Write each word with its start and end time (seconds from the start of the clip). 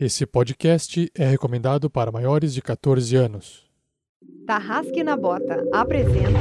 Esse 0.00 0.24
podcast 0.24 1.10
é 1.12 1.26
recomendado 1.26 1.90
para 1.90 2.12
maiores 2.12 2.54
de 2.54 2.62
14 2.62 3.16
anos. 3.16 3.64
Tarrasque 4.46 5.02
na 5.02 5.16
Bota 5.16 5.66
apresenta 5.72 6.38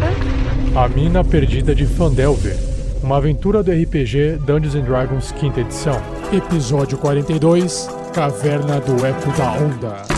A 0.76 0.88
Mina 0.88 1.24
Perdida 1.24 1.74
de 1.74 1.88
Fandelver, 1.88 2.56
uma 3.02 3.18
aventura 3.18 3.64
do 3.64 3.72
RPG 3.72 4.38
Dungeons 4.46 4.76
and 4.76 4.84
Dragons 4.84 5.32
quinta 5.32 5.62
edição. 5.62 6.00
Episódio 6.32 7.00
42, 7.00 7.90
Caverna 8.14 8.80
do 8.80 9.04
Eco 9.04 9.36
da 9.36 9.52
Onda. 9.54 10.18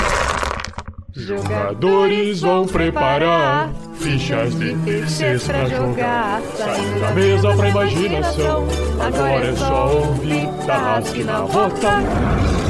Jogadores 1.13 2.41
vão 2.41 2.67
preparar 2.67 3.73
fichas 3.95 4.53
de 4.59 4.75
terceiros 4.79 5.47
pra 5.47 5.65
jogar. 5.65 6.41
Saindo 6.57 6.99
da 6.99 7.11
mesa 7.13 7.55
pra 7.55 7.69
imaginação. 7.69 8.67
Agora 8.99 9.45
é 9.45 9.55
só 9.55 9.97
ouvir 9.97 10.47
Tarrasque 10.65 11.23
na 11.23 11.41
Bota. 11.43 12.68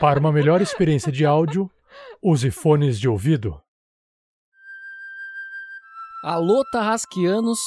Para 0.00 0.18
uma 0.20 0.32
melhor 0.32 0.60
experiência 0.60 1.10
de 1.10 1.24
áudio, 1.26 1.70
use 2.22 2.50
fones 2.50 2.98
de 2.98 3.08
ouvido. 3.08 3.60
Alô, 6.24 6.64
Tarrasquianos! 6.70 7.58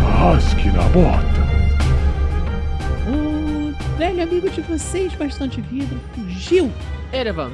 Tarrasque 0.00 0.70
na 0.70 0.82
Bota. 0.88 1.39
Um 4.00 4.02
velho 4.02 4.22
amigo 4.22 4.48
de 4.48 4.62
vocês, 4.62 5.12
bastante 5.12 5.60
vidro, 5.60 6.00
fugiu. 6.14 6.72
Erevan, 7.12 7.50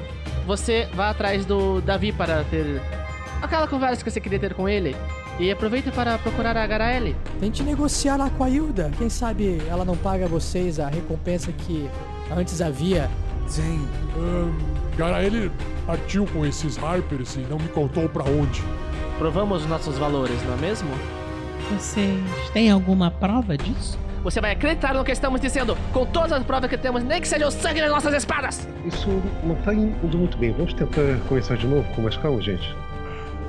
você 0.47 0.89
vá 0.95 1.11
atrás 1.11 1.45
do 1.45 1.81
Davi 1.81 2.13
para 2.13 2.45
ter 2.45 2.81
aquela 3.43 3.67
conversa 3.67 4.05
que 4.05 4.09
você 4.09 4.21
queria 4.21 4.39
ter 4.39 4.55
com 4.55 4.69
ele. 4.69 4.95
E 5.41 5.51
aproveite 5.51 5.91
para 5.91 6.17
procurar 6.19 6.57
a 6.57 6.65
Garaele. 6.65 7.17
Tente 7.41 7.65
negociar 7.65 8.17
lá 8.17 8.31
com 8.31 8.45
a 8.45 8.49
Hilda. 8.49 8.93
Quem 8.97 9.09
sabe 9.09 9.61
ela 9.69 9.85
não 9.85 9.97
paga 9.97 10.29
vocês 10.29 10.79
a 10.79 10.87
recompensa 10.87 11.51
que 11.51 11.91
antes 12.31 12.63
havia. 12.63 13.11
Sim, 13.49 13.85
Garaele 14.97 15.51
partiu 15.85 16.27
com 16.27 16.47
esses 16.47 16.81
Harpers 16.81 17.35
e 17.35 17.41
não 17.41 17.59
me 17.59 17.69
contou 17.71 18.09
pra 18.09 18.23
onde. 18.23 18.63
Provamos 19.19 19.63
os 19.63 19.69
nossos 19.69 19.99
valores, 19.99 20.41
não 20.45 20.55
é 20.55 20.59
mesmo? 20.59 20.91
Vocês 21.73 22.23
têm 22.53 22.71
alguma 22.71 23.11
prova 23.11 23.59
disso? 23.59 24.06
Você 24.27 24.41
vai 24.41 24.51
acreditar 24.51 24.93
no 24.93 25.05
que 25.05 25.13
estamos 25.13 25.41
dizendo, 25.41 25.79
com 25.93 26.05
todas 26.05 26.33
as 26.33 26.43
provas 26.43 26.69
que 26.69 26.77
temos, 26.77 27.01
nem 27.05 27.21
que 27.21 27.29
seja 27.29 27.47
o 27.47 27.51
sangue 27.53 27.81
das 27.81 27.89
nossas 27.89 28.13
espadas! 28.13 28.67
Isso 28.85 29.09
não 29.45 29.55
tá 29.55 29.73
indo 29.73 30.19
muito 30.19 30.37
bem. 30.37 30.51
Vamos 30.51 30.75
tentar 30.75 31.01
começar 31.29 31.57
de 31.57 31.65
novo 31.65 31.89
com 31.95 32.03
mais 32.03 32.17
calma, 32.17 32.43
gente. 32.43 32.75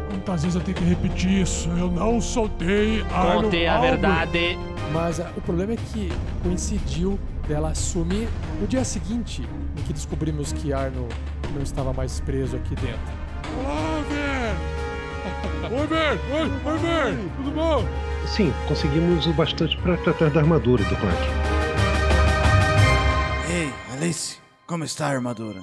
Quantas 0.07 0.43
vezes 0.43 0.55
eu 0.55 0.61
tenho 0.61 0.77
que 0.77 0.83
repetir 0.83 1.41
isso? 1.41 1.67
Eu 1.69 1.89
não 1.89 2.21
soltei 2.21 3.03
a. 3.11 3.41
Conte 3.41 3.65
a 3.65 3.81
verdade. 3.81 4.59
Mas 4.93 5.19
ah, 5.19 5.31
o 5.35 5.41
problema 5.41 5.73
é 5.73 5.77
que 5.77 6.11
coincidiu 6.43 7.19
dela 7.47 7.73
sumir 7.73 8.27
no 8.61 8.67
dia 8.67 8.83
seguinte 8.83 9.49
em 9.75 9.81
que 9.81 9.93
descobrimos 9.93 10.53
que 10.53 10.73
Arno 10.73 11.07
não 11.55 11.63
estava 11.63 11.91
mais 11.91 12.19
preso 12.19 12.55
aqui 12.55 12.75
dentro. 12.75 12.99
Ver! 13.63 13.96
Oi, 15.71 15.87
Ver! 15.87 16.19
Oi, 16.31 16.51
oi, 16.65 16.77
Ver! 16.79 17.17
Tudo 17.37 17.51
bom? 17.51 17.85
Sim, 18.25 18.53
conseguimos 18.67 19.25
o 19.27 19.33
bastante 19.33 19.77
para 19.77 19.97
tratar 19.97 20.29
da 20.29 20.39
armadura 20.39 20.83
do 20.83 20.95
Clank. 20.95 21.17
Ei, 23.49 23.73
Alice, 23.93 24.37
como 24.65 24.83
está 24.83 25.07
a 25.07 25.11
armadura? 25.11 25.61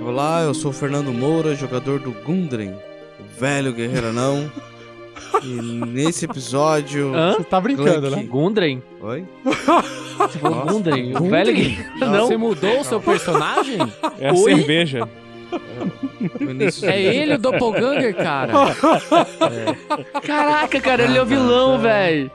Olá, 0.00 0.42
eu 0.42 0.54
sou 0.54 0.70
o 0.70 0.74
Fernando 0.74 1.12
Moura, 1.12 1.54
jogador 1.54 1.98
do 2.00 2.12
Gundren, 2.12 2.72
o 3.20 3.38
velho 3.38 3.72
guerreiro 3.72 4.08
anão. 4.08 4.50
E 5.42 5.46
nesse 5.46 6.24
episódio. 6.24 7.14
Hã? 7.14 7.34
Você 7.34 7.44
tá 7.44 7.60
brincando, 7.60 8.08
Clank- 8.08 8.16
né? 8.16 8.22
Gundren? 8.24 8.82
Oi? 9.00 9.24
Você 9.44 10.38
falou 10.38 10.58
Nossa. 10.58 10.72
Gundren? 10.72 11.16
O 11.16 11.28
velho 11.28 11.54
que... 11.54 11.78
Não. 12.00 12.26
Você 12.26 12.36
mudou 12.36 12.80
o 12.80 12.84
seu 12.84 13.00
personagem? 13.00 13.78
É 14.18 14.28
a 14.30 14.32
Oi? 14.32 14.54
cerveja. 14.54 15.08
É 16.82 17.00
ele 17.02 17.34
o 17.34 17.38
Doppelganger, 17.38 18.14
cara. 18.16 18.52
Caraca, 20.22 20.80
cara, 20.80 21.04
ele 21.04 21.16
é 21.16 21.22
o 21.22 21.26
vilão, 21.26 21.78
velho. 21.78 22.30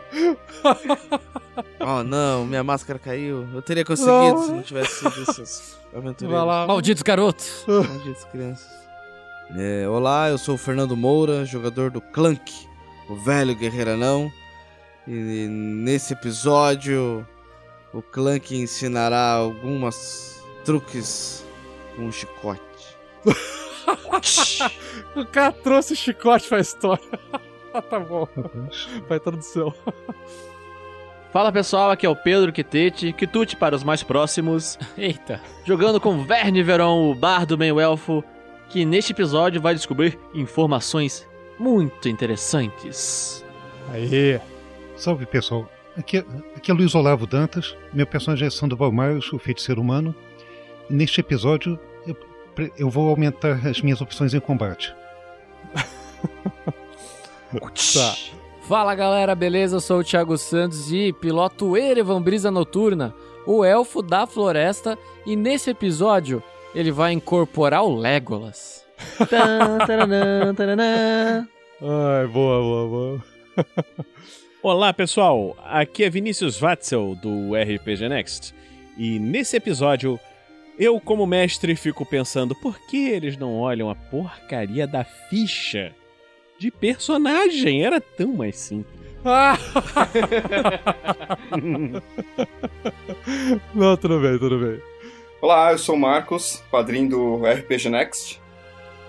Oh 1.80 2.04
não, 2.04 2.46
minha 2.46 2.64
máscara 2.64 2.98
caiu. 2.98 3.48
Eu 3.54 3.62
teria 3.62 3.86
conseguido 3.86 4.42
se 4.46 4.52
não 4.52 4.62
tivesse 4.62 4.96
sido 5.00 5.22
esses 5.30 5.78
aventureiros. 5.96 6.46
Malditos 6.68 7.04
garotos. 7.04 7.66
Malditas 7.68 8.24
crianças. 8.32 8.68
É, 9.56 9.88
olá, 9.88 10.30
eu 10.30 10.38
sou 10.38 10.56
o 10.56 10.58
Fernando 10.58 10.96
Moura, 10.98 11.46
jogador 11.46 11.92
do 11.92 12.02
Clank, 12.02 12.52
o 13.14 13.16
velho 13.16 13.56
guerreiro 13.56 13.92
anão. 13.92 14.32
E 15.08 15.12
nesse 15.12 16.14
episódio, 16.14 17.26
o 17.94 18.02
Clank 18.02 18.56
ensinará 18.56 19.34
algumas 19.34 20.44
truques 20.66 21.46
com 21.96 22.04
um 22.04 22.12
chicote. 22.12 22.62
O 25.16 25.26
cara 25.26 25.52
trouxe 25.52 25.94
o 25.94 25.96
chicote 25.96 26.48
pra 26.48 26.60
história. 26.60 27.04
tá 27.90 28.00
bom. 28.00 28.28
Vai 29.08 29.20
tradução. 29.20 29.74
Fala 31.32 31.52
pessoal, 31.52 31.92
aqui 31.92 32.06
é 32.06 32.10
o 32.10 32.16
Pedro 32.16 32.52
Quitete, 32.52 33.12
Quitute 33.12 33.56
para 33.58 33.76
os 33.76 33.84
mais 33.84 34.02
próximos, 34.02 34.80
Eita. 34.98 35.42
jogando 35.66 36.00
com 36.00 36.24
Verne 36.24 36.64
Veron, 36.64 37.12
o 37.12 37.16
bardo 37.16 37.58
meio 37.58 37.80
elfo, 37.80 38.24
que 38.70 38.86
neste 38.86 39.12
episódio 39.12 39.62
vai 39.62 39.74
descobrir 39.76 40.18
informações 40.34 41.28
muito 41.60 42.08
interessantes. 42.10 43.44
Aí. 43.92 44.40
Salve, 44.98 45.26
pessoal. 45.26 45.70
Aqui, 45.98 46.18
é- 46.18 46.26
aqui 46.56 46.72
é 46.72 46.74
Luiz 46.74 46.96
Olavo 46.96 47.28
Dantas. 47.28 47.76
Meu 47.94 48.08
personagem 48.08 48.48
é 48.48 48.50
Sandoval 48.52 48.92
Miles, 48.92 49.32
o 49.34 49.40
feiticeiro 49.40 49.82
humano. 49.82 50.16
E 50.90 50.94
neste 50.94 51.20
episódio, 51.20 51.80
eu, 52.08 52.16
eu 52.78 52.90
vou 52.90 53.10
aumentar 53.10 53.66
as 53.68 53.82
minhas 53.82 54.02
opções 54.02 54.34
em 54.34 54.40
combate. 54.40 54.94
Tá. 57.94 58.16
Fala 58.68 58.96
galera, 58.96 59.36
beleza? 59.36 59.76
Eu 59.76 59.80
sou 59.82 60.00
o 60.00 60.04
Thiago 60.04 60.38
Santos 60.38 60.92
e 60.92 61.14
piloto 61.14 61.78
Erevan 61.78 62.20
Brisa 62.20 62.50
Noturna, 62.50 63.14
o 63.46 63.64
elfo 63.64 64.02
da 64.02 64.26
floresta, 64.26 64.98
e 65.26 65.36
nesse 65.36 65.70
episódio 65.70 66.42
ele 66.74 66.92
vai 66.92 67.12
incorporar 67.14 67.84
o 67.84 67.96
Legolas. 67.96 68.83
Ai, 71.82 72.28
boa, 72.28 72.62
boa, 72.62 72.88
boa. 72.88 73.24
Olá, 74.62 74.94
pessoal. 74.94 75.58
Aqui 75.66 76.04
é 76.04 76.10
Vinícius 76.10 76.60
Watzel 76.60 77.16
do 77.22 77.56
RPG 77.56 78.10
Next. 78.10 78.54
E 78.98 79.20
nesse 79.20 79.58
episódio, 79.58 80.20
eu, 80.80 81.00
como 81.00 81.26
mestre, 81.26 81.76
fico 81.76 82.06
pensando 82.06 82.56
por 82.56 82.80
que 82.88 83.10
eles 83.10 83.38
não 83.38 83.60
olham 83.60 83.90
a 83.90 83.96
porcaria 83.96 84.88
da 84.88 85.04
ficha 85.04 85.94
de 86.58 86.72
personagem? 86.72 87.84
Era 87.84 88.00
tão 88.00 88.34
mais 88.34 88.58
simples. 88.58 89.04
Não, 93.74 93.96
tudo 93.96 94.20
bem, 94.20 94.38
tudo 94.38 94.60
bem. 94.60 94.82
Olá, 95.42 95.72
eu 95.72 95.78
sou 95.78 95.96
o 95.96 96.00
Marcos, 96.00 96.62
padrinho 96.70 97.10
do 97.10 97.42
RPG 97.46 97.90
Next. 97.90 98.43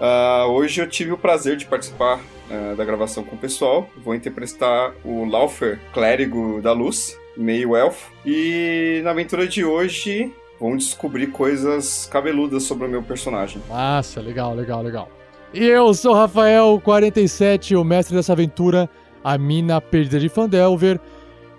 Ah, 0.01 0.47
hoje 0.49 0.81
eu 0.81 0.89
tive 0.89 1.13
o 1.13 1.19
prazer 1.19 1.57
de 1.57 1.67
participar 1.67 2.21
ah, 2.51 2.75
da 2.77 2.85
gravação 2.85 3.25
com 3.25 3.37
o 3.37 3.39
pessoal. 3.39 3.89
Vou 4.03 4.15
interpretar 4.15 4.93
o 5.05 5.25
Laufer, 5.25 5.79
clérigo 5.93 6.61
da 6.61 6.73
luz, 6.73 7.19
meio 7.37 7.77
elfo. 7.77 8.11
E 8.25 9.01
na 9.05 9.11
aventura 9.11 9.47
de 9.47 9.65
hoje 9.65 10.33
vamos 10.61 10.85
descobrir 10.85 11.29
coisas 11.29 12.07
cabeludas 12.07 12.65
sobre 12.65 12.87
o 12.87 12.91
meu 12.91 13.03
personagem. 13.03 13.63
Massa, 13.69 14.21
legal, 14.21 14.55
legal, 14.55 14.83
legal. 14.83 15.09
E 15.53 15.65
eu 15.65 15.95
sou 15.95 16.13
o 16.13 16.17
Rafael, 16.17 16.81
47, 16.83 17.77
o 17.77 17.85
mestre 17.85 18.17
dessa 18.17 18.33
aventura, 18.33 18.91
a 19.23 19.39
mina 19.39 19.81
perdida 19.81 20.19
de 20.19 20.29
Fandelver. 20.29 20.99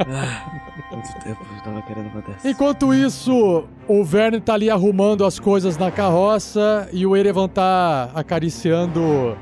ah, 0.00 0.77
quanto 0.88 1.12
tempo 1.20 1.44
eu 1.56 1.62
tava 1.62 1.82
querendo 1.82 2.26
dessa. 2.26 2.48
Enquanto 2.48 2.94
isso, 2.94 3.64
o 3.86 4.04
Verne 4.04 4.40
tá 4.40 4.54
ali 4.54 4.70
arrumando 4.70 5.24
as 5.24 5.38
coisas 5.38 5.76
na 5.76 5.90
carroça 5.90 6.88
e 6.92 7.06
o 7.06 7.16
Erevan 7.16 7.48
tá 7.48 8.10
acariciando 8.14 9.36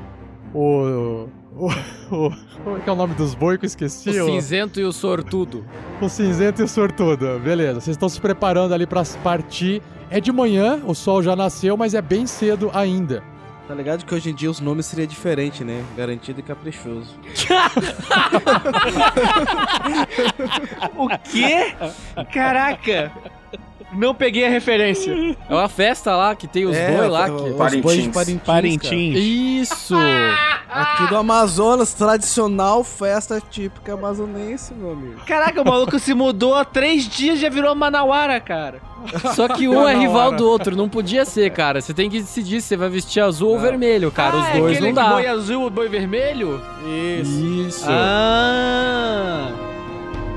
o. 0.53 1.27
O, 1.59 1.71
o, 2.11 2.31
como 2.63 2.77
é 2.77 2.79
que 2.81 2.89
é 2.89 2.93
o 2.93 2.95
nome 2.95 3.15
dos 3.15 3.33
boi 3.33 3.57
que 3.57 3.65
eu 3.65 3.67
esqueci? 3.67 4.09
O 4.09 4.25
cinzento 4.25 4.79
e 4.79 4.83
o 4.83 4.91
sortudo. 4.91 5.65
O 5.99 6.07
cinzento 6.07 6.61
e 6.61 6.65
o 6.65 6.67
sortudo. 6.67 7.39
Beleza, 7.39 7.81
vocês 7.81 7.95
estão 7.95 8.07
se 8.07 8.21
preparando 8.21 8.73
ali 8.73 8.85
pra 8.85 9.03
partir. 9.23 9.81
É 10.09 10.21
de 10.21 10.31
manhã, 10.31 10.81
o 10.85 10.93
sol 10.93 11.23
já 11.23 11.35
nasceu, 11.35 11.75
mas 11.75 11.93
é 11.93 12.01
bem 12.01 12.27
cedo 12.27 12.69
ainda. 12.73 13.23
Tá 13.67 13.73
ligado 13.73 14.05
que 14.05 14.15
hoje 14.15 14.29
em 14.29 14.33
dia 14.33 14.49
os 14.49 14.61
nomes 14.61 14.85
seria 14.85 15.05
diferente, 15.05 15.61
né? 15.61 15.83
Garantido 15.97 16.39
e 16.39 16.43
caprichoso. 16.43 17.13
o 20.95 21.09
quê? 21.09 21.75
Caraca! 22.31 23.11
Não 23.93 24.13
peguei 24.13 24.45
a 24.45 24.49
referência. 24.49 25.13
É 25.49 25.53
uma 25.53 25.69
festa 25.69 26.13
lá 26.15 26.35
que 26.35 26.45
tem 26.45 26.65
os 26.65 26.75
É, 26.75 26.91
boi 26.97 27.07
lá. 27.07 27.27
o- 27.27 27.43
Que... 27.43 27.49
os 27.51 27.55
Parintins. 27.55 27.81
bois 27.81 28.03
de 28.03 28.09
Parintins. 28.09 28.45
Parintins. 28.45 29.17
Isso! 29.17 29.95
Aqui 30.69 31.07
do 31.07 31.15
Amazonas, 31.15 31.93
tradicional 31.93 32.83
festa 32.83 33.41
típica 33.49 33.93
amazonense, 33.93 34.73
meu 34.73 34.91
amigo. 34.91 35.21
Caraca, 35.25 35.61
o 35.61 35.65
maluco 35.65 35.97
se 35.97 36.13
mudou 36.13 36.53
há 36.55 36.65
três 36.65 37.07
dias 37.07 37.37
e 37.37 37.41
já 37.43 37.49
virou 37.49 37.73
Manauara, 37.73 38.39
cara. 38.41 38.81
Só 39.33 39.47
que 39.47 39.67
um 39.69 39.87
é 39.87 39.95
rival 39.95 40.33
do 40.33 40.45
outro, 40.47 40.75
não 40.75 40.89
podia 40.89 41.23
ser, 41.23 41.49
cara. 41.51 41.79
Você 41.79 41.93
tem 41.93 42.09
que 42.09 42.19
decidir 42.19 42.59
se 42.61 42.67
você 42.69 42.75
vai 42.77 42.89
vestir 42.89 43.21
azul 43.21 43.51
ou 43.51 43.59
vermelho, 43.59 44.11
cara. 44.11 44.35
ah, 44.35 44.39
Os 44.41 44.47
é 44.47 44.57
dois 44.59 44.77
aquele 44.77 44.87
não 44.87 44.93
dá. 45.01 45.09
boi 45.13 45.27
azul, 45.27 45.69
boi 45.69 45.87
vermelho? 45.87 46.61
Isso. 47.21 47.45
Isso. 47.67 47.85
Ah! 47.89 49.49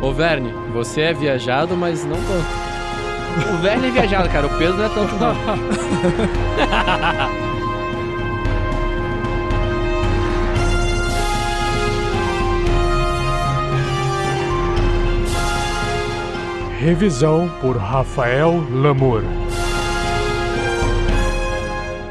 Ô, 0.01 0.13
Verne, 0.13 0.53
você 0.73 1.01
é 1.03 1.13
viajado, 1.13 1.77
mas 1.77 2.05
não 2.05 2.17
tanto. 2.17 2.71
O 3.53 3.57
Verne 3.63 3.89
é 3.89 3.91
viajado, 3.91 4.29
cara. 4.29 4.47
O 4.47 4.59
Pedro 4.59 4.77
não 4.77 4.85
é 4.85 4.89
tanto, 4.89 5.15
não. 5.17 5.35
Revisão 16.81 17.51
por 17.61 17.77
Rafael 17.77 18.65
Lamour. 18.73 19.23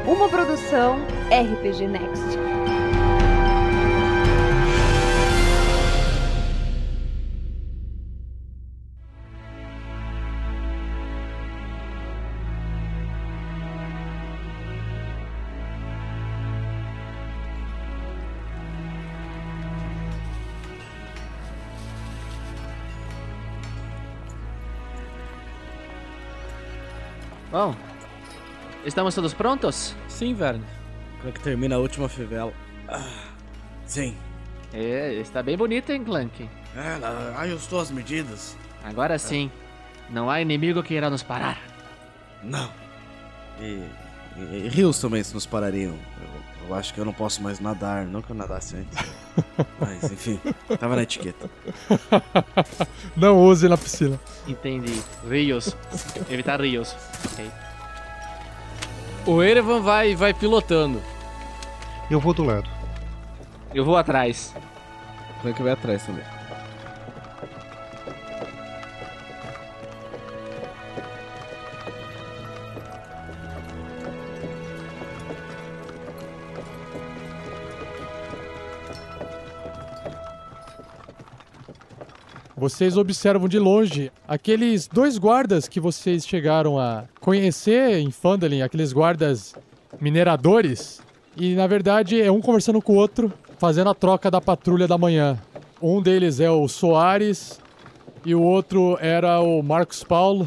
Uma 0.06 0.28
produção 0.28 1.00
RPG 1.28 1.88
Next. 1.88 2.39
Estamos 28.84 29.14
todos 29.14 29.34
prontos? 29.34 29.94
Sim, 30.08 30.34
Verne. 30.34 30.64
Como 31.18 31.28
é 31.28 31.32
que 31.32 31.40
termina 31.40 31.76
a 31.76 31.78
última 31.78 32.08
fivela? 32.08 32.52
Ah, 32.88 33.04
sim. 33.86 34.16
É, 34.72 35.14
está 35.14 35.42
bem 35.42 35.56
bonito, 35.56 35.90
hein, 35.90 36.02
Clank? 36.04 36.48
Ela 36.74 37.34
ajustou 37.40 37.80
as 37.80 37.90
medidas. 37.90 38.56
Agora 38.84 39.18
sim. 39.18 39.50
Não 40.08 40.30
há 40.30 40.40
inimigo 40.40 40.82
que 40.82 40.94
irá 40.94 41.10
nos 41.10 41.22
parar. 41.22 41.60
Não. 42.42 42.70
E, 43.60 43.84
e- 44.36 44.64
e 44.64 44.68
rios 44.68 44.98
também 44.98 45.22
se 45.22 45.34
nos 45.34 45.44
parariam. 45.46 45.94
Eu, 46.22 46.68
eu 46.68 46.74
acho 46.74 46.94
que 46.94 47.00
eu 47.00 47.04
não 47.04 47.12
posso 47.12 47.42
mais 47.42 47.60
nadar, 47.60 48.06
não 48.06 48.22
que 48.22 48.30
eu 48.30 48.36
nadasse 48.36 48.76
antes. 48.76 48.98
Mas 49.78 50.04
enfim, 50.10 50.40
tava 50.78 50.96
na 50.96 51.02
etiqueta. 51.02 51.50
Não 53.16 53.38
use 53.42 53.68
na 53.68 53.76
piscina. 53.76 54.18
Entendi. 54.46 55.02
Rios. 55.28 55.76
Evitar 56.30 56.60
rios. 56.60 56.94
Ok. 57.32 57.50
O 59.26 59.42
Erevan 59.42 59.80
vai, 59.80 60.14
vai 60.14 60.32
pilotando. 60.32 61.00
Eu 62.10 62.18
vou 62.18 62.32
do 62.34 62.44
lado. 62.44 62.68
Eu 63.74 63.84
vou 63.84 63.96
atrás. 63.96 64.54
Como 65.40 65.52
é 65.52 65.56
que 65.56 65.62
vai 65.62 65.72
atrás 65.72 66.04
também? 66.04 66.24
Vocês 82.60 82.98
observam 82.98 83.48
de 83.48 83.58
longe 83.58 84.12
aqueles 84.28 84.86
dois 84.86 85.16
guardas 85.16 85.66
que 85.66 85.80
vocês 85.80 86.26
chegaram 86.26 86.78
a 86.78 87.04
conhecer 87.18 87.96
em 88.00 88.10
Phandalin, 88.10 88.60
aqueles 88.60 88.92
guardas 88.92 89.54
mineradores. 89.98 91.00
E 91.34 91.54
na 91.54 91.66
verdade 91.66 92.20
é 92.20 92.30
um 92.30 92.42
conversando 92.42 92.82
com 92.82 92.92
o 92.92 92.96
outro, 92.96 93.32
fazendo 93.56 93.88
a 93.88 93.94
troca 93.94 94.30
da 94.30 94.42
patrulha 94.42 94.86
da 94.86 94.98
manhã. 94.98 95.38
Um 95.80 96.02
deles 96.02 96.38
é 96.38 96.50
o 96.50 96.68
Soares 96.68 97.58
e 98.26 98.34
o 98.34 98.42
outro 98.42 98.98
era 99.00 99.40
o 99.40 99.62
Marcos 99.62 100.04
Paulo, 100.04 100.46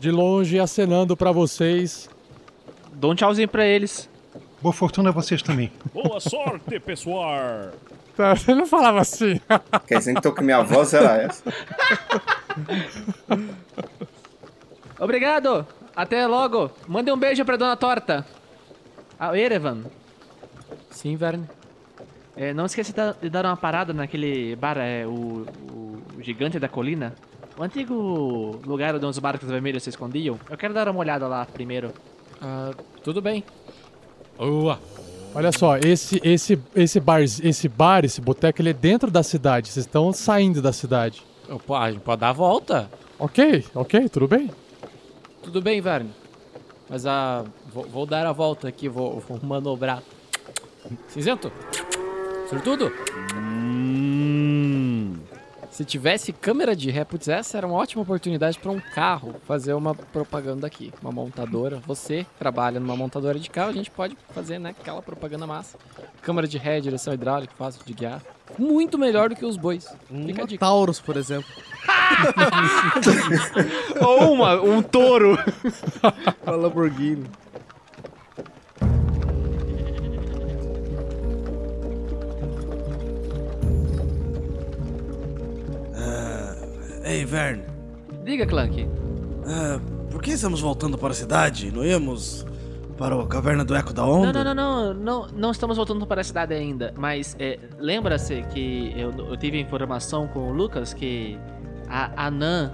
de 0.00 0.10
longe 0.10 0.58
acenando 0.58 1.14
pra 1.14 1.32
vocês. 1.32 2.08
Dou 2.94 3.12
um 3.12 3.14
tchauzinho 3.14 3.48
pra 3.48 3.66
eles. 3.66 4.08
Boa 4.62 4.72
fortuna 4.72 5.10
a 5.10 5.12
vocês 5.12 5.42
também. 5.42 5.70
Boa 5.92 6.18
sorte, 6.18 6.80
pessoal! 6.80 7.72
Tá, 8.16 8.34
Você 8.36 8.54
não 8.54 8.66
falava 8.66 9.00
assim. 9.00 9.40
Quer 9.86 9.98
dizer 9.98 10.12
então 10.12 10.34
que 10.34 10.42
minha 10.42 10.62
voz 10.62 10.92
era 10.94 11.16
essa? 11.22 11.42
Obrigado! 14.98 15.66
até 15.94 16.26
logo. 16.26 16.70
Mande 16.88 17.12
um 17.12 17.16
beijo 17.18 17.44
pra 17.44 17.56
Dona 17.56 17.76
Torta. 17.76 18.24
Ah, 19.18 19.36
Erevan. 19.36 19.82
Sim, 20.90 21.16
Verne. 21.16 21.46
É, 22.34 22.54
não 22.54 22.64
esqueça 22.64 22.90
de 22.92 22.96
dar- 22.96 23.14
de 23.20 23.28
dar 23.28 23.44
uma 23.44 23.56
parada 23.56 23.92
naquele 23.92 24.56
bar, 24.56 24.78
é, 24.78 25.06
o, 25.06 25.46
o 25.70 26.02
Gigante 26.22 26.58
da 26.58 26.68
Colina. 26.68 27.14
O 27.58 27.62
antigo 27.62 28.58
lugar 28.64 28.94
onde 28.94 29.04
os 29.04 29.18
barcos 29.18 29.48
vermelhos 29.50 29.82
se 29.82 29.90
escondiam. 29.90 30.40
Eu 30.48 30.56
quero 30.56 30.72
dar 30.72 30.88
uma 30.88 30.98
olhada 31.00 31.28
lá 31.28 31.44
primeiro. 31.44 31.92
Ah, 32.40 32.70
tudo 33.04 33.20
bem. 33.20 33.44
Boa. 34.38 34.80
Olha 35.34 35.50
só, 35.50 35.78
esse, 35.78 36.20
esse, 36.22 36.58
esse, 36.74 37.00
bar, 37.00 37.22
esse 37.22 37.68
bar, 37.68 38.04
esse 38.04 38.20
boteco, 38.20 38.60
ele 38.60 38.70
é 38.70 38.74
dentro 38.74 39.10
da 39.10 39.22
cidade. 39.22 39.68
Vocês 39.68 39.86
estão 39.86 40.12
saindo 40.12 40.60
da 40.60 40.72
cidade. 40.72 41.22
Pô, 41.66 41.74
a 41.74 41.90
gente 41.90 42.02
pode 42.02 42.20
dar 42.20 42.30
a 42.30 42.32
volta. 42.32 42.90
Ok, 43.18 43.64
ok, 43.74 44.08
tudo 44.08 44.28
bem. 44.28 44.50
Tudo 45.42 45.62
bem, 45.62 45.80
Verne. 45.80 46.10
Mas 46.88 47.06
a. 47.06 47.44
Vou, 47.72 47.84
vou 47.84 48.06
dar 48.06 48.26
a 48.26 48.32
volta 48.32 48.68
aqui, 48.68 48.88
vou, 48.88 49.20
vou 49.20 49.40
manobrar. 49.42 50.02
Cinzento! 51.08 51.50
Sortudo! 52.50 52.92
Se 55.72 55.86
tivesse 55.86 56.34
câmera 56.34 56.76
de 56.76 56.90
ré, 56.90 57.02
putz, 57.02 57.28
essa 57.28 57.56
era 57.56 57.66
uma 57.66 57.76
ótima 57.76 58.02
oportunidade 58.02 58.58
para 58.58 58.70
um 58.70 58.78
carro 58.78 59.34
fazer 59.46 59.72
uma 59.72 59.94
propaganda 59.94 60.66
aqui. 60.66 60.92
Uma 61.00 61.10
montadora. 61.10 61.80
Você 61.86 62.26
trabalha 62.38 62.78
numa 62.78 62.94
montadora 62.94 63.38
de 63.38 63.48
carro, 63.48 63.70
a 63.70 63.72
gente 63.72 63.90
pode 63.90 64.14
fazer, 64.34 64.58
né, 64.58 64.74
aquela 64.78 65.00
propaganda 65.00 65.46
massa. 65.46 65.78
Câmera 66.20 66.46
de 66.46 66.58
ré, 66.58 66.78
direção 66.78 67.14
hidráulica, 67.14 67.54
fácil 67.56 67.82
de 67.86 67.94
guiar. 67.94 68.20
Muito 68.58 68.98
melhor 68.98 69.30
do 69.30 69.34
que 69.34 69.46
os 69.46 69.56
bois. 69.56 69.88
Fica 70.26 70.42
a 70.42 70.46
dica. 70.46 70.60
Taurus, 70.60 71.00
por 71.00 71.16
exemplo. 71.16 71.50
Ou 73.98 74.34
uma, 74.34 74.60
um 74.60 74.82
touro. 74.82 75.38
Uma 76.44 76.54
Lamborghini. 76.54 77.24
Ei, 87.12 87.26
Vern. 87.26 87.60
Diga, 88.24 88.46
Clank. 88.46 88.88
ah, 89.46 89.78
por 90.10 90.22
que 90.22 90.30
estamos 90.30 90.60
voltando 90.62 90.96
para 90.96 91.10
a 91.10 91.14
cidade? 91.14 91.70
Não 91.70 91.84
íamos 91.84 92.46
para 92.96 93.20
a 93.20 93.26
caverna 93.26 93.64
do 93.66 93.74
Eco 93.74 93.92
da 93.92 94.02
Onda? 94.02 94.32
Não, 94.32 94.54
não, 94.54 94.54
não, 94.54 94.94
não, 94.94 95.26
não, 95.28 95.50
estamos 95.50 95.76
voltando 95.76 96.06
para 96.06 96.22
a 96.22 96.24
cidade 96.24 96.54
ainda. 96.54 96.94
Mas 96.96 97.36
é, 97.38 97.58
lembra-se 97.78 98.42
que 98.54 98.94
eu, 98.96 99.36
tive 99.36 99.60
informação 99.60 100.26
com 100.26 100.48
o 100.50 100.52
Lucas 100.54 100.94
que 100.94 101.38
a 101.86 102.28
Anã, 102.28 102.72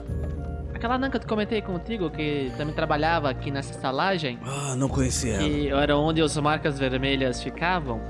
aquela 0.72 0.94
Anã 0.94 1.10
que 1.10 1.16
eu 1.16 1.20
comentei 1.26 1.60
contigo, 1.60 2.08
que 2.08 2.52
também 2.56 2.72
trabalhava 2.74 3.28
aqui 3.28 3.50
nessa 3.50 3.72
estalagem, 3.72 4.38
Ah, 4.44 4.76
não 4.76 4.88
conhecia 4.88 5.34
ela. 5.34 5.42
que 5.42 5.68
era 5.68 5.96
onde 5.96 6.22
as 6.22 6.36
marcas 6.36 6.78
vermelhas 6.78 7.42
ficavam. 7.42 8.00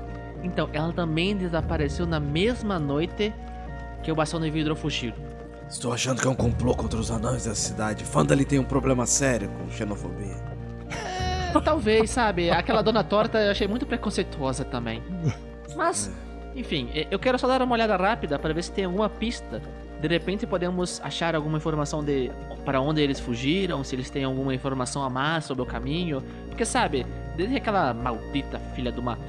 Então, 0.43 0.69
ela 0.73 0.93
também 0.93 1.35
desapareceu 1.35 2.05
na 2.05 2.19
mesma 2.19 2.77
noite 2.77 3.33
que 4.03 4.11
o 4.11 4.15
bastão 4.15 4.39
de 4.39 4.51
vidro 4.51 4.75
fugiu. 4.75 5.11
Estou 5.69 5.93
achando 5.93 6.19
que 6.19 6.27
é 6.27 6.29
um 6.29 6.35
complô 6.35 6.75
contra 6.75 6.99
os 6.99 7.11
anões 7.11 7.45
da 7.45 7.53
cidade. 7.53 8.03
Fandali 8.03 8.43
tem 8.43 8.57
um 8.57 8.63
problema 8.63 9.05
sério 9.05 9.49
com 9.51 9.69
xenofobia. 9.69 10.35
É, 10.89 11.59
Talvez, 11.63 12.09
sabe? 12.09 12.49
Aquela 12.49 12.81
dona 12.81 13.03
torta 13.03 13.39
eu 13.39 13.51
achei 13.51 13.67
muito 13.67 13.85
preconceituosa 13.85 14.65
também. 14.65 15.03
Mas, 15.75 16.11
enfim, 16.55 16.89
eu 17.11 17.19
quero 17.19 17.37
só 17.37 17.47
dar 17.47 17.61
uma 17.61 17.73
olhada 17.73 17.95
rápida 17.95 18.39
para 18.39 18.51
ver 18.51 18.63
se 18.63 18.71
tem 18.71 18.85
alguma 18.85 19.09
pista. 19.09 19.61
De 20.01 20.07
repente 20.07 20.47
podemos 20.47 20.99
achar 21.03 21.35
alguma 21.35 21.57
informação 21.57 22.03
de 22.03 22.31
para 22.65 22.81
onde 22.81 23.01
eles 23.01 23.19
fugiram, 23.19 23.83
se 23.83 23.95
eles 23.95 24.09
têm 24.09 24.23
alguma 24.23 24.53
informação 24.55 25.03
a 25.03 25.09
mais 25.09 25.45
sobre 25.45 25.61
o 25.61 25.65
caminho. 25.67 26.23
Porque, 26.47 26.65
sabe, 26.65 27.05
desde 27.37 27.57
aquela 27.57 27.93
maldita 27.93 28.59
filha 28.75 28.91
de 28.91 28.99
uma. 28.99 29.19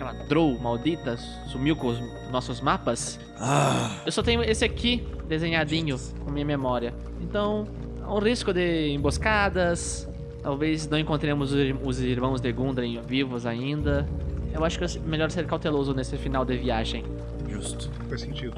Aquela 0.00 0.12
Drow 0.26 0.58
maldita 0.58 1.18
sumiu 1.48 1.76
com 1.76 1.88
os 1.88 2.00
nossos 2.32 2.58
mapas. 2.62 3.20
Ah, 3.38 3.96
Eu 4.06 4.10
só 4.12 4.22
tenho 4.22 4.42
esse 4.42 4.64
aqui 4.64 5.06
desenhadinho 5.28 5.94
com 6.24 6.30
minha 6.30 6.44
memória. 6.46 6.94
Então, 7.20 7.66
há 8.02 8.14
um 8.14 8.18
risco 8.18 8.50
de 8.50 8.88
emboscadas. 8.94 10.08
Talvez 10.42 10.88
não 10.88 10.98
encontremos 10.98 11.52
os 11.52 11.58
ir- 11.58 11.76
os 11.84 12.00
irmãos 12.00 12.40
de 12.40 12.50
Gundren 12.50 12.98
vivos 13.06 13.44
ainda. 13.44 14.08
Eu 14.54 14.64
acho 14.64 14.78
que 14.78 14.84
é 14.86 14.88
melhor 15.06 15.30
ser 15.30 15.44
cauteloso 15.46 15.92
nesse 15.92 16.16
final 16.16 16.46
de 16.46 16.56
viagem. 16.56 17.04
justo. 17.46 17.90
Faz 18.08 18.22
sentido. 18.22 18.54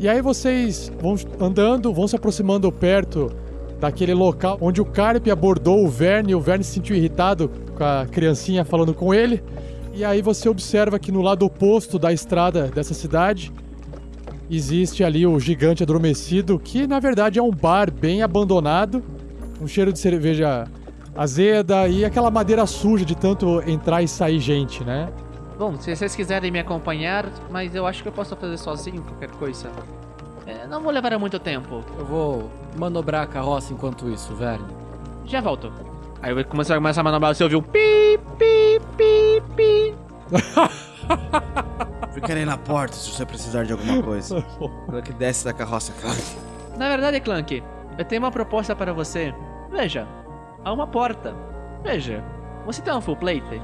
E 0.00 0.08
aí 0.08 0.20
vocês 0.20 0.90
vão 1.00 1.14
andando, 1.40 1.92
vão 1.94 2.08
se 2.08 2.16
aproximando 2.16 2.72
perto 2.72 3.30
daquele 3.78 4.14
local 4.14 4.58
onde 4.60 4.80
o 4.80 4.84
Carpe 4.84 5.30
abordou 5.30 5.84
o 5.84 5.88
Verne 5.88 6.32
e 6.32 6.34
o 6.34 6.40
Verne 6.40 6.64
se 6.64 6.72
sentiu 6.72 6.96
irritado 6.96 7.48
com 7.76 7.84
a 7.84 8.06
criancinha 8.10 8.64
falando 8.64 8.94
com 8.94 9.12
ele. 9.12 9.42
E 9.94 10.04
aí 10.04 10.22
você 10.22 10.48
observa 10.48 10.98
que 10.98 11.12
no 11.12 11.20
lado 11.20 11.44
oposto 11.44 11.98
da 11.98 12.12
estrada 12.12 12.68
dessa 12.68 12.94
cidade 12.94 13.52
existe 14.50 15.04
ali 15.04 15.26
o 15.26 15.38
gigante 15.38 15.82
adormecido, 15.82 16.58
que 16.58 16.86
na 16.86 16.98
verdade 16.98 17.38
é 17.38 17.42
um 17.42 17.50
bar 17.50 17.90
bem 17.90 18.22
abandonado, 18.22 19.02
um 19.60 19.66
cheiro 19.66 19.92
de 19.92 19.98
cerveja 19.98 20.66
azeda 21.14 21.86
e 21.88 22.04
aquela 22.04 22.30
madeira 22.30 22.66
suja 22.66 23.04
de 23.04 23.14
tanto 23.14 23.62
entrar 23.66 24.02
e 24.02 24.08
sair 24.08 24.40
gente, 24.40 24.82
né? 24.82 25.08
Bom, 25.58 25.76
se 25.78 25.94
vocês 25.94 26.16
quiserem 26.16 26.50
me 26.50 26.58
acompanhar, 26.58 27.30
mas 27.50 27.74
eu 27.74 27.86
acho 27.86 28.02
que 28.02 28.08
eu 28.08 28.12
posso 28.12 28.34
fazer 28.34 28.56
sozinho 28.56 29.02
qualquer 29.02 29.30
coisa. 29.32 29.70
É, 30.46 30.66
não 30.66 30.82
vou 30.82 30.90
levar 30.90 31.16
muito 31.18 31.38
tempo. 31.38 31.84
Eu 31.98 32.04
vou 32.04 32.50
manobrar 32.76 33.22
a 33.22 33.26
carroça 33.26 33.72
enquanto 33.72 34.08
isso, 34.08 34.34
Verne. 34.34 34.66
Já 35.24 35.40
volto. 35.40 35.72
Aí 36.22 36.38
a 36.38 36.44
começar 36.44 36.76
a 36.76 37.02
manobrar, 37.02 37.34
você 37.34 37.42
ouviu 37.42 37.58
um 37.58 37.62
pi, 37.62 38.16
pi, 38.38 38.80
pi, 38.96 39.42
pi. 39.56 39.96
Ficarei 42.14 42.44
na 42.44 42.56
porta 42.56 42.94
se 42.94 43.10
você 43.10 43.26
precisar 43.26 43.64
de 43.64 43.72
alguma 43.72 44.00
coisa. 44.02 44.40
Clank 44.86 45.12
desce 45.14 45.44
da 45.44 45.52
carroça, 45.52 45.92
Clank. 46.00 46.22
Na 46.78 46.88
verdade, 46.88 47.20
Clank, 47.20 47.62
eu 47.98 48.04
tenho 48.04 48.22
uma 48.22 48.30
proposta 48.30 48.76
para 48.76 48.92
você. 48.92 49.34
Veja, 49.70 50.06
há 50.64 50.72
uma 50.72 50.86
porta. 50.86 51.34
Veja, 51.82 52.22
você 52.64 52.80
tem 52.80 52.92
uma 52.92 53.00
full 53.02 53.16
plate? 53.16 53.60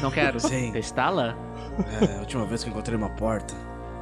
Não 0.00 0.10
quero 0.10 0.40
Sim. 0.42 0.72
testá-la? 0.72 1.36
É 2.00 2.16
a 2.16 2.20
última 2.20 2.44
vez 2.44 2.64
que 2.64 2.70
encontrei 2.70 2.96
uma 2.96 3.10
porta. 3.10 3.54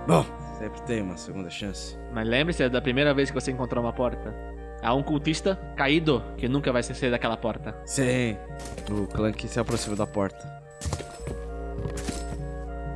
Bom, 0.07 0.25
sempre 0.59 0.81
tem 0.83 1.03
uma 1.03 1.19
segunda 1.19 1.51
chance. 1.51 1.99
Mas 2.13 2.27
lembre-se 2.27 2.67
da 2.71 2.81
primeira 2.81 3.13
vez 3.13 3.31
que 3.31 3.39
você 3.39 3.51
encontrou 3.53 3.85
uma 3.85 3.93
porta. 3.93 4.35
Há 4.83 4.95
um 4.95 5.03
cultista 5.03 5.59
caído 5.77 6.23
que 6.37 6.49
nunca 6.49 6.73
vai 6.73 6.83
sair 6.83 7.11
daquela 7.11 7.37
porta. 7.37 7.75
Sim. 7.85 8.37
O 8.91 9.07
Clank 9.07 9.47
se 9.47 9.61
aproxima 9.61 9.95
da 9.95 10.07
porta. 10.07 10.61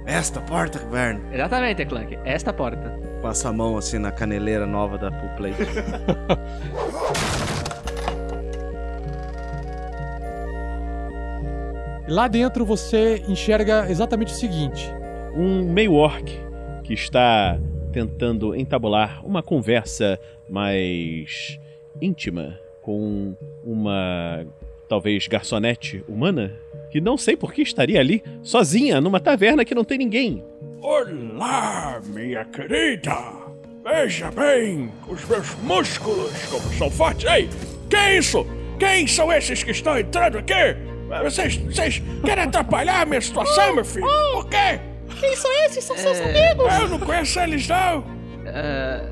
Esta 0.06 0.40
porta, 0.40 0.78
Vern. 0.90 1.20
Exatamente, 1.32 1.84
Clank, 1.84 2.18
esta 2.24 2.52
porta. 2.52 2.98
Passa 3.22 3.48
a 3.48 3.52
mão 3.52 3.76
assim 3.76 3.98
na 3.98 4.12
caneleira 4.12 4.66
nova 4.66 4.98
da 4.98 5.10
full 5.10 5.30
plate. 5.30 5.56
Lá 12.06 12.28
dentro 12.28 12.66
você 12.66 13.24
enxerga 13.28 13.90
exatamente 13.90 14.32
o 14.32 14.36
seguinte: 14.36 14.92
um 15.34 15.64
meio-orc 15.64 16.30
que 16.82 16.92
está 16.92 17.58
tentando 17.92 18.54
entabular 18.54 19.24
uma 19.24 19.42
conversa 19.42 20.18
mais 20.48 21.58
íntima 22.00 22.58
com 22.82 23.34
uma 23.64 24.44
talvez 24.88 25.26
garçonete 25.26 26.04
humana 26.08 26.52
que 26.90 27.00
não 27.00 27.16
sei 27.16 27.36
por 27.36 27.52
que 27.52 27.62
estaria 27.62 27.98
ali 27.98 28.22
sozinha 28.42 29.00
numa 29.00 29.18
taverna 29.18 29.64
que 29.64 29.74
não 29.74 29.84
tem 29.84 29.98
ninguém. 29.98 30.44
Olá, 30.80 32.00
minha 32.06 32.44
querida! 32.44 33.16
Veja 33.82 34.30
bem, 34.30 34.90
os 35.08 35.24
meus 35.26 35.54
músculos 35.56 36.32
como 36.46 36.72
são 36.74 36.90
fortes. 36.90 37.30
Ei, 37.30 37.48
que 37.90 37.96
é 37.96 38.18
isso? 38.18 38.46
Quem 38.78 39.06
são 39.06 39.32
esses 39.32 39.62
que 39.62 39.72
estão 39.72 39.98
entrando 39.98 40.38
aqui? 40.38 40.54
Vocês, 41.22 41.56
vocês 41.56 42.02
querem 42.24 42.44
atrapalhar 42.44 43.02
a 43.02 43.06
minha 43.06 43.20
situação, 43.20 43.74
meu 43.74 43.84
filho? 43.84 44.06
Por 44.32 44.48
quê? 44.48 44.80
Quem 45.20 45.36
são 45.36 45.50
esses? 45.66 45.84
São 45.84 45.96
seus 45.96 46.18
É. 46.18 46.24
amigos? 46.48 46.74
Eu 46.80 46.88
não 46.88 46.98
conheço 46.98 47.38
eles, 47.40 47.68
não. 47.68 48.04
É, 48.46 49.10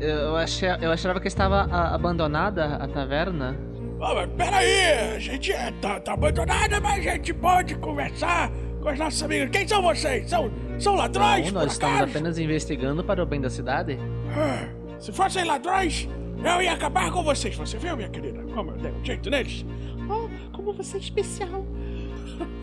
eu, 0.00 0.36
achei, 0.36 0.68
eu 0.80 0.90
achava 0.92 1.20
que 1.20 1.28
estava 1.28 1.62
a- 1.70 1.94
abandonada 1.94 2.76
a 2.76 2.86
taverna. 2.88 3.56
Ah, 4.00 4.14
mas 4.14 4.30
peraí, 4.36 5.14
a 5.14 5.18
gente 5.18 5.52
é, 5.52 5.72
tá, 5.80 5.98
tá 6.00 6.12
abandonada, 6.12 6.80
mas 6.80 7.06
a 7.06 7.12
gente 7.12 7.32
pode 7.32 7.74
conversar 7.76 8.50
com 8.82 8.90
os 8.92 8.98
nossos 8.98 9.22
amigos. 9.22 9.50
Quem 9.50 9.66
são 9.66 9.80
vocês? 9.82 10.28
São, 10.28 10.50
são 10.78 10.94
ladrões, 10.94 11.46
Não, 11.46 11.52
por 11.54 11.62
nós 11.64 11.72
estamos 11.72 11.96
acaso? 11.96 12.10
apenas 12.10 12.38
investigando 12.38 13.02
para 13.02 13.22
o 13.22 13.26
bem 13.26 13.40
da 13.40 13.48
cidade. 13.50 13.98
Ah, 14.36 14.68
Se 14.98 15.12
fossem 15.12 15.44
ladrões, 15.44 16.06
eu 16.44 16.62
ia 16.62 16.72
acabar 16.72 17.10
com 17.10 17.22
vocês. 17.22 17.54
Você 17.56 17.78
viu, 17.78 17.96
minha 17.96 18.08
querida? 18.10 18.42
Como 18.54 18.70
eu 18.72 18.76
dei 18.76 18.90
um 18.92 19.04
jeito 19.04 19.30
neles? 19.30 19.64
Oh, 20.10 20.28
como 20.54 20.72
você 20.74 20.98
é 20.98 21.00
especial. 21.00 21.64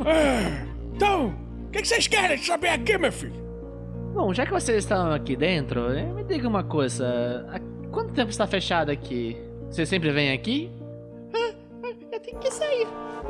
Ah, 0.05 0.65
então, 0.95 1.33
o 1.67 1.71
que, 1.71 1.81
que 1.81 1.87
vocês 1.87 2.07
querem 2.07 2.37
saber 2.37 2.69
aqui, 2.69 2.95
meu 2.97 3.11
filho? 3.11 3.41
Bom, 4.13 4.33
já 4.33 4.45
que 4.45 4.51
vocês 4.51 4.77
estão 4.79 5.11
aqui 5.11 5.35
dentro, 5.35 5.91
eh, 5.91 6.03
me 6.03 6.23
diga 6.23 6.47
uma 6.47 6.63
coisa. 6.63 7.45
A- 7.51 7.59
quanto 7.91 8.13
tempo 8.13 8.29
está 8.29 8.45
fechado 8.45 8.89
aqui? 8.91 9.37
Você 9.69 9.85
sempre 9.85 10.11
vem 10.11 10.31
aqui? 10.31 10.71
Eu 12.11 12.19
tenho 12.19 12.37
que 12.39 12.51
sair. 12.51 12.87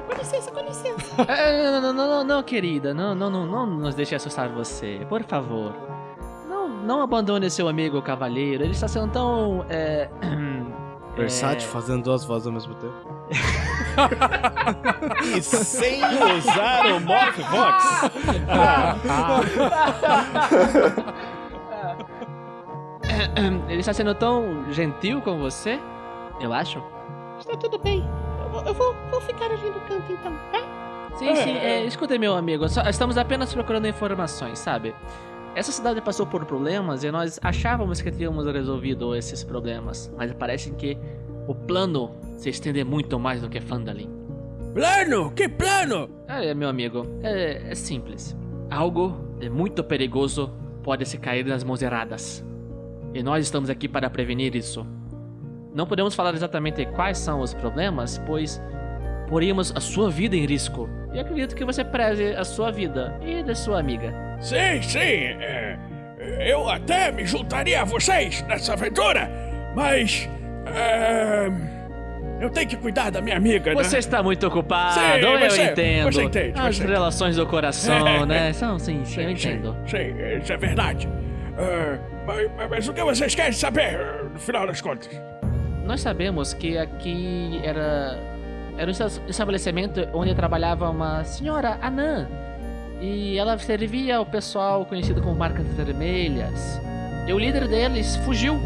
Com 0.07 0.13
licença, 0.17 0.51
com 0.51 0.59
licença. 0.59 1.21
É, 1.31 1.71
não, 1.71 1.81
não, 1.81 1.93
não, 1.93 2.07
não, 2.07 2.23
não, 2.25 2.43
querida. 2.43 2.93
Não, 2.93 3.15
não, 3.15 3.29
não, 3.29 3.45
não 3.45 3.65
nos 3.65 3.95
deixe 3.95 4.13
assustar 4.13 4.49
você. 4.49 4.99
Por 5.07 5.23
favor. 5.23 5.73
Não, 6.49 6.67
não 6.67 7.01
abandone 7.01 7.49
seu 7.49 7.69
amigo 7.69 8.01
cavalheiro. 8.01 8.63
Ele 8.63 8.71
está 8.73 8.87
sendo 8.89 9.11
tão. 9.11 9.65
É, 9.69 10.09
Versátil, 11.15 11.67
é, 11.67 11.71
fazendo 11.71 12.03
duas 12.03 12.25
vozes 12.25 12.45
ao 12.47 12.53
mesmo 12.53 12.75
tempo. 12.75 12.93
E 15.37 15.41
sem 15.41 16.01
usar 16.03 16.85
o 16.87 16.99
Morph 17.01 17.37
Vox. 17.39 17.83
Ah, 18.49 18.95
Ele 23.69 23.79
está 23.79 23.93
sendo 23.93 24.13
tão 24.15 24.71
gentil 24.71 25.21
com 25.21 25.37
você? 25.39 25.79
Eu 26.39 26.53
acho. 26.53 26.81
Está 27.39 27.55
tudo 27.57 27.77
bem. 27.79 28.07
Eu 28.43 28.49
vou, 28.49 28.61
eu 28.63 28.73
vou, 28.73 28.95
vou 29.11 29.21
ficar 29.21 29.45
ali 29.45 29.69
no 29.69 29.79
canto 29.81 30.11
então, 30.11 30.33
tá? 30.51 30.59
Sim, 31.17 31.35
sim. 31.35 31.57
É, 31.57 31.83
escuta, 31.85 32.17
meu 32.17 32.35
amigo. 32.35 32.67
só- 32.69 32.81
estamos 32.83 33.17
apenas 33.17 33.53
procurando 33.53 33.87
informações, 33.87 34.59
sabe? 34.59 34.95
Essa 35.55 35.71
cidade 35.71 36.01
passou 36.01 36.25
por 36.25 36.43
problemas 36.45 37.03
e 37.03 37.11
nós 37.11 37.39
achávamos 37.43 38.01
que 38.01 38.09
tínhamos 38.11 38.45
resolvido 38.51 39.15
esses 39.15 39.43
problemas, 39.43 40.11
mas 40.17 40.33
parece 40.33 40.71
que 40.71 40.97
o 41.47 41.53
plano 41.53 42.09
se 42.35 42.49
estende 42.49 42.83
muito 42.83 43.19
mais 43.19 43.41
do 43.41 43.49
que 43.49 43.59
Fandalin. 43.61 44.09
Plano? 44.73 45.31
Que 45.31 45.47
plano? 45.47 46.09
É, 46.27 46.53
meu 46.53 46.67
amigo, 46.67 47.05
é, 47.21 47.69
é 47.69 47.75
simples. 47.75 48.35
Algo 48.71 49.15
é 49.39 49.49
muito 49.49 49.83
perigoso 49.83 50.51
pode 50.83 51.05
se 51.05 51.17
cair 51.17 51.45
nas 51.45 51.63
mãos 51.63 51.81
erradas. 51.81 52.43
E 53.13 53.23
nós 53.23 53.45
estamos 53.45 53.69
aqui 53.69 53.87
para 53.87 54.09
prevenir 54.09 54.55
isso. 54.55 54.85
Não 55.73 55.87
podemos 55.87 56.13
falar 56.13 56.33
exatamente 56.33 56.85
quais 56.87 57.17
são 57.17 57.39
os 57.39 57.53
problemas, 57.53 58.17
pois 58.25 58.61
poríamos 59.27 59.71
a 59.75 59.79
sua 59.79 60.09
vida 60.09 60.35
em 60.35 60.45
risco. 60.45 60.89
E 61.13 61.19
acredito 61.19 61.55
que 61.55 61.63
você 61.63 61.83
preze 61.83 62.35
a 62.35 62.43
sua 62.43 62.71
vida 62.71 63.17
e 63.21 63.43
da 63.43 63.55
sua 63.55 63.79
amiga. 63.79 64.13
Sim, 64.39 64.81
sim. 64.81 64.97
é, 64.99 65.79
eu 66.39 66.67
até 66.69 67.11
me 67.11 67.25
juntaria 67.25 67.81
a 67.81 67.85
vocês 67.85 68.41
nessa 68.43 68.73
aventura, 68.73 69.29
mas. 69.75 70.29
é, 70.65 71.72
eu 72.43 72.49
tenho 72.49 72.67
que 72.67 72.77
cuidar 72.77 73.09
da 73.09 73.21
minha 73.21 73.37
amiga, 73.37 73.73
Você 73.73 73.95
né? 73.95 73.99
está 73.99 74.21
muito 74.21 74.45
ocupado, 74.45 74.93
Sim, 74.95 75.25
eu 75.25 75.39
você- 75.49 75.63
entendo. 75.63 76.11
você 76.11 76.23
entende, 76.23 76.59
As 76.59 76.77
você 76.77 76.85
relações 76.85 77.35
do 77.35 77.45
coração, 77.47 78.25
né? 78.25 78.51
São, 78.53 78.77
sim, 78.77 79.03
sim, 79.05 79.21
eu 79.21 79.29
entendo. 79.31 79.75
Sim, 79.87 79.97
sim, 79.97 80.37
isso 80.41 80.53
é 80.53 80.57
verdade. 80.57 81.07
É, 81.57 81.97
mas, 82.25 82.51
mas- 82.57 82.69
mas 82.69 82.87
o 82.87 82.93
que 82.93 83.03
vocês 83.03 83.33
querem 83.35 83.51
saber, 83.53 83.81
é, 83.93 84.23
no 84.33 84.39
final 84.39 84.67
das 84.67 84.81
contas? 84.81 85.09
Nós 85.85 86.01
sabemos 86.01 86.53
que 86.53 86.77
aqui 86.77 87.59
era 87.63 88.17
era 88.77 88.87
um 88.87 88.89
esta- 88.91 89.21
estabelecimento 89.27 90.07
onde 90.13 90.33
trabalhava 90.33 90.89
uma 90.89 91.23
senhora 91.23 91.77
anã 91.81 92.27
e 92.99 93.37
ela 93.37 93.55
servia 93.59 94.17
ao 94.17 94.25
pessoal 94.25 94.83
conhecido 94.85 95.21
como 95.21 95.35
Marcas 95.35 95.67
Vermelhas. 95.75 96.81
E 97.27 97.33
o 97.33 97.37
líder 97.37 97.67
deles 97.67 98.15
fugiu. 98.25 98.59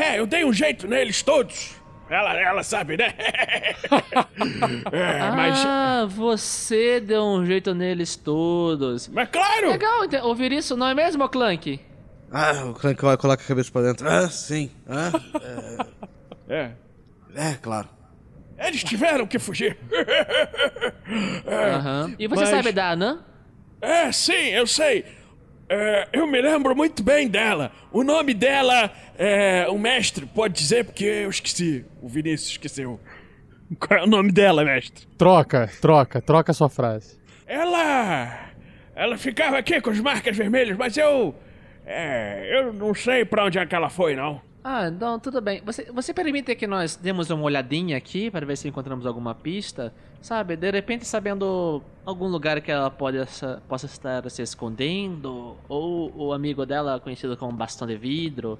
É, 0.00 0.18
eu 0.18 0.26
dei 0.26 0.44
um 0.44 0.52
jeito 0.52 0.86
neles 0.86 1.22
todos. 1.22 1.76
Ela, 2.10 2.38
ela 2.40 2.62
sabe, 2.62 2.96
né? 2.96 3.14
é, 4.92 5.30
mas. 5.30 5.62
Ah, 5.66 6.06
você 6.08 7.00
deu 7.00 7.22
um 7.24 7.44
jeito 7.44 7.74
neles 7.74 8.16
todos. 8.16 9.08
Mas 9.08 9.28
claro! 9.28 9.70
Legal 9.70 10.00
ouvir 10.22 10.52
isso, 10.52 10.76
não 10.76 10.88
é 10.88 10.94
mesmo, 10.94 11.28
Clank? 11.28 11.80
Ah, 12.32 12.64
o 12.66 12.74
Clank 12.74 13.02
vai 13.02 13.16
coloca 13.16 13.42
a 13.42 13.46
cabeça 13.46 13.70
pra 13.70 13.82
dentro. 13.82 14.08
Ah, 14.08 14.28
sim. 14.28 14.70
Ah, 14.88 15.10
É. 16.48 16.70
é, 17.34 17.50
é, 17.50 17.54
claro. 17.60 17.88
Eles 18.58 18.82
tiveram 18.82 19.26
que 19.26 19.38
fugir. 19.38 19.76
É, 21.46 21.70
Aham. 21.74 22.14
E 22.18 22.26
você 22.28 22.40
mas- 22.42 22.50
sabe 22.50 22.70
da 22.72 22.90
Anã? 22.90 23.20
É, 23.80 24.12
sim, 24.12 24.48
eu 24.50 24.66
sei. 24.66 25.04
É, 25.68 26.08
eu 26.12 26.26
me 26.26 26.40
lembro 26.40 26.74
muito 26.74 27.02
bem 27.02 27.28
dela. 27.28 27.70
O 27.92 28.02
nome 28.02 28.32
dela 28.32 28.90
é. 29.18 29.66
O 29.68 29.78
mestre 29.78 30.24
pode 30.24 30.54
dizer 30.54 30.84
porque 30.84 31.04
eu 31.04 31.30
esqueci. 31.30 31.84
O 32.00 32.08
Vinícius 32.08 32.52
esqueceu. 32.52 32.98
Qual 33.78 34.00
é 34.00 34.02
o 34.02 34.06
nome 34.06 34.32
dela, 34.32 34.64
mestre? 34.64 35.06
Troca, 35.18 35.70
troca, 35.80 36.22
troca 36.22 36.52
a 36.52 36.54
sua 36.54 36.70
frase. 36.70 37.18
Ela. 37.46 38.48
Ela 38.94 39.18
ficava 39.18 39.58
aqui 39.58 39.80
com 39.80 39.90
as 39.90 40.00
marcas 40.00 40.36
vermelhas, 40.36 40.76
mas 40.76 40.96
eu. 40.96 41.34
É. 41.84 42.48
Eu 42.50 42.72
não 42.72 42.94
sei 42.94 43.24
pra 43.24 43.44
onde 43.44 43.58
é 43.58 43.66
que 43.66 43.74
ela 43.74 43.90
foi, 43.90 44.16
não. 44.16 44.40
Ah, 44.62 44.88
então 44.88 45.18
tudo 45.18 45.40
bem. 45.40 45.62
Você, 45.64 45.90
você 45.92 46.12
permite 46.12 46.54
que 46.54 46.66
nós 46.66 46.96
demos 46.96 47.30
uma 47.30 47.42
olhadinha 47.42 47.96
aqui 47.96 48.30
para 48.30 48.44
ver 48.44 48.56
se 48.56 48.68
encontramos 48.68 49.06
alguma 49.06 49.34
pista? 49.34 49.92
Sabe, 50.20 50.56
de 50.56 50.70
repente 50.70 51.06
sabendo 51.06 51.82
algum 52.04 52.26
lugar 52.26 52.60
que 52.60 52.70
ela 52.70 52.90
pode, 52.90 53.18
possa 53.68 53.86
estar 53.86 54.28
se 54.28 54.42
escondendo, 54.42 55.56
ou 55.68 56.12
o 56.14 56.32
amigo 56.32 56.66
dela 56.66 56.98
conhecido 56.98 57.36
como 57.36 57.52
Bastão 57.52 57.86
de 57.86 57.96
Vidro. 57.96 58.58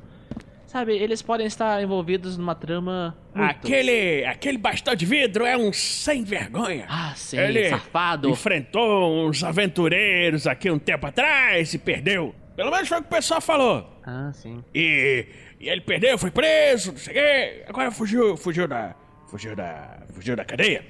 Sabe, 0.68 0.94
eles 0.94 1.22
podem 1.22 1.46
estar 1.46 1.82
envolvidos 1.82 2.36
numa 2.36 2.54
trama 2.54 3.16
muito... 3.34 3.50
Aquele. 3.50 4.22
Aquele 4.26 4.58
bastão 4.58 4.94
de 4.94 5.06
vidro 5.06 5.46
é 5.46 5.56
um 5.56 5.72
sem 5.72 6.24
vergonha. 6.24 6.84
Ah, 6.90 7.14
sim, 7.16 7.38
Ele 7.38 7.70
safado. 7.70 8.28
enfrentou 8.28 9.26
uns 9.26 9.42
aventureiros 9.42 10.46
aqui 10.46 10.70
um 10.70 10.78
tempo 10.78 11.06
atrás 11.06 11.72
e 11.72 11.78
perdeu. 11.78 12.34
Pelo 12.54 12.70
menos 12.70 12.86
foi 12.86 12.98
o 12.98 13.00
que 13.00 13.08
o 13.08 13.10
pessoal 13.10 13.40
falou. 13.40 13.88
Ah, 14.04 14.30
sim. 14.34 14.62
E, 14.74 15.26
e 15.60 15.68
ele 15.68 15.80
perdeu, 15.80 16.16
foi 16.18 16.30
preso, 16.30 16.92
não 16.92 16.98
sei 16.98 17.12
o 17.12 17.16
quê. 17.16 17.64
Agora 17.68 17.90
fugiu, 17.90 18.36
fugiu 18.36 18.66
da. 18.68 18.94
Fugiu 19.28 19.54
da. 19.56 19.98
Fugiu 20.14 20.34
da 20.36 20.44
cadeia. 20.44 20.84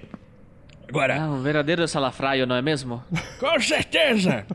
Agora, 0.89 1.21
Ah, 1.21 1.29
um 1.31 1.43
verdadeiro 1.43 1.87
salafraio, 1.87 2.47
não 2.47 2.57
é 2.57 2.63
mesmo? 2.63 3.03
com 3.41 3.61
certeza! 3.61 4.47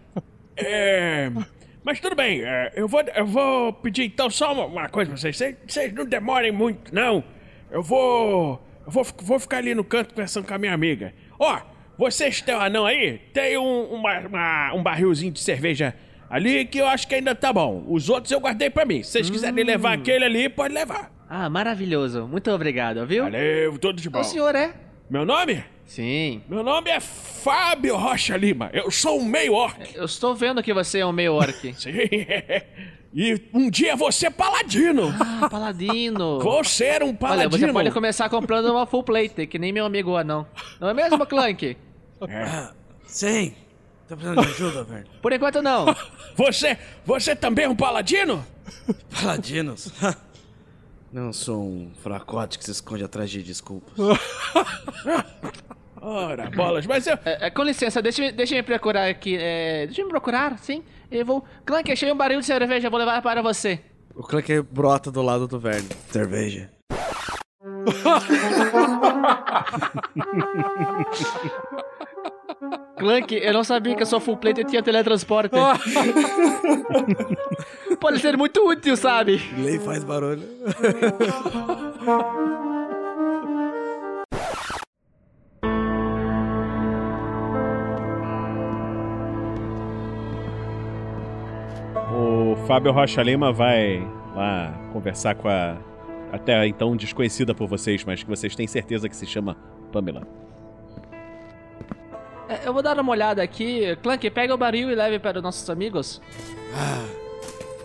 É. 0.57 1.29
Mas 1.83 1.99
tudo 1.99 2.15
bem, 2.15 2.41
é, 2.43 2.71
eu, 2.75 2.87
vou, 2.87 3.01
eu 3.01 3.25
vou 3.25 3.73
pedir 3.73 4.03
então 4.05 4.29
só 4.29 4.53
uma, 4.53 4.65
uma 4.65 4.89
coisa 4.89 5.11
pra 5.11 5.17
vocês. 5.19 5.37
Vocês- 5.67 5.93
não 5.93 6.05
demorem 6.05 6.51
muito, 6.51 6.93
não. 6.95 7.23
Eu 7.69 7.83
vou. 7.83 8.65
Eu 8.85 8.91
vou, 8.91 9.03
vou 9.21 9.39
ficar 9.39 9.57
ali 9.57 9.73
no 9.75 9.83
canto 9.83 10.09
conversando 10.13 10.47
com 10.47 10.53
a 10.53 10.57
minha 10.57 10.73
amiga. 10.73 11.13
Ó, 11.39 11.59
vocês 11.97 12.41
têm 12.41 12.55
um 12.55 12.59
anão 12.61 12.85
aí? 12.85 13.17
Tem 13.33 13.57
um, 13.57 13.83
uma- 13.93 14.19
uma- 14.19 14.73
um 14.73 14.81
barrilzinho 14.83 15.31
de 15.31 15.39
cerveja 15.39 15.93
ali 16.33 16.65
que 16.65 16.79
eu 16.79 16.87
acho 16.87 17.07
que 17.07 17.13
ainda 17.13 17.35
tá 17.35 17.53
bom. 17.53 17.83
Os 17.87 18.09
outros 18.09 18.31
eu 18.31 18.39
guardei 18.39 18.69
pra 18.69 18.85
mim. 18.85 19.03
Se 19.03 19.11
vocês 19.11 19.29
quiserem 19.29 19.63
levar 19.63 19.93
aquele 19.93 20.25
ali, 20.25 20.49
pode 20.49 20.73
levar. 20.73 21.11
Ah, 21.29 21.47
maravilhoso. 21.47 22.27
Muito 22.27 22.49
obrigado, 22.49 23.05
viu? 23.05 23.23
Valeu, 23.25 23.77
tudo 23.77 24.01
de 24.01 24.09
bom. 24.09 24.19
O 24.19 24.23
senhor 24.23 24.55
é? 24.55 24.73
Meu 25.09 25.25
nome? 25.25 25.63
Sim. 25.85 26.41
Meu 26.49 26.63
nome 26.63 26.89
é 26.89 26.99
Fábio 26.99 27.95
Rocha 27.95 28.35
Lima. 28.35 28.71
Eu 28.73 28.89
sou 28.89 29.19
um 29.19 29.25
meio 29.25 29.53
orc. 29.53 29.95
Eu 29.95 30.05
estou 30.05 30.33
vendo 30.33 30.63
que 30.63 30.73
você 30.73 30.99
é 30.99 31.05
um 31.05 31.11
meio 31.11 31.33
orc. 31.33 31.73
Sim. 31.77 31.91
E 33.13 33.39
um 33.53 33.69
dia 33.69 33.95
vou 33.95 34.11
ser 34.11 34.31
paladino. 34.31 35.13
Ah, 35.19 35.47
paladino. 35.47 36.39
Vou 36.41 36.63
ser 36.63 37.03
um 37.03 37.09
Olha, 37.09 37.13
paladino. 37.15 37.67
você 37.67 37.71
pode 37.73 37.91
começar 37.91 38.27
comprando 38.27 38.71
uma 38.71 38.87
full 38.87 39.03
plate, 39.03 39.45
que 39.45 39.59
nem 39.59 39.71
meu 39.71 39.85
amigo 39.85 40.15
anão. 40.15 40.47
Não 40.79 40.89
é 40.89 40.95
mesmo, 40.95 41.23
Clank? 41.27 41.77
É. 42.27 42.69
Sim. 43.05 43.53
Tá 44.13 44.17
precisando 44.17 44.41
de 44.41 44.47
ajuda, 44.49 44.83
velho? 44.83 45.05
Por 45.21 45.33
enquanto 45.33 45.61
não. 45.61 45.85
Você, 46.35 46.77
você 47.05 47.35
também 47.35 47.65
é 47.65 47.69
um 47.69 47.75
paladino? 47.75 48.43
Paladinos? 49.11 49.91
Não 51.13 51.31
sou 51.31 51.63
um 51.63 51.91
fracote 52.01 52.57
que 52.57 52.65
se 52.65 52.71
esconde 52.71 53.03
atrás 53.03 53.29
de 53.29 53.43
desculpas. 53.43 53.93
Ora, 56.01 56.49
bolas, 56.49 56.87
mas 56.87 57.05
eu... 57.05 57.13
É, 57.23 57.45
é, 57.45 57.49
com 57.51 57.61
licença, 57.61 58.01
deixa, 58.01 58.31
deixa 58.31 58.55
eu 58.55 58.63
procurar 58.63 59.07
aqui. 59.07 59.37
É, 59.39 59.85
deixa 59.85 60.01
eu 60.01 60.05
me 60.05 60.11
procurar, 60.11 60.57
sim. 60.57 60.83
Eu 61.11 61.23
vou. 61.23 61.45
Clank, 61.63 61.91
achei 61.91 62.11
um 62.11 62.17
barril 62.17 62.39
de 62.39 62.47
cerveja, 62.47 62.89
vou 62.89 62.97
levar 62.97 63.21
para 63.21 63.43
você. 63.43 63.79
O 64.15 64.23
Clank 64.23 64.61
brota 64.63 65.11
do 65.11 65.21
lado 65.21 65.47
do 65.47 65.59
Verne. 65.59 65.89
Cerveja. 66.09 66.71
Clank, 72.97 73.33
eu 73.35 73.53
não 73.53 73.63
sabia 73.63 73.95
que 73.95 74.03
a 74.03 74.05
sua 74.05 74.19
full 74.19 74.37
plate 74.37 74.63
tinha 74.63 74.83
teletransporte. 74.83 75.55
Pode 77.99 78.19
ser 78.19 78.37
muito 78.37 78.59
útil, 78.67 78.97
sabe? 78.97 79.41
Lei 79.57 79.79
faz 79.79 80.03
barulho. 80.03 80.43
O 92.11 92.55
Fábio 92.67 92.91
Rocha 92.91 93.23
Lima 93.23 93.51
vai 93.51 94.05
lá 94.35 94.73
conversar 94.91 95.35
com 95.35 95.47
a, 95.47 95.77
até 96.31 96.67
então 96.67 96.95
desconhecida 96.95 97.53
por 97.55 97.67
vocês, 97.67 98.03
mas 98.05 98.23
que 98.23 98.29
vocês 98.29 98.55
têm 98.55 98.67
certeza 98.67 99.09
que 99.09 99.15
se 99.15 99.25
chama 99.25 99.55
Pamela. 99.91 100.42
É, 102.61 102.67
Eu 102.67 102.73
vou 102.73 102.81
dar 102.81 102.99
uma 102.99 103.11
olhada 103.11 103.41
aqui. 103.41 103.95
Clank, 104.03 104.29
pega 104.29 104.53
o 104.53 104.57
baril 104.57 104.91
e 104.91 104.95
leve 104.95 105.19
para 105.19 105.37
os 105.37 105.43
nossos 105.43 105.69
amigos. 105.69 106.21
Ah, 106.75 107.05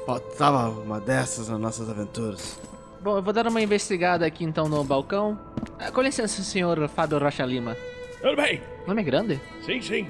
faltava 0.07 0.69
uma 0.69 1.01
dessas 1.01 1.49
nas 1.49 1.61
nossas 1.61 1.89
aventuras. 1.91 2.59
Bom, 3.01 3.17
eu 3.17 3.23
vou 3.23 3.33
dar 3.33 3.47
uma 3.47 3.61
investigada 3.63 4.27
aqui 4.27 4.45
então 4.45 4.69
no 4.69 4.83
balcão. 4.83 5.39
Ah, 5.79 5.91
Com 5.91 6.03
licença, 6.03 6.43
senhor 6.43 6.89
Fábio 6.89 7.19
Rocha 7.19 7.45
Lima. 7.45 7.77
Tudo 8.21 8.37
bem? 8.37 8.61
O 8.85 8.89
nome 8.89 9.03
é 9.03 9.05
grande? 9.05 9.41
Sim, 9.65 9.81
sim. 9.81 10.09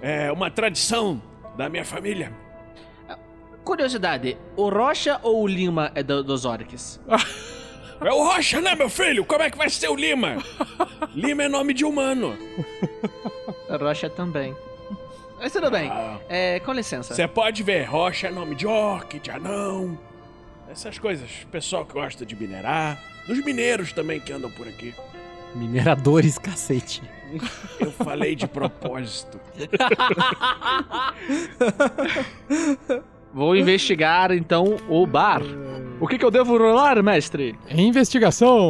É 0.00 0.32
uma 0.32 0.50
tradição 0.50 1.20
da 1.56 1.68
minha 1.68 1.84
família. 1.84 2.32
Curiosidade, 3.64 4.36
o 4.56 4.68
Rocha 4.68 5.18
ou 5.22 5.42
o 5.42 5.46
Lima 5.46 5.90
é 5.94 6.02
do- 6.02 6.22
dos 6.22 6.44
orcs? 6.44 7.00
É 8.04 8.12
o 8.12 8.22
Rocha, 8.22 8.60
né, 8.60 8.74
meu 8.74 8.90
filho? 8.90 9.24
Como 9.24 9.42
é 9.42 9.50
que 9.50 9.56
vai 9.56 9.70
ser 9.70 9.88
o 9.88 9.96
Lima? 9.96 10.36
Lima 11.14 11.44
é 11.44 11.48
nome 11.48 11.72
de 11.72 11.86
humano. 11.86 12.36
Rocha 13.80 14.10
também. 14.10 14.54
Mas 15.38 15.52
tudo 15.52 15.70
bem. 15.70 15.90
É, 16.28 16.60
com 16.60 16.72
licença. 16.72 17.14
Você 17.14 17.26
pode 17.26 17.62
ver, 17.62 17.84
Rocha 17.84 18.28
é 18.28 18.30
nome 18.30 18.54
de 18.54 18.66
orc, 18.66 19.18
de 19.18 19.30
anão. 19.30 19.98
Essas 20.70 20.98
coisas. 20.98 21.30
Pessoal 21.50 21.86
que 21.86 21.94
gosta 21.94 22.26
de 22.26 22.36
minerar. 22.36 23.02
Dos 23.26 23.42
mineiros 23.42 23.92
também 23.92 24.20
que 24.20 24.32
andam 24.32 24.50
por 24.50 24.68
aqui. 24.68 24.94
Mineradores, 25.54 26.36
cacete. 26.36 27.02
Eu 27.80 27.90
falei 27.90 28.34
de 28.34 28.46
propósito. 28.46 29.40
Vou 33.34 33.56
investigar 33.56 34.30
então 34.30 34.76
o 34.88 35.04
bar. 35.04 35.42
O 36.00 36.06
que, 36.06 36.16
que 36.16 36.24
eu 36.24 36.30
devo 36.30 36.56
rolar, 36.56 37.02
mestre? 37.02 37.58
Investigação. 37.68 38.68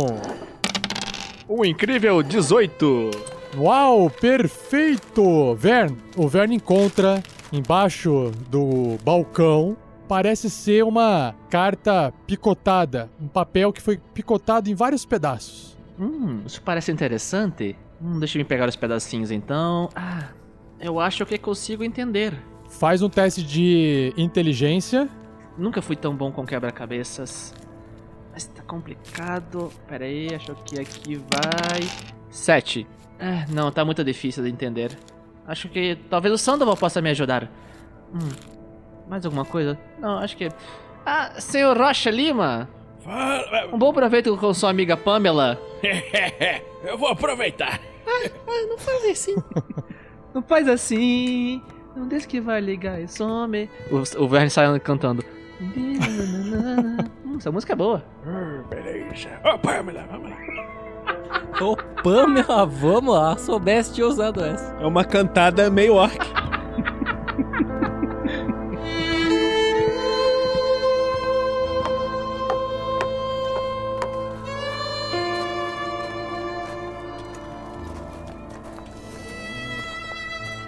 Um 1.47 1.63
incrível 1.67 2.23
18. 2.23 3.11
Uau, 3.59 4.09
perfeito! 4.09 5.55
Vern, 5.55 5.95
o 6.17 6.27
Vern 6.27 6.55
encontra 6.55 7.23
embaixo 7.53 8.33
do 8.49 8.97
balcão. 9.05 9.77
Parece 10.09 10.49
ser 10.49 10.83
uma 10.83 11.35
carta 11.51 12.13
picotada, 12.27 13.11
um 13.21 13.29
papel 13.29 13.71
que 13.73 13.83
foi 13.83 13.99
picotado 14.15 14.71
em 14.71 14.75
vários 14.75 15.05
pedaços. 15.05 15.77
Hum, 15.99 16.41
isso 16.47 16.61
parece 16.63 16.91
interessante. 16.91 17.77
Hum, 18.03 18.19
deixa 18.19 18.39
eu 18.39 18.45
pegar 18.47 18.69
os 18.69 18.77
pedacinhos 18.77 19.31
então. 19.31 19.91
Ah, 19.95 20.29
eu 20.81 20.99
acho 20.99 21.25
que 21.27 21.37
consigo 21.37 21.85
entender. 21.85 22.35
Faz 22.79 23.03
um 23.03 23.09
teste 23.09 23.43
de 23.43 24.13
inteligência. 24.17 25.09
Nunca 25.57 25.81
fui 25.81 25.95
tão 25.95 26.15
bom 26.15 26.33
com 26.33 26.45
quebra-cabeças. 26.45 27.55
Mas 28.33 28.47
tá 28.49 28.63
complicado. 28.65 29.71
Pera 29.87 30.05
aí, 30.05 30.35
acho 30.35 30.55
que 30.65 30.81
aqui 30.81 31.15
vai. 31.17 31.89
Sete. 32.31 32.85
É, 33.19 33.45
não, 33.49 33.71
tá 33.71 33.85
muito 33.85 34.03
difícil 34.03 34.43
de 34.43 34.51
entender. 34.51 34.99
Acho 35.47 35.69
que 35.69 35.97
talvez 36.11 36.35
o 36.35 36.39
Sandoval 36.39 36.77
possa 36.77 37.01
me 37.01 37.11
ajudar. 37.11 37.49
Hum, 38.13 38.29
mais 39.09 39.25
alguma 39.25 39.45
coisa? 39.45 39.79
Não, 40.01 40.19
acho 40.19 40.37
que. 40.37 40.49
Ah, 41.07 41.41
senhor 41.41 41.77
Rocha 41.79 42.11
Lima! 42.11 42.69
Fala. 42.99 43.69
Um 43.73 43.79
bom 43.79 43.93
proveito 43.93 44.37
com 44.37 44.53
sua 44.53 44.71
amiga 44.71 44.97
Pamela. 44.97 45.61
Eu 46.83 46.99
vou 46.99 47.09
aproveitar. 47.09 47.81
Ah, 48.05 48.67
não 48.69 48.79
faz 48.79 49.05
assim. 49.05 49.35
não 50.35 50.43
faz 50.43 50.69
assim. 50.69 51.63
Não 51.97 52.09
deixa 52.09 52.27
que 52.27 52.41
vai 52.41 52.61
ligar 52.61 53.01
e 53.01 53.09
some. 53.09 53.69
O, 53.91 54.25
o 54.25 54.29
Verne 54.29 54.51
sai 54.51 54.79
cantando. 54.81 55.25
Hum, 55.61 57.37
essa 57.39 57.53
música 57.53 57.73
é 57.73 57.77
boa. 57.77 58.05
Hum, 58.27 58.63
beleza. 58.69 59.31
Ô, 59.45 59.59
Pamela, 59.59 60.05
vamos 60.11 60.31
lá. 60.31 60.37
Ô, 61.61 61.77
Pamela, 62.03 62.67
vamos 62.67 63.15
lá. 63.15 63.37
Soubesse 63.37 63.95
tinha 63.95 64.07
usado 64.07 64.45
essa. 64.45 64.75
É 64.81 64.87
uma 64.87 65.05
cantada 65.05 65.71
meio 65.71 65.95
orc. 65.95 66.19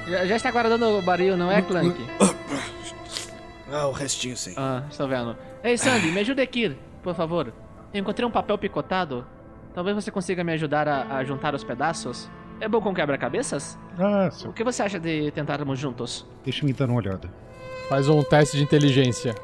Já, 0.06 0.26
já 0.26 0.36
está 0.36 0.50
guardando 0.50 0.98
o 0.98 1.02
baril, 1.02 1.36
não 1.36 1.50
é, 1.50 1.60
Clank? 1.62 1.94
Ah, 3.70 3.88
o 3.88 3.92
restinho 3.92 4.36
sim. 4.36 4.54
Ah, 4.56 4.84
estou 4.90 5.08
vendo. 5.08 5.36
Ei, 5.62 5.76
Sandy, 5.76 6.08
me 6.12 6.20
ajude 6.20 6.40
aqui, 6.40 6.76
por 7.02 7.14
favor. 7.14 7.52
Eu 7.92 8.00
encontrei 8.00 8.26
um 8.26 8.30
papel 8.30 8.56
picotado. 8.56 9.26
Talvez 9.74 9.96
você 9.96 10.10
consiga 10.10 10.44
me 10.44 10.52
ajudar 10.52 10.86
a, 10.86 11.16
a 11.16 11.24
juntar 11.24 11.54
os 11.54 11.64
pedaços. 11.64 12.30
É 12.60 12.68
bom 12.68 12.80
com 12.80 12.94
quebra-cabeças? 12.94 13.76
Ah, 13.98 14.30
sim. 14.30 14.48
O 14.48 14.52
que 14.52 14.62
você 14.64 14.82
acha 14.82 14.98
de 14.98 15.30
tentarmos 15.32 15.78
juntos? 15.78 16.24
Deixa 16.44 16.64
me 16.64 16.72
dar 16.72 16.88
uma 16.88 16.98
olhada. 16.98 17.30
Faz 17.88 18.08
um 18.08 18.22
teste 18.22 18.56
de 18.56 18.62
inteligência. 18.62 19.34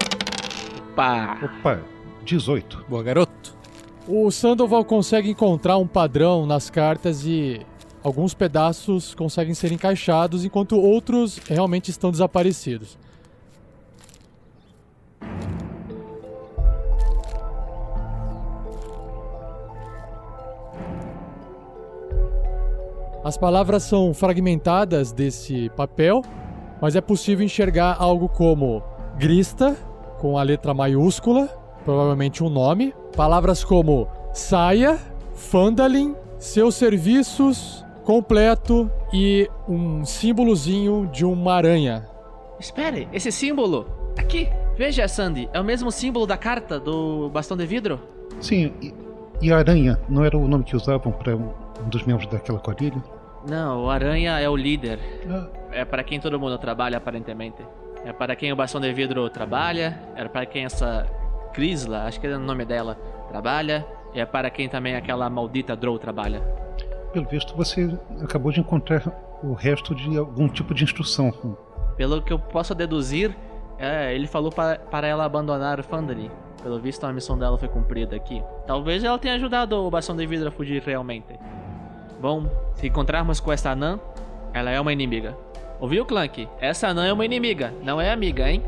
Pá! 0.95 1.39
Opa, 1.43 1.81
18. 2.25 2.85
Boa, 2.89 3.03
garoto. 3.03 3.57
O 4.07 4.31
Sandoval 4.31 4.85
consegue 4.85 5.31
encontrar 5.31 5.77
um 5.77 5.87
padrão 5.87 6.47
nas 6.47 6.71
cartas 6.71 7.25
e 7.25 7.61
alguns 8.03 8.35
pedaços 8.35 9.15
conseguem 9.15 9.55
ser 9.55 9.73
encaixados, 9.73 10.45
enquanto 10.45 10.79
outros 10.79 11.39
realmente 11.39 11.91
estão 11.91 12.11
desaparecidos. 12.11 12.99
As 23.25 23.37
palavras 23.37 23.85
são 23.85 24.13
fragmentadas 24.13 25.13
desse 25.13 25.71
papel, 25.77 26.23
mas 26.81 26.97
é 26.97 27.01
possível 27.01 27.45
enxergar 27.45 27.97
algo 28.01 28.29
como 28.29 28.83
Grista, 29.17 29.77
com 30.19 30.37
a 30.37 30.43
letra 30.43 30.75
maiúscula, 30.75 31.47
provavelmente 31.85 32.43
um 32.43 32.49
nome. 32.49 32.93
Palavras 33.17 33.63
como 33.63 34.09
saia, 34.33 34.99
Fandalin, 35.35 36.17
seus 36.37 36.75
serviços, 36.75 37.85
completo 38.05 38.91
e 39.13 39.49
um 39.69 40.05
símbolozinho 40.05 41.09
de 41.13 41.25
uma 41.25 41.55
aranha. 41.55 42.07
Espere, 42.59 43.09
esse 43.13 43.31
símbolo! 43.33 43.87
Aqui! 44.19 44.49
Veja, 44.77 45.07
Sandy, 45.07 45.49
é 45.53 45.61
o 45.61 45.65
mesmo 45.65 45.91
símbolo 45.93 46.27
da 46.27 46.37
carta 46.37 46.81
do 46.81 47.29
bastão 47.31 47.57
de 47.57 47.67
vidro? 47.67 48.01
Sim, 48.41 48.73
e, 48.81 48.95
e 49.41 49.53
a 49.53 49.59
aranha 49.59 50.01
não 50.09 50.25
era 50.25 50.37
o 50.37 50.49
nome 50.49 50.65
que 50.65 50.75
usavam 50.75 51.13
para 51.13 51.37
um 51.37 51.53
um 51.85 51.89
dos 51.89 52.05
membros 52.05 52.29
daquela 52.29 52.59
quadrilha? 52.59 53.03
Não, 53.47 53.85
o 53.85 53.91
Aranha 53.91 54.39
é 54.39 54.49
o 54.49 54.57
líder. 54.57 54.99
Ah, 55.29 55.49
É 55.73 55.85
para 55.85 56.05
quem 56.05 56.21
todo 56.21 56.39
mundo 56.39 56.57
trabalha, 56.59 56.99
aparentemente. 56.99 57.63
É 58.05 58.13
para 58.13 58.37
quem 58.37 58.53
o 58.53 58.57
bastão 58.57 58.81
de 58.81 58.93
vidro 58.93 59.29
trabalha, 59.31 60.01
é 60.15 60.27
para 60.29 60.47
quem 60.47 60.65
essa 60.65 61.07
Crisla, 61.53 62.05
acho 62.05 62.21
que 62.21 62.27
é 62.27 62.37
o 62.37 62.39
nome 62.39 62.65
dela, 62.65 62.97
trabalha, 63.29 63.87
e 64.15 64.21
é 64.21 64.27
para 64.27 64.51
quem 64.51 64.69
também 64.69 64.95
aquela 64.97 65.29
maldita 65.29 65.77
Drow 65.77 65.99
trabalha. 65.99 66.43
Pelo 67.13 67.27
visto, 67.29 67.55
você 67.57 67.97
acabou 68.23 68.51
de 68.53 68.61
encontrar 68.61 69.03
o 69.43 69.53
resto 69.53 69.95
de 69.95 70.17
algum 70.17 70.49
tipo 70.49 70.73
de 70.75 70.85
instrução. 70.85 71.33
Pelo 71.97 72.23
que 72.23 72.33
eu 72.33 72.39
posso 72.39 72.75
deduzir, 72.75 73.37
é, 73.79 74.15
ele 74.15 74.27
falou 74.27 74.51
pa- 74.51 74.77
para 74.91 75.07
ela 75.07 75.25
abandonar 75.25 75.83
Fandalin. 75.83 76.31
Pelo 76.63 76.79
visto, 76.79 77.05
a 77.05 77.13
missão 77.13 77.37
dela 77.37 77.59
foi 77.59 77.69
cumprida 77.69 78.15
aqui. 78.15 78.43
Talvez 78.67 79.03
ela 79.03 79.19
tenha 79.19 79.35
ajudado 79.35 79.77
o 79.77 79.91
bastão 79.91 80.15
de 80.17 80.25
vidro 80.27 80.49
a 80.49 80.53
fugir 80.53 80.81
realmente. 80.83 81.39
Bom, 82.21 82.47
se 82.75 82.87
encontrarmos 82.87 83.41
com 83.41 83.53
essa 83.53 83.71
anã, 83.71 83.99
ela 84.55 84.71
é 84.71 84.81
uma 84.81 84.93
inimiga. 84.93 85.37
Ouviu, 85.81 86.05
Clank? 86.07 86.49
Essa 86.61 86.89
anã 86.89 87.07
é 87.07 87.13
uma 87.13 87.25
inimiga, 87.25 87.75
não 87.83 88.01
é 88.01 88.13
amiga, 88.13 88.49
hein? 88.49 88.63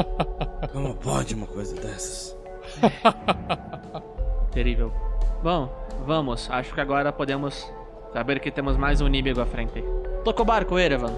Como 0.70 0.94
pode 0.96 1.34
uma 1.34 1.46
coisa 1.46 1.74
dessas? 1.80 2.36
Terrível. 4.52 4.92
Bom, 5.42 5.68
vamos. 6.02 6.48
Acho 6.50 6.74
que 6.74 6.80
agora 6.80 7.12
podemos 7.12 7.70
saber 8.12 8.40
que 8.40 8.50
temos 8.50 8.76
mais 8.76 9.00
um 9.00 9.06
inimigo 9.06 9.40
à 9.40 9.46
frente. 9.46 9.82
Toca 10.24 10.42
o 10.42 10.44
barco, 10.44 10.78
Erevan. 10.78 11.12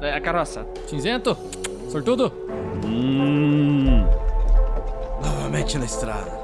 É, 0.00 0.14
A 0.14 0.20
carroça. 0.20 0.66
Cinzento, 0.86 1.36
sortudo. 1.88 2.32
Hum. 2.84 4.04
Novamente 5.22 5.78
na 5.78 5.84
estrada. 5.84 6.42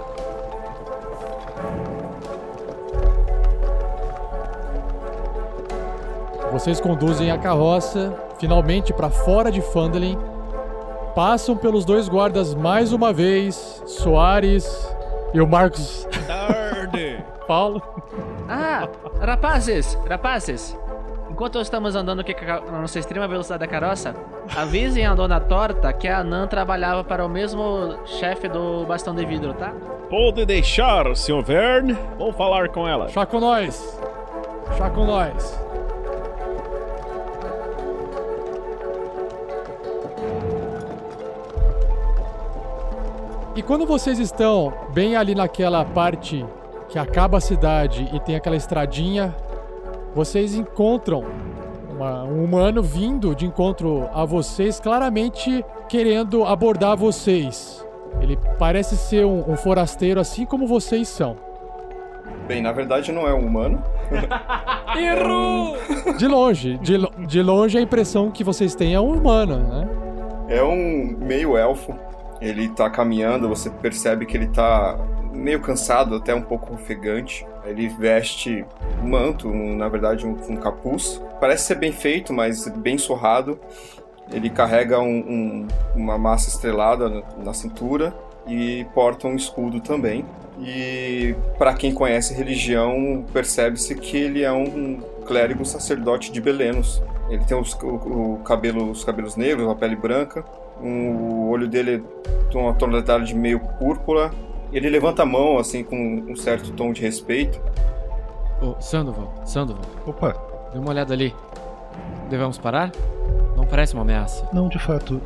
Vocês 6.53 6.81
conduzem 6.81 7.31
a 7.31 7.39
carroça 7.39 8.15
finalmente 8.39 8.93
para 8.93 9.11
fora 9.11 9.51
de 9.51 9.61
Fandalin. 9.61 10.19
Passam 11.15 11.57
pelos 11.57 11.85
dois 11.85 12.09
guardas 12.09 12.55
mais 12.55 12.93
uma 12.93 13.13
vez, 13.13 13.83
Soares 13.87 14.67
e 15.35 15.41
o 15.41 15.47
Marcos. 15.47 16.07
Paulo. 17.49 17.83
Ah, 18.49 18.87
rapazes, 19.21 19.99
rapazes. 20.09 20.79
Enquanto 21.31 21.61
estamos 21.61 21.97
andando 21.97 22.21
aqui 22.21 22.35
com 22.35 22.45
a- 22.45 22.61
na 22.61 22.81
nossa 22.83 22.99
extrema 22.99 23.27
velocidade 23.27 23.61
da 23.61 23.67
carroça, 23.67 24.15
avisem 24.57 25.07
a 25.07 25.15
dona 25.15 25.41
Torta 25.41 25.93
que 25.93 26.07
a 26.07 26.19
Anã 26.19 26.47
trabalhava 26.47 27.03
para 27.05 27.25
o 27.25 27.29
mesmo 27.29 27.97
chefe 28.05 28.49
do 28.49 28.85
bastão 28.87 29.15
de 29.15 29.25
vidro, 29.25 29.55
tá? 29.55 29.73
Pode 30.11 30.45
deixar, 30.45 31.15
Sr. 31.17 31.43
Verne. 31.43 31.97
Vou 32.19 32.33
falar 32.33 32.69
com 32.69 32.87
ela. 32.87 33.09
Chá 33.09 33.25
com 33.27 33.41
nós. 33.41 33.99
Chá 34.77 34.91
com 34.91 35.05
nós. 35.05 35.59
E 43.55 43.63
quando 43.63 43.87
vocês 43.87 44.19
estão 44.19 44.73
bem 44.91 45.17
ali 45.17 45.35
naquela 45.35 45.85
parte 45.85 46.45
que 46.89 46.99
acaba 46.99 47.39
a 47.39 47.41
cidade 47.41 48.09
e 48.13 48.21
tem 48.21 48.35
aquela 48.37 48.57
estradinha, 48.57 49.35
vocês 50.15 50.55
encontram 50.55 51.25
uma- 51.91 52.25
um 52.25 52.45
humano 52.45 52.83
vindo 52.83 53.35
de 53.35 53.45
encontro 53.47 54.09
a 54.13 54.25
vocês, 54.25 54.81
claramente 54.81 55.65
querendo 55.89 56.45
abordar 56.45 56.97
vocês. 56.97 57.85
Ele 58.21 58.39
parece 58.59 58.97
ser 58.97 59.25
um, 59.27 59.45
um 59.51 59.57
forasteiro, 59.57 60.19
assim 60.21 60.47
como 60.47 60.67
vocês 60.67 61.09
são. 61.09 61.37
Bem, 62.47 62.63
na 62.63 62.73
verdade 62.73 63.13
não 63.13 63.27
é 63.27 63.35
um 63.35 63.47
humano. 63.47 63.83
Errou! 64.97 65.77
De 66.17 66.27
longe, 66.27 66.79
de, 66.79 66.97
lo- 66.97 67.13
de 67.27 67.43
longe 67.43 67.77
a 67.77 67.81
impressão 67.81 68.31
que 68.31 68.43
vocês 68.43 68.75
têm 68.75 68.95
é 68.95 69.01
um 69.01 69.13
humano, 69.13 69.59
né? 69.59 69.89
É 70.49 70.63
um 70.63 71.17
meio 71.21 71.57
elfo. 71.57 71.95
Ele 72.41 72.69
tá 72.69 72.89
caminhando, 72.89 73.49
você 73.49 73.69
percebe 73.69 74.25
que 74.25 74.37
ele 74.37 74.47
tá 74.49 74.97
meio 75.39 75.61
cansado, 75.61 76.17
até 76.17 76.35
um 76.35 76.43
pouco 76.43 76.75
ofegante. 76.75 77.47
Ele 77.65 77.89
veste 77.89 78.65
um 79.03 79.09
manto, 79.09 79.49
um- 79.49 79.77
na 79.77 79.89
verdade 79.89 80.27
um, 80.27 80.37
um 80.49 80.57
capuz. 80.57 81.21
Parece 81.41 81.65
ser 81.67 81.75
bem 81.77 81.93
feito, 81.93 82.33
mas 82.33 82.67
bem 82.69 82.99
surrado. 82.99 83.59
Ele 84.33 84.51
carrega 84.51 84.99
um- 85.01 85.07
um- 85.19 85.69
uma 85.97 86.19
massa 86.19 86.49
estrelada 86.49 87.09
na, 87.09 87.23
na 87.45 87.55
cintura 87.55 88.15
e 88.47 88.87
porta 88.95 89.27
um 89.27 89.35
escudo 89.37 89.81
também. 89.81 90.25
E 90.61 91.35
para 91.57 91.73
quem 91.75 91.93
conhece 91.95 92.35
religião, 92.35 93.25
percebe-se 93.33 93.95
que 93.95 94.17
ele 94.17 94.43
é 94.43 94.53
um 94.53 94.99
clérigo 95.27 95.65
sacerdote 95.65 96.33
de 96.33 96.41
Belenos. 96.41 97.03
Ele 97.31 97.45
tem 97.45 97.57
os, 97.59 97.75
o, 97.75 97.87
o 97.87 98.41
cabelo, 98.45 98.91
os 98.91 99.05
cabelos 99.05 99.37
negros, 99.37 99.69
a 99.71 99.75
pele 99.75 99.95
branca, 99.95 100.45
um- 100.83 101.11
o 101.45 101.49
olho 101.51 101.69
dele 101.69 102.03
tem 102.51 102.61
uma 102.61 102.75
tonalidade 102.75 103.35
meio 103.35 103.61
púrpura. 103.61 104.31
Ele 104.73 104.89
levanta 104.91 105.23
a 105.23 105.27
mão 105.27 105.59
assim 105.59 105.83
com 105.83 105.97
um 106.29 106.37
certo 106.37 106.73
tom 106.73 106.93
de 106.93 107.01
respeito. 107.03 107.61
Ô, 108.61 108.75
Sandoval, 108.81 109.33
Sandoval, 109.45 109.85
Opa, 110.07 110.35
dê 110.73 110.79
uma 110.79 110.91
olhada 110.91 111.15
ali. 111.15 111.35
Devemos 112.29 112.59
parar? 112.59 112.93
Não 113.57 113.65
parece 113.67 113.95
uma 113.95 114.03
ameaça. 114.03 114.47
não, 114.53 114.69
de 114.69 114.79
fato. 114.79 115.21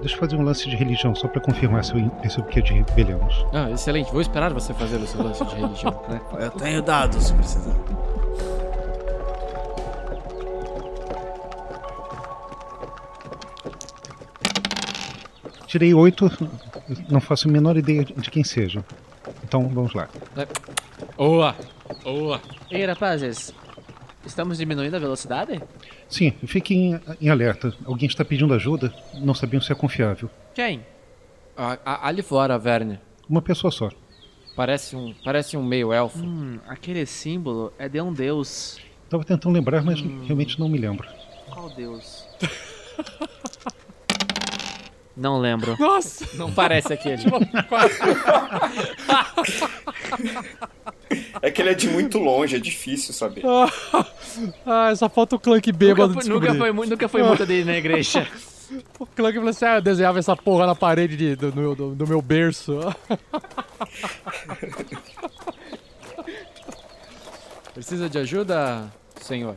Deixa 0.00 0.14
eu 0.14 0.18
fazer 0.20 0.36
um 0.36 0.42
lance 0.42 0.68
de 0.70 0.74
religião 0.74 1.14
só 1.14 1.28
pra 1.28 1.38
confirmar 1.40 1.84
se 1.84 1.92
eu, 1.92 1.98
é 1.98 2.40
o 2.40 2.44
que 2.44 2.60
é 2.60 2.62
de 2.62 2.72
rebelianos. 2.72 3.44
Ah, 3.52 3.70
excelente. 3.70 4.10
Vou 4.10 4.22
esperar 4.22 4.50
você 4.52 4.72
fazer 4.72 4.96
o 4.96 5.06
seu 5.06 5.22
lance 5.22 5.44
de 5.44 5.54
religião. 5.54 5.92
né? 6.08 6.18
Eu 6.40 6.50
tenho 6.52 6.80
dados 6.82 7.24
se 7.26 7.34
precisar. 7.34 7.74
Tirei 15.66 15.92
oito, 15.92 16.30
não 17.10 17.20
faço 17.20 17.48
a 17.48 17.52
menor 17.52 17.76
ideia 17.76 18.04
de 18.04 18.30
quem 18.30 18.44
seja. 18.44 18.84
Então 19.44 19.68
vamos 19.68 19.92
lá. 19.94 20.08
Boa! 21.16 21.54
Boa! 22.02 22.40
Ei, 22.70 22.84
rapazes, 22.84 23.52
estamos 24.24 24.58
diminuindo 24.58 24.94
a 24.96 24.98
velocidade? 24.98 25.60
Sim, 26.08 26.32
fiquem 26.46 27.00
em, 27.20 27.28
alerta. 27.28 27.74
Alguém 27.84 28.08
está 28.08 28.24
pedindo 28.24 28.54
ajuda, 28.54 28.92
não 29.14 29.34
sabiam 29.34 29.60
se 29.60 29.72
é 29.72 29.74
confiável. 29.74 30.30
Quem? 30.54 30.84
A- 31.56 31.78
a- 31.84 32.08
ali 32.08 32.22
fora, 32.22 32.58
Verne. 32.58 33.00
Uma 33.28 33.42
pessoa 33.42 33.70
só. 33.70 33.90
Parece 34.54 34.94
um, 34.96 35.14
parece 35.24 35.56
um 35.56 35.62
meio 35.62 35.92
elfo. 35.92 36.18
Hum, 36.24 36.58
aquele 36.68 37.04
símbolo 37.04 37.72
é 37.78 37.88
de 37.88 38.00
um 38.00 38.12
deus. 38.12 38.78
Tava 39.10 39.24
tentando 39.24 39.52
lembrar, 39.54 39.82
mas 39.82 40.00
realmente 40.00 40.58
não 40.58 40.68
me 40.68 40.78
lembro. 40.78 41.06
Qual 41.50 41.68
deus? 41.70 42.26
Não 45.16 45.38
lembro. 45.38 45.76
Nossa! 45.78 46.26
Não 46.34 46.52
parece 46.52 46.92
aquele. 46.92 47.22
É 51.40 51.50
que 51.50 51.62
ele 51.62 51.70
é 51.70 51.74
de 51.74 51.88
muito 51.88 52.18
longe, 52.18 52.56
é 52.56 52.58
difícil 52.58 53.14
saber. 53.14 53.42
ah, 54.66 54.90
essa 54.90 55.08
foto 55.08 55.36
o 55.36 55.38
Clank 55.38 55.70
bêbado 55.70 56.14
Nunca, 56.14 56.28
nunca 56.28 56.54
foi, 56.54 56.72
nunca 56.72 57.08
foi 57.08 57.22
muita 57.22 57.46
dele 57.46 57.64
na 57.64 57.76
igreja. 57.78 58.26
O 58.98 59.06
Clank 59.06 59.36
falou 59.36 59.50
assim, 59.50 59.64
ah, 59.64 59.76
eu 59.76 59.82
desenhava 59.82 60.18
essa 60.18 60.34
porra 60.36 60.66
na 60.66 60.74
parede 60.74 61.16
de- 61.16 61.36
do, 61.36 61.54
meu- 61.54 61.74
do- 61.76 61.94
do 61.94 62.06
meu 62.06 62.20
berço. 62.20 62.78
Precisa 67.72 68.08
de 68.08 68.18
ajuda, 68.18 68.90
senhor? 69.20 69.56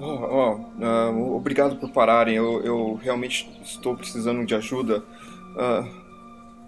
Ó, 0.00 0.04
ó, 0.04 0.60
ah, 0.80 1.10
obrigado 1.10 1.76
por 1.76 1.90
pararem. 1.90 2.36
Eu, 2.36 2.62
eu 2.62 2.94
realmente 3.02 3.50
estou 3.62 3.96
precisando 3.96 4.44
de 4.46 4.54
ajuda. 4.54 5.04
Ah, 5.56 5.84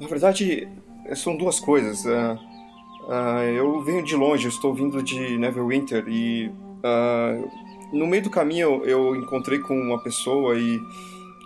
na 0.00 0.08
verdade, 0.08 0.68
são 1.14 1.36
duas 1.36 1.60
coisas. 1.60 2.04
Ah, 3.08 3.44
eu 3.44 3.82
venho 3.82 4.04
de 4.04 4.16
longe, 4.16 4.48
estou 4.48 4.74
vindo 4.74 5.02
de 5.02 5.38
Neverwinter 5.38 6.04
e 6.08 6.50
no 7.92 8.06
meio 8.06 8.22
do 8.22 8.30
caminho 8.30 8.84
eu, 8.84 8.84
eu 8.84 9.16
encontrei 9.16 9.58
com 9.58 9.74
uma 9.74 9.98
pessoa 10.02 10.56
e 10.56 10.80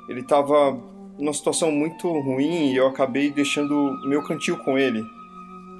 ele 0.08 0.20
estava 0.20 0.78
numa 1.18 1.32
situação 1.32 1.70
muito 1.70 2.08
ruim 2.20 2.72
e 2.72 2.76
eu 2.76 2.86
acabei 2.86 3.30
deixando 3.30 3.98
meu 4.06 4.22
cantil 4.22 4.58
com 4.58 4.78
ele. 4.78 5.02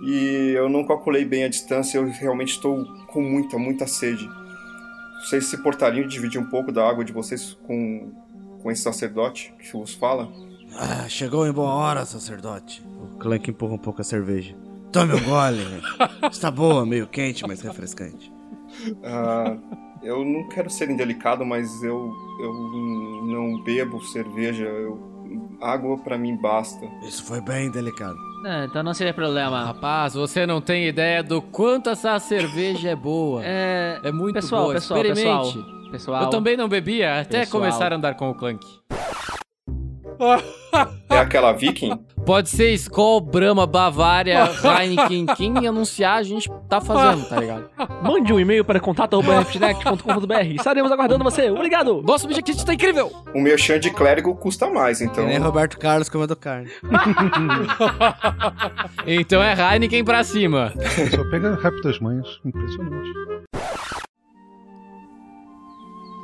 E 0.03 0.53
eu 0.57 0.69
não 0.69 0.85
calculei 0.85 1.25
bem 1.25 1.45
a 1.45 1.49
distância, 1.49 1.99
eu 1.99 2.07
realmente 2.07 2.53
estou 2.53 2.85
com 3.07 3.23
muita, 3.23 3.59
muita 3.59 3.87
sede. 3.87 4.29
Vocês 5.25 5.47
se 5.47 5.57
portariam 5.63 6.07
de 6.07 6.13
dividir 6.15 6.41
um 6.41 6.49
pouco 6.49 6.71
da 6.71 6.89
água 6.89 7.05
de 7.05 7.13
vocês 7.13 7.57
com, 7.67 8.13
com 8.63 8.71
esse 8.71 8.83
sacerdote 8.83 9.55
que 9.59 9.73
vos 9.73 9.95
fala? 9.95 10.31
Ah, 10.77 11.09
chegou 11.09 11.47
em 11.47 11.53
boa 11.53 11.73
hora, 11.73 12.05
sacerdote. 12.05 12.83
O 12.87 13.19
Clank 13.19 13.49
empurra 13.51 13.75
um 13.75 13.79
pouco 13.79 14.01
a 14.01 14.05
cerveja. 14.05 14.55
Tome 14.93 15.15
um 15.15 15.25
gole. 15.25 15.63
Está 16.31 16.51
boa, 16.51 16.85
meio 16.85 17.07
quente, 17.07 17.47
mas 17.47 17.61
refrescante. 17.61 18.33
Ah, 19.03 19.57
eu 20.03 20.25
não 20.25 20.49
quero 20.49 20.69
ser 20.69 20.91
indelicado, 20.91 21.45
mas 21.45 21.83
eu, 21.83 22.13
eu 22.41 22.53
não 23.27 23.63
bebo 23.63 24.01
cerveja. 24.05 24.65
eu- 24.65 25.14
água 25.61 25.97
pra 25.99 26.17
mim 26.19 26.37
basta. 26.37 26.85
Isso 27.03 27.25
foi 27.25 27.41
bem 27.41 27.71
delicado. 27.71 28.17
Não, 28.43 28.65
então 28.65 28.83
não 28.83 28.93
seria 28.93 29.15
problema. 29.15 29.65
Rapaz, 29.65 30.15
você 30.15 30.45
não 30.47 30.61
tem 30.61 30.87
ideia 30.87 31.23
do 31.23 31.41
quanto 31.41 31.89
essa 31.91 32.19
cerveja 32.19 32.91
é 32.91 32.97
boa. 32.97 33.41
É, 33.45 34.01
É 34.05 34.13
muito 34.13 34.35
pessoal, 34.35 34.65
boa. 34.65 34.75
pessoal, 34.75 35.01
Experimente. 35.03 35.55
pessoal, 35.55 35.91
pessoal. 35.91 36.23
Eu 36.25 36.31
também 36.31 36.57
não 36.57 36.69
bebia 36.69 37.21
até 37.21 37.41
Pessoal. 37.41 37.63
começar 37.63 37.93
a 37.93 37.97
andar 37.97 38.15
com 38.15 38.29
o 38.31 38.35
Clank. 38.35 38.65
É 41.11 41.19
aquela 41.19 41.53
viking? 41.53 41.99
Pode 42.25 42.49
ser 42.49 42.73
Skol, 42.73 43.21
Brahma, 43.21 43.67
Bavária, 43.67 44.49
Heineken, 44.63 45.27
quem 45.37 45.67
anunciar 45.67 46.17
a 46.19 46.23
gente 46.23 46.51
tá 46.69 46.81
fazendo, 46.81 47.29
tá 47.29 47.39
ligado? 47.39 47.69
Mande 48.03 48.33
um 48.33 48.41
e-mail 48.41 48.65
para 48.65 48.81
contato.rfconnect.com.br. 48.81 50.55
Estaremos 50.55 50.91
aguardando 50.91 51.23
você. 51.23 51.51
Obrigado. 51.51 52.03
Nosso 52.03 52.27
objetivo 52.27 52.65
tá 52.65 52.73
incrível! 52.73 53.13
O 53.35 53.41
meu 53.41 53.59
chão 53.59 53.79
de 53.79 53.91
clérigo 53.91 54.35
custa 54.37 54.71
mais, 54.71 55.01
então. 55.03 55.27
Nem 55.27 55.39
Roberto 55.39 55.79
Carlos 55.79 56.09
comendo 56.09 56.35
carne. 56.35 56.71
Então 59.07 59.43
é 59.43 59.55
Heineken 59.55 60.05
pra 60.05 60.25
cima. 60.25 60.73
Só 61.15 61.25
pega 61.31 61.55
rápido 61.55 61.89
as 61.89 61.99
manhas. 61.99 62.27
Impressionante. 62.45 63.11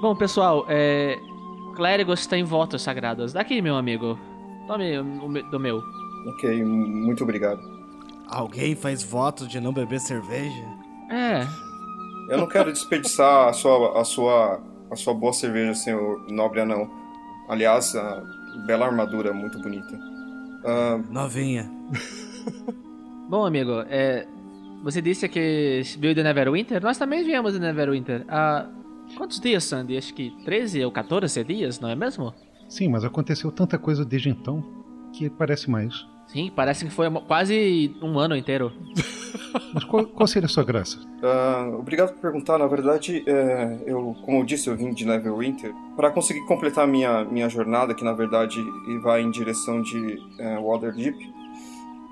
Bom, 0.00 0.16
pessoal, 0.16 0.64
é... 0.68 1.16
Clérigos 1.74 2.26
têm 2.26 2.44
votos 2.44 2.82
sagrados. 2.82 3.32
Daqui, 3.32 3.60
meu 3.62 3.76
amigo. 3.76 4.18
Tome 4.66 4.98
o 4.98 5.50
do 5.50 5.58
meu. 5.58 5.82
Ok, 6.28 6.64
muito 6.64 7.24
obrigado. 7.24 7.60
Alguém 8.28 8.76
faz 8.76 9.02
voto 9.02 9.48
de 9.48 9.58
não 9.60 9.72
beber 9.72 9.98
cerveja? 9.98 10.64
É. 11.10 11.46
Eu 12.28 12.38
não 12.38 12.46
quero 12.46 12.72
desperdiçar 12.72 13.48
a 13.48 13.52
sua, 13.52 14.00
a 14.00 14.04
sua, 14.04 14.60
a 14.90 14.96
sua 14.96 15.14
boa 15.14 15.32
cerveja, 15.32 15.74
senhor 15.74 16.24
nobre 16.30 16.60
anão. 16.60 16.88
Aliás, 17.48 17.96
a 17.96 18.22
bela 18.66 18.86
armadura, 18.86 19.32
muito 19.32 19.60
bonita. 19.60 19.98
Ah, 20.64 21.00
Novinha. 21.10 21.68
Bom, 23.28 23.44
amigo, 23.44 23.84
é... 23.88 24.26
Você 24.82 25.02
disse 25.02 25.28
que 25.28 25.82
veio 25.98 26.14
de 26.14 26.22
Neverwinter? 26.22 26.82
Nós 26.82 26.96
também 26.96 27.24
viemos 27.24 27.52
de 27.52 27.58
Neverwinter. 27.58 28.24
Há 28.28 28.66
quantos 29.16 29.40
dias, 29.40 29.64
Sandy? 29.64 29.96
Acho 29.96 30.14
que 30.14 30.30
13 30.44 30.84
ou 30.84 30.92
14 30.92 31.44
dias, 31.44 31.80
não 31.80 31.88
é 31.88 31.96
mesmo? 31.96 32.32
Sim, 32.68 32.88
mas 32.88 33.04
aconteceu 33.04 33.50
tanta 33.50 33.78
coisa 33.78 34.04
desde 34.04 34.28
então 34.28 34.64
que 35.12 35.28
parece 35.28 35.68
mais. 35.68 36.06
Sim, 36.26 36.52
parece 36.54 36.84
que 36.84 36.90
foi 36.90 37.10
quase 37.26 37.96
um 38.00 38.18
ano 38.18 38.36
inteiro. 38.36 38.72
Mas 39.74 39.84
qual, 39.84 40.04
qual 40.06 40.26
seria 40.26 40.46
a 40.46 40.48
sua 40.48 40.64
graça? 40.64 40.98
Uh, 40.98 41.78
obrigado 41.78 42.12
por 42.12 42.20
perguntar. 42.20 42.58
Na 42.58 42.66
verdade, 42.66 43.22
é, 43.26 43.78
eu, 43.86 44.16
como 44.22 44.38
eu 44.38 44.44
disse, 44.44 44.68
eu 44.68 44.76
vim 44.76 44.92
de 44.92 45.04
Neverwinter 45.04 45.72
para 45.96 46.10
conseguir 46.10 46.44
completar 46.46 46.86
minha 46.86 47.24
minha 47.24 47.48
jornada, 47.48 47.94
que 47.94 48.04
na 48.04 48.12
verdade 48.12 48.60
vai 49.02 49.22
em 49.22 49.30
direção 49.30 49.82
de 49.82 50.20
é, 50.38 50.58
Waterdeep. 50.58 51.16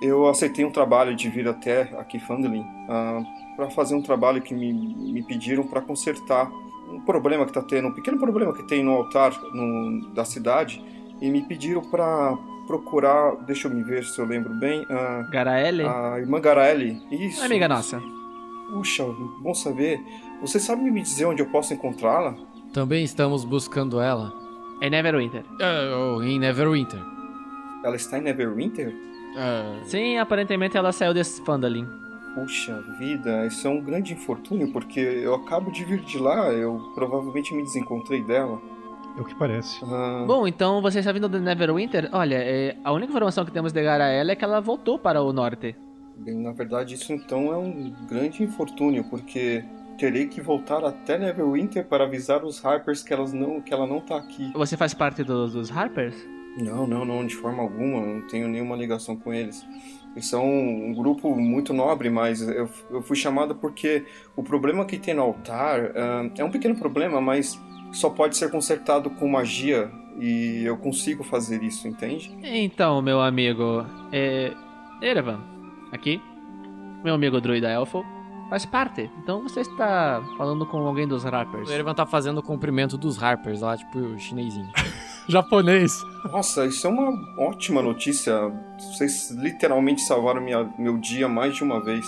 Eu 0.01 0.29
aceitei 0.29 0.65
um 0.65 0.71
trabalho 0.71 1.15
de 1.17 1.29
vir 1.29 1.49
até 1.49 1.83
aqui 1.99 2.21
Fandolin 2.21 2.61
uh, 2.61 3.57
para 3.57 3.71
fazer 3.71 3.97
um 3.97 4.03
trabalho 4.03 4.41
que 4.41 4.55
me, 4.55 4.73
me 4.73 5.23
pediram 5.23 5.65
para 5.65 5.81
consertar 5.81 6.51
um 6.90 7.01
problema 7.01 7.44
que 7.44 7.51
está 7.51 7.62
tendo, 7.62 7.88
um 7.88 7.92
pequeno 7.92 8.18
problema 8.18 8.53
que 8.53 8.62
tem 8.62 8.83
no 8.83 8.92
altar 8.92 9.33
no, 9.53 10.09
da 10.14 10.24
cidade, 10.24 10.83
e 11.20 11.31
me 11.31 11.42
pediram 11.42 11.83
para 11.83 12.37
procurar, 12.66 13.37
deixa 13.46 13.66
eu 13.66 13.74
me 13.74 13.83
ver 13.83 14.05
se 14.05 14.18
eu 14.20 14.27
lembro 14.27 14.53
bem. 14.55 14.87
A, 14.90 15.22
Garaele? 15.31 15.85
A 15.85 16.18
irmã 16.18 16.40
Garaele. 16.40 17.03
Isso. 17.11 17.42
Amiga 17.42 17.66
nossa. 17.66 18.01
Puxa, 18.70 19.05
bom 19.40 19.55
saber. 19.55 20.01
Você 20.40 20.61
sabe 20.61 20.83
me 20.90 21.03
dizer 21.03 21.24
onde 21.24 21.42
eu 21.42 21.46
posso 21.46 21.72
encontrá-la? 21.72 22.37
Também 22.72 23.03
estamos 23.03 23.44
buscando 23.44 24.01
ela. 24.01 24.33
Em 24.83 24.90
Neverwinter. 24.90 25.42
Uh, 25.61 26.22
em 26.22 26.38
Neverwinter. 26.38 27.01
Ela 27.83 27.96
está 27.96 28.18
em 28.18 28.22
Neverwinter? 28.22 28.88
Uh... 28.88 29.85
Sim, 29.85 30.18
aparentemente 30.18 30.77
ela 30.77 30.92
saiu 30.92 31.14
desse 31.14 31.42
Fandalin. 31.44 31.87
Puxa 32.40 32.81
vida, 32.98 33.46
isso 33.46 33.66
é 33.66 33.70
um 33.70 33.81
grande 33.81 34.12
infortúnio, 34.12 34.70
porque 34.72 35.01
eu 35.01 35.35
acabo 35.35 35.70
de 35.70 35.85
vir 35.85 36.01
de 36.01 36.18
lá, 36.18 36.53
eu 36.53 36.92
provavelmente 36.94 37.55
me 37.55 37.62
desencontrei 37.62 38.22
dela. 38.22 38.61
É 39.16 39.20
o 39.20 39.24
que 39.24 39.35
parece. 39.35 39.81
Ah, 39.85 40.24
Bom, 40.27 40.46
então 40.46 40.81
você 40.81 41.01
está 41.01 41.11
vindo 41.11 41.29
de 41.29 41.40
Neverwinter? 41.40 42.09
Olha, 42.12 42.37
é, 42.37 42.77
a 42.85 42.92
única 42.92 43.11
informação 43.11 43.44
que 43.44 43.51
temos 43.51 43.72
de 43.72 43.83
Garaela 43.83 44.31
é 44.33 44.37
que 44.37 44.44
ela 44.44 44.61
voltou 44.61 44.98
para 44.98 45.20
o 45.20 45.33
norte. 45.33 45.74
bem, 46.16 46.37
na 46.37 46.53
verdade, 46.53 46.94
isso 46.94 47.12
então 47.12 47.53
é 47.53 47.57
um 47.57 47.92
grande 48.09 48.42
infortúnio, 48.42 49.05
porque 49.11 49.64
terei 49.98 50.27
que 50.29 50.40
voltar 50.40 50.85
até 50.85 51.18
Neverwinter 51.18 51.85
para 51.87 52.05
avisar 52.05 52.44
os 52.44 52.64
Harpers 52.64 53.03
que, 53.03 53.12
elas 53.12 53.33
não, 53.33 53.61
que 53.61 53.74
ela 53.74 53.87
não 53.87 54.01
tá 54.01 54.16
aqui. 54.16 54.53
Você 54.55 54.77
faz 54.77 54.94
parte 54.94 55.24
dos, 55.24 55.53
dos 55.55 55.70
Harpers? 55.77 56.14
Não, 56.57 56.87
não, 56.87 57.05
não, 57.05 57.27
de 57.27 57.35
forma 57.37 57.62
alguma, 57.62 58.01
não 58.05 58.27
tenho 58.29 58.48
nenhuma 58.48 58.74
ligação 58.77 59.16
com 59.16 59.33
eles. 59.33 59.64
Eles 60.14 60.27
são 60.27 60.44
um 60.44 60.92
grupo 60.94 61.35
muito 61.37 61.73
nobre, 61.73 62.11
mas 62.11 62.40
eu, 62.40 62.68
eu 62.90 63.03
fui 63.03 63.16
chamada 63.16 63.55
porque 63.55 64.05
o 64.35 64.42
problema 64.42 64.85
que 64.85 64.99
tem 64.99 65.14
no 65.14 65.23
altar 65.23 65.92
ah, 65.94 66.31
é 66.37 66.44
um 66.44 66.51
pequeno 66.51 66.75
problema, 66.77 67.21
mas 67.21 67.61
só 67.92 68.11
pode 68.11 68.37
ser 68.37 68.51
consertado 68.51 69.11
com 69.11 69.29
magia 69.29 69.90
e 70.18 70.64
eu 70.64 70.77
consigo 70.77 71.23
fazer 71.23 71.62
isso, 71.62 71.87
entende? 71.87 72.37
Então, 72.42 73.01
meu 73.01 73.21
amigo, 73.21 73.87
é. 74.12 74.53
Erevan, 75.01 75.40
aqui, 75.92 76.21
meu 77.05 77.14
amigo 77.14 77.40
druida 77.40 77.68
elfo, 77.68 78.05
faz 78.51 78.66
parte. 78.66 79.09
Então 79.23 79.42
você 79.42 79.61
está 79.61 80.23
falando 80.37 80.66
com 80.66 80.79
alguém 80.79 81.07
dos 81.07 81.25
Harpers. 81.25 81.68
O 81.68 81.73
Erevan 81.73 81.94
tá 81.94 82.05
fazendo 82.05 82.38
o 82.38 82.42
cumprimento 82.42 82.99
dos 82.99 83.23
Harpers 83.23 83.61
lá, 83.61 83.77
tipo 83.77 83.99
o 83.99 84.18
chinesinho. 84.18 84.68
Japonês. 85.29 85.92
Nossa, 86.33 86.66
isso 86.66 86.87
é 86.87 86.90
uma 86.90 87.12
ótima 87.38 87.83
notícia. 87.83 88.51
Vocês 88.79 89.31
literalmente 89.31 90.01
salvaram 90.03 90.41
minha, 90.41 90.69
meu 90.79 90.97
dia 90.99 91.29
mais 91.29 91.55
de 91.57 91.64
uma 91.64 91.83
vez. 91.83 92.07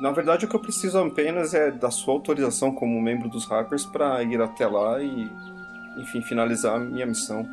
Na 0.00 0.10
verdade, 0.12 0.46
o 0.46 0.48
que 0.48 0.54
eu 0.56 0.60
preciso 0.60 0.98
apenas 0.98 1.52
é 1.54 1.70
da 1.70 1.90
sua 1.90 2.14
autorização 2.14 2.72
como 2.72 3.00
membro 3.00 3.28
dos 3.28 3.50
Harpers 3.50 3.84
para 3.84 4.22
ir 4.22 4.40
até 4.40 4.66
lá 4.66 5.02
e, 5.02 5.30
enfim, 5.98 6.22
finalizar 6.22 6.76
a 6.76 6.78
minha 6.78 7.06
missão. 7.06 7.46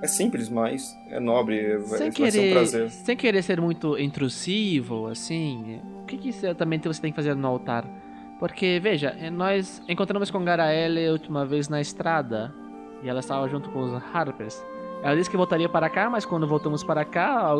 É 0.00 0.06
simples, 0.06 0.48
mas 0.48 0.96
é 1.10 1.18
nobre, 1.18 1.76
vai, 1.78 1.98
Sem 1.98 1.98
vai 1.98 1.98
ser 1.98 2.08
um 2.08 2.12
querer, 2.12 2.52
prazer. 2.52 2.90
sem 2.90 3.16
querer 3.16 3.42
ser 3.42 3.60
muito 3.60 3.98
intrusivo, 3.98 5.08
assim, 5.08 5.80
o 6.02 6.04
que, 6.04 6.16
que 6.16 6.28
exatamente 6.28 6.86
você 6.86 7.00
tem 7.02 7.10
que 7.10 7.16
fazer 7.16 7.34
no 7.34 7.48
altar? 7.48 7.84
Porque, 8.38 8.78
veja, 8.80 9.16
eh, 9.18 9.30
nós 9.30 9.82
encontramos 9.88 10.30
com 10.30 10.44
Garaele 10.44 11.08
a 11.08 11.12
última 11.12 11.44
vez 11.44 11.68
na 11.68 11.80
estrada 11.80 12.54
e 13.02 13.08
ela 13.08 13.18
estava 13.18 13.48
junto 13.48 13.68
com 13.70 13.80
os 13.80 14.02
Harpers. 14.14 14.64
Ela 15.02 15.16
disse 15.16 15.28
que 15.28 15.36
voltaria 15.36 15.68
para 15.68 15.90
cá, 15.90 16.08
mas 16.08 16.24
quando 16.24 16.46
voltamos 16.46 16.84
para 16.84 17.04
cá, 17.04 17.52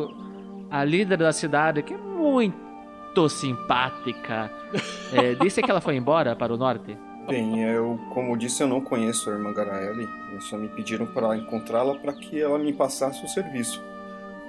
a, 0.70 0.84
líder 0.84 1.18
da 1.18 1.32
cidade, 1.32 1.82
que 1.82 1.94
é 1.94 1.98
muito 1.98 3.28
simpática, 3.28 4.50
eh, 5.12 5.34
disse 5.40 5.62
que 5.62 5.70
ela 5.70 5.80
foi 5.80 5.96
embora 5.96 6.36
para 6.36 6.52
o 6.52 6.56
norte. 6.56 6.96
Bem, 7.28 7.62
eu, 7.62 8.00
como 8.08 8.38
disse, 8.38 8.62
eu 8.62 8.66
não 8.66 8.80
conheço 8.80 9.28
a 9.28 9.34
irmã 9.34 9.52
Garaele. 9.52 10.08
Eles 10.30 10.44
só 10.44 10.56
me 10.56 10.66
pediram 10.68 11.04
para 11.06 11.36
encontrá-la 11.36 11.94
para 11.96 12.14
que 12.14 12.40
ela 12.40 12.58
me 12.58 12.72
passasse 12.72 13.22
o 13.22 13.28
serviço. 13.28 13.82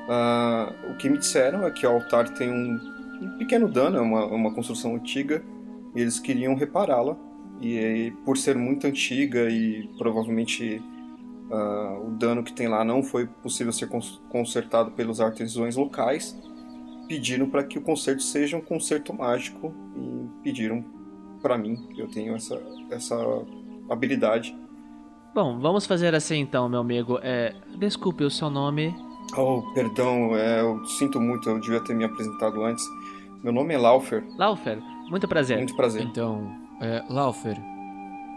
Ah, 0.10 0.72
o 0.90 0.96
que 0.96 1.10
me 1.10 1.18
disseram 1.18 1.68
é 1.68 1.72
que 1.72 1.86
o 1.86 1.90
altar 1.90 2.30
tem 2.30 2.50
um, 2.50 2.80
um 3.22 3.38
pequeno 3.38 3.68
dano, 3.68 3.98
é 3.98 4.02
uma, 4.02 4.26
uma 4.28 4.54
construção 4.54 4.96
antiga, 4.96 5.44
e 5.94 6.00
eles 6.00 6.20
queriam 6.20 6.56
repará-la. 6.56 7.18
E, 7.60 7.78
aí, 7.78 8.12
por 8.24 8.38
ser 8.38 8.56
muito 8.56 8.88
antiga 8.88 9.50
e 9.50 9.90
provavelmente 9.98 10.82
ah, 11.52 11.98
o 12.04 12.12
dano 12.12 12.44
que 12.44 12.54
tem 12.54 12.68
lá 12.68 12.84
não 12.84 13.02
foi 13.04 13.26
possível 13.28 13.72
ser 13.74 13.88
cons- 13.88 14.22
consertado 14.30 14.92
pelos 14.92 15.20
artesãos 15.22 15.76
locais, 15.76 16.38
pediram 17.08 17.50
para 17.50 17.64
que 17.64 17.78
o 17.78 17.82
conserto 17.82 18.22
seja 18.22 18.56
um 18.58 18.62
conserto 18.62 19.14
mágico 19.14 19.74
e 19.96 20.44
pediram 20.44 20.84
para 21.42 21.58
mim, 21.58 21.76
que 21.96 22.02
eu 22.02 22.08
tenho 22.08 22.36
essa, 22.36 22.62
essa 22.92 23.16
habilidade. 23.90 24.56
Bom, 25.34 25.60
vamos 25.60 25.86
fazer 25.86 26.14
assim 26.14 26.38
então, 26.40 26.68
meu 26.68 26.80
amigo. 26.80 27.20
É, 27.22 27.56
desculpe 27.78 28.24
o 28.24 28.30
seu 28.30 28.50
nome. 28.50 28.94
Oh, 29.38 29.62
perdão, 29.74 30.36
é, 30.36 30.62
eu 30.62 30.84
sinto 30.86 31.20
muito, 31.22 31.50
eu 31.50 31.60
devia 31.60 31.80
ter 31.82 31.96
me 31.96 32.04
apresentado 32.04 32.62
antes. 32.64 32.84
Meu 33.44 33.54
nome 33.54 33.74
é 33.74 33.78
Laufer. 33.78 34.24
Laufer, 34.38 34.80
muito 35.10 35.28
prazer. 35.28 35.58
Muito 35.58 35.76
prazer. 35.76 36.02
Então, 36.02 36.52
é, 36.82 37.04
Laufer, 37.10 37.58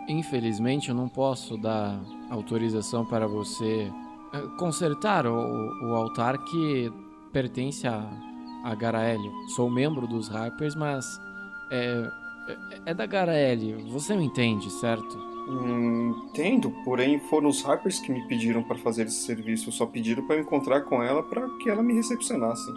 infelizmente 0.08 0.90
eu 0.90 0.94
não 0.94 1.08
posso 1.08 1.56
dar 1.56 1.98
autorização 2.32 3.04
para 3.04 3.26
você 3.26 3.90
é, 4.32 4.40
consertar 4.58 5.26
o, 5.26 5.86
o 5.86 5.94
altar 5.94 6.38
que 6.38 6.92
pertence 7.32 7.86
a, 7.86 8.08
a 8.64 8.74
Garaele. 8.74 9.30
Sou 9.54 9.70
membro 9.70 10.06
dos 10.06 10.34
Harpers, 10.34 10.74
mas 10.74 11.04
é, 11.70 12.08
é, 12.48 12.80
é 12.86 12.94
da 12.94 13.06
Garaele. 13.06 13.74
Você 13.90 14.16
me 14.16 14.24
entende, 14.24 14.70
certo? 14.70 15.32
Hum, 15.48 16.28
entendo, 16.30 16.70
porém 16.84 17.18
foram 17.18 17.48
os 17.48 17.66
Harpers 17.66 17.98
que 17.98 18.12
me 18.12 18.26
pediram 18.28 18.62
para 18.62 18.78
fazer 18.78 19.06
esse 19.06 19.26
serviço. 19.26 19.72
Só 19.72 19.86
pediram 19.86 20.26
para 20.26 20.36
eu 20.36 20.42
encontrar 20.42 20.82
com 20.82 21.02
ela 21.02 21.22
para 21.22 21.48
que 21.62 21.68
ela 21.68 21.82
me 21.82 21.94
recepcionasse. 21.94 22.70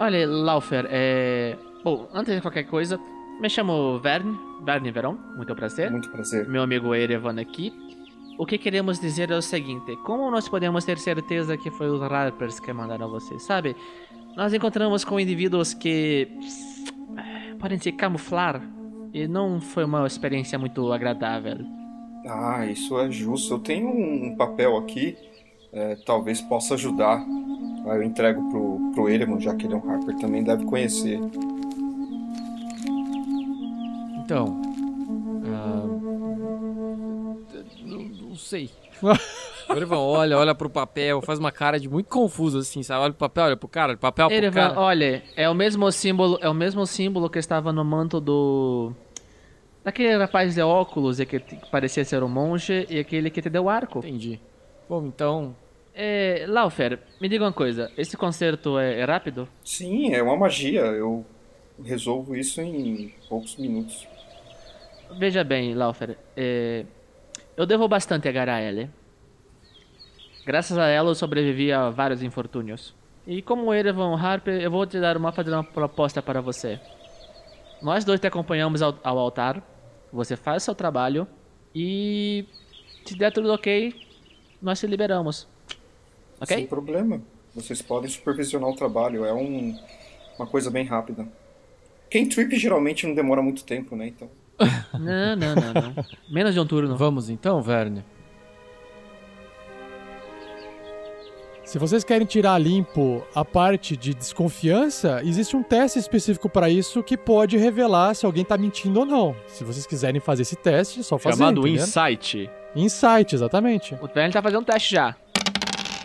Olha, 0.00 0.26
Laufer, 0.26 0.86
é. 0.90 1.56
Bom, 1.84 2.08
antes 2.12 2.34
de 2.34 2.40
qualquer 2.40 2.64
coisa, 2.64 3.00
me 3.40 3.48
chamo 3.48 3.98
Verne, 4.00 4.36
Verne 4.64 4.90
Veron, 4.90 5.16
muito 5.36 5.54
prazer. 5.54 5.90
Muito 5.90 6.10
prazer. 6.10 6.48
Meu 6.48 6.62
amigo 6.62 6.94
Erevan 6.94 7.40
aqui. 7.40 7.72
O 8.38 8.46
que 8.46 8.56
queremos 8.56 9.00
dizer 9.00 9.32
é 9.32 9.36
o 9.36 9.42
seguinte: 9.42 9.96
como 10.06 10.30
nós 10.30 10.48
podemos 10.48 10.84
ter 10.84 10.96
certeza 10.98 11.56
que 11.56 11.72
foi 11.72 11.90
os 11.90 12.00
Harpers 12.00 12.60
que 12.60 12.72
mandaram 12.72 13.10
você, 13.10 13.36
sabe? 13.40 13.74
Nós 14.36 14.54
encontramos 14.54 15.04
com 15.04 15.18
indivíduos 15.18 15.74
que 15.74 16.28
podem 17.58 17.78
se 17.78 17.90
camuflar 17.90 18.62
e 19.12 19.26
não 19.26 19.60
foi 19.60 19.84
uma 19.84 20.06
experiência 20.06 20.56
muito 20.56 20.92
agradável. 20.92 21.58
Ah, 22.24 22.64
isso 22.64 22.96
é 23.00 23.10
justo. 23.10 23.54
Eu 23.54 23.58
tenho 23.58 23.88
um 23.88 24.36
papel 24.36 24.76
aqui, 24.76 25.16
é, 25.72 25.96
talvez 26.06 26.40
possa 26.40 26.74
ajudar. 26.74 27.18
Aí 27.86 27.96
eu 27.96 28.02
entrego 28.04 28.48
pro, 28.50 28.92
pro 28.94 29.08
Ereman, 29.08 29.40
já 29.40 29.56
que 29.56 29.66
ele 29.66 29.74
é 29.74 29.76
um 29.76 29.90
Harper, 29.90 30.16
também 30.18 30.44
deve 30.44 30.64
conhecer. 30.64 31.18
Então. 34.24 34.67
Sei. 38.48 38.70
O 39.68 39.74
Erevan 39.74 39.98
olha, 39.98 40.38
olha 40.38 40.54
pro 40.54 40.70
papel, 40.70 41.20
faz 41.20 41.38
uma 41.38 41.52
cara 41.52 41.78
de 41.78 41.90
muito 41.90 42.08
confuso 42.08 42.58
assim, 42.58 42.82
sabe? 42.82 43.02
Olha 43.02 43.12
pro 43.12 43.28
papel, 43.28 43.44
olha 43.44 43.56
pro 43.56 43.68
cara, 43.68 43.88
olha 43.90 43.98
pro 43.98 44.10
papel 44.10 44.26
pro 44.28 44.34
Erevan, 44.34 44.68
cara. 44.68 44.80
olha, 44.80 45.22
é 45.36 45.46
o 45.46 45.54
mesmo 45.54 45.92
símbolo, 45.92 46.38
é 46.40 46.48
o 46.48 46.54
mesmo 46.54 46.86
símbolo 46.86 47.28
que 47.28 47.38
estava 47.38 47.70
no 47.70 47.84
manto 47.84 48.18
do 48.18 48.94
daquele 49.84 50.16
rapaz 50.16 50.54
de 50.54 50.62
óculos 50.62 51.20
e 51.20 51.26
que 51.26 51.38
que 51.38 51.56
parecia 51.70 52.02
ser 52.02 52.22
um 52.22 52.28
monge 52.28 52.86
e 52.88 52.98
aquele 52.98 53.28
que 53.28 53.42
te 53.42 53.50
deu 53.50 53.64
o 53.64 53.68
arco. 53.68 53.98
Entendi. 53.98 54.40
Bom, 54.88 55.04
então. 55.04 55.54
É, 55.94 56.46
Laufer, 56.48 56.98
me 57.20 57.28
diga 57.28 57.44
uma 57.44 57.52
coisa, 57.52 57.90
esse 57.98 58.16
concerto 58.16 58.78
é, 58.78 59.00
é 59.00 59.04
rápido? 59.04 59.46
Sim, 59.62 60.14
é 60.14 60.22
uma 60.22 60.36
magia. 60.36 60.80
Eu 60.80 61.26
resolvo 61.84 62.34
isso 62.34 62.62
em 62.62 63.12
poucos 63.28 63.56
minutos. 63.56 64.06
Veja 65.18 65.44
bem, 65.44 65.74
Laufer, 65.74 66.16
é, 66.36 66.84
eu 67.58 67.66
devo 67.66 67.88
bastante 67.88 68.28
a 68.28 68.32
Garaele. 68.32 68.88
Graças 70.46 70.78
a 70.78 70.86
ela 70.86 71.10
eu 71.10 71.14
sobrevivi 71.16 71.72
a 71.72 71.90
vários 71.90 72.22
infortúnios. 72.22 72.94
E 73.26 73.42
como 73.42 73.74
Erevan 73.74 74.14
Harper, 74.14 74.62
eu 74.62 74.70
vou 74.70 74.86
te 74.86 75.00
dar 75.00 75.16
uma, 75.16 75.32
fazer 75.32 75.50
uma 75.50 75.64
proposta 75.64 76.22
para 76.22 76.40
você. 76.40 76.80
Nós 77.82 78.04
dois 78.04 78.20
te 78.20 78.28
acompanhamos 78.28 78.80
ao, 78.80 78.96
ao 79.02 79.18
altar, 79.18 79.60
você 80.12 80.36
faz 80.36 80.62
seu 80.62 80.74
trabalho 80.74 81.26
e 81.74 82.46
se 83.04 83.16
der 83.16 83.32
tudo 83.32 83.52
ok, 83.52 83.92
nós 84.62 84.78
te 84.78 84.86
liberamos. 84.86 85.48
Ok? 86.40 86.56
Sem 86.56 86.66
problema. 86.66 87.20
Vocês 87.52 87.82
podem 87.82 88.08
supervisionar 88.08 88.70
o 88.70 88.76
trabalho. 88.76 89.24
É 89.24 89.34
um, 89.34 89.76
uma 90.38 90.46
coisa 90.46 90.70
bem 90.70 90.84
rápida. 90.84 91.26
Cantrip 92.08 92.56
geralmente 92.56 93.04
não 93.04 93.16
demora 93.16 93.42
muito 93.42 93.64
tempo, 93.64 93.96
né? 93.96 94.06
Então. 94.06 94.30
Não, 94.94 95.36
não, 95.36 95.54
não, 95.54 95.72
não. 95.72 96.04
Menos 96.28 96.54
de 96.54 96.60
um 96.60 96.66
turno. 96.66 96.96
Vamos 96.96 97.30
então, 97.30 97.62
Verne. 97.62 98.04
Se 101.68 101.78
vocês 101.78 102.02
querem 102.02 102.26
tirar 102.26 102.58
limpo 102.58 103.22
a 103.34 103.44
parte 103.44 103.94
de 103.94 104.14
desconfiança, 104.14 105.20
existe 105.22 105.54
um 105.54 105.62
teste 105.62 105.98
específico 105.98 106.48
para 106.48 106.70
isso 106.70 107.02
que 107.02 107.14
pode 107.14 107.58
revelar 107.58 108.14
se 108.14 108.24
alguém 108.24 108.42
tá 108.42 108.56
mentindo 108.56 109.00
ou 109.00 109.04
não. 109.04 109.36
Se 109.46 109.64
vocês 109.64 109.86
quiserem 109.86 110.18
fazer 110.18 110.42
esse 110.42 110.56
teste, 110.56 111.00
é 111.00 111.02
só 111.02 111.18
fazer. 111.18 111.36
Chamado 111.36 111.60
entendeu? 111.68 111.84
Insight. 111.84 112.50
Insight, 112.74 113.34
exatamente. 113.34 113.94
O 114.00 114.06
Verne 114.06 114.32
tá 114.32 114.40
fazendo 114.40 114.60
um 114.60 114.64
teste 114.64 114.94
já. 114.94 115.14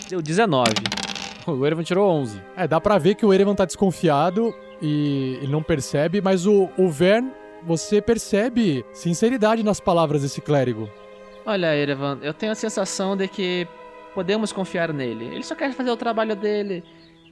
Deu 0.09 0.21
19. 0.21 0.73
O 1.47 1.65
Erevan 1.65 1.83
tirou 1.83 2.09
11. 2.09 2.41
É, 2.57 2.67
dá 2.67 2.81
pra 2.81 2.97
ver 2.97 3.15
que 3.15 3.25
o 3.25 3.33
Erevan 3.33 3.55
tá 3.55 3.63
desconfiado 3.63 4.53
e 4.81 5.37
ele 5.41 5.51
não 5.51 5.63
percebe, 5.63 6.19
mas 6.19 6.45
o, 6.45 6.69
o 6.77 6.89
Vern, 6.89 7.31
você 7.65 8.01
percebe 8.01 8.85
sinceridade 8.93 9.63
nas 9.63 9.79
palavras 9.79 10.21
desse 10.21 10.41
clérigo. 10.41 10.89
Olha, 11.45 11.75
Erevan, 11.75 12.19
eu 12.21 12.33
tenho 12.33 12.51
a 12.51 12.55
sensação 12.55 13.17
de 13.17 13.27
que 13.27 13.67
podemos 14.13 14.51
confiar 14.53 14.93
nele. 14.93 15.25
Ele 15.25 15.43
só 15.43 15.55
quer 15.55 15.73
fazer 15.73 15.91
o 15.91 15.97
trabalho 15.97 16.35
dele. 16.35 16.83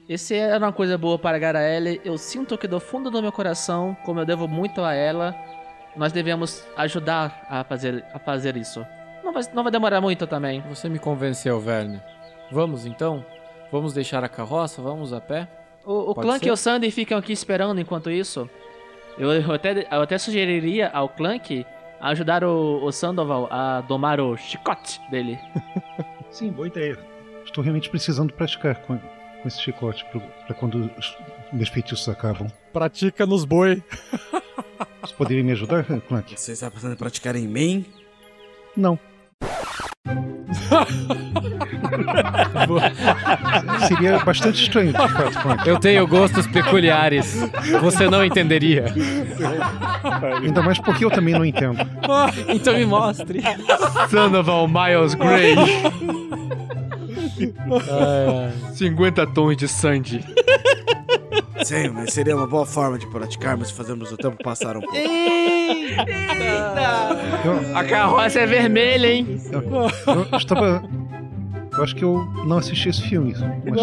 E 0.08 0.18
se 0.18 0.34
era 0.34 0.58
uma 0.58 0.72
coisa 0.72 0.98
boa 0.98 1.18
para 1.18 1.38
Garaele, 1.38 2.00
eu 2.04 2.18
sinto 2.18 2.58
que 2.58 2.66
do 2.66 2.80
fundo 2.80 3.10
do 3.10 3.22
meu 3.22 3.32
coração, 3.32 3.96
como 4.04 4.20
eu 4.20 4.26
devo 4.26 4.48
muito 4.48 4.82
a 4.82 4.92
ela, 4.92 5.34
nós 5.96 6.12
devemos 6.12 6.66
ajudar 6.76 7.46
a 7.48 7.64
fazer, 7.64 8.04
a 8.12 8.18
fazer 8.18 8.56
isso. 8.56 8.84
Não 9.22 9.32
vai, 9.32 9.42
não 9.54 9.62
vai 9.62 9.72
demorar 9.72 10.00
muito 10.00 10.26
também. 10.26 10.60
Você 10.68 10.88
me 10.88 10.98
convenceu, 10.98 11.60
Verne. 11.60 12.00
Vamos 12.50 12.84
então? 12.84 13.24
Vamos 13.70 13.94
deixar 13.94 14.22
a 14.24 14.28
carroça? 14.28 14.82
Vamos 14.82 15.12
a 15.12 15.20
pé? 15.20 15.48
O, 15.84 16.12
o 16.12 16.38
ser? 16.38 16.46
e 16.46 16.50
o 16.50 16.56
Sandy 16.56 16.90
ficam 16.90 17.16
aqui 17.16 17.32
esperando 17.32 17.80
enquanto 17.80 18.10
isso. 18.10 18.48
Eu, 19.18 19.32
eu 19.32 19.52
até, 19.52 19.86
eu 19.90 20.02
até 20.02 20.18
sugeriria 20.18 20.88
ao 20.90 21.08
Clank 21.08 21.66
ajudar 22.00 22.42
o, 22.44 22.84
o 22.84 22.90
Sandoval 22.90 23.48
a 23.50 23.80
domar 23.82 24.20
o 24.20 24.36
chicote 24.36 25.00
dele. 25.10 25.38
Sim, 26.30 26.50
boa 26.50 26.66
ideia. 26.66 26.98
Estou 27.44 27.62
realmente 27.62 27.90
precisando 27.90 28.32
praticar 28.32 28.76
com, 28.82 28.98
com 28.98 29.48
esse 29.48 29.60
chicote 29.60 30.04
para 30.46 30.54
quando 30.54 30.90
os 30.98 31.16
meus 31.52 31.68
feitiços 31.68 32.08
acabam. 32.08 32.48
Pratica 32.72 33.26
nos 33.26 33.44
boi. 33.44 33.82
Você 35.02 35.14
poderia 35.14 35.44
me 35.44 35.52
ajudar, 35.52 35.84
Clank? 35.84 36.38
Você 36.38 36.52
está 36.52 36.70
pensando 36.70 36.94
em 36.94 36.96
praticar 36.96 37.36
em 37.36 37.46
mim? 37.46 37.84
Não. 38.76 38.98
Seria 43.88 44.18
bastante 44.18 44.62
estranho. 44.62 44.92
Eu 45.64 45.78
tenho 45.78 46.06
gostos 46.06 46.46
peculiares. 46.46 47.34
Você 47.80 48.08
não 48.08 48.22
entenderia. 48.24 48.84
Ainda 50.42 50.62
mais 50.62 50.78
porque 50.78 51.04
eu 51.04 51.10
também 51.10 51.34
não 51.34 51.44
entendo. 51.44 51.78
Então 52.48 52.74
me 52.74 52.84
mostre. 52.84 53.40
Sandoval 54.10 54.68
Miles 54.68 55.14
Gray. 55.14 55.54
50 58.74 59.26
tons 59.28 59.56
de 59.56 59.68
Sandy. 59.68 60.24
Sim, 61.64 61.88
mas 61.90 62.12
seria 62.12 62.36
uma 62.36 62.46
boa 62.46 62.66
forma 62.66 62.98
de 62.98 63.06
praticarmos 63.06 63.70
e 63.70 63.72
fazermos 63.74 64.10
o 64.12 64.16
tempo 64.16 64.36
passar 64.42 64.76
um 64.76 64.80
pouco. 64.80 64.96
A 67.74 67.84
carroça 67.84 68.40
é 68.40 68.46
vermelha, 68.46 69.06
hein? 69.12 69.40
Eu, 69.50 69.62
eu 70.32 70.36
estava. 70.38 70.82
Eu 71.76 71.82
acho 71.82 71.96
que 71.96 72.04
eu 72.04 72.22
não 72.46 72.58
assisti 72.58 72.90
esse 72.90 73.02
filme. 73.02 73.34
Mas... 73.64 73.80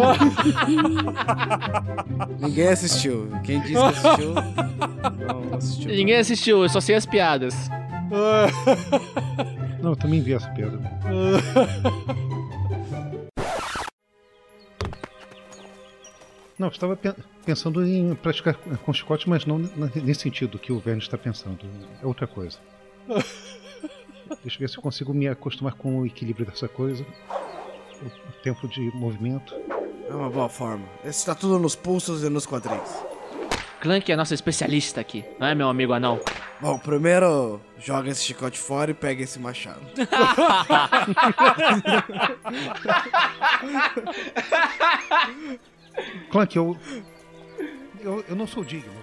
Ninguém 2.40 2.68
assistiu. 2.68 3.28
Quem 3.44 3.60
disse 3.62 3.74
que 3.74 3.80
assistiu, 3.80 4.34
não 4.34 5.58
assistiu. 5.58 5.92
Ninguém 5.92 6.16
assistiu, 6.18 6.62
eu 6.64 6.70
só 6.70 6.80
sei 6.80 6.96
as 6.96 7.06
piadas. 7.06 7.56
Não, 9.82 9.92
eu 9.92 9.96
também 9.96 10.22
vi 10.22 10.34
essa 10.34 10.50
piada. 10.50 10.78
Não, 16.58 16.68
eu 16.68 16.72
estava 16.72 16.96
pe- 16.98 17.14
pensando 17.50 17.84
em 17.84 18.14
praticar 18.14 18.54
com 18.54 18.93
chicote, 18.93 19.28
mas 19.28 19.43
não 19.43 19.58
nesse 19.95 20.22
sentido 20.22 20.60
que 20.60 20.72
o 20.72 20.78
Verne 20.78 21.02
está 21.02 21.18
pensando. 21.18 21.66
É 22.00 22.06
outra 22.06 22.28
coisa. 22.28 22.60
Deixa 23.08 24.58
eu 24.58 24.60
ver 24.60 24.70
se 24.70 24.78
eu 24.78 24.84
consigo 24.84 25.12
me 25.16 25.28
acostumar 25.28 25.74
com 25.74 25.97
o 25.97 26.06
equilíbrio 26.06 26.45
dessa 26.45 26.68
coisa. 26.68 27.04
O 28.04 28.32
tempo 28.43 28.68
de 28.68 28.95
movimento. 28.95 29.56
É 30.08 30.14
uma 30.14 30.30
boa 30.30 30.47
forma. 30.47 30.86
Está 31.04 31.34
tudo 31.34 31.58
nos 31.58 31.76
pulsos 31.76 32.24
e 32.24 32.30
nos 32.30 32.45
quadris. 32.45 33.04
Clank 33.82 34.12
é 34.12 34.16
nosso 34.16 34.36
especialista 34.36 35.02
aqui, 35.02 35.26
não 35.39 35.47
é, 35.47 35.56
meu 35.56 35.70
amigo 35.70 35.93
anão? 35.93 36.20
Bom, 36.62 36.78
primeiro 36.78 37.60
joga 37.80 38.12
esse 38.12 38.26
chicote 38.26 38.60
fora 38.60 38.91
e 38.91 38.93
pega 38.93 39.24
esse 39.24 39.39
machado. 39.39 39.82
Clank, 46.30 46.56
eu, 46.56 46.78
eu. 48.02 48.24
Eu 48.28 48.36
não 48.36 48.47
sou 48.47 48.64
digno. 48.64 48.93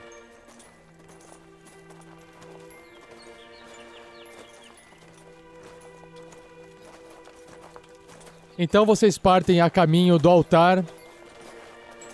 Então 8.58 8.86
vocês 8.86 9.18
partem 9.18 9.60
a 9.60 9.68
caminho 9.68 10.18
do 10.18 10.28
altar. 10.30 10.82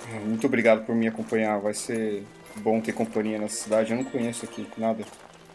Ah, 0.08 0.20
Muito 0.24 0.46
obrigado 0.46 0.84
por 0.84 0.94
me 0.94 1.06
acompanhar. 1.06 1.60
Vai 1.60 1.72
ser 1.74 2.24
bom 2.56 2.80
ter 2.80 2.92
companhia 2.92 3.38
nessa 3.38 3.62
cidade. 3.62 3.92
Eu 3.92 3.98
não 3.98 4.04
conheço 4.04 4.44
aqui 4.44 4.66
nada. 4.76 5.04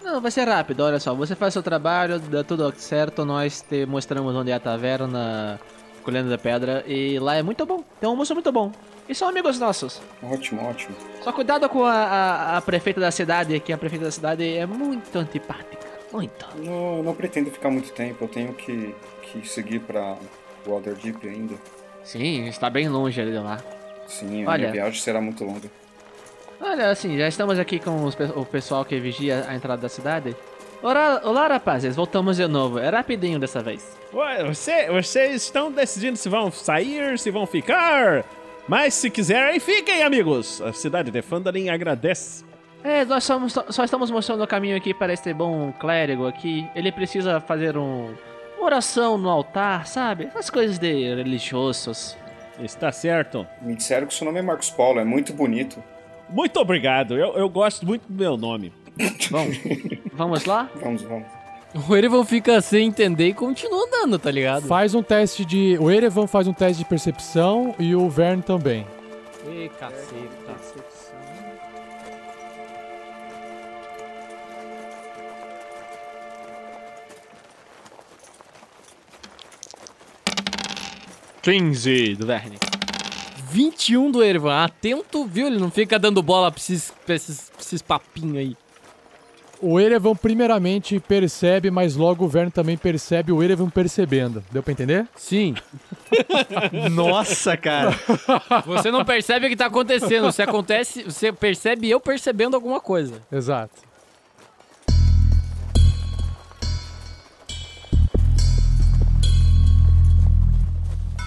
Não, 0.02 0.22
vai 0.22 0.32
ser 0.32 0.48
rápido, 0.48 0.82
olha 0.84 1.00
só. 1.00 1.14
Você 1.14 1.36
faz 1.36 1.52
seu 1.54 1.62
trabalho, 1.62 2.20
dá 2.20 2.44
tudo 2.44 2.74
certo, 2.78 3.26
nós 3.26 3.62
te 3.62 3.86
mostramos 3.86 4.34
onde 4.34 4.52
é 4.52 4.54
a 4.54 4.60
taverna, 4.60 5.60
Colhendo 6.02 6.30
da 6.30 6.38
Pedra, 6.38 6.82
e 6.88 7.20
lá 7.20 7.36
é 7.36 7.44
muito 7.44 7.66
bom. 7.66 7.84
Tem 8.00 8.08
um 8.08 8.12
almoço 8.12 8.34
muito 8.34 8.50
bom. 8.50 8.72
E 9.10 9.16
são 9.16 9.30
amigos 9.30 9.60
nossos. 9.60 10.02
Ótimo, 10.22 10.68
ótimo. 10.68 10.96
Só 11.22 11.32
cuidado 11.32 11.70
com 11.70 11.84
a, 11.84 11.94
a, 11.94 12.58
a 12.58 12.62
prefeita 12.62 13.00
da 13.00 13.12
cidade, 13.12 13.60
que 13.60 13.72
a 13.72 13.78
prefeita 13.78 14.06
da 14.06 14.12
cidade 14.12 14.58
é 14.58 14.66
muito 14.66 15.18
antipática. 15.18 15.88
Muito. 16.12 16.46
Não, 16.58 17.04
não 17.04 17.14
pretendo 17.14 17.50
ficar 17.52 17.70
muito 17.70 17.92
tempo. 17.92 18.26
Eu 18.26 18.28
tenho 18.28 18.54
que, 18.54 18.94
que 19.22 19.48
seguir 19.48 19.80
pra 19.80 20.18
Waterdeep 20.66 21.28
ainda. 21.28 21.56
Sim, 22.04 22.48
está 22.48 22.70
bem 22.70 22.88
longe 22.90 23.20
ali 23.22 23.32
de 23.32 23.40
lá. 23.40 23.60
Sim, 24.08 24.46
a 24.46 24.50
Olha. 24.50 24.58
minha 24.60 24.72
viagem 24.72 25.02
será 25.02 25.22
muito 25.22 25.44
longa. 25.44 25.70
Olha, 26.60 26.90
assim, 26.90 27.18
já 27.18 27.28
estamos 27.28 27.60
aqui 27.60 27.80
com 27.80 28.04
os 28.04 28.16
o 28.36 28.46
pessoal 28.46 28.84
que 28.84 29.00
vigia 29.00 29.46
a 29.48 29.56
entrada 29.56 29.82
da 29.82 29.90
cidade. 29.90 30.36
Olá, 30.82 31.22
olá, 31.24 31.48
rapazes, 31.48 31.96
voltamos 31.96 32.38
de 32.38 32.48
novo. 32.48 32.80
É 32.80 32.90
rapidinho 32.90 33.40
dessa 33.40 33.62
vez. 33.62 33.98
Ué, 34.14 34.44
você, 34.44 34.88
vocês 34.90 35.44
estão 35.44 35.72
decidindo 35.72 36.18
se 36.18 36.30
vão 36.30 36.52
sair, 36.52 37.18
se 37.20 37.30
vão 37.30 37.46
ficar. 37.46 38.24
Mas 38.68 38.94
se 38.96 39.10
quiserem, 39.10 39.60
fiquem, 39.60 40.04
amigos. 40.04 40.62
A 40.62 40.74
cidade 40.74 41.10
de 41.12 41.22
Phandalin 41.22 41.70
agradece. 41.70 42.44
É, 42.84 43.06
nós 43.06 43.24
somos- 43.24 43.54
só 43.70 43.84
estamos 43.84 44.12
mostrando 44.12 44.44
o 44.44 44.48
caminho 44.48 44.76
aqui 44.78 44.94
para 44.94 45.14
este 45.14 45.34
bom 45.34 45.72
clérigo 45.80 46.28
aqui. 46.28 46.68
Ele 46.76 46.92
precisa 46.92 47.40
fazer 47.40 47.78
um, 47.78 48.14
uma 48.58 48.66
oração 48.66 49.18
no 49.18 49.30
altar, 49.30 49.88
sabe? 49.88 50.26
Essas 50.26 50.50
coisas 50.50 50.78
de 50.78 51.16
religiosos. 51.16 52.18
Está 52.60 52.92
certo. 52.92 53.46
Me 53.62 53.76
disseram 53.76 54.08
que 54.08 54.14
seu 54.14 54.26
nome 54.26 54.40
é 54.40 54.42
Marcos 54.42 54.70
Paulo, 54.70 55.00
é 55.00 55.06
muito 55.06 55.32
bonito. 55.34 55.82
Muito 56.30 56.60
obrigado. 56.60 57.16
Eu, 57.18 57.34
eu 57.38 57.48
gosto 57.50 57.86
muito 57.86 58.04
do 58.08 58.14
meu 58.14 58.36
nome. 58.36 58.74
Bom, 59.32 59.48
vamos 60.14 60.46
lá? 60.46 60.70
Vamos, 60.76 61.04
vamos. 61.04 61.28
O 61.88 61.96
Erevan 61.96 62.24
fica 62.24 62.60
sem 62.62 62.88
entender 62.88 63.28
e 63.28 63.34
continua 63.34 63.86
andando, 63.86 64.18
tá 64.18 64.32
ligado? 64.32 64.66
Faz 64.66 64.96
um 64.96 65.04
teste 65.04 65.46
de. 65.46 65.78
O 65.80 65.92
Erevan 65.92 66.26
faz 66.26 66.48
um 66.48 66.54
teste 66.54 66.84
de 66.84 66.90
percepção 66.90 67.76
e 67.78 67.94
o 67.96 68.10
Vern 68.10 68.42
também. 68.42 68.86
Ê, 69.48 69.70
caceta. 69.80 70.58
Quinze 81.42 82.16
do 82.16 82.26
Verne. 82.26 82.58
21 83.52 84.12
do 84.12 84.24
Erevan. 84.24 84.64
Atento, 84.64 85.26
viu? 85.26 85.48
Ele 85.48 85.58
não 85.58 85.72
fica 85.72 85.98
dando 85.98 86.22
bola 86.22 86.52
pra 86.52 86.60
esses, 86.60 86.92
pra 87.06 87.16
esses, 87.16 87.50
pra 87.50 87.62
esses 87.62 87.82
papinhos 87.82 88.38
aí. 88.38 88.58
O 89.60 89.80
Erevan 89.80 90.16
primeiramente 90.16 91.00
percebe, 91.00 91.72
mas 91.72 91.96
logo 91.96 92.26
o 92.26 92.28
Vern 92.28 92.52
também 92.52 92.78
percebe 92.78 93.32
o 93.32 93.42
Erevan 93.42 93.70
percebendo. 93.70 94.44
Deu 94.52 94.62
pra 94.62 94.72
entender? 94.72 95.08
Sim. 95.16 95.56
Nossa, 96.92 97.58
cara. 97.58 97.96
Você 98.66 98.92
não 98.92 99.04
percebe 99.04 99.48
o 99.48 99.50
que 99.50 99.56
tá 99.56 99.66
acontecendo. 99.66 100.26
Você 100.26 100.44
acontece, 100.44 101.04
você 101.04 101.32
percebe 101.32 101.90
eu 101.90 102.00
percebendo 102.00 102.56
alguma 102.56 102.80
coisa. 102.80 103.16
Exato. 103.32 103.88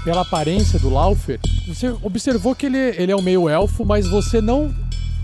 Pela 0.05 0.23
aparência 0.23 0.79
do 0.79 0.89
Laufer, 0.89 1.39
você 1.67 1.89
observou 2.03 2.55
que 2.55 2.67
ele, 2.67 2.79
ele 2.79 3.13
é 3.13 3.17
um 3.17 3.21
meio 3.21 3.49
elfo, 3.49 3.85
mas 3.85 4.09
você 4.09 4.41
não 4.41 4.75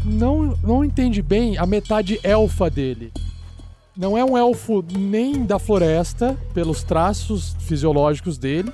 não, 0.06 0.56
não 0.62 0.84
entende 0.84 1.20
bem 1.20 1.58
a 1.58 1.66
metade 1.66 2.20
elfa 2.22 2.70
dele. 2.70 3.12
Não 3.96 4.16
é 4.16 4.24
um 4.24 4.36
elfo 4.36 4.84
nem 4.96 5.44
da 5.44 5.58
floresta, 5.58 6.36
pelos 6.54 6.82
traços 6.82 7.56
fisiológicos 7.60 8.38
dele, 8.38 8.72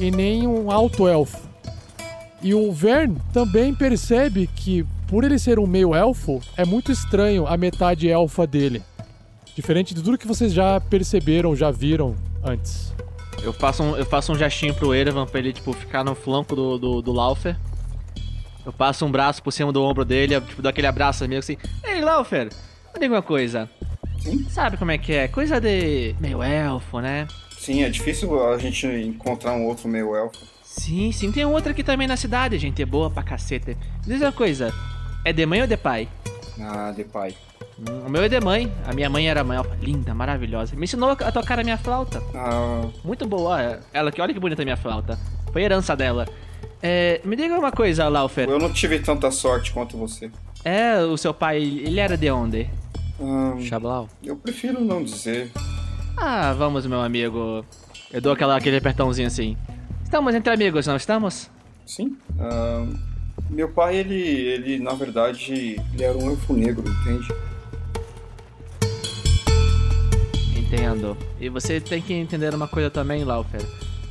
e 0.00 0.10
nem 0.10 0.46
um 0.46 0.70
alto 0.70 1.06
elfo. 1.06 1.40
E 2.42 2.54
o 2.54 2.72
Vern 2.72 3.16
também 3.32 3.74
percebe 3.74 4.48
que, 4.48 4.84
por 5.06 5.24
ele 5.24 5.38
ser 5.38 5.58
um 5.58 5.66
meio 5.66 5.94
elfo, 5.94 6.40
é 6.56 6.64
muito 6.64 6.90
estranho 6.90 7.46
a 7.46 7.56
metade 7.56 8.08
elfa 8.08 8.46
dele. 8.46 8.82
Diferente 9.54 9.94
de 9.94 10.02
tudo 10.02 10.16
que 10.16 10.26
vocês 10.26 10.52
já 10.52 10.80
perceberam, 10.80 11.54
já 11.54 11.70
viram 11.70 12.16
antes. 12.42 12.92
Eu 13.42 13.52
faço 13.52 13.82
um, 13.82 13.96
eu 13.96 14.06
faço 14.06 14.32
um 14.32 14.36
gestinho 14.36 14.74
pro 14.74 14.94
Erevan 14.94 15.26
pra 15.26 15.40
ele, 15.40 15.52
tipo, 15.52 15.72
ficar 15.72 16.04
no 16.04 16.14
flanco 16.14 16.56
do, 16.56 16.78
do, 16.78 17.02
do 17.02 17.12
Laufer. 17.12 17.56
Eu 18.64 18.72
passo 18.72 19.04
um 19.04 19.10
braço 19.10 19.42
por 19.42 19.50
cima 19.52 19.72
do 19.72 19.82
ombro 19.82 20.04
dele, 20.04 20.40
tipo, 20.40 20.62
dou 20.62 20.70
aquele 20.70 20.86
abraço 20.86 21.26
meio 21.28 21.40
assim. 21.40 21.56
Ei, 21.84 22.00
Laufer, 22.00 22.48
me 22.94 23.00
diga 23.00 23.14
uma 23.14 23.22
coisa. 23.22 23.68
Sim? 24.20 24.46
Sabe 24.48 24.76
como 24.76 24.90
é 24.92 24.98
que 24.98 25.12
é? 25.12 25.26
Coisa 25.28 25.60
de 25.60 26.14
meio 26.20 26.42
elfo, 26.42 27.00
né? 27.00 27.26
Sim, 27.58 27.82
é 27.82 27.88
difícil 27.90 28.44
a 28.52 28.58
gente 28.58 28.86
encontrar 28.86 29.52
um 29.54 29.66
outro 29.66 29.88
meio 29.88 30.14
elfo. 30.14 30.38
Sim, 30.62 31.12
sim, 31.12 31.30
tem 31.32 31.44
um 31.44 31.52
outro 31.52 31.70
aqui 31.72 31.82
também 31.82 32.06
na 32.08 32.16
cidade, 32.16 32.56
gente. 32.58 32.80
É 32.80 32.86
boa 32.86 33.10
pra 33.10 33.22
cacete. 33.22 33.76
Diz 34.06 34.20
uma 34.20 34.32
coisa: 34.32 34.72
é 35.24 35.32
de 35.32 35.44
mãe 35.44 35.60
ou 35.60 35.66
de 35.66 35.76
pai? 35.76 36.08
Ah, 36.60 36.92
de 36.96 37.04
pai. 37.04 37.34
Hum, 37.78 38.06
o 38.06 38.10
meu 38.10 38.22
é 38.22 38.28
de 38.28 38.40
mãe. 38.40 38.72
A 38.86 38.92
minha 38.94 39.10
mãe 39.10 39.28
era 39.28 39.42
mãe 39.44 39.56
elfa. 39.58 39.76
Linda, 39.80 40.14
maravilhosa. 40.14 40.74
Me 40.76 40.84
ensinou 40.84 41.10
a 41.10 41.32
tocar 41.32 41.58
a 41.58 41.64
minha 41.64 41.76
flauta. 41.78 42.22
Ah, 42.34 42.86
Muito 43.04 43.26
boa. 43.26 43.80
Ela 43.92 44.10
que 44.12 44.20
olha 44.20 44.32
que 44.32 44.40
bonita 44.40 44.62
a 44.62 44.64
minha 44.64 44.76
flauta. 44.76 45.18
Foi 45.52 45.62
herança 45.62 45.94
dela. 45.96 46.26
É, 46.82 47.20
me 47.24 47.36
diga 47.36 47.56
uma 47.58 47.70
coisa, 47.70 48.08
Laufer. 48.08 48.48
eu 48.48 48.58
não 48.58 48.72
tive 48.72 48.98
tanta 48.98 49.30
sorte 49.30 49.70
quanto 49.72 49.96
você. 49.96 50.30
É, 50.64 50.98
o 51.00 51.16
seu 51.16 51.32
pai, 51.32 51.58
ele 51.58 52.00
era 52.00 52.16
de 52.16 52.30
onde? 52.30 52.68
Ah, 53.20 53.54
Xablau. 53.60 54.08
eu 54.24 54.36
prefiro 54.36 54.80
não 54.80 55.02
dizer. 55.04 55.50
Ah, 56.16 56.52
vamos, 56.52 56.84
meu 56.86 57.00
amigo. 57.00 57.64
Eu 58.12 58.20
dou 58.20 58.32
aquela, 58.32 58.56
aquele 58.56 58.76
apertãozinho 58.78 59.28
assim. 59.28 59.56
Estamos 60.02 60.34
entre 60.34 60.52
amigos, 60.52 60.86
não 60.86 60.96
estamos? 60.96 61.48
Sim. 61.86 62.16
Ah, 62.38 62.84
meu 63.48 63.68
pai, 63.68 63.96
ele, 63.96 64.20
ele, 64.20 64.78
na 64.80 64.92
verdade, 64.92 65.52
ele 65.94 66.02
era 66.02 66.18
um 66.18 66.30
elfo 66.30 66.52
negro, 66.52 66.84
entende? 66.88 67.28
Entendo. 70.58 71.16
E 71.40 71.48
você 71.48 71.80
tem 71.80 72.02
que 72.02 72.12
entender 72.12 72.54
uma 72.54 72.66
coisa 72.66 72.90
também, 72.90 73.24
Laufer. 73.24 73.62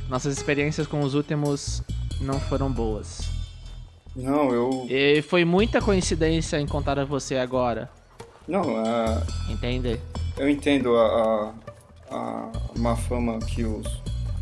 Nossas 0.08 0.36
experiências 0.36 0.86
com 0.86 1.00
os 1.00 1.14
últimos 1.14 1.82
não 2.20 2.38
foram 2.40 2.70
boas. 2.70 3.28
Não, 4.14 4.50
eu. 4.52 4.86
E 4.90 5.22
foi 5.22 5.44
muita 5.44 5.80
coincidência 5.80 6.60
encontrar 6.60 7.04
você 7.04 7.36
agora. 7.36 7.88
Não, 8.46 8.76
ah, 8.84 9.22
Entende? 9.48 9.98
eu 10.36 10.48
entendo 10.50 10.96
a, 10.96 11.54
a, 12.10 12.14
a 12.16 12.50
má 12.76 12.96
fama 12.96 13.38
que 13.38 13.64
os, 13.64 13.86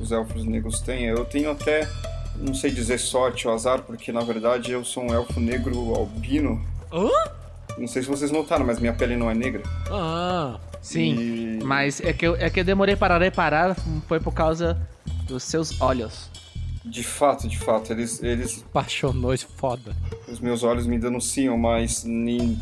os 0.01 0.11
elfos 0.11 0.45
negros 0.45 0.81
têm. 0.81 1.05
Eu 1.05 1.25
tenho 1.25 1.51
até, 1.51 1.89
não 2.37 2.55
sei 2.55 2.71
dizer 2.71 2.99
sorte 2.99 3.47
ou 3.47 3.55
azar, 3.55 3.83
porque 3.83 4.11
na 4.11 4.23
verdade 4.23 4.73
eu 4.73 4.85
sou 4.85 5.05
um 5.05 5.15
elfo 5.15 5.39
negro 5.39 5.95
albino. 5.95 6.61
Hã? 6.93 7.09
Não 7.79 7.87
sei 7.87 8.03
se 8.03 8.09
vocês 8.09 8.31
notaram, 8.33 8.67
mas 8.67 8.81
minha 8.81 8.93
pele 8.93 9.17
não 9.17 9.31
é 9.31 9.35
negra. 9.35 9.63
Ah, 9.91 10.59
Sim, 10.83 11.15
E- 11.61 11.61
mas 11.63 12.01
é 12.01 12.13
que, 12.13 12.27
eu, 12.27 12.35
é 12.37 12.49
que 12.51 12.61
eu 12.61 12.65
demorei 12.65 12.97
para 12.97 13.17
reparar 13.19 13.77
foi 14.09 14.19
por 14.19 14.33
causa 14.33 14.77
dos 15.27 15.43
seus 15.45 15.79
olhos. 15.81 16.29
De 16.85 17.03
fato, 17.03 17.47
de 17.47 17.59
fato, 17.59 17.93
eles, 17.93 18.23
eles 18.23 18.65
apaixonou 18.71 19.35
esse 19.35 19.47
foda. 19.47 19.95
os 20.27 20.41
meus 20.41 20.63
olhos 20.63 20.87
me 20.87 20.99
denunciam, 20.99 21.59
mas 21.59 22.05
nem, 22.05 22.59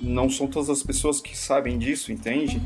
não 0.00 0.28
são 0.28 0.48
todas 0.48 0.68
as 0.68 0.82
pessoas 0.82 1.20
que 1.20 1.36
sabem 1.36 1.78
disso, 1.78 2.12
entende? 2.12 2.60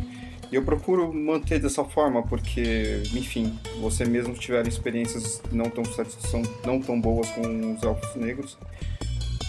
E 0.50 0.54
eu 0.54 0.62
procuro 0.62 1.12
manter 1.12 1.58
dessa 1.58 1.84
forma, 1.84 2.22
porque, 2.22 3.02
enfim, 3.12 3.58
você 3.80 4.04
mesmo 4.04 4.32
tiver 4.34 4.66
experiências 4.66 5.42
não 5.50 5.68
tão, 5.68 5.84
satisfação, 5.84 6.42
não 6.64 6.80
tão 6.80 7.00
boas 7.00 7.28
com 7.30 7.74
os 7.74 7.82
elfos 7.82 8.14
negros. 8.14 8.56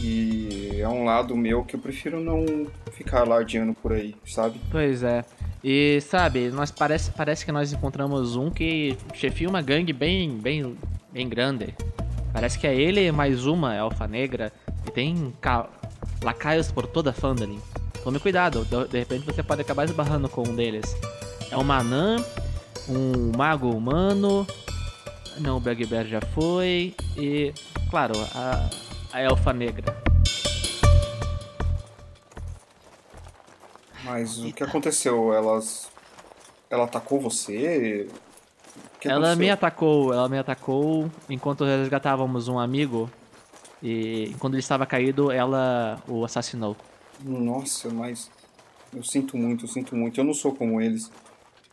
E 0.01 0.69
é 0.79 0.87
um 0.87 1.05
lado 1.05 1.35
meu 1.35 1.63
que 1.63 1.75
eu 1.75 1.79
prefiro 1.79 2.19
não 2.19 2.67
ficar 2.91 3.21
alardeando 3.21 3.73
por 3.73 3.93
aí, 3.93 4.15
sabe? 4.25 4.59
Pois 4.71 5.03
é. 5.03 5.23
E 5.63 5.99
sabe, 6.01 6.49
nós 6.49 6.71
parece, 6.71 7.11
parece 7.11 7.45
que 7.45 7.51
nós 7.51 7.73
encontramos 7.73 8.35
um 8.35 8.49
que 8.49 8.97
chefia 9.13 9.49
uma 9.49 9.61
gangue 9.61 9.93
bem, 9.93 10.37
bem, 10.37 10.77
bem 11.17 11.27
grande. 11.27 11.73
Parece 12.31 12.59
que 12.59 12.67
é 12.67 12.75
ele 12.75 13.11
mais 13.11 13.47
uma 13.47 13.73
elfa 13.73 14.07
negra 14.07 14.53
e 14.85 14.91
tem 14.91 15.33
ca- 15.41 15.67
lacaios 16.21 16.71
por 16.71 16.85
toda 16.85 17.09
a 17.09 17.13
Phandalin. 17.13 17.59
Tome 18.03 18.19
cuidado, 18.19 18.63
de, 18.65 18.87
de 18.87 18.99
repente 18.99 19.25
você 19.25 19.41
pode 19.41 19.61
acabar 19.61 19.85
esbarrando 19.85 20.29
com 20.29 20.47
um 20.47 20.55
deles. 20.55 20.95
É 21.49 21.57
um 21.57 21.71
Anã, 21.71 22.17
um 22.87 23.35
mago 23.35 23.71
humano. 23.71 24.45
Não, 25.39 25.57
o 25.57 25.59
Bugbear 25.59 26.05
já 26.05 26.21
foi. 26.35 26.93
E, 27.17 27.51
claro, 27.89 28.13
a, 28.35 28.69
a 29.11 29.19
elfa 29.19 29.51
negra. 29.53 29.97
Mas 34.03 34.37
o 34.37 34.53
que 34.53 34.63
aconteceu? 34.63 35.33
Elas. 35.33 35.89
Ela 36.69 36.83
atacou 36.83 37.19
você? 37.19 38.07
Que 38.99 39.07
ela 39.07 39.35
me 39.35 39.49
atacou, 39.49 40.13
ela 40.13 40.27
me 40.27 40.37
atacou 40.39 41.09
enquanto 41.29 41.63
resgatávamos 41.63 42.47
um 42.47 42.57
amigo. 42.57 43.09
E 43.81 44.35
quando 44.39 44.55
ele 44.55 44.61
estava 44.61 44.85
caído, 44.85 45.31
ela 45.31 46.01
o 46.07 46.25
assassinou. 46.25 46.75
Nossa, 47.23 47.89
mas 47.89 48.29
eu 48.93 49.03
sinto 49.03 49.37
muito, 49.37 49.65
eu 49.65 49.69
sinto 49.69 49.95
muito. 49.95 50.19
Eu 50.19 50.23
não 50.23 50.33
sou 50.33 50.55
como 50.55 50.81
eles. 50.81 51.11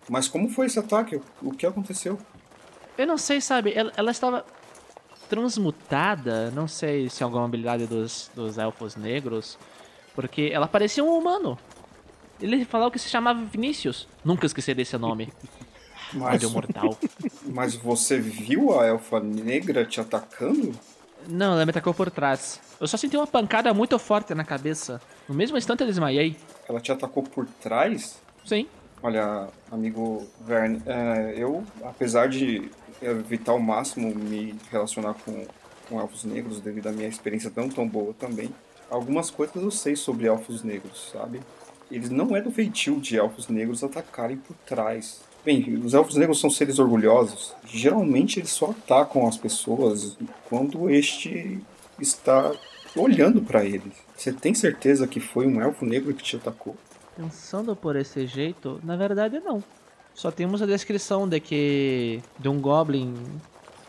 Mas 0.08 0.28
como 0.28 0.48
foi 0.48 0.66
esse 0.66 0.78
ataque? 0.78 1.20
O 1.40 1.52
que 1.52 1.66
aconteceu? 1.66 2.18
Eu 2.98 3.06
não 3.06 3.16
sei, 3.16 3.40
sabe? 3.40 3.72
Ela, 3.74 3.92
ela 3.96 4.10
estava 4.10 4.44
transmutada. 5.28 6.50
Não 6.50 6.68
sei 6.68 7.08
se 7.08 7.22
é 7.22 7.24
alguma 7.24 7.44
habilidade 7.46 7.86
dos, 7.86 8.30
dos 8.34 8.58
elfos 8.58 8.96
negros. 8.96 9.58
Porque 10.14 10.50
ela 10.52 10.68
parecia 10.68 11.02
um 11.02 11.18
humano. 11.18 11.58
Ele 12.40 12.64
falou 12.64 12.90
que 12.90 12.98
se 12.98 13.08
chamava 13.08 13.42
Vinícius. 13.42 14.06
Nunca 14.24 14.46
esqueci 14.46 14.74
desse 14.74 14.96
nome. 14.98 15.32
Mas, 16.14 16.34
Ódio 16.36 16.50
mortal. 16.50 16.98
mas 17.46 17.74
você 17.74 18.18
viu 18.18 18.78
a 18.78 18.86
elfa 18.86 19.20
negra 19.20 19.84
te 19.84 20.00
atacando? 20.00 20.72
Não, 21.28 21.52
ela 21.52 21.64
me 21.64 21.70
atacou 21.70 21.94
por 21.94 22.10
trás. 22.10 22.60
Eu 22.80 22.86
só 22.86 22.96
senti 22.96 23.16
uma 23.16 23.26
pancada 23.26 23.72
muito 23.72 23.98
forte 23.98 24.34
na 24.34 24.44
cabeça. 24.44 25.00
No 25.28 25.34
mesmo 25.34 25.56
instante 25.56 25.80
eu 25.80 25.86
desmaiei. 25.86 26.36
Ela 26.68 26.80
te 26.80 26.92
atacou 26.92 27.22
por 27.22 27.46
trás? 27.46 28.18
Sim. 28.44 28.66
Olha, 29.02 29.48
amigo 29.70 30.26
Verne, 30.40 30.82
é, 30.86 31.34
eu, 31.36 31.64
apesar 31.82 32.28
de 32.28 32.70
evitar 33.02 33.52
ao 33.52 33.58
máximo 33.58 34.14
me 34.14 34.54
relacionar 34.70 35.14
com, 35.14 35.46
com 35.88 36.00
elfos 36.00 36.24
negros, 36.24 36.60
devido 36.60 36.86
à 36.86 36.92
minha 36.92 37.08
experiência 37.08 37.52
não 37.54 37.68
tão 37.68 37.86
boa 37.86 38.14
também, 38.14 38.50
algumas 38.90 39.30
coisas 39.30 39.56
eu 39.56 39.70
sei 39.70 39.96
sobre 39.96 40.26
elfos 40.26 40.62
negros, 40.62 41.10
sabe? 41.12 41.40
Eles 41.90 42.10
não 42.10 42.34
é 42.34 42.40
do 42.40 42.50
feitio 42.50 42.98
de 43.00 43.16
elfos 43.16 43.48
negros 43.48 43.84
atacarem 43.84 44.36
por 44.36 44.56
trás. 44.66 45.20
Bem, 45.44 45.78
os 45.84 45.92
elfos 45.92 46.16
negros 46.16 46.40
são 46.40 46.48
seres 46.48 46.78
orgulhosos. 46.78 47.54
Geralmente 47.66 48.40
eles 48.40 48.50
só 48.50 48.70
atacam 48.70 49.28
as 49.28 49.36
pessoas 49.36 50.16
quando 50.48 50.88
este 50.88 51.60
está 52.00 52.50
olhando 52.96 53.42
para 53.42 53.64
eles. 53.64 53.92
Você 54.16 54.32
tem 54.32 54.54
certeza 54.54 55.06
que 55.06 55.20
foi 55.20 55.46
um 55.46 55.60
elfo 55.60 55.84
negro 55.84 56.14
que 56.14 56.22
te 56.22 56.36
atacou? 56.36 56.74
Pensando 57.14 57.76
por 57.76 57.94
esse 57.94 58.26
jeito, 58.26 58.80
na 58.82 58.96
verdade 58.96 59.38
não. 59.40 59.62
Só 60.14 60.30
temos 60.30 60.62
a 60.62 60.66
descrição 60.66 61.28
de 61.28 61.40
que 61.40 62.22
de 62.38 62.48
um 62.48 62.60
goblin 62.60 63.14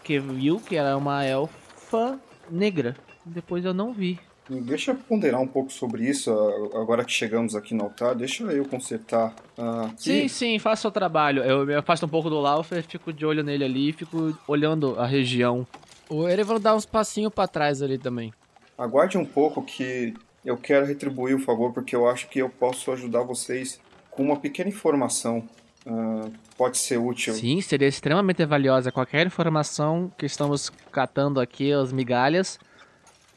que 0.04 0.20
viu 0.20 0.60
que 0.60 0.76
era 0.76 0.98
uma 0.98 1.24
elfa 1.24 2.20
negra. 2.50 2.98
Depois 3.24 3.64
eu 3.64 3.74
não 3.74 3.94
vi. 3.94 4.20
Deixa 4.50 4.92
eu 4.92 4.96
ponderar 4.96 5.42
um 5.42 5.48
pouco 5.48 5.72
sobre 5.72 6.08
isso, 6.08 6.32
a- 6.32 6.80
agora 6.82 7.04
que 7.04 7.12
chegamos 7.12 7.56
aqui 7.56 7.74
no 7.74 7.86
altar, 7.86 8.14
deixa 8.14 8.44
eu 8.44 8.64
consertar 8.66 9.34
ah, 9.58 9.86
aqui. 9.88 10.04
Sim, 10.04 10.28
sim, 10.28 10.60
faça 10.60 10.88
o 10.88 10.92
trabalho. 10.92 11.44
Eu 11.44 11.66
me 11.66 11.74
afasto 11.74 12.06
um 12.06 12.10
pouco 12.10 12.30
do 12.30 12.40
Laufer, 12.40 12.84
fico 12.84 13.12
de 13.12 13.26
olho 13.26 13.44
nele 13.44 13.64
ali, 13.64 13.92
fico 13.92 14.38
olhando 14.48 15.00
a 15.00 15.06
região. 15.08 15.66
O 16.10 16.28
Erevan 16.28 16.60
dá 16.60 16.76
uns 16.76 16.86
passinhos 16.86 17.34
pra 17.34 17.48
trás 17.48 17.82
ali 17.82 17.98
também. 17.98 18.32
Aguarde 18.78 19.18
um 19.18 19.26
pouco 19.26 19.64
que 19.64 20.14
eu 20.46 20.58
quero 20.58 20.86
retribuir 20.86 21.36
o 21.36 21.40
favor, 21.40 21.74
porque 21.74 21.96
eu 21.96 22.08
acho 22.08 22.30
que 22.30 22.40
eu 22.40 22.50
posso 22.50 22.92
ajudar 22.92 23.22
vocês 23.24 23.80
com 24.12 24.22
uma 24.24 24.38
pequena 24.38 24.70
informação. 24.70 25.44
Ah, 25.88 26.28
pode 26.56 26.78
ser 26.78 26.98
útil. 26.98 27.34
Sim, 27.34 27.62
seria 27.62 27.88
extremamente 27.88 28.46
valiosa. 28.46 28.92
Qualquer 28.92 29.26
informação 29.26 30.12
que 30.18 30.26
estamos 30.28 30.70
catando 30.92 31.40
aqui, 31.40 31.72
as 31.72 31.92
migalhas, 31.92 32.60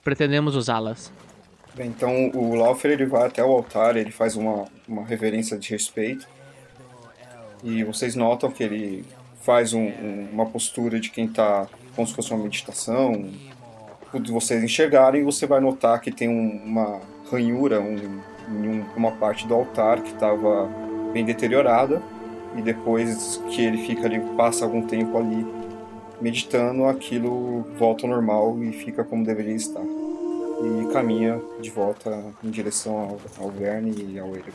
pretendemos 0.08 0.56
usá-las. 0.56 1.12
Então 1.78 2.30
o 2.34 2.54
Laufer 2.54 2.92
ele 2.92 3.04
vai 3.04 3.26
até 3.26 3.44
o 3.44 3.50
altar, 3.52 3.94
ele 3.94 4.10
faz 4.10 4.36
uma, 4.36 4.64
uma 4.88 5.04
reverência 5.04 5.58
de 5.58 5.68
respeito. 5.70 6.26
E 7.62 7.84
vocês 7.84 8.14
notam 8.14 8.50
que 8.50 8.62
ele 8.64 9.04
faz 9.42 9.74
um- 9.74 9.82
um- 9.82 10.28
uma 10.32 10.46
postura 10.46 10.98
de 10.98 11.10
quem 11.10 11.26
está 11.26 11.66
como 11.94 12.06
se 12.08 12.14
fosse 12.14 12.32
uma 12.32 12.42
meditação. 12.42 13.28
Quando 14.10 14.32
vocês 14.32 14.64
enxergarem, 14.64 15.22
você 15.24 15.44
vai 15.46 15.60
notar 15.60 16.00
que 16.00 16.10
tem 16.10 16.26
um- 16.28 16.62
uma 16.64 17.00
ranhura 17.30 17.78
um, 17.80 17.96
em 18.48 18.68
um- 18.68 18.86
uma 18.96 19.12
parte 19.12 19.46
do 19.46 19.54
altar 19.54 20.00
que 20.00 20.12
estava 20.14 20.70
bem 21.12 21.22
deteriorada 21.24 22.00
e 22.56 22.62
depois 22.62 23.42
que 23.50 23.60
ele 23.62 23.76
fica 23.86 24.06
ali, 24.06 24.18
passa 24.38 24.64
algum 24.64 24.80
tempo 24.86 25.18
ali 25.18 25.46
meditando, 26.20 26.86
aquilo 26.86 27.66
volta 27.78 28.06
ao 28.06 28.10
normal 28.10 28.62
e 28.64 28.72
fica 28.72 29.04
como 29.04 29.22
deveria 29.22 29.54
estar. 29.54 29.84
E 30.60 30.84
caminha 30.86 31.40
de 31.58 31.70
volta 31.70 32.10
em 32.42 32.50
direção 32.50 32.96
ao, 32.98 33.20
ao 33.38 33.50
Verne 33.50 33.94
e 34.14 34.18
ao 34.18 34.28
Eregan. 34.30 34.52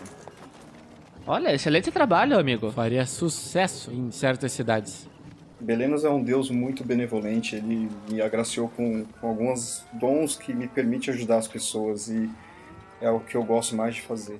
Olha, 1.25 1.53
excelente 1.53 1.89
trabalho, 1.91 2.37
amigo. 2.37 2.69
Faria 2.71 3.05
sucesso 3.05 3.89
em 3.91 4.11
certas 4.11 4.51
cidades. 4.51 5.07
Belenos 5.59 6.03
é 6.03 6.09
um 6.09 6.21
deus 6.21 6.49
muito 6.49 6.83
benevolente, 6.83 7.55
ele 7.55 7.89
me 8.09 8.21
agraciou 8.21 8.67
com, 8.67 9.05
com 9.21 9.27
alguns 9.29 9.85
dons 9.93 10.35
que 10.35 10.53
me 10.53 10.67
permitem 10.67 11.13
ajudar 11.13 11.37
as 11.37 11.47
pessoas 11.47 12.09
e 12.09 12.29
é 12.99 13.09
o 13.09 13.21
que 13.21 13.35
eu 13.35 13.43
gosto 13.43 13.73
mais 13.73 13.95
de 13.95 14.01
fazer. 14.01 14.39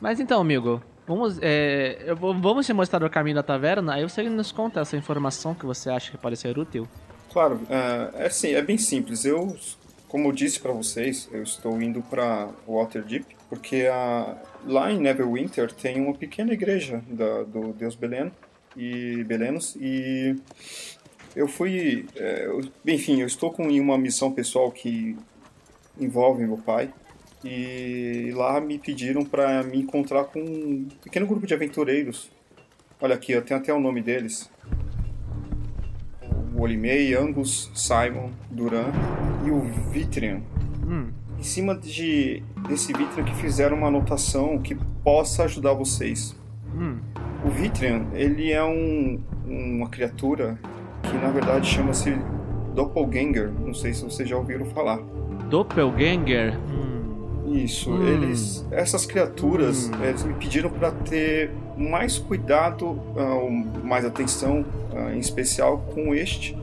Mas 0.00 0.20
então, 0.20 0.40
amigo, 0.40 0.80
vamos, 1.04 1.36
é, 1.42 2.00
eu 2.06 2.14
vou- 2.14 2.32
vamos 2.38 2.64
te 2.64 2.72
mostrar 2.72 3.02
o 3.02 3.10
caminho 3.10 3.34
da 3.34 3.42
taverna, 3.42 3.94
aí 3.94 4.04
você 4.04 4.22
nos 4.30 4.52
conta 4.52 4.78
essa 4.80 4.96
informação 4.96 5.52
que 5.52 5.66
você 5.66 5.90
acha 5.90 6.12
que 6.12 6.18
pode 6.18 6.36
ser 6.36 6.56
útil. 6.56 6.86
Claro, 7.32 7.60
é, 7.68 8.26
é, 8.26 8.30
sim, 8.30 8.50
é 8.52 8.62
bem 8.62 8.78
simples. 8.78 9.24
Eu, 9.24 9.56
como 10.12 10.28
eu 10.28 10.32
disse 10.32 10.60
para 10.60 10.72
vocês, 10.72 11.26
eu 11.32 11.42
estou 11.42 11.80
indo 11.80 12.02
para 12.02 12.50
Waterdeep 12.68 13.24
porque 13.48 13.86
a, 13.90 14.36
lá 14.66 14.92
em 14.92 15.00
Neverwinter 15.00 15.72
tem 15.72 15.98
uma 16.02 16.12
pequena 16.14 16.52
igreja 16.52 17.02
da- 17.08 17.44
do 17.44 17.72
deus 17.72 17.94
Beleno 17.94 18.30
e 18.76 19.24
Belenos 19.24 19.74
e 19.80 20.36
eu 21.34 21.48
fui, 21.48 22.04
é, 22.14 22.44
eu- 22.44 22.60
enfim, 22.86 23.22
eu 23.22 23.26
estou 23.26 23.50
com 23.50 23.62
uma 23.66 23.96
missão 23.96 24.30
pessoal 24.30 24.70
que 24.70 25.16
envolve 25.98 26.44
meu 26.44 26.58
pai 26.58 26.92
e 27.42 28.30
lá 28.34 28.60
me 28.60 28.78
pediram 28.78 29.24
para 29.24 29.62
me 29.62 29.78
encontrar 29.78 30.24
com 30.24 30.40
um 30.40 30.88
pequeno 31.02 31.26
grupo 31.26 31.46
de 31.46 31.54
aventureiros. 31.54 32.30
Olha 33.00 33.14
aqui, 33.14 33.32
eu 33.32 33.40
tenho 33.42 33.58
até 33.58 33.72
o 33.72 33.80
nome 33.80 34.02
deles 34.02 34.50
Olimei, 36.56 37.14
Angus, 37.14 37.70
Simon, 37.74 38.30
Duran 38.50 38.90
e 39.46 39.50
o 39.50 39.60
Vitrian. 39.90 40.40
Hum. 40.86 41.08
Em 41.38 41.42
cima 41.42 41.74
de, 41.74 42.42
desse 42.68 42.92
Vitrian 42.92 43.24
que 43.24 43.34
fizeram 43.36 43.76
uma 43.76 43.88
anotação 43.88 44.58
que 44.58 44.74
possa 45.02 45.44
ajudar 45.44 45.72
vocês. 45.74 46.36
Hum. 46.74 46.98
O 47.44 47.50
Vitrian, 47.50 48.06
ele 48.14 48.52
é 48.52 48.62
um, 48.62 49.18
uma 49.46 49.88
criatura 49.88 50.58
que 51.02 51.12
na 51.18 51.30
verdade 51.30 51.66
chama-se 51.66 52.16
Doppelganger. 52.74 53.50
Não 53.50 53.74
sei 53.74 53.92
se 53.92 54.04
vocês 54.04 54.28
já 54.28 54.36
ouviram 54.36 54.64
falar. 54.66 55.00
Doppelganger? 55.50 56.56
Isso, 57.46 57.90
Hum. 57.90 58.06
eles, 58.06 58.66
essas 58.70 59.04
criaturas, 59.04 59.90
eles 60.02 60.24
me 60.24 60.32
pediram 60.34 60.70
para 60.70 60.90
ter 60.90 61.50
mais 61.76 62.16
cuidado, 62.16 62.98
ah, 63.16 63.84
mais 63.84 64.04
atenção, 64.06 64.64
em 65.14 65.18
especial 65.18 65.78
com 65.94 66.14
este, 66.14 66.56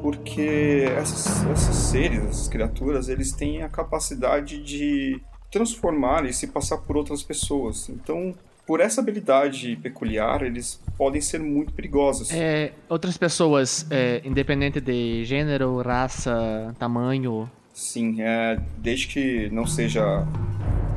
porque 0.00 0.84
essas, 0.96 1.44
esses 1.50 1.76
seres, 1.76 2.24
essas 2.24 2.48
criaturas, 2.48 3.08
eles 3.08 3.32
têm 3.32 3.62
a 3.62 3.68
capacidade 3.68 4.62
de 4.62 5.20
transformar 5.50 6.24
e 6.24 6.32
se 6.32 6.46
passar 6.46 6.78
por 6.78 6.96
outras 6.96 7.22
pessoas. 7.22 7.88
Então, 7.88 8.34
por 8.66 8.80
essa 8.80 9.00
habilidade 9.00 9.76
peculiar, 9.82 10.42
eles 10.42 10.80
podem 10.96 11.20
ser 11.20 11.40
muito 11.40 11.72
perigosos. 11.72 12.30
É, 12.32 12.72
outras 12.88 13.16
pessoas, 13.18 13.84
é, 13.90 14.22
independente 14.24 14.80
de 14.80 15.24
gênero, 15.24 15.82
raça, 15.82 16.74
tamanho. 16.78 17.50
Sim, 17.74 18.22
é, 18.22 18.60
desde 18.78 19.08
que 19.08 19.50
não 19.50 19.66
seja 19.66 20.26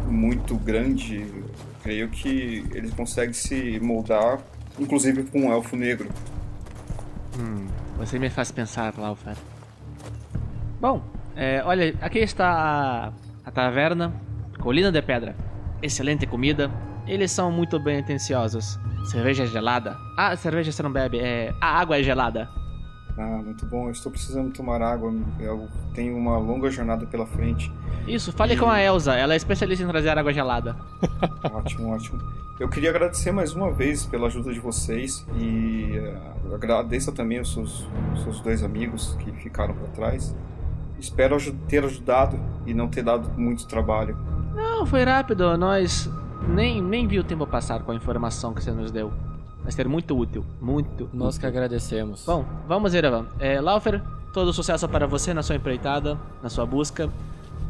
muito 0.08 0.56
grande, 0.56 1.26
creio 1.82 2.10
que 2.10 2.64
eles 2.74 2.94
conseguem 2.94 3.34
se 3.34 3.80
moldar, 3.80 4.40
inclusive 4.80 5.24
com 5.24 5.48
um 5.48 5.52
elfo 5.52 5.76
negro. 5.76 6.10
Hum, 7.38 7.68
você 7.98 8.20
me 8.20 8.30
faz 8.30 8.52
pensar, 8.52 8.94
Laufer. 8.98 9.36
Bom, 10.80 11.02
é, 11.36 11.64
olha, 11.66 11.96
aqui 12.02 12.20
está 12.20 12.52
a, 12.52 13.14
a 13.46 13.52
taverna, 13.52 14.14
Colina 14.60 14.92
de 14.92 15.02
Pedra. 15.02 15.36
Excelente 15.82 16.26
comida. 16.26 16.70
Eles 17.08 17.32
são 17.32 17.52
muito 17.52 17.80
bem 17.80 18.00
atenciosos. 18.00 18.80
Cerveja 19.06 19.46
gelada. 19.46 19.98
Ah, 20.18 20.36
cerveja 20.36 20.72
você 20.72 20.82
não 20.84 20.92
bebe, 20.92 21.20
é. 21.20 21.54
A 21.60 21.80
água 21.80 22.00
é 22.00 22.04
gelada. 22.04 22.48
Ah, 23.18 23.42
muito 23.44 23.66
bom. 23.66 23.88
Eu 23.88 23.92
estou 23.92 24.12
precisando 24.12 24.52
tomar 24.52 24.82
água. 24.82 25.14
Eu 25.40 25.68
tenho 25.94 26.18
uma 26.18 26.38
longa 26.38 26.70
jornada 26.70 27.06
pela 27.06 27.26
frente. 27.26 27.72
Isso, 28.08 28.32
fale 28.34 28.58
com 28.58 28.70
a 28.70 28.82
Elsa, 28.82 29.14
ela 29.14 29.34
é 29.34 29.38
especialista 29.38 29.84
em 29.84 29.88
trazer 29.88 30.18
água 30.18 30.34
gelada. 30.34 30.76
Ótimo, 31.54 31.94
ótimo. 31.94 32.22
Eu 32.60 32.70
queria 32.70 32.90
agradecer 32.90 33.32
mais 33.32 33.54
uma 33.54 33.72
vez 33.72 34.06
pela 34.06 34.28
ajuda 34.28 34.54
de 34.54 34.60
vocês 34.60 35.26
e 35.36 35.94
eh, 35.96 36.54
agradeço 36.54 37.12
também 37.12 37.40
os 37.40 37.52
seus, 37.52 37.88
os 38.14 38.24
seus 38.24 38.40
dois 38.42 38.62
amigos 38.62 39.16
que 39.20 39.32
ficaram 39.32 39.74
para 39.74 39.88
trás. 39.88 40.36
Espero 41.00 41.38
ter 41.68 41.84
ajudado 41.84 42.40
e 42.66 42.74
não 42.74 42.88
ter 42.88 43.04
dado 43.04 43.30
muito 43.38 43.68
trabalho. 43.68 44.16
Não, 44.54 44.86
foi 44.86 45.04
rápido, 45.04 45.58
nós 45.58 46.10
nem, 46.48 46.82
nem 46.82 47.08
vi 47.08 47.20
o 47.20 47.24
tempo 47.24 47.48
passar 47.48 47.82
com 47.84 47.92
a 47.92 47.96
informação 47.96 48.54
que 48.54 48.64
você 48.64 48.72
nos 48.72 48.92
deu. 48.92 49.12
Vai 49.64 49.72
ser 49.72 49.88
muito 49.88 50.18
útil, 50.18 50.46
muito 50.62 51.10
Nós 51.14 51.38
que 51.38 51.46
útil. 51.46 51.50
agradecemos. 51.58 52.26
Bom, 52.26 52.46
vamos, 52.68 52.94
Erevan. 52.94 53.28
É, 53.40 53.60
Laufer, 53.62 54.02
todo 54.34 54.52
sucesso 54.54 54.88
para 54.90 55.08
você 55.08 55.34
na 55.34 55.42
sua 55.42 55.56
empreitada, 55.56 56.20
na 56.42 56.50
sua 56.50 56.66
busca. 56.66 57.10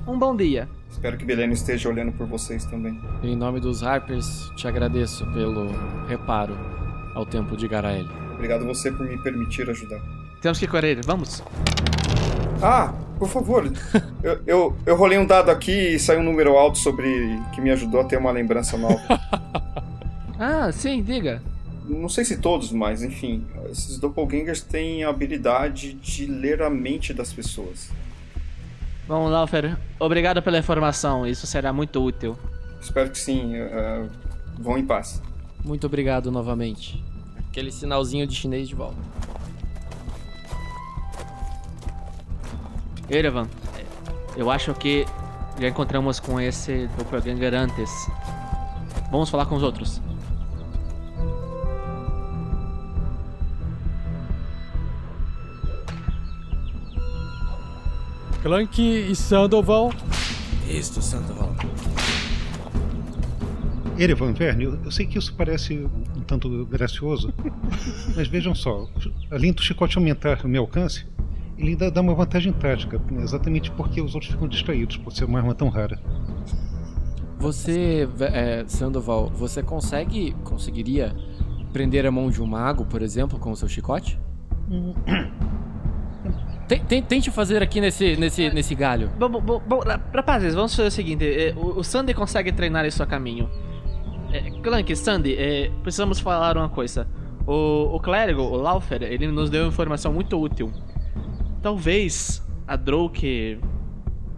Um 0.08 0.18
bom 0.18 0.36
dia. 0.36 0.68
Espero 0.92 1.18
que 1.18 1.24
Beleno 1.24 1.54
esteja 1.54 1.88
olhando 1.90 2.12
por 2.12 2.28
vocês 2.28 2.66
também. 2.66 3.00
Em 3.22 3.36
nome 3.36 3.60
dos 3.60 3.84
Harpers, 3.84 4.52
te 4.56 4.68
agradeço 4.68 5.26
pelo 5.34 5.68
reparo 6.08 6.58
ao 7.16 7.26
tempo 7.26 7.56
de 7.56 7.68
Garael. 7.68 8.06
Obrigado 8.34 8.66
você 8.66 8.92
por 8.92 9.06
me 9.08 9.18
permitir 9.22 9.70
ajudar. 9.70 10.02
Temos 10.42 10.60
que 10.60 10.68
correr, 10.68 11.00
vamos. 11.06 11.42
Ah, 12.62 12.92
por 13.20 13.30
favor. 13.30 13.72
eu, 14.24 14.40
eu, 14.46 14.78
eu 14.86 14.96
rolei 14.98 15.18
um 15.18 15.26
dado 15.26 15.50
aqui 15.52 15.72
e 15.96 16.00
saiu 16.00 16.20
um 16.20 16.24
número 16.24 16.58
alto 16.58 16.80
sobre 16.80 17.08
que 17.54 17.62
me 17.62 17.72
ajudou 17.72 18.02
a 18.02 18.04
ter 18.04 18.18
uma 18.18 18.32
lembrança 18.32 18.78
nova. 18.78 19.00
Ah, 20.40 20.72
sim, 20.72 21.02
diga. 21.04 21.42
Não 21.86 22.08
sei 22.08 22.24
se 22.24 22.38
todos, 22.38 22.72
mas 22.72 23.04
enfim, 23.04 23.46
esses 23.70 23.98
doppelgangers 24.00 24.62
têm 24.62 25.04
a 25.04 25.10
habilidade 25.10 25.94
de 25.94 26.26
ler 26.26 26.62
a 26.62 26.70
mente 26.70 27.14
das 27.14 27.34
pessoas. 27.34 27.90
Bom, 29.08 29.28
Laufer, 29.28 29.78
obrigado 30.00 30.42
pela 30.42 30.58
informação, 30.58 31.28
isso 31.28 31.46
será 31.46 31.74
muito 31.74 32.02
útil. 32.02 32.38
Espero 32.82 33.10
que 33.10 33.18
sim. 33.18 33.56
eh, 33.56 34.08
vão 34.58 34.78
em 34.78 34.86
paz. 34.86 35.22
Muito 35.64 35.88
obrigado 35.88 36.32
novamente. 36.32 37.04
Aquele 37.50 37.72
sinalzinho 37.72 38.26
de 38.26 38.34
chinês 38.36 38.68
de 38.68 38.76
volta. 38.76 38.98
Erevan, 43.10 43.48
eu 44.36 44.50
acho 44.50 44.74
que 44.74 45.06
já 45.60 45.68
encontramos 45.68 46.20
com 46.20 46.40
esse 46.40 46.88
doppelganger 46.98 47.54
antes. 47.54 47.92
Vamos 49.12 49.30
falar 49.30 49.46
com 49.46 49.56
os 49.56 49.64
outros. 49.64 50.02
Clank 58.44 58.78
e 58.82 59.16
Sandoval. 59.16 59.90
Isto, 60.68 61.02
Sandoval. 61.02 61.56
Erevan 63.98 64.34
Verne, 64.34 64.66
eu, 64.66 64.78
eu 64.84 64.92
sei 64.92 65.06
que 65.06 65.18
isso 65.18 65.34
parece 65.34 65.90
um 66.14 66.20
tanto 66.28 66.66
gracioso, 66.66 67.34
mas 68.18 68.28
vejam 68.28 68.54
só, 68.54 68.86
além 69.32 69.54
do 69.54 69.62
chicote 69.62 69.98
aumentar 69.98 70.44
o 70.44 70.50
meu 70.50 70.64
alcance, 70.64 71.08
ele 71.58 71.70
ainda 71.70 71.90
dá 71.90 72.02
uma 72.02 72.14
vantagem 72.14 72.52
tática, 72.52 73.02
exatamente 73.22 73.72
porque 73.72 74.02
os 74.02 74.14
outros 74.14 74.34
ficam 74.34 74.50
distraídos 74.50 74.98
por 74.98 75.14
ser 75.14 75.24
uma 75.24 75.40
arma 75.40 75.56
tão 75.56 75.70
rara. 75.70 75.98
Você, 77.40 78.10
é, 78.20 78.66
Sandoval, 78.68 79.30
você 79.30 79.64
consegue, 79.64 80.36
conseguiria 80.44 81.16
prender 81.72 82.06
a 82.06 82.12
mão 82.12 82.30
de 82.30 82.42
um 82.42 82.46
mago, 82.46 82.84
por 82.84 83.02
exemplo, 83.02 83.40
com 83.40 83.52
o 83.52 83.56
seu 83.56 83.70
chicote? 83.70 84.20
Ten- 86.68 86.80
ten- 86.86 87.02
Tente 87.02 87.30
fazer 87.32 87.62
aqui 87.62 87.82
nesse, 87.82 88.16
nesse, 88.16 88.50
nesse 88.50 88.74
galho. 88.76 89.10
Bom, 89.20 89.30
bom, 89.30 89.62
bom, 89.66 89.82
rapazes, 90.14 90.56
vamos 90.56 90.76
fazer 90.76 90.88
o 90.88 90.92
seguinte: 90.92 91.26
é, 91.26 91.54
o, 91.56 91.80
o 91.80 91.84
Sandy 91.84 92.14
consegue 92.14 92.52
treinar 92.52 92.86
isso 92.86 93.02
a 93.04 93.06
caminho. 93.06 93.50
É, 94.32 94.50
Clank, 94.62 94.96
Sandy, 94.96 95.36
é, 95.38 95.70
precisamos 95.84 96.20
falar 96.20 96.58
uma 96.58 96.70
coisa. 96.70 97.08
O, 97.46 97.96
o 97.96 98.00
clérigo, 98.00 98.42
o 98.42 98.56
Laufer, 98.56 99.04
ele 99.04 99.28
nos 99.28 99.50
deu 99.50 99.68
informação 99.68 100.14
muito 100.14 100.40
útil. 100.40 100.72
Talvez 101.62 102.42
a 102.68 102.76
Drow 102.76 103.10
que 103.10 103.60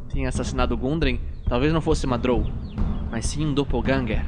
tinha 0.09 0.29
assassinado 0.29 0.75
Gundren, 0.75 1.19
talvez 1.47 1.71
não 1.71 1.81
fosse 1.81 2.05
uma 2.05 2.17
Drow, 2.17 2.43
mas 3.11 3.25
sim 3.27 3.45
um 3.45 3.53
doppelganger. 3.53 4.25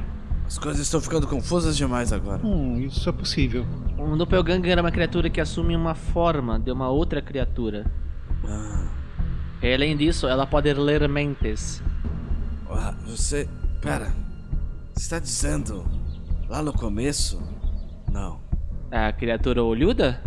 As 0.48 0.56
coisas 0.58 0.80
estão 0.82 0.98
ficando 1.00 1.26
confusas 1.26 1.76
demais 1.76 2.10
agora. 2.12 2.40
Hum, 2.44 2.80
isso 2.80 3.06
é 3.08 3.12
possível. 3.12 3.66
Um 3.98 4.16
doppelganger 4.16 4.78
é 4.78 4.80
uma 4.80 4.90
criatura 4.90 5.28
que 5.28 5.40
assume 5.40 5.76
uma 5.76 5.94
forma 5.94 6.58
de 6.58 6.72
uma 6.72 6.88
outra 6.88 7.20
criatura. 7.20 7.84
E 9.62 9.74
além 9.74 9.94
disso, 9.96 10.26
ela 10.26 10.46
pode 10.46 10.72
ler 10.72 11.06
mentes. 11.08 11.82
Ah, 12.70 12.94
Você. 13.06 13.46
Pera. 13.82 14.06
Você 14.94 15.02
está 15.02 15.18
dizendo. 15.18 15.84
Lá 16.48 16.62
no 16.62 16.72
começo? 16.72 17.40
Não. 18.10 18.40
A 18.90 19.12
criatura 19.12 19.62
olhuda? 19.62 20.20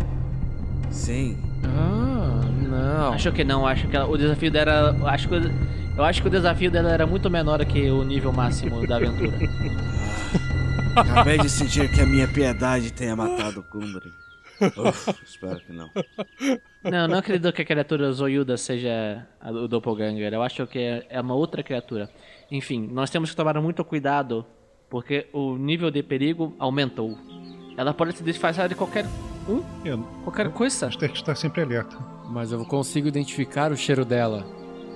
Sim. 0.90 1.36
Ah, 1.64 2.40
não. 2.68 3.12
Acho 3.12 3.32
que 3.32 3.42
não, 3.42 3.66
acho 3.66 3.88
que 3.88 3.96
ela- 3.96 4.08
o 4.08 4.16
desafio 4.16 4.50
dela. 4.52 4.96
Acho 5.10 5.28
que, 5.28 5.34
o- 5.34 5.52
eu 5.96 6.04
acho 6.04 6.22
que 6.22 6.28
o 6.28 6.30
desafio 6.30 6.70
dela 6.70 6.90
era 6.90 7.06
muito 7.06 7.28
menor 7.28 7.64
que 7.64 7.90
o 7.90 8.04
nível 8.04 8.32
máximo 8.32 8.86
da 8.86 8.96
aventura. 8.96 9.32
Acabei 10.96 11.38
de 11.38 11.48
sentir 11.48 11.90
que 11.90 12.00
a 12.00 12.06
minha 12.06 12.28
piedade 12.28 12.92
tenha 12.92 13.16
matado 13.16 13.60
o 13.60 13.62
Kundry. 13.62 14.10
Uf, 14.60 15.10
espero 15.24 15.58
que 15.60 15.72
não. 15.72 15.90
Não, 16.84 17.08
não 17.08 17.18
acredito 17.18 17.52
que 17.52 17.62
a 17.62 17.64
criatura 17.64 18.12
zoiuda 18.12 18.56
seja 18.56 19.26
a- 19.40 19.50
o 19.50 19.66
Doppelganger. 19.66 20.32
Eu 20.32 20.42
acho 20.42 20.66
que 20.66 20.78
é- 20.78 21.06
é 21.08 21.20
uma 21.20 21.34
outra 21.34 21.62
criatura. 21.62 22.08
Enfim, 22.50 22.88
nós 22.92 23.10
temos 23.10 23.30
que 23.30 23.36
tomar 23.36 23.60
muito 23.60 23.84
cuidado, 23.84 24.44
porque 24.90 25.26
o 25.32 25.56
nível 25.56 25.90
de 25.90 26.02
perigo 26.02 26.54
aumentou. 26.58 27.18
Ela 27.76 27.92
pode 27.94 28.16
se 28.16 28.22
disfarçar 28.22 28.68
de 28.68 28.74
qualquer 28.74 29.06
um, 29.48 29.62
Eu, 29.84 29.98
qualquer 30.22 30.50
coisa. 30.50 30.86
mas 30.86 30.96
tem 30.96 31.08
que 31.08 31.16
estar 31.16 31.34
sempre 31.34 31.62
alerta. 31.62 31.96
Mas 32.28 32.52
eu 32.52 32.64
consigo 32.64 33.08
identificar 33.08 33.72
o 33.72 33.76
cheiro 33.76 34.04
dela. 34.04 34.44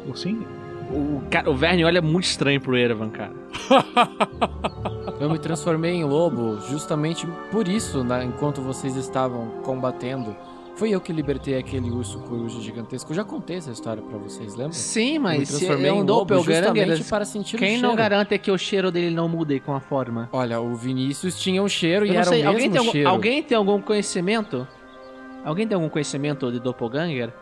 Ou 0.07 0.15
sim, 0.15 0.47
O, 0.91 1.23
cara, 1.31 1.51
o 1.51 1.55
Verne 1.57 1.85
olha 1.85 2.01
muito 2.01 2.25
estranho 2.25 2.61
pro 2.61 2.77
Erevan, 2.77 3.11
cara. 3.11 3.33
Eu 5.19 5.31
me 5.31 5.39
transformei 5.39 5.93
em 5.95 6.05
lobo 6.05 6.61
justamente 6.69 7.27
por 7.51 7.67
isso, 7.67 8.05
né, 8.05 8.23
enquanto 8.25 8.61
vocês 8.61 8.95
estavam 8.97 9.49
combatendo. 9.63 10.37
Foi 10.77 10.91
eu 10.91 11.01
que 11.01 11.11
libertei 11.11 11.57
aquele 11.57 11.91
urso 11.91 12.19
coruja 12.19 12.61
gigantesco. 12.61 13.11
Eu 13.11 13.17
já 13.17 13.25
contei 13.25 13.57
essa 13.57 13.71
história 13.71 14.03
pra 14.03 14.19
vocês, 14.19 14.55
lembra? 14.55 14.75
Sim, 14.75 15.15
Eu 15.15 15.15
me 15.15 15.19
mas 15.21 15.49
se 15.49 15.57
transformei 15.57 15.89
é 15.91 15.93
um 15.95 15.97
em 15.97 16.01
lobo 16.01 16.35
Doppelganger, 16.35 16.65
justamente 16.67 17.05
para 17.05 17.25
sentir 17.25 17.57
o 17.57 17.59
quem 17.59 17.69
cheiro. 17.71 17.89
não 17.89 17.97
garante 17.97 18.39
que 18.39 18.51
o 18.51 18.59
cheiro 18.59 18.91
dele 18.93 19.09
não 19.15 19.27
mude 19.27 19.59
com 19.59 19.73
a 19.75 19.81
forma? 19.81 20.29
Olha, 20.35 20.61
o 20.61 20.75
Vinícius 20.77 21.41
tinha 21.41 21.63
um 21.63 21.69
cheiro 21.69 22.05
Eu 22.05 22.13
e 22.13 22.17
era 22.17 22.27
sei, 22.27 22.45
o 22.45 22.49
alguém 22.49 22.69
mesmo 22.69 22.73
tem, 22.73 22.79
algum, 22.79 22.93
cheiro. 22.93 23.09
alguém 23.09 23.43
tem 23.43 23.57
algum 23.57 23.81
conhecimento? 23.81 24.69
Alguém 25.47 25.67
tem 25.67 25.75
algum 25.77 25.89
conhecimento 25.89 26.53
de 26.53 26.61
Doppelganger? 26.61 27.33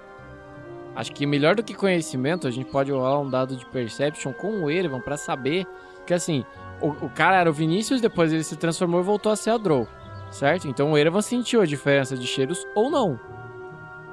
Acho 0.97 1.13
que 1.13 1.27
melhor 1.27 1.55
do 1.57 1.63
que 1.63 1.75
conhecimento, 1.75 2.47
a 2.47 2.51
gente 2.51 2.71
pode 2.71 2.93
rolar 2.93 3.19
um 3.21 3.29
dado 3.29 3.57
de 3.57 3.67
Perception 3.67 4.33
com 4.33 4.63
o 4.63 4.71
Erevan 4.71 5.01
pra 5.01 5.17
saber 5.17 5.67
que, 6.07 6.15
assim, 6.15 6.45
o, 6.81 6.89
o 6.89 7.11
cara 7.11 7.37
era 7.41 7.51
o 7.51 7.53
Vinícius, 7.53 8.01
depois 8.01 8.33
ele 8.33 8.45
se 8.45 8.57
transformou 8.57 9.01
e 9.01 9.05
voltou 9.05 9.33
a 9.33 9.37
ser 9.37 9.51
a 9.51 9.57
Drow, 9.59 9.89
certo? 10.31 10.69
Então 10.69 10.93
o 10.93 10.99
Erevan 10.99 11.21
sentiu 11.21 11.61
a 11.61 11.67
diferença 11.67 12.17
de 12.17 12.27
cheiros 12.27 12.65
ou 12.77 12.91
não. 12.91 13.19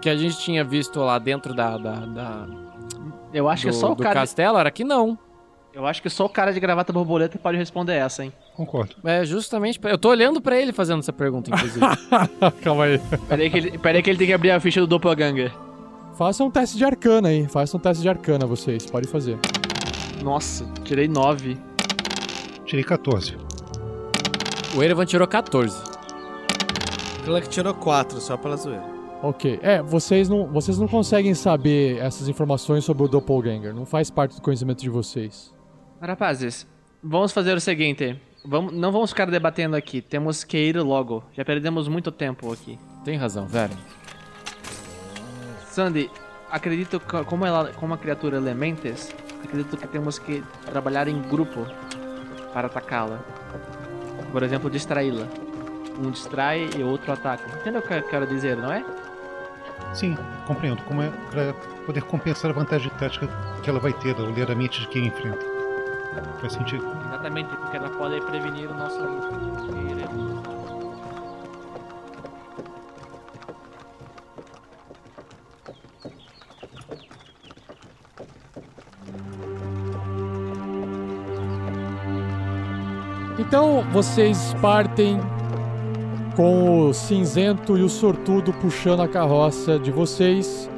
Que 0.02 0.10
a 0.10 0.16
gente 0.16 0.40
tinha 0.40 0.64
visto 0.64 1.00
lá 1.00 1.20
dentro 1.20 1.54
da, 1.54 1.78
da, 1.78 1.94
da- 2.06 2.48
Eu 3.32 3.48
acho 3.48 3.68
do, 3.68 3.70
que 3.70 3.76
só 3.76 3.92
o 3.92 3.96
do 3.96 4.02
cara. 4.02 4.16
castelo 4.22 4.58
era 4.58 4.72
que 4.72 4.84
não. 4.84 5.18
Eu 5.74 5.86
acho 5.86 6.02
que 6.02 6.10
só 6.10 6.26
o 6.26 6.30
cara 6.30 6.52
de 6.52 6.60
gravata 6.60 6.92
borboleta 6.92 7.38
pode 7.38 7.58
responder 7.58 7.94
essa, 7.94 8.26
hein? 8.26 8.34
concordo. 8.56 8.96
É 9.06 9.24
justamente. 9.24 9.80
pra- 9.80 9.92
Eu 9.92 9.98
tô 10.00 10.10
olhando 10.10 10.42
pra 10.42 10.58
ele 10.60 10.74
fazendo 10.74 11.00
essa 11.00 11.14
pergunta, 11.14 11.50
inclusive. 11.52 11.86
Calma 12.64 12.86
aí. 12.86 13.00
Peraí 13.30 13.50
que, 13.50 13.58
ele, 13.58 13.78
peraí 13.78 14.02
que 14.04 14.10
ele 14.10 14.18
tem 14.18 14.28
que 14.28 14.34
abrir 14.34 14.50
a 14.52 14.60
ficha 14.60 14.82
do 14.82 14.88
Doppelganger. 14.88 15.52
Faça 16.18 16.44
um 16.44 16.52
teste 16.52 16.78
de 16.78 16.86
arcana 16.86 17.30
aí. 17.30 17.48
Faça 17.48 17.76
um 17.78 17.80
teste 17.80 18.02
de 18.02 18.10
arcana, 18.10 18.46
vocês. 18.46 18.86
Pode 18.86 19.08
fazer. 19.08 19.40
Nossa, 20.24 20.66
tirei 20.84 21.08
9. 21.08 21.58
Tirei 22.66 22.84
14. 22.84 23.36
o 24.76 24.84
Erevan 24.84 25.06
tirou 25.06 25.28
14. 25.28 25.84
Clank 27.26 27.50
tirou 27.50 27.74
4, 27.74 28.20
só 28.20 28.38
pela 28.38 28.56
zoeira. 28.56 28.84
Ok. 29.22 29.60
É, 29.62 29.82
vocês 29.82 30.28
não, 30.28 30.48
vocês 30.48 30.80
não 30.80 30.88
conseguem 30.88 31.34
saber 31.34 31.98
essas 31.98 32.28
informações 32.28 32.84
sobre 32.84 33.04
o 33.04 33.08
Doppelganger. 33.08 33.74
Não 33.74 33.86
faz 33.86 34.10
parte 34.10 34.36
do 34.36 34.42
conhecimento 34.42 34.82
de 34.82 34.90
vocês. 34.90 35.54
Rapazes, 36.02 36.68
vamos 37.04 37.32
fazer 37.32 37.56
o 37.56 37.62
seguinte. 37.62 38.20
Vamos, 38.44 38.74
não 38.74 38.92
vamos 38.92 39.12
ficar 39.12 39.30
debatendo 39.30 39.76
aqui. 39.76 40.02
Temos 40.02 40.44
que 40.44 40.58
ir 40.58 40.78
logo. 40.78 41.24
Já 41.34 41.46
perdemos 41.46 41.88
muito 41.88 42.12
tempo 42.12 42.52
aqui. 42.52 42.80
Tem 43.06 43.16
razão, 43.16 43.46
velho. 43.46 43.78
Sandy, 45.72 46.12
acredito 46.52 47.00
que 47.00 47.24
como 47.24 47.46
ela, 47.46 47.72
como 47.72 47.94
a 47.94 47.98
criatura 47.98 48.36
Elementes, 48.36 49.16
acredito 49.42 49.78
que 49.78 49.88
temos 49.88 50.20
que 50.20 50.44
trabalhar 50.66 51.08
em 51.08 51.22
grupo 51.22 51.66
para 52.54 52.68
atacá-la. 52.68 53.20
Por 54.34 54.44
exemplo, 54.44 54.70
distraí-la. 54.70 55.28
Um 55.98 56.12
distrai 56.12 56.70
e 56.76 56.84
o 56.84 56.88
outro 56.88 57.14
ataca. 57.14 57.46
Entendeu 57.62 57.80
o 57.80 57.88
que 57.88 57.94
eu 57.94 58.04
quero 58.04 58.28
dizer, 58.28 58.58
não 58.58 58.72
é? 58.72 58.84
Sim, 59.94 60.18
compreendo. 60.46 60.84
Como 60.84 61.02
é 61.02 61.10
para 61.32 61.54
poder 61.86 62.04
compensar 62.04 62.52
a 62.52 62.54
vantagem 62.54 62.92
tática 63.00 63.30
que 63.64 63.70
ela 63.70 63.80
vai 63.80 63.94
ter 63.94 64.16
ao 64.20 64.26
ler 64.26 64.52
a 64.52 64.56
mente 64.56 64.82
de 64.82 64.88
quem 64.88 65.08
enfrenta. 65.08 65.46
Faz 66.42 66.52
sentido. 66.52 66.86
Exatamente, 67.08 67.56
porque 67.56 67.78
ela 67.78 67.90
pode 67.92 68.20
prevenir 68.22 68.70
o 68.70 68.74
nosso 68.74 69.00
Então 83.52 83.84
vocês 83.92 84.56
partem 84.62 85.20
com 86.38 86.88
o 86.88 86.94
cinzento 86.94 87.78
e 87.78 87.84
o 87.84 87.90
sortudo 87.90 88.54
puxando 88.54 89.02
a 89.02 89.10
carroça 89.10 89.78
de 89.78 89.92
vocês. 89.92 90.70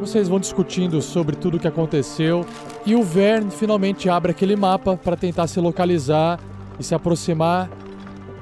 Vocês 0.00 0.28
vão 0.28 0.40
discutindo 0.40 1.00
sobre 1.00 1.36
tudo 1.36 1.56
o 1.56 1.60
que 1.60 1.68
aconteceu 1.68 2.44
e 2.84 2.96
o 2.96 3.02
Vern 3.04 3.48
finalmente 3.52 4.10
abre 4.10 4.32
aquele 4.32 4.56
mapa 4.56 4.96
para 4.96 5.16
tentar 5.16 5.46
se 5.46 5.60
localizar 5.60 6.40
e 6.80 6.82
se 6.82 6.96
aproximar 6.96 7.70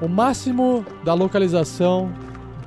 o 0.01 0.07
máximo 0.07 0.83
da 1.03 1.13
localização 1.13 2.11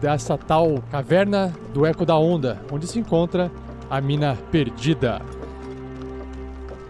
dessa 0.01 0.39
tal 0.39 0.77
caverna 0.89 1.53
do 1.75 1.85
Eco 1.85 2.07
da 2.07 2.17
Onda, 2.17 2.63
onde 2.71 2.87
se 2.87 3.01
encontra 3.01 3.51
a 3.91 4.01
mina 4.01 4.39
perdida. 4.53 5.21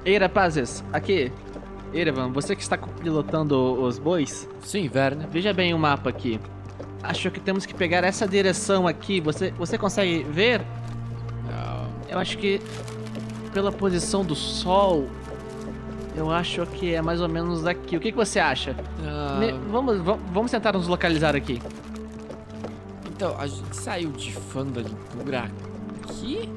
Ei, 0.05 0.19
rapazes, 0.19 0.85
aqui. 0.93 1.33
Erevan, 1.93 2.31
você 2.33 2.57
que 2.57 2.63
está 2.63 2.77
pilotando 2.79 3.55
os 3.83 3.99
bois, 3.99 4.49
Sim, 4.63 4.89
Verne. 4.89 5.27
veja 5.31 5.53
bem 5.53 5.75
o 5.75 5.79
mapa 5.79 6.09
aqui. 6.11 6.41
Acho 7.03 7.31
que 7.31 7.41
temos 7.41 7.67
que 7.67 7.75
pegar 7.75 8.05
essa 8.05 8.27
direção 8.27 8.87
aqui. 8.87 9.21
Você, 9.21 9.51
você 9.53 9.77
consegue 9.77 10.23
ver? 10.25 10.63
Eu 12.09 12.19
acho 12.19 12.37
que 12.39 12.61
pela 13.53 13.73
posição 13.73 14.23
do 14.25 14.35
sol, 14.35 15.09
eu 16.15 16.31
acho 16.31 16.65
que 16.67 16.95
é 16.95 17.01
mais 17.03 17.21
ou 17.21 17.29
menos 17.29 17.67
aqui. 17.67 17.97
O 17.97 18.01
que, 18.01 18.11
que 18.13 18.17
você 18.17 18.39
acha? 18.39 18.77
Ah, 19.05 19.41
vamos, 19.71 19.99
va- 20.01 20.19
vamos 20.33 20.51
tentar 20.51 20.73
nos 20.73 20.87
localizar 20.89 21.35
aqui. 21.35 21.61
Então, 23.11 23.35
a 23.39 23.47
gente 23.47 23.77
saiu 23.77 24.11
de 24.11 24.33
Fandalin 24.33 24.95
por 25.25 25.35
aqui. 25.35 26.49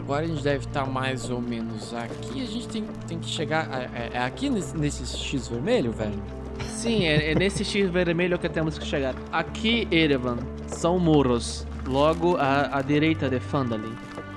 Agora 0.00 0.24
a 0.24 0.26
gente 0.26 0.42
deve 0.42 0.64
estar 0.66 0.86
mais 0.86 1.28
ou 1.30 1.40
menos 1.40 1.92
aqui. 1.94 2.42
A 2.42 2.46
gente 2.46 2.66
tem, 2.68 2.84
tem 3.06 3.18
que 3.18 3.28
chegar. 3.28 3.68
É, 3.94 4.10
é- 4.14 4.18
aqui 4.22 4.48
nesse, 4.48 4.76
nesse 4.76 5.06
X 5.16 5.46
vermelho, 5.46 5.92
velho? 5.92 6.20
Sim, 6.66 7.04
é, 7.04 7.32
é 7.32 7.34
nesse 7.34 7.64
X 7.64 7.88
vermelho 7.90 8.38
que 8.38 8.48
temos 8.48 8.78
que 8.78 8.84
chegar. 8.86 9.14
Aqui, 9.30 9.86
Erevan, 9.90 10.38
são 10.66 10.98
muros. 10.98 11.66
Logo 11.86 12.36
à, 12.36 12.78
à 12.78 12.82
direita 12.82 13.28
de 13.28 13.38
Fandalin. 13.40 13.94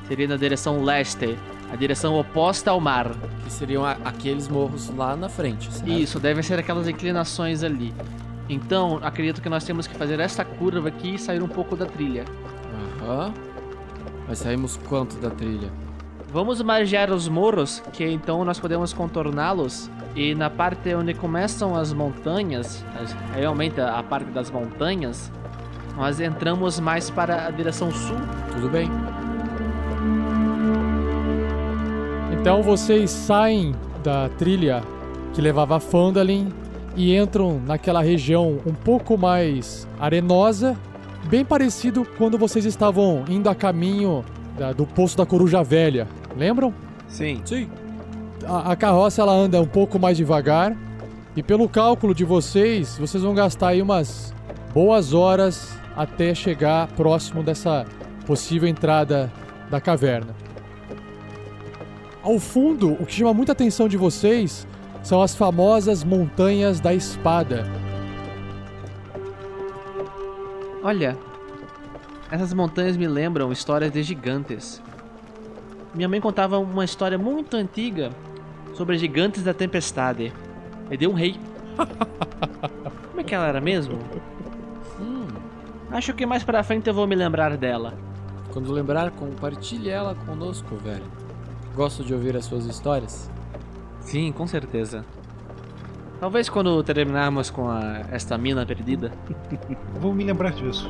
Seria 0.08 0.28
na 0.28 0.36
direção 0.36 0.84
leste, 0.84 1.38
a 1.72 1.76
direção 1.76 2.20
oposta 2.20 2.72
ao 2.72 2.80
mar. 2.82 3.10
Que 3.46 3.52
seriam 3.52 3.86
a- 3.86 3.98
aqueles 4.04 4.48
morros 4.50 4.90
lá 4.96 5.16
na 5.16 5.30
frente, 5.30 5.72
certo? 5.72 5.90
Isso, 5.90 6.20
devem 6.20 6.44
ser 6.44 6.60
aquelas 6.60 6.88
inclinações 6.88 7.64
ali. 7.64 7.94
Então, 8.50 9.00
acredito 9.02 9.42
que 9.42 9.48
nós 9.50 9.64
temos 9.64 9.88
que 9.88 9.96
fazer 9.96 10.20
essa 10.20 10.44
curva 10.44 10.90
aqui 10.90 11.16
e 11.16 11.18
sair 11.20 11.42
um 11.42 11.48
pouco 11.48 11.76
da 11.78 11.86
trilha. 11.86 12.26
Aham. 13.02 13.34
Mas 14.34 14.40
saímos 14.40 14.78
quanto 14.90 15.16
da 15.18 15.30
trilha? 15.30 15.70
Vamos 16.32 16.60
margear 16.64 17.12
os 17.12 17.28
morros, 17.28 17.84
que 17.94 18.04
então 18.04 18.44
nós 18.44 18.60
podemos 18.60 18.92
contorná-los. 18.92 19.92
E 20.16 20.34
na 20.34 20.50
parte 20.50 20.92
onde 20.96 21.14
começam 21.14 21.76
as 21.76 21.94
montanhas, 21.94 22.84
as- 23.00 23.16
realmente 23.36 23.80
a 23.80 24.00
a 24.00 24.02
parte 24.02 24.32
das 24.32 24.50
montanhas, 24.50 25.32
nós 25.96 26.20
entramos 26.20 26.80
mais 26.80 27.12
para 27.12 27.46
a 27.46 27.52
direção 27.52 27.92
sul. 27.92 28.16
Tudo 28.52 28.70
bem. 28.70 28.90
Então 32.32 32.64
vocês 32.64 33.12
saem 33.12 33.76
da 34.04 34.30
trilha 34.30 34.82
que 35.32 35.42
levava 35.42 35.78
a 35.78 35.80
Fandalin 35.80 36.52
e 36.96 37.16
entram 37.16 37.62
naquela 37.68 38.02
região 38.02 38.58
um 38.66 38.74
pouco 38.74 39.16
mais 39.16 39.88
arenosa, 40.00 40.76
bem 41.34 41.44
parecido 41.44 42.06
quando 42.16 42.38
vocês 42.38 42.64
estavam 42.64 43.26
indo 43.28 43.50
a 43.50 43.56
caminho 43.56 44.24
da- 44.56 44.72
do 44.72 44.86
Poço 44.86 45.18
da 45.18 45.26
Coruja 45.26 45.64
Velha. 45.64 46.08
Lembram? 46.38 46.72
Sim. 47.08 47.42
Sim. 47.44 47.68
A, 48.46 48.74
a 48.74 48.76
carroça 48.76 49.24
ela 49.24 49.34
anda 49.34 49.60
um 49.60 49.66
pouco 49.66 49.98
mais 49.98 50.16
devagar 50.16 50.78
e 51.36 51.42
pelo 51.42 51.68
cálculo 51.68 52.14
de 52.14 52.24
vocês, 52.24 53.00
vocês 53.00 53.24
vão 53.24 53.34
gastar 53.34 53.70
aí 53.70 53.82
umas 53.82 54.32
boas 54.76 55.12
horas 55.12 55.76
até 55.98 56.36
chegar 56.36 56.86
próximo 56.90 57.42
dessa 57.42 57.84
possível 58.28 58.70
entrada 58.70 59.34
da 59.72 59.82
caverna. 59.82 60.36
Ao 62.22 62.38
fundo, 62.38 62.92
o 62.94 63.08
que 63.08 63.14
chama 63.14 63.34
muita 63.34 63.54
atenção 63.54 63.88
de 63.88 63.98
vocês 63.98 64.68
são 65.02 65.20
as 65.20 65.34
famosas 65.34 66.04
Montanhas 66.04 66.80
da 66.80 66.94
Espada. 66.94 67.66
Olha, 70.84 71.18
essas 72.30 72.54
montanhas 72.54 72.98
me 72.98 73.08
lembram 73.08 73.54
histórias 73.54 73.90
de 73.90 74.04
gigantes. 74.04 74.82
Minha 75.96 76.10
mãe 76.10 76.20
contava 76.20 76.60
uma 76.60 76.84
história 76.84 77.18
muito 77.18 77.56
antiga 77.56 78.12
sobre 78.74 78.98
gigantes 78.98 79.44
da 79.44 79.54
tempestade 79.54 80.34
e 80.92 80.98
de 80.98 81.08
um 81.08 81.14
rei. 81.14 81.40
Como 83.10 83.22
é 83.22 83.24
que 83.24 83.34
ela 83.34 83.48
era 83.48 83.62
mesmo? 83.62 83.98
Hum, 85.00 85.28
acho 85.90 86.14
que 86.14 86.26
mais 86.26 86.44
pra 86.44 86.64
frente 86.64 86.90
eu 86.90 86.94
vou 86.94 87.08
me 87.08 87.16
lembrar 87.16 87.56
dela. 87.56 87.94
Quando 88.52 88.74
lembrar, 88.74 89.10
compartilhe 89.12 89.90
ela 89.90 90.14
conosco, 90.14 90.76
velho. 90.76 91.06
Gosto 91.74 92.04
de 92.04 92.14
ouvir 92.14 92.36
as 92.36 92.44
suas 92.44 92.66
histórias. 92.66 93.32
Sim, 94.02 94.34
com 94.34 94.46
certeza. 94.46 95.06
Talvez 96.24 96.48
quando 96.48 96.82
terminarmos 96.84 97.50
com 97.50 97.70
a, 97.70 98.04
esta 98.10 98.38
mina 98.38 98.66
perdida. 98.66 99.12
Vou 100.00 100.14
me 100.14 100.24
lembrar 100.24 100.54
disso. 100.54 100.90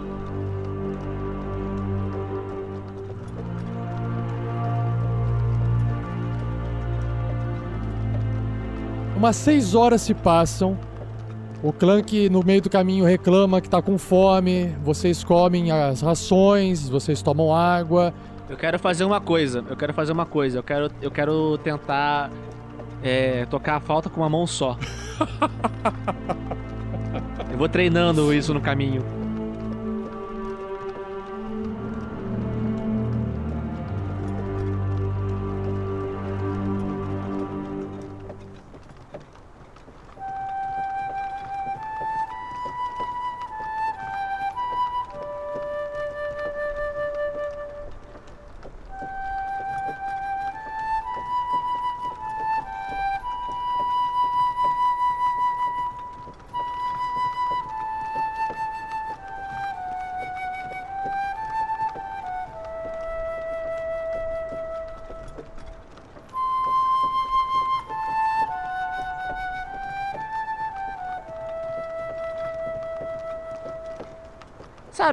Umas 9.18 9.36
seis 9.36 9.74
horas 9.74 10.04
se 10.04 10.14
passam. 10.14 10.78
O 11.64 11.74
Clank 11.74 12.30
no 12.30 12.44
meio 12.44 12.62
do 12.62 12.70
caminho 12.70 13.04
reclama 13.04 13.60
que 13.60 13.68
tá 13.68 13.82
com 13.82 13.98
fome. 13.98 14.68
Vocês 14.84 15.24
comem 15.24 15.72
as 15.72 16.02
rações, 16.02 16.88
vocês 16.88 17.24
tomam 17.24 17.52
água. 17.52 18.14
Eu 18.48 18.56
quero 18.56 18.78
fazer 18.78 19.04
uma 19.04 19.20
coisa. 19.20 19.66
Eu 19.68 19.76
quero 19.76 19.96
fazer 19.96 20.12
uma 20.12 20.28
coisa. 20.28 20.60
Eu 20.60 20.64
quero, 20.64 20.92
eu 21.02 21.10
quero 21.10 21.58
tentar 21.58 22.30
é, 23.02 23.48
tocar 23.48 23.78
a 23.78 23.80
flauta 23.80 24.12
com 24.12 24.22
uma 24.22 24.30
mão 24.30 24.46
só. 24.46 24.78
Eu 27.52 27.58
vou 27.58 27.70
treinando 27.70 28.34
isso 28.34 28.54
no 28.54 28.62
caminho. 28.62 29.23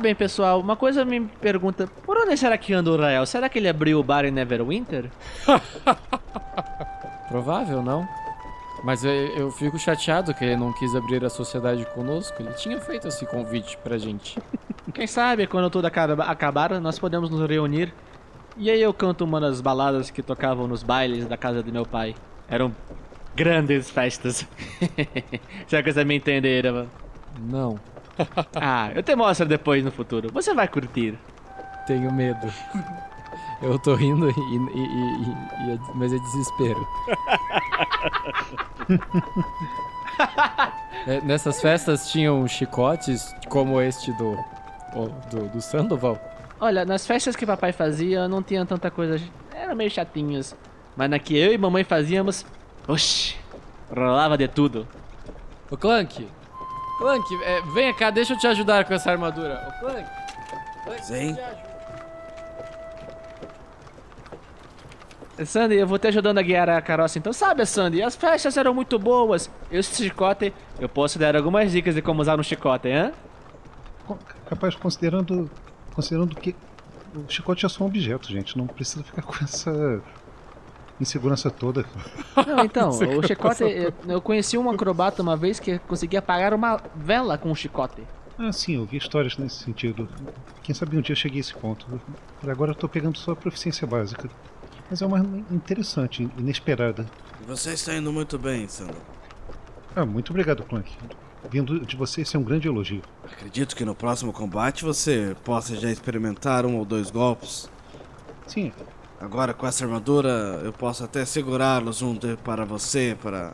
Sabem, 0.01 0.15
pessoal, 0.15 0.59
uma 0.61 0.77
coisa 0.77 1.05
me 1.05 1.21
pergunta: 1.21 1.87
por 2.07 2.17
onde 2.17 2.35
será 2.35 2.57
que 2.57 2.73
anda 2.73 2.91
o 2.91 2.97
Rael? 2.97 3.27
Será 3.27 3.51
que 3.51 3.59
ele 3.59 3.69
abriu 3.69 4.01
o 4.01 4.03
bar 4.03 4.25
em 4.25 4.31
Neverwinter? 4.31 5.11
Provável, 7.29 7.83
não? 7.83 8.09
Mas 8.83 9.05
eu, 9.05 9.13
eu 9.13 9.51
fico 9.51 9.79
chateado 9.79 10.33
que 10.33 10.43
ele 10.43 10.57
não 10.57 10.73
quis 10.73 10.95
abrir 10.97 11.23
a 11.23 11.29
sociedade 11.29 11.85
conosco. 11.95 12.35
Ele 12.41 12.55
tinha 12.55 12.81
feito 12.81 13.09
esse 13.09 13.27
convite 13.27 13.77
pra 13.85 13.99
gente. 13.99 14.39
Quem 14.95 15.07
sabe 15.07 15.47
quando 15.47 15.69
tudo 15.69 15.85
acaba- 15.85 16.25
acabar, 16.25 16.81
nós 16.81 16.99
podemos 16.99 17.29
nos 17.29 17.47
reunir. 17.47 17.93
E 18.57 18.71
aí 18.71 18.81
eu 18.81 18.95
canto 18.95 19.23
uma 19.23 19.39
das 19.39 19.61
baladas 19.61 20.11
que 20.11 20.23
tocavam 20.23 20.67
nos 20.67 20.83
bailes 20.83 21.27
da 21.27 21.37
casa 21.37 21.63
de 21.63 21.71
meu 21.71 21.85
pai. 21.85 22.15
Eram 22.49 22.75
grandes 23.37 23.91
festas. 23.91 24.49
Será 25.69 25.83
que 25.83 25.93
vocês 25.93 26.07
me 26.07 26.17
entenderam? 26.17 26.87
Não. 27.39 27.79
Ah, 28.55 28.91
eu 28.95 29.03
te 29.03 29.15
mostro 29.17 29.47
depois 29.47 29.85
no 29.85 29.91
futuro. 29.91 30.31
Você 30.33 30.55
vai 30.55 30.69
curtir. 30.69 31.19
Tenho 31.87 32.13
medo. 32.13 32.53
Eu 33.63 33.79
tô 33.79 33.95
rindo, 33.95 34.29
e, 34.31 34.33
e- 34.33 34.57
e- 34.57 35.69
e- 35.69 35.73
é- 35.75 35.79
mas 35.95 36.13
é 36.13 36.19
desespero. 36.19 36.87
É, 41.07 41.21
nessas 41.23 41.61
festas 41.61 42.11
tinham 42.11 42.47
chicotes 42.47 43.35
como 43.49 43.81
este 43.81 44.13
do, 44.13 44.37
do, 45.31 45.49
do 45.49 45.61
Sandoval? 45.61 46.19
Olha, 46.59 46.85
nas 46.85 47.07
festas 47.07 47.35
que 47.35 47.47
papai 47.47 47.73
fazia, 47.73 48.29
não 48.29 48.43
tinha 48.43 48.65
tanta 48.67 48.91
coisa. 48.91 49.19
Eram 49.55 49.75
meio 49.75 49.91
chatinhas. 49.91 50.55
Mas 50.97 51.09
na 51.09 51.19
que 51.19 51.37
eu 51.37 51.53
e 51.53 51.59
mamãe 51.59 51.85
fazíamos, 51.85 52.45
oxi, 52.87 53.37
rolava 53.95 54.37
de 54.37 54.47
tudo. 54.49 54.87
Ô 55.71 55.77
Clank! 55.77 56.29
Clank, 57.01 57.35
é, 57.43 57.63
venha 57.73 57.95
cá, 57.95 58.11
deixa 58.11 58.35
eu 58.35 58.39
te 58.39 58.47
ajudar 58.47 58.85
com 58.85 58.93
essa 58.93 59.11
armadura. 59.11 59.67
Ô 59.67 59.81
Clank! 59.81 60.11
Clank 60.85 61.07
Sim. 61.07 61.35
te 61.35 61.41
ajudo. 61.41 61.71
Sandy, 65.47 65.77
eu 65.77 65.87
vou 65.87 65.99
te 65.99 66.09
ajudando 66.09 66.37
a 66.37 66.43
guiar 66.43 66.69
a 66.69 66.83
carroça. 66.83 67.19
Então, 67.19 67.33
sabe, 67.33 67.65
Sandy, 67.65 68.03
as 68.03 68.15
festas 68.15 68.55
eram 68.59 68.75
muito 68.75 68.99
boas. 68.99 69.51
Eu, 69.71 69.81
esse 69.81 70.05
chicote, 70.05 70.53
eu 70.79 70.91
posso 70.91 71.19
dar 71.19 71.35
algumas 71.35 71.73
dicas 71.73 71.95
de 71.95 72.03
como 72.03 72.21
usar 72.21 72.39
um 72.39 72.43
chicote, 72.43 72.89
hein? 72.89 73.13
Capaz, 74.47 74.75
considerando, 74.75 75.51
considerando 75.95 76.37
que 76.37 76.55
o 77.15 77.25
chicote 77.27 77.65
é 77.65 77.69
só 77.71 77.85
um 77.85 77.87
objeto, 77.87 78.29
gente. 78.29 78.59
Não 78.59 78.67
precisa 78.67 79.03
ficar 79.03 79.23
com 79.23 79.43
essa 79.43 80.03
insegurança 81.01 81.51
toda. 81.51 81.85
Não, 82.47 82.65
então, 82.65 82.91
o 83.19 83.27
chicote, 83.27 83.65
eu, 83.65 83.93
eu 84.07 84.21
conheci 84.21 84.59
um 84.59 84.71
acrobata 84.71 85.23
uma 85.23 85.37
vez 85.37 85.59
que 85.59 85.79
conseguia 85.81 86.19
apagar 86.19 86.53
uma 86.55 86.81
vela 86.95 87.39
com 87.39 87.51
um 87.51 87.55
chicote. 87.55 88.03
Ah, 88.39 88.53
sim, 88.53 88.77
eu 88.77 88.87
vi 88.87 88.97
histórias 88.97 89.37
nesse 89.37 89.63
sentido. 89.63 90.09
Quem 90.63 90.75
sabe 90.75 90.97
um 90.97 91.01
dia 91.01 91.13
eu 91.13 91.17
cheguei 91.17 91.39
a 91.39 91.43
esse 91.43 91.55
ponto. 91.55 91.87
Por 92.41 92.51
agora 92.51 92.71
eu 92.71 92.75
tô 92.75 92.89
pegando 92.89 93.19
só 93.19 93.33
a 93.33 93.37
proficiência 93.37 93.87
básica. 93.87 94.31
Mas 94.89 95.03
é 95.03 95.07
uma 95.07 95.19
arma 95.19 95.45
interessante, 95.51 96.29
inesperada. 96.39 97.07
Você 97.47 97.75
está 97.75 97.95
indo 97.95 98.13
muito 98.13 98.39
bem, 98.39 98.67
Sandro. 98.67 98.97
Ah, 99.95 100.07
muito 100.07 100.31
obrigado, 100.31 100.63
Clank. 100.65 100.91
Vindo 101.51 101.85
de 101.85 101.97
você, 101.97 102.23
esse 102.23 102.37
é 102.37 102.39
um 102.39 102.43
grande 102.43 102.67
elogio. 102.67 103.03
Acredito 103.25 103.77
que 103.77 103.85
no 103.85 103.95
próximo 103.95 104.33
combate 104.33 104.85
você 104.85 105.37
possa 105.45 105.77
já 105.77 105.91
experimentar 105.91 106.65
um 106.65 106.77
ou 106.77 106.85
dois 106.85 107.11
golpes. 107.11 107.71
Sim, 108.47 108.73
Agora 109.21 109.53
com 109.53 109.67
essa 109.67 109.85
armadura 109.85 110.61
eu 110.65 110.73
posso 110.73 111.05
até 111.05 111.25
segurá-los 111.27 112.01
um 112.01 112.17
para 112.43 112.65
você, 112.65 113.17
para 113.21 113.53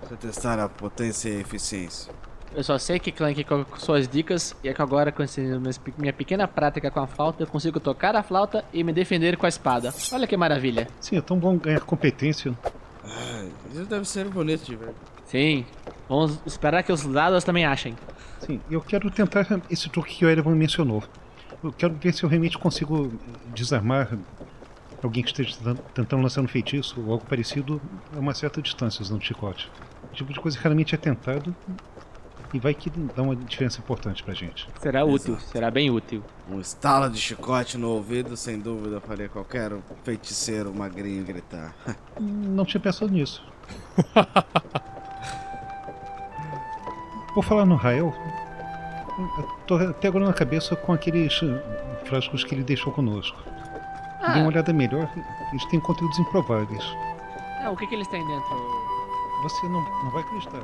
você 0.00 0.14
testar 0.16 0.60
a 0.60 0.68
potência 0.68 1.28
e 1.28 1.38
a 1.38 1.40
eficiência. 1.40 2.12
Eu 2.54 2.62
só 2.62 2.78
sei 2.78 2.98
que 2.98 3.10
Clank 3.10 3.42
com 3.44 3.64
suas 3.76 4.08
dicas 4.08 4.54
e 4.62 4.68
é 4.68 4.74
que 4.74 4.80
agora 4.80 5.10
com 5.10 5.22
esse, 5.22 5.40
minha 5.98 6.12
pequena 6.12 6.46
prática 6.46 6.90
com 6.90 7.00
a 7.00 7.06
flauta 7.06 7.42
eu 7.42 7.46
consigo 7.48 7.80
tocar 7.80 8.14
a 8.14 8.22
flauta 8.22 8.64
e 8.72 8.82
me 8.84 8.92
defender 8.92 9.36
com 9.36 9.44
a 9.44 9.48
espada. 9.48 9.92
Olha 10.12 10.26
que 10.26 10.36
maravilha. 10.36 10.86
sim, 11.00 11.16
é 11.16 11.20
tão 11.20 11.36
bom 11.36 11.58
ganhar 11.58 11.80
competência. 11.80 12.56
Ai, 13.04 13.50
isso 13.72 13.84
deve 13.86 14.04
ser 14.04 14.26
bonito 14.28 14.64
de 14.64 14.76
ver. 14.76 14.94
Sim, 15.26 15.66
vamos 16.08 16.38
esperar 16.46 16.82
que 16.82 16.92
os 16.92 17.04
dados 17.04 17.42
também 17.44 17.66
achem. 17.66 17.94
Sim, 18.40 18.60
eu 18.70 18.80
quero 18.80 19.10
tentar 19.10 19.46
esse 19.68 19.90
truque 19.90 20.14
que 20.14 20.24
o 20.24 20.30
Erevan 20.30 20.54
mencionou. 20.54 21.02
Eu 21.62 21.72
quero 21.72 21.94
ver 21.94 22.14
se 22.14 22.22
eu 22.22 22.28
realmente 22.28 22.56
consigo 22.56 23.12
desarmar 23.52 24.16
alguém 25.02 25.22
que 25.22 25.28
esteja 25.30 25.56
tentan- 25.56 25.82
tentando 25.94 26.22
lançar 26.22 26.40
um 26.40 26.48
feitiço 26.48 27.00
ou 27.04 27.12
algo 27.12 27.24
parecido 27.26 27.80
a 28.14 28.18
uma 28.18 28.34
certa 28.34 28.60
distância 28.62 29.02
usando 29.02 29.22
chicote. 29.22 29.70
O 30.10 30.14
tipo 30.14 30.32
de 30.32 30.40
coisa 30.40 30.56
que 30.56 30.62
raramente 30.64 30.94
é 30.94 30.98
tentado 30.98 31.54
e 32.52 32.58
vai 32.58 32.72
que 32.74 32.88
dá 32.90 33.22
uma 33.22 33.36
diferença 33.36 33.78
importante 33.78 34.22
pra 34.22 34.32
gente. 34.34 34.66
Será 34.80 35.04
útil, 35.04 35.38
será 35.38 35.70
bem 35.70 35.90
útil. 35.90 36.22
Um 36.50 36.60
estalo 36.60 37.08
de 37.10 37.20
chicote 37.20 37.76
no 37.76 37.90
ouvido, 37.90 38.36
sem 38.36 38.58
dúvida, 38.58 39.00
faria 39.00 39.28
qualquer 39.28 39.70
feiticeiro 40.02 40.74
magrinho 40.74 41.24
gritar. 41.24 41.74
Não 42.18 42.64
tinha 42.64 42.80
pensado 42.80 43.12
nisso. 43.12 43.44
Vou 47.34 47.42
falar 47.42 47.66
no 47.66 47.76
Rael. 47.76 48.12
Tô 49.66 49.76
até 49.76 50.08
agora 50.08 50.24
na 50.26 50.32
cabeça 50.32 50.74
com 50.74 50.92
aqueles 50.92 51.38
frascos 52.04 52.42
que 52.44 52.54
ele 52.54 52.64
deixou 52.64 52.92
conosco. 52.92 53.38
Dê 54.34 54.40
uma 54.40 54.48
olhada 54.48 54.72
melhor, 54.72 55.08
eles 55.50 55.64
têm 55.66 55.80
conteúdos 55.80 56.18
improváveis. 56.18 56.84
Ah, 57.62 57.70
o 57.70 57.76
que, 57.76 57.86
que 57.86 57.94
eles 57.94 58.08
têm 58.08 58.26
dentro? 58.26 58.56
Você 59.42 59.68
não, 59.68 59.80
não 60.04 60.10
vai 60.10 60.22
acreditar. 60.22 60.62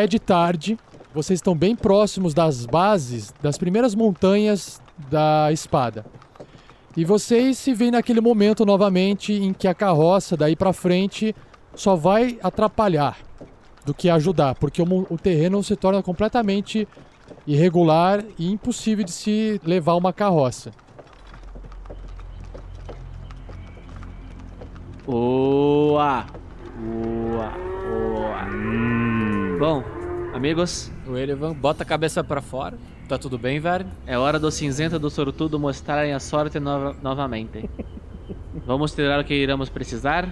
É 0.00 0.06
de 0.06 0.18
tarde, 0.18 0.78
vocês 1.12 1.36
estão 1.36 1.54
bem 1.54 1.76
próximos 1.76 2.32
das 2.32 2.64
bases 2.64 3.34
das 3.42 3.58
primeiras 3.58 3.94
montanhas 3.94 4.80
da 5.10 5.52
espada. 5.52 6.06
E 6.96 7.04
vocês 7.04 7.58
se 7.58 7.74
veem 7.74 7.90
naquele 7.90 8.22
momento 8.22 8.64
novamente 8.64 9.34
em 9.34 9.52
que 9.52 9.68
a 9.68 9.74
carroça 9.74 10.38
daí 10.38 10.56
para 10.56 10.72
frente 10.72 11.36
só 11.74 11.96
vai 11.96 12.38
atrapalhar 12.42 13.18
do 13.84 13.92
que 13.92 14.08
ajudar, 14.08 14.54
porque 14.54 14.80
o, 14.80 15.06
o 15.10 15.18
terreno 15.18 15.62
se 15.62 15.76
torna 15.76 16.02
completamente 16.02 16.88
irregular 17.46 18.24
e 18.38 18.50
impossível 18.50 19.04
de 19.04 19.12
se 19.12 19.60
levar 19.62 19.96
uma 19.96 20.14
carroça. 20.14 20.70
Oa! 25.06 26.39
Bom, 29.60 29.84
amigos, 30.34 30.90
O 31.06 31.16
Erevan 31.18 31.52
bota 31.52 31.82
a 31.82 31.86
cabeça 31.86 32.24
pra 32.24 32.40
fora. 32.40 32.78
Tá 33.08 33.18
tudo 33.18 33.36
bem, 33.36 33.60
Verne? 33.60 33.90
é 34.06 34.16
hora 34.16 34.38
do 34.38 34.50
cinzento 34.50 34.96
e 34.96 34.98
do 34.98 35.10
sortudo 35.10 35.58
mostrarem 35.60 36.14
a 36.14 36.20
sorte 36.20 36.58
nova- 36.58 36.96
novamente. 37.02 37.68
Vamos 38.66 38.92
tirar 38.92 39.20
o 39.20 39.24
que 39.24 39.34
iremos 39.34 39.68
precisar 39.68 40.28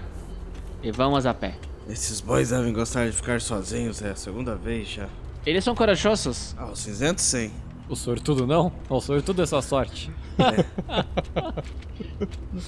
e 0.82 0.90
vamos 0.90 1.26
a 1.26 1.34
pé. 1.34 1.54
Esses 1.88 2.20
boys 2.20 2.50
devem 2.50 2.72
gostar 2.72 3.06
de 3.06 3.12
ficar 3.12 3.40
sozinhos, 3.40 4.02
é 4.02 4.10
a 4.10 4.16
segunda 4.16 4.54
vez 4.56 4.88
já. 4.88 5.08
Eles 5.46 5.62
são 5.64 5.74
corajosos. 5.74 6.54
Ah, 6.58 6.66
o 6.66 6.76
cinzento 6.76 7.20
sim. 7.20 7.50
O 7.88 7.96
sortudo 7.96 8.46
não? 8.46 8.72
O 8.88 9.00
sortudo 9.00 9.42
é 9.42 9.46
só 9.46 9.60
sorte. 9.60 10.10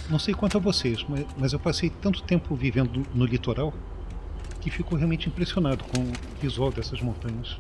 Não 0.09 0.19
sei 0.19 0.35
quanto 0.35 0.57
a 0.57 0.61
vocês, 0.61 1.05
mas 1.39 1.53
eu 1.53 1.59
passei 1.59 1.91
tanto 1.91 2.23
tempo 2.23 2.55
vivendo 2.55 3.03
no 3.15 3.25
litoral 3.27 3.73
que 4.61 4.71
fico 4.71 4.95
realmente 4.95 5.29
impressionado 5.29 5.83
com 5.85 6.03
o 6.03 6.13
visual 6.41 6.71
dessas 6.71 7.01
montanhas. 7.01 7.59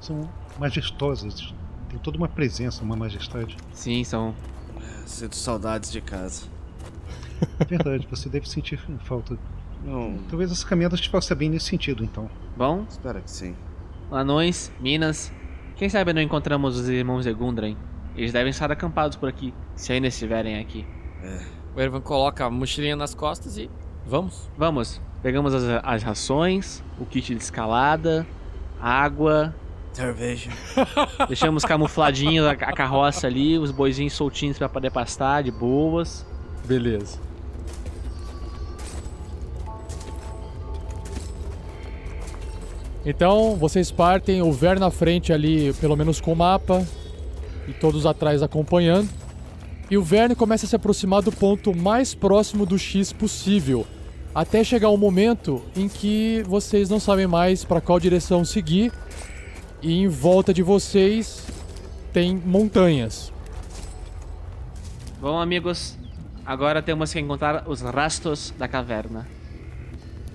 São 0.00 0.28
majestosas, 0.58 1.54
tem 1.88 1.98
toda 1.98 2.16
uma 2.16 2.28
presença, 2.28 2.82
uma 2.82 2.96
majestade. 2.96 3.56
Sim, 3.72 4.02
são. 4.04 4.34
Sinto 5.04 5.36
saudades 5.36 5.90
de 5.92 6.00
casa. 6.00 6.46
É 7.60 7.64
verdade, 7.68 8.06
você 8.10 8.28
deve 8.28 8.48
sentir 8.48 8.78
falta. 9.04 9.38
Não, 9.84 10.18
Talvez 10.28 10.50
essa 10.50 10.66
caminhada 10.66 10.96
te 10.96 11.08
faça 11.08 11.34
bem 11.34 11.50
nesse 11.50 11.66
sentido, 11.66 12.02
então. 12.02 12.30
Bom, 12.56 12.86
espero 12.88 13.20
que 13.20 13.30
sim. 13.30 13.54
anões, 14.10 14.72
minas. 14.80 15.32
Quem 15.76 15.88
sabe 15.88 16.12
não 16.12 16.22
encontramos 16.22 16.78
os 16.78 16.88
irmãos 16.88 17.24
de 17.24 17.32
Gundren? 17.32 17.76
Eles 18.16 18.32
devem 18.32 18.50
estar 18.50 18.72
acampados 18.72 19.16
por 19.16 19.28
aqui, 19.28 19.52
se 19.74 19.92
ainda 19.92 20.08
estiverem 20.08 20.58
aqui. 20.58 20.86
O 21.74 21.80
Erevan 21.80 22.00
coloca 22.00 22.46
a 22.46 22.50
mochilinha 22.50 22.96
nas 22.96 23.14
costas 23.14 23.58
e 23.58 23.70
vamos. 24.06 24.50
Vamos, 24.56 25.00
pegamos 25.22 25.54
as, 25.54 25.62
as 25.82 26.02
rações, 26.02 26.82
o 26.98 27.04
kit 27.04 27.34
de 27.34 27.42
escalada, 27.42 28.26
água, 28.80 29.54
Cerveja. 29.96 30.50
deixamos 31.26 31.64
camufladinho 31.64 32.46
a, 32.46 32.50
a 32.50 32.72
carroça 32.72 33.26
ali, 33.26 33.58
os 33.58 33.70
boizinhos 33.70 34.12
soltinhos 34.12 34.58
pra 34.58 34.68
poder 34.68 34.90
pastar 34.90 35.42
de 35.42 35.50
boas. 35.50 36.26
Beleza. 36.66 37.18
Então, 43.06 43.56
vocês 43.56 43.90
partem, 43.90 44.42
o 44.42 44.52
Ver 44.52 44.78
na 44.78 44.90
frente 44.90 45.32
ali, 45.32 45.72
pelo 45.74 45.96
menos 45.96 46.20
com 46.20 46.32
o 46.32 46.36
mapa, 46.36 46.84
e 47.66 47.72
todos 47.72 48.04
atrás 48.04 48.42
acompanhando. 48.42 49.08
E 49.88 49.96
o 49.96 50.02
Verne 50.02 50.34
começa 50.34 50.66
a 50.66 50.68
se 50.68 50.74
aproximar 50.74 51.22
do 51.22 51.30
ponto 51.30 51.74
mais 51.74 52.12
próximo 52.12 52.66
do 52.66 52.76
X 52.76 53.12
possível, 53.12 53.86
até 54.36 54.62
chegar 54.62 54.90
um 54.90 54.98
momento 54.98 55.62
em 55.74 55.88
que 55.88 56.42
vocês 56.46 56.90
não 56.90 57.00
sabem 57.00 57.26
mais 57.26 57.64
para 57.64 57.80
qual 57.80 57.98
direção 57.98 58.44
seguir, 58.44 58.92
e 59.82 59.94
em 59.94 60.08
volta 60.08 60.52
de 60.52 60.62
vocês 60.62 61.42
tem 62.12 62.36
montanhas. 62.36 63.32
Bom, 65.18 65.40
amigos, 65.40 65.96
agora 66.44 66.82
temos 66.82 67.10
que 67.14 67.18
encontrar 67.18 67.64
os 67.66 67.80
rastros 67.80 68.52
da 68.58 68.68
caverna. 68.68 69.26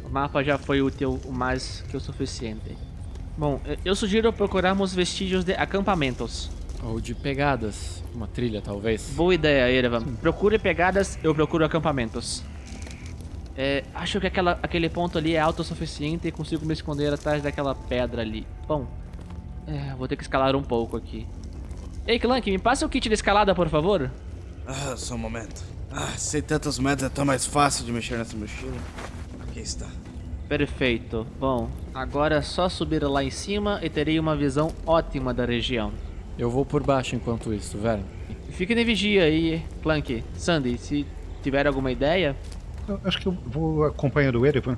O 0.03 0.09
mapa 0.09 0.43
já 0.43 0.57
foi 0.57 0.81
útil 0.81 1.19
o 1.23 1.31
mais 1.31 1.83
que 1.87 1.95
o 1.95 1.99
suficiente. 1.99 2.75
Bom, 3.37 3.61
eu- 3.63 3.77
eu 3.85 3.95
sugiro 3.95 4.33
procurarmos 4.33 4.95
vestígios 4.95 5.43
de 5.43 5.53
acampamentos. 5.53 6.49
Ou 6.83 6.99
de 6.99 7.13
pegadas. 7.13 8.03
Uma 8.15 8.27
trilha, 8.27 8.63
talvez. 8.63 9.11
Boa 9.15 9.35
ideia, 9.35 9.71
Erevan. 9.71 10.01
Procure 10.19 10.57
pegadas, 10.57 11.19
eu 11.23 11.35
procuro 11.35 11.63
acampamentos. 11.63 12.43
É, 13.55 13.83
acho 13.93 14.19
que 14.19 14.27
aquela, 14.27 14.59
aquele 14.63 14.89
ponto 14.89 15.17
ali 15.17 15.35
é 15.35 15.39
autossuficiente 15.39 16.27
e 16.27 16.31
consigo 16.31 16.65
me 16.65 16.73
esconder 16.73 17.13
atrás 17.13 17.43
daquela 17.43 17.75
pedra 17.75 18.21
ali. 18.21 18.47
Bom, 18.67 18.87
é, 19.67 19.93
vou 19.95 20.07
ter 20.07 20.15
que 20.15 20.23
escalar 20.23 20.55
um 20.55 20.63
pouco 20.63 20.97
aqui. 20.97 21.27
Ei, 22.07 22.17
Clank, 22.17 22.49
me 22.49 22.57
passa 22.57 22.85
o 22.85 22.89
kit 22.89 23.07
de 23.07 23.13
escalada, 23.13 23.53
por 23.53 23.69
favor. 23.69 24.09
Ah, 24.65 24.95
só 24.97 25.15
um 25.15 25.17
momento. 25.17 25.63
Ah, 25.91 26.13
sem 26.17 26.41
tantos 26.41 26.79
metros 26.79 27.09
é 27.09 27.13
tão 27.13 27.25
mais 27.25 27.45
fácil 27.45 27.85
de 27.85 27.91
mexer 27.91 28.17
nessa 28.17 28.35
mochila. 28.35 28.77
Aqui 29.41 29.59
está. 29.59 29.87
Perfeito. 30.47 31.27
Bom, 31.39 31.69
agora 31.93 32.35
é 32.35 32.41
só 32.41 32.67
subir 32.69 33.03
lá 33.03 33.23
em 33.23 33.29
cima 33.29 33.79
e 33.83 33.89
terei 33.89 34.19
uma 34.19 34.35
visão 34.35 34.71
ótima 34.85 35.33
da 35.33 35.45
região. 35.45 35.91
Eu 36.37 36.49
vou 36.49 36.65
por 36.65 36.83
baixo 36.83 37.15
enquanto 37.15 37.53
isso, 37.53 37.77
Verne. 37.77 38.05
Fique 38.49 38.73
na 38.73 38.83
vigia 38.83 39.23
aí, 39.23 39.63
Clank. 39.81 40.23
Sandy, 40.33 40.77
se 40.77 41.05
tiver 41.43 41.67
alguma 41.67 41.91
ideia, 41.91 42.35
Eu 42.88 42.99
acho 43.03 43.19
que 43.19 43.27
eu 43.27 43.38
vou 43.45 43.86
acompanhar 43.86 44.36
o 44.36 44.45
Erevan, 44.45 44.77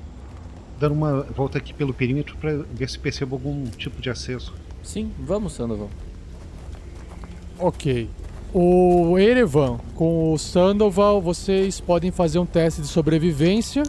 dando 0.79 0.93
uma 0.93 1.23
volta 1.23 1.57
aqui 1.57 1.73
pelo 1.73 1.93
perímetro 1.93 2.35
para 2.37 2.53
ver 2.71 2.89
se 2.89 2.99
percebo 2.99 3.35
algum 3.35 3.65
tipo 3.65 4.01
de 4.01 4.09
acesso. 4.09 4.53
Sim, 4.83 5.11
vamos, 5.19 5.53
Sandoval. 5.53 5.89
Ok. 7.57 8.09
O 8.53 9.17
Erevan 9.17 9.79
com 9.95 10.33
o 10.33 10.37
Sandoval, 10.37 11.21
vocês 11.21 11.79
podem 11.79 12.11
fazer 12.11 12.37
um 12.39 12.45
teste 12.45 12.81
de 12.81 12.87
sobrevivência. 12.87 13.83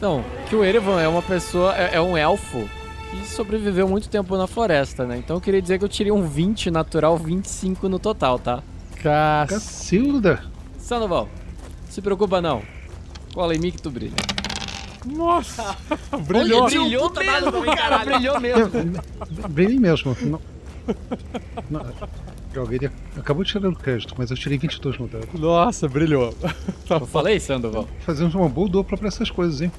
Não, 0.00 0.24
que 0.48 0.56
o 0.56 0.64
Erevan 0.64 1.00
é 1.00 1.08
uma 1.08 1.22
pessoa, 1.22 1.76
é, 1.76 1.96
é 1.96 2.00
um 2.00 2.16
elfo 2.16 2.68
que 3.10 3.26
sobreviveu 3.26 3.88
muito 3.88 4.08
tempo 4.08 4.36
na 4.36 4.46
floresta, 4.46 5.04
né? 5.06 5.18
Então 5.18 5.36
eu 5.36 5.40
queria 5.40 5.60
dizer 5.60 5.78
que 5.78 5.84
eu 5.84 5.88
tirei 5.88 6.12
um 6.12 6.22
20 6.22 6.70
natural, 6.70 7.16
25 7.16 7.88
no 7.88 7.98
total, 7.98 8.38
tá? 8.38 8.62
Cac... 8.96 9.50
Cacilda! 9.50 10.44
Sandoval, 10.78 11.28
se 12.00 12.02
preocupa 12.02 12.40
não. 12.40 12.62
Cola 13.34 13.54
em 13.54 13.58
mim 13.58 13.70
que 13.70 13.80
tu 13.80 13.90
brilha. 13.90 14.16
Nossa! 15.04 15.76
Brilhou! 16.26 16.66
brilhou 16.66 17.10
mesmo, 17.14 17.64
cara, 17.76 17.98
brilhou 18.04 18.40
mesmo. 18.40 18.70
Brilhei 19.48 19.78
mesmo. 19.78 20.16
Não... 20.22 20.40
Não, 21.70 21.86
Droga, 22.52 22.74
ele 22.74 22.90
acabou 23.16 23.44
de 23.44 23.52
tirar 23.52 23.68
o 23.68 23.76
crédito, 23.76 24.14
mas 24.18 24.30
eu 24.30 24.36
tirei 24.36 24.58
22 24.58 24.98
no 24.98 25.08
dado. 25.08 25.28
Nossa, 25.38 25.88
brilhou. 25.88 26.34
Tá 26.88 26.96
Eu 26.96 27.06
falei, 27.06 27.38
Sandoval. 27.38 27.86
Fazemos 28.00 28.34
uma 28.34 28.48
boa 28.48 28.68
dupla 28.68 28.98
pra 28.98 29.08
essas 29.08 29.30
coisas, 29.30 29.60
hein? 29.60 29.70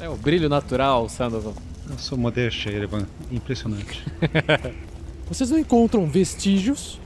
É 0.00 0.08
o 0.08 0.16
brilho 0.16 0.48
natural, 0.48 1.08
Sandoval. 1.08 1.54
Eu 1.88 1.98
sou 1.98 2.18
modéstia, 2.18 2.70
Erevan. 2.70 3.06
Impressionante. 3.30 4.04
Vocês 5.28 5.50
não 5.50 5.58
encontram 5.58 6.06
vestígios, 6.06 6.98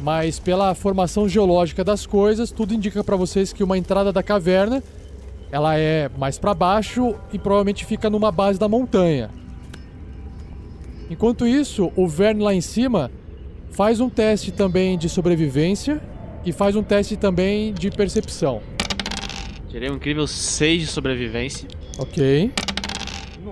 mas 0.00 0.38
pela 0.38 0.74
formação 0.74 1.28
geológica 1.28 1.82
das 1.82 2.06
coisas, 2.06 2.50
tudo 2.50 2.74
indica 2.74 3.02
para 3.02 3.16
vocês 3.16 3.52
que 3.52 3.64
uma 3.64 3.78
entrada 3.78 4.12
da 4.12 4.22
caverna 4.22 4.82
ela 5.50 5.78
é 5.78 6.10
mais 6.18 6.38
para 6.38 6.52
baixo 6.54 7.14
e 7.32 7.38
provavelmente 7.38 7.84
fica 7.84 8.10
numa 8.10 8.32
base 8.32 8.58
da 8.58 8.68
montanha. 8.68 9.30
Enquanto 11.08 11.46
isso, 11.46 11.92
o 11.94 12.08
Verne 12.08 12.42
lá 12.42 12.52
em 12.52 12.60
cima 12.60 13.10
faz 13.70 14.00
um 14.00 14.08
teste 14.08 14.50
também 14.50 14.98
de 14.98 15.08
sobrevivência 15.08 16.00
e 16.44 16.52
faz 16.52 16.74
um 16.74 16.82
teste 16.82 17.16
também 17.16 17.72
de 17.72 17.90
percepção. 17.90 18.60
tirei 19.68 19.90
um 19.90 19.96
incrível 19.96 20.26
6 20.26 20.80
de 20.80 20.86
sobrevivência. 20.86 21.68
Ok. 21.98 22.52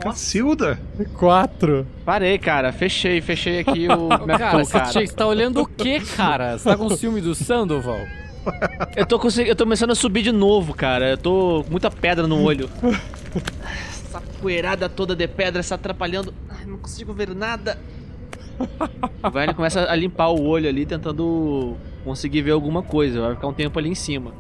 Cacilda! 0.04 0.78
Quatro. 1.14 1.86
Parei, 2.04 2.38
cara. 2.38 2.72
Fechei, 2.72 3.20
fechei 3.20 3.60
aqui 3.60 3.86
o 3.88 4.08
Cara, 4.26 4.38
cara, 4.38 4.64
você, 4.64 5.06
tá 5.08 5.26
olhando 5.26 5.62
o 5.62 5.66
quê, 5.66 6.00
cara? 6.16 6.56
Você 6.58 6.68
tá 6.68 6.76
com 6.76 6.88
ciúme 6.90 7.20
do 7.20 7.34
Sandoval? 7.34 8.00
Eu 8.94 9.06
tô, 9.06 9.18
consegui- 9.18 9.48
eu 9.50 9.56
tô 9.56 9.64
começando 9.64 9.90
a 9.90 9.94
subir 9.94 10.22
de 10.22 10.30
novo, 10.32 10.74
cara. 10.74 11.10
Eu 11.10 11.18
tô 11.18 11.62
com 11.64 11.70
muita 11.70 11.90
pedra 11.90 12.26
no 12.26 12.42
olho. 12.42 12.68
Essa 13.88 14.20
poeirada 14.40 14.88
toda 14.88 15.16
de 15.16 15.26
pedra 15.26 15.60
está 15.60 15.74
atrapalhando. 15.76 16.32
Ai, 16.50 16.66
não 16.66 16.76
consigo 16.76 17.12
ver 17.12 17.34
nada. 17.34 17.78
O 19.22 19.30
velho 19.30 19.54
começa 19.54 19.90
a 19.90 19.96
limpar 19.96 20.28
o 20.28 20.44
olho 20.44 20.68
ali, 20.68 20.84
tentando 20.86 21.76
conseguir 22.04 22.42
ver 22.42 22.52
alguma 22.52 22.82
coisa. 22.82 23.20
Vai 23.22 23.34
ficar 23.34 23.48
um 23.48 23.52
tempo 23.54 23.78
ali 23.78 23.88
em 23.88 23.94
cima. 23.94 24.32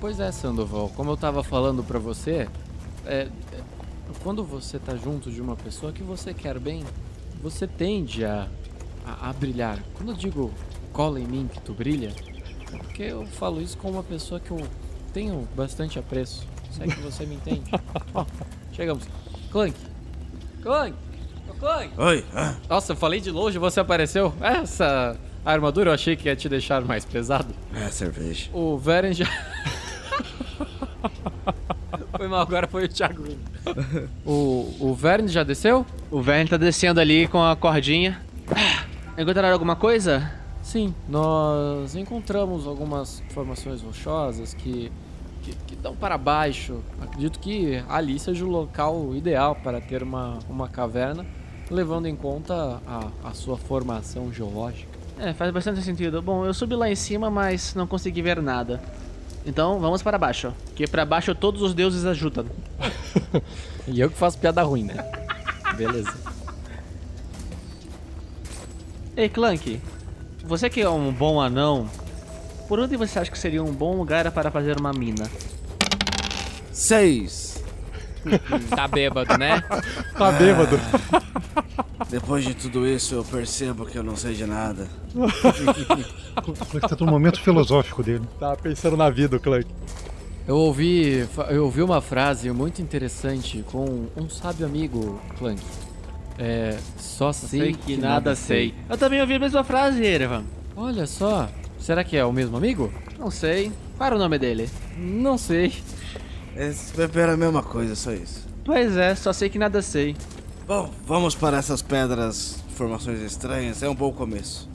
Pois 0.00 0.20
é, 0.20 0.30
Sandoval, 0.30 0.90
como 0.94 1.10
eu 1.10 1.16
tava 1.16 1.42
falando 1.42 1.82
pra 1.82 1.98
você, 1.98 2.48
é, 3.06 3.28
é, 3.52 3.60
quando 4.22 4.44
você 4.44 4.78
tá 4.78 4.94
junto 4.96 5.30
de 5.30 5.40
uma 5.40 5.56
pessoa 5.56 5.92
que 5.92 6.02
você 6.02 6.34
quer 6.34 6.58
bem, 6.58 6.84
você 7.42 7.66
tende 7.66 8.24
a, 8.24 8.46
a, 9.06 9.30
a 9.30 9.32
brilhar. 9.32 9.82
Quando 9.94 10.10
eu 10.10 10.16
digo 10.16 10.52
cola 10.92 11.20
em 11.20 11.26
mim 11.26 11.48
que 11.52 11.60
tu 11.60 11.72
brilha, 11.74 12.12
Porque 12.78 13.04
eu 13.04 13.26
falo 13.26 13.60
isso 13.60 13.76
com 13.78 13.90
uma 13.90 14.02
pessoa 14.02 14.40
que 14.40 14.50
eu 14.50 14.66
tenho 15.12 15.46
bastante 15.54 15.98
apreço. 15.98 16.46
Se 16.70 16.82
é 16.82 16.86
que 16.86 17.00
você 17.00 17.24
me 17.24 17.36
entende. 17.36 17.70
Ó, 18.14 18.24
chegamos. 18.72 19.04
Clank. 19.50 19.74
Clank. 20.62 20.94
Ô, 21.48 21.54
Clank. 21.54 21.92
Oi, 21.96 22.24
ah, 22.34 22.54
Nossa, 22.68 22.92
eu 22.92 22.96
falei 22.96 23.20
de 23.20 23.30
longe 23.30 23.56
e 23.56 23.60
você 23.60 23.80
apareceu. 23.80 24.32
Essa 24.40 25.16
armadura 25.44 25.90
eu 25.90 25.94
achei 25.94 26.16
que 26.16 26.28
ia 26.28 26.36
te 26.36 26.48
deixar 26.48 26.82
mais 26.82 27.04
pesado. 27.04 27.54
é 27.74 27.88
cerveja. 27.90 28.50
O 28.52 28.76
Veren 28.76 29.12
já. 29.12 29.26
foi 32.16 32.28
mal, 32.28 32.40
agora 32.40 32.66
foi 32.66 32.84
o 32.84 32.88
Thiago. 32.88 33.24
O, 34.24 34.74
o 34.80 34.94
Vern 34.94 35.28
já 35.28 35.42
desceu? 35.42 35.84
O 36.10 36.22
Vern 36.22 36.48
tá 36.48 36.56
descendo 36.56 37.00
ali 37.00 37.28
com 37.28 37.42
a 37.42 37.56
cordinha. 37.56 38.20
Ah, 38.50 38.84
Encontraram 39.18 39.52
alguma 39.52 39.76
coisa? 39.76 40.30
Sim, 40.62 40.94
nós 41.08 41.94
encontramos 41.94 42.66
algumas 42.66 43.22
formações 43.30 43.82
rochosas 43.82 44.52
que, 44.52 44.90
que, 45.42 45.54
que 45.66 45.76
dão 45.76 45.94
para 45.94 46.18
baixo. 46.18 46.80
Acredito 47.00 47.38
que 47.38 47.82
ali 47.88 48.18
seja 48.18 48.44
o 48.44 48.48
local 48.48 49.14
ideal 49.14 49.54
para 49.54 49.80
ter 49.80 50.02
uma, 50.02 50.38
uma 50.48 50.68
caverna, 50.68 51.24
levando 51.70 52.06
em 52.06 52.16
conta 52.16 52.80
a, 52.86 53.08
a 53.24 53.32
sua 53.32 53.56
formação 53.56 54.32
geológica. 54.32 54.96
É, 55.18 55.32
faz 55.32 55.50
bastante 55.50 55.80
sentido. 55.82 56.20
Bom, 56.20 56.44
eu 56.44 56.52
subi 56.52 56.74
lá 56.74 56.90
em 56.90 56.96
cima, 56.96 57.30
mas 57.30 57.74
não 57.74 57.86
consegui 57.86 58.20
ver 58.20 58.42
nada. 58.42 58.82
Então, 59.46 59.78
vamos 59.78 60.02
para 60.02 60.18
baixo. 60.18 60.52
Que 60.74 60.88
para 60.88 61.04
baixo 61.04 61.34
todos 61.34 61.62
os 61.62 61.72
deuses 61.72 62.04
ajudam. 62.04 62.46
E 63.88 64.00
eu 64.00 64.10
que 64.10 64.16
faço 64.16 64.36
piada 64.36 64.64
ruim, 64.64 64.82
né? 64.82 64.96
Beleza. 65.76 66.12
Ei, 69.16 69.28
Clank. 69.28 69.80
Você 70.44 70.68
que 70.68 70.80
é 70.80 70.90
um 70.90 71.12
bom 71.12 71.40
anão, 71.40 71.88
por 72.66 72.80
onde 72.80 72.96
você 72.96 73.20
acha 73.20 73.30
que 73.30 73.38
seria 73.38 73.62
um 73.62 73.72
bom 73.72 73.96
lugar 73.96 74.28
para 74.32 74.50
fazer 74.50 74.76
uma 74.76 74.92
mina? 74.92 75.30
Seis. 76.72 77.55
Tá 78.74 78.88
bêbado, 78.88 79.36
né? 79.38 79.62
Tá 80.16 80.32
bêbado. 80.32 80.78
Depois 82.08 82.44
de 82.44 82.54
tudo 82.54 82.86
isso, 82.86 83.14
eu 83.14 83.24
percebo 83.24 83.86
que 83.86 83.96
eu 83.98 84.02
não 84.02 84.16
sei 84.16 84.34
de 84.34 84.46
nada. 84.46 84.88
É 85.14 86.80
que 86.80 86.88
tá 86.88 86.96
no 87.00 87.06
momento 87.06 87.40
filosófico 87.40 88.02
dele? 88.02 88.24
Tá 88.38 88.56
pensando 88.56 88.96
na 88.96 89.10
vida, 89.10 89.36
o 89.36 89.40
Clank. 89.40 89.66
Eu 90.46 90.56
ouvi, 90.56 91.26
eu 91.48 91.64
ouvi 91.64 91.82
uma 91.82 92.00
frase 92.00 92.50
muito 92.52 92.80
interessante 92.80 93.64
com 93.66 94.06
um 94.16 94.28
sábio 94.28 94.64
amigo, 94.66 95.20
Clank. 95.38 95.60
É, 96.38 96.76
só 96.98 97.32
sei, 97.32 97.72
que, 97.72 97.96
nada 97.96 98.34
sei. 98.34 98.74
Eu 98.88 98.96
também 98.96 99.20
ouvi 99.20 99.34
a 99.34 99.38
mesma 99.38 99.64
frase, 99.64 100.04
Erevan. 100.04 100.44
Olha 100.76 101.06
só, 101.06 101.48
será 101.78 102.04
que 102.04 102.16
é 102.16 102.24
o 102.24 102.32
mesmo 102.32 102.56
amigo? 102.56 102.92
Não 103.18 103.30
sei. 103.30 103.72
Qual 103.96 104.06
era 104.06 104.16
o 104.16 104.18
nome 104.18 104.38
dele? 104.38 104.68
Não 104.96 105.38
sei. 105.38 105.72
Esse 106.56 106.96
beber 106.96 107.28
é 107.28 107.32
a 107.32 107.36
mesma 107.36 107.62
coisa, 107.62 107.94
só 107.94 108.12
isso. 108.12 108.46
Pois 108.64 108.96
é, 108.96 109.14
só 109.14 109.30
sei 109.30 109.50
que 109.50 109.58
nada 109.58 109.82
sei. 109.82 110.16
Bom, 110.66 110.90
vamos 111.06 111.34
para 111.34 111.58
essas 111.58 111.82
pedras, 111.82 112.58
formações 112.70 113.20
estranhas. 113.20 113.82
É 113.82 113.88
um 113.90 113.94
bom 113.94 114.10
começo. 114.10 114.66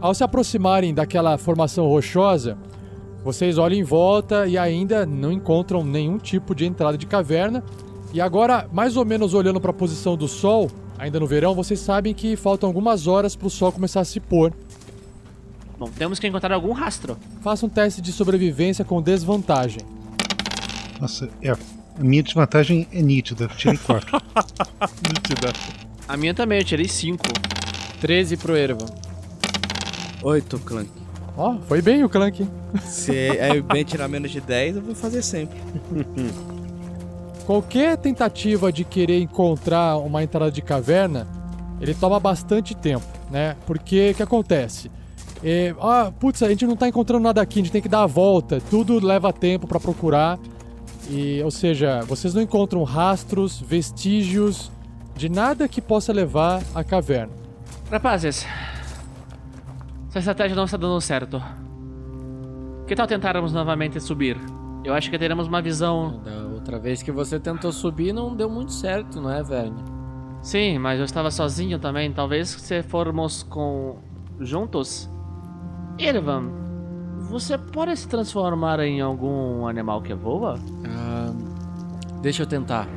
Ao 0.00 0.12
se 0.12 0.24
aproximarem 0.24 0.92
daquela 0.92 1.38
formação 1.38 1.86
rochosa, 1.86 2.58
vocês 3.24 3.56
olham 3.56 3.78
em 3.78 3.84
volta 3.84 4.48
e 4.48 4.58
ainda 4.58 5.06
não 5.06 5.30
encontram 5.30 5.84
nenhum 5.84 6.18
tipo 6.18 6.56
de 6.56 6.66
entrada 6.66 6.98
de 6.98 7.06
caverna. 7.06 7.62
E 8.12 8.20
agora, 8.20 8.68
mais 8.72 8.96
ou 8.96 9.04
menos 9.04 9.32
olhando 9.32 9.60
para 9.60 9.70
a 9.70 9.74
posição 9.74 10.16
do 10.16 10.26
sol, 10.26 10.68
ainda 10.98 11.20
no 11.20 11.26
verão, 11.26 11.54
vocês 11.54 11.80
sabem 11.80 12.14
que 12.14 12.36
faltam 12.36 12.68
algumas 12.68 13.06
horas 13.06 13.36
para 13.36 13.46
o 13.46 13.50
sol 13.50 13.72
começar 13.72 14.00
a 14.00 14.04
se 14.04 14.20
pôr. 14.20 14.52
Bom, 15.78 15.90
temos 15.90 16.18
que 16.18 16.26
encontrar 16.26 16.54
algum 16.54 16.72
rastro. 16.72 17.18
Faça 17.42 17.66
um 17.66 17.68
teste 17.68 18.00
de 18.00 18.12
sobrevivência 18.12 18.84
com 18.84 19.02
desvantagem. 19.02 19.80
Nossa, 21.00 21.28
é. 21.42 21.50
A 21.50 22.02
minha 22.02 22.22
desvantagem 22.22 22.86
é 22.92 23.02
nítida. 23.02 23.48
Tirei 23.48 23.76
4. 23.78 24.16
Nítida. 25.08 25.52
A 26.08 26.16
minha 26.16 26.34
também, 26.34 26.58
eu 26.58 26.64
tirei 26.64 26.88
5. 26.88 27.24
13 28.00 28.36
pro 28.36 28.56
Ervan. 28.56 28.86
Oito, 30.22 30.58
Clank. 30.60 30.90
Ó, 31.36 31.58
foi 31.68 31.82
bem 31.82 32.04
o 32.04 32.08
Clank. 32.08 32.42
hein? 32.42 32.50
Se 32.82 33.14
é 33.14 33.60
bem 33.60 33.84
tirar 33.84 34.08
menos 34.08 34.30
de 34.30 34.40
10, 34.40 34.76
eu 34.76 34.82
vou 34.82 34.94
fazer 34.94 35.22
sempre. 35.22 35.58
Qualquer 37.46 37.96
tentativa 37.96 38.72
de 38.72 38.82
querer 38.82 39.20
encontrar 39.20 39.98
uma 39.98 40.20
entrada 40.20 40.50
de 40.50 40.60
caverna, 40.60 41.28
ele 41.80 41.94
toma 41.94 42.18
bastante 42.18 42.74
tempo, 42.74 43.06
né? 43.30 43.56
Porque 43.64 44.10
o 44.10 44.14
que 44.16 44.22
acontece? 44.22 44.90
É, 45.44 45.72
ah, 45.80 46.12
putz, 46.18 46.42
a 46.42 46.48
gente 46.48 46.66
não 46.66 46.74
tá 46.74 46.88
encontrando 46.88 47.22
nada 47.22 47.40
aqui, 47.40 47.60
a 47.60 47.62
gente 47.62 47.72
tem 47.72 47.80
que 47.80 47.88
dar 47.88 48.02
a 48.02 48.06
volta. 48.06 48.60
Tudo 48.68 48.98
leva 49.04 49.32
tempo 49.32 49.66
pra 49.66 49.78
procurar. 49.78 50.40
E, 51.08 51.40
ou 51.44 51.50
seja, 51.52 52.00
vocês 52.00 52.34
não 52.34 52.42
encontram 52.42 52.82
rastros, 52.82 53.60
vestígios 53.60 54.72
de 55.14 55.28
nada 55.28 55.68
que 55.68 55.80
possa 55.80 56.12
levar 56.12 56.60
à 56.74 56.82
caverna. 56.82 57.32
Rapazes, 57.88 58.44
essa 60.08 60.18
estratégia 60.18 60.56
não 60.56 60.64
está 60.64 60.76
dando 60.76 61.00
certo. 61.00 61.40
Que 62.88 62.96
tal 62.96 63.06
tentarmos 63.06 63.52
novamente 63.52 64.00
subir? 64.00 64.36
Eu 64.84 64.94
acho 64.94 65.10
que 65.10 65.18
teremos 65.18 65.46
uma 65.46 65.62
visão. 65.62 66.20
Outra 66.66 66.80
vez 66.80 67.00
que 67.00 67.12
você 67.12 67.38
tentou 67.38 67.70
subir 67.70 68.12
não 68.12 68.34
deu 68.34 68.50
muito 68.50 68.72
certo, 68.72 69.20
não 69.20 69.30
é, 69.30 69.40
Verne? 69.40 69.84
Sim, 70.42 70.80
mas 70.80 70.98
eu 70.98 71.04
estava 71.04 71.30
sozinho 71.30 71.78
também. 71.78 72.12
Talvez 72.12 72.48
se 72.48 72.82
formos 72.82 73.44
com. 73.44 73.98
juntos. 74.40 75.08
Irvan, 75.96 76.50
você 77.30 77.56
pode 77.56 77.96
se 77.96 78.08
transformar 78.08 78.80
em 78.80 79.00
algum 79.00 79.68
animal 79.68 80.02
que 80.02 80.12
voa? 80.12 80.58
Ah, 80.84 81.32
deixa 82.20 82.42
eu 82.42 82.48
tentar. 82.48 82.88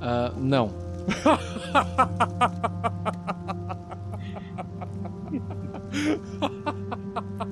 Ah, 0.00 0.32
não. 0.38 0.70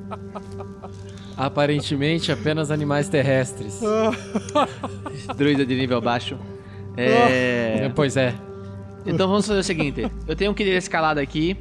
Aparentemente 1.39 2.33
apenas 2.33 2.71
animais 2.71 3.09
terrestres. 3.09 3.81
Druida 5.37 5.65
de 5.65 5.75
nível 5.77 6.01
baixo. 6.01 6.37
É. 6.97 7.91
Pois 7.95 8.17
é. 8.17 8.35
Então 9.07 9.29
vamos 9.29 9.47
fazer 9.47 9.61
o 9.61 9.65
seguinte: 9.65 10.11
eu 10.27 10.35
tenho 10.37 10.53
que 10.53 10.65
ir 10.65 10.77
escalada 10.77 11.21
aqui. 11.21 11.57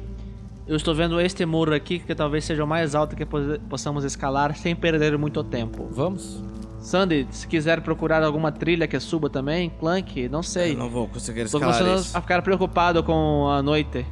Eu 0.66 0.76
estou 0.76 0.94
vendo 0.94 1.18
este 1.20 1.46
muro 1.46 1.74
aqui, 1.74 1.98
que 1.98 2.14
talvez 2.14 2.44
seja 2.44 2.62
o 2.62 2.66
mais 2.66 2.94
alto 2.94 3.16
que 3.16 3.24
po- 3.24 3.38
possamos 3.70 4.04
escalar 4.04 4.54
sem 4.54 4.76
perder 4.76 5.16
muito 5.16 5.42
tempo. 5.42 5.88
Vamos? 5.90 6.42
Sandy, 6.80 7.26
se 7.30 7.46
quiser 7.48 7.80
procurar 7.80 8.22
alguma 8.22 8.52
trilha 8.52 8.86
que 8.86 9.00
suba 9.00 9.30
também, 9.30 9.70
Clank, 9.80 10.28
não 10.28 10.42
sei. 10.42 10.74
Eu 10.74 10.78
não 10.78 10.90
vou 10.90 11.08
conseguir 11.08 11.42
escalar 11.46 11.72
começando 11.78 11.98
isso. 12.00 12.16
a 12.16 12.20
ficar 12.20 12.42
preocupado 12.42 13.02
com 13.02 13.48
a 13.48 13.62
noite. 13.62 14.04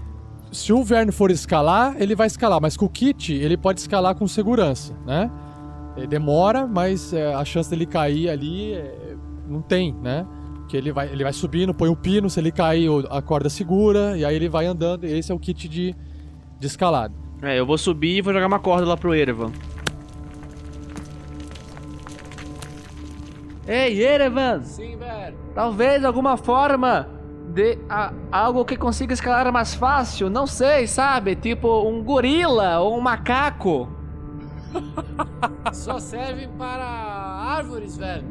Se 0.51 0.73
o 0.73 0.83
Verne 0.83 1.13
for 1.13 1.31
escalar, 1.31 1.95
ele 1.99 2.15
vai 2.15 2.27
escalar, 2.27 2.59
mas 2.61 2.75
com 2.77 2.87
o 2.87 2.89
kit, 2.89 3.35
ele 3.35 3.57
pode 3.59 3.81
escalar 3.81 4.15
com 4.15 4.27
segurança, 4.27 4.95
né? 5.05 5.31
Ele 5.97 6.07
demora, 6.07 6.67
mas 6.67 7.13
é, 7.13 7.35
a 7.35 7.45
chance 7.45 7.71
dele 7.71 7.87
cair 7.87 8.29
ali 8.29 8.75
é, 8.75 9.17
não 9.49 9.63
tem, 9.63 9.93
né? 9.95 10.27
Porque 10.59 10.77
ele 10.77 10.93
vai, 10.93 11.09
ele 11.09 11.23
vai 11.23 11.33
subindo, 11.33 11.73
põe 11.73 11.89
o 11.89 11.97
pino, 11.97 12.29
se 12.29 12.39
ele 12.41 12.51
cair, 12.53 12.89
a 13.11 13.23
corda 13.23 13.49
segura, 13.49 14.17
e 14.19 14.25
aí 14.25 14.35
ele 14.35 14.49
vai 14.49 14.67
andando. 14.67 15.05
Esse 15.05 15.31
é 15.33 15.35
o 15.35 15.39
kit 15.39 15.69
de, 15.69 15.95
de 16.59 16.67
escalada. 16.67 17.15
É, 17.43 17.59
eu 17.59 17.65
vou 17.65 17.79
subir 17.79 18.17
e 18.17 18.21
vou 18.23 18.33
jogar 18.33 18.47
uma 18.47 18.59
corda 18.59 18.85
lá 18.87 18.97
pro 18.97 19.15
Erevan. 19.15 19.53
Ei, 23.67 24.01
Erevan! 24.01 24.63
Sim, 24.63 24.97
velho. 24.97 25.37
Talvez 25.55 26.05
alguma 26.05 26.37
forma 26.37 27.09
de 27.53 27.79
a- 27.89 28.13
algo 28.31 28.65
que 28.65 28.77
consiga 28.77 29.13
escalar 29.13 29.51
mais 29.53 29.75
fácil, 29.75 30.31
não 30.31 30.47
sei, 30.47 30.87
sabe? 30.87 31.35
Tipo 31.35 31.89
um 31.89 32.03
gorila 32.03 32.79
ou 32.81 32.97
um 32.97 33.01
macaco. 33.01 33.89
Só 35.73 35.99
servem 35.99 36.49
para 36.59 36.85
árvores, 36.85 37.97
velho. 37.97 38.25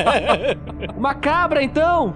Uma 0.96 1.14
cabra, 1.14 1.62
então! 1.62 2.14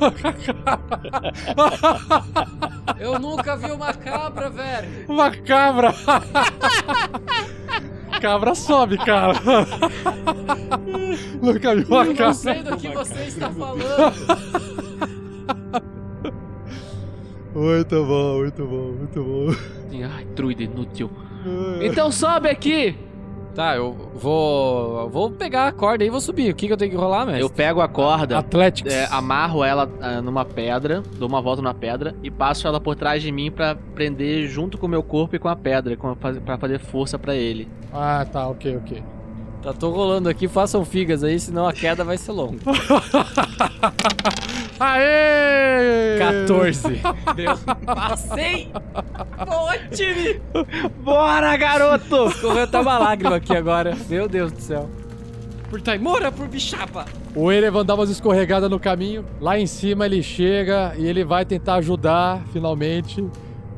Eu 2.98 3.18
nunca 3.18 3.56
vi 3.56 3.70
uma 3.70 3.92
cabra, 3.94 4.50
velho. 4.50 4.88
Uma 5.08 5.30
cabra! 5.30 5.94
cabra 8.20 8.54
sobe, 8.56 8.98
cara! 8.98 9.34
Nunca 11.40 11.76
vi 11.76 11.84
uma 11.84 12.00
Eu 12.02 12.06
não 12.06 12.14
cabra. 12.16 12.34
sei 12.34 12.62
do 12.62 12.76
que 12.76 12.88
você 12.88 13.22
está 13.24 13.50
falando. 13.50 14.12
Muito 17.54 18.04
bom, 18.04 18.38
muito 18.38 18.66
bom, 18.66 18.92
muito 18.92 19.22
bom. 19.22 19.46
Ai, 20.14 20.24
druida 20.34 20.62
inútil. 20.64 21.10
Então 21.82 22.10
sobe 22.10 22.48
aqui! 22.48 22.96
Tá, 23.54 23.74
eu 23.74 23.92
vou. 24.14 25.08
Vou 25.10 25.30
pegar 25.32 25.66
a 25.66 25.72
corda 25.72 26.04
e 26.04 26.10
vou 26.10 26.20
subir. 26.20 26.52
O 26.52 26.54
que, 26.54 26.68
que 26.68 26.72
eu 26.72 26.76
tenho 26.76 26.92
que 26.92 26.96
rolar, 26.96 27.26
mestre? 27.26 27.42
Eu 27.42 27.50
pego 27.50 27.80
a 27.80 27.88
corda, 27.88 28.38
Athletics. 28.38 28.92
é, 28.94 29.08
amarro 29.10 29.64
ela 29.64 29.90
ah, 30.00 30.22
numa 30.22 30.44
pedra, 30.44 31.02
dou 31.18 31.28
uma 31.28 31.42
volta 31.42 31.60
na 31.60 31.74
pedra 31.74 32.14
e 32.22 32.30
passo 32.30 32.68
ela 32.68 32.78
por 32.80 32.94
trás 32.94 33.20
de 33.20 33.32
mim 33.32 33.50
pra 33.50 33.74
prender 33.96 34.46
junto 34.46 34.78
com 34.78 34.86
o 34.86 34.88
meu 34.88 35.02
corpo 35.02 35.34
e 35.34 35.40
com 35.40 35.48
a 35.48 35.56
pedra, 35.56 35.96
com, 35.96 36.14
faz- 36.14 36.38
pra 36.38 36.56
fazer 36.56 36.78
força 36.78 37.18
pra 37.18 37.34
ele. 37.34 37.68
Ah, 37.92 38.24
tá, 38.30 38.46
ok, 38.46 38.76
ok. 38.76 39.02
Tá, 39.60 39.72
tô 39.72 39.90
rolando 39.90 40.28
aqui, 40.28 40.46
façam 40.46 40.84
figas 40.84 41.24
aí, 41.24 41.40
senão 41.40 41.66
a 41.66 41.72
queda 41.72 42.04
vai 42.04 42.16
ser 42.16 42.30
longa. 42.30 42.58
Aê! 44.80 46.18
14. 46.18 46.82
Deu. 47.34 47.58
Passei! 47.84 48.70
Boa, 49.46 49.78
time! 49.90 50.40
Bora, 51.02 51.56
garoto! 51.56 52.32
Correu 52.40 52.62
até 52.64 52.80
uma 52.80 52.98
lágrima 52.98 53.36
aqui 53.36 53.56
agora. 53.56 53.96
Meu 54.08 54.28
Deus 54.28 54.52
do 54.52 54.60
céu. 54.60 54.88
Por 55.68 55.82
Taimora, 55.82 56.32
por 56.32 56.48
Bichapa. 56.48 57.04
O 57.34 57.52
Erevan 57.52 57.84
dá 57.84 57.94
umas 57.94 58.08
escorregadas 58.08 58.70
no 58.70 58.80
caminho. 58.80 59.24
Lá 59.40 59.58
em 59.58 59.66
cima 59.66 60.06
ele 60.06 60.22
chega 60.22 60.94
e 60.96 61.06
ele 61.06 61.24
vai 61.24 61.44
tentar 61.44 61.74
ajudar, 61.74 62.42
finalmente, 62.52 63.22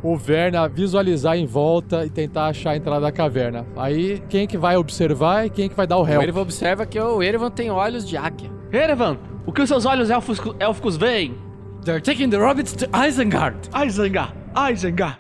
o 0.02 0.16
Verne 0.16 0.56
a 0.56 0.68
visualizar 0.68 1.36
em 1.36 1.46
volta 1.46 2.06
e 2.06 2.10
tentar 2.10 2.46
achar 2.46 2.70
a 2.70 2.76
entrada 2.76 3.00
da 3.00 3.12
caverna. 3.12 3.66
Aí, 3.76 4.22
quem 4.28 4.46
que 4.46 4.56
vai 4.56 4.76
observar 4.76 5.46
e 5.46 5.50
quem 5.50 5.68
que 5.68 5.74
vai 5.74 5.86
dar 5.86 5.96
o 5.98 6.02
O 6.02 6.08
help? 6.08 6.22
Erevan 6.22 6.40
observa 6.42 6.86
que 6.86 6.98
o 7.00 7.22
Erevan 7.22 7.50
tem 7.50 7.70
olhos 7.70 8.06
de 8.08 8.16
águia. 8.16 8.50
Erevan, 8.72 9.18
o 9.46 9.52
que 9.52 9.62
os 9.62 9.68
seus 9.68 9.84
olhos 9.86 10.10
élficos, 10.10 10.54
élficos 10.58 10.96
veem? 10.96 11.36
They're 11.84 12.00
taking 12.00 12.30
the 12.30 12.38
rabbits 12.38 12.72
to 12.74 12.86
Isengard. 12.94 13.68
Isengard, 13.74 14.34
Isengard. 14.70 15.18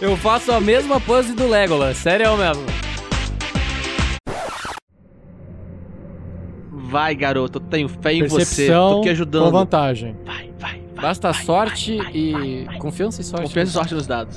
Eu 0.00 0.16
faço 0.16 0.52
a 0.52 0.60
mesma 0.60 1.00
pose 1.00 1.34
do 1.34 1.48
Legolas, 1.48 1.96
sério 1.96 2.36
mesmo. 2.36 2.64
Vai, 6.70 7.14
garoto, 7.14 7.58
eu 7.58 7.62
tenho 7.62 7.88
fé 7.88 8.14
em 8.14 8.26
você. 8.26 8.36
Percepção 8.36 8.90
Tô 8.90 9.00
te 9.00 9.04
com 9.06 9.10
ajudando. 9.10 9.50
vantagem. 9.50 10.16
Vai, 10.24 10.50
vai, 10.58 10.82
vai. 10.94 11.02
Basta 11.02 11.32
sorte 11.32 11.98
e. 12.14 12.66
Confiança 12.78 13.20
e 13.20 13.24
sorte. 13.24 13.46
Confiança 13.46 13.70
e 13.70 13.74
sorte 13.74 13.94
nos 13.94 14.06
dados. 14.06 14.36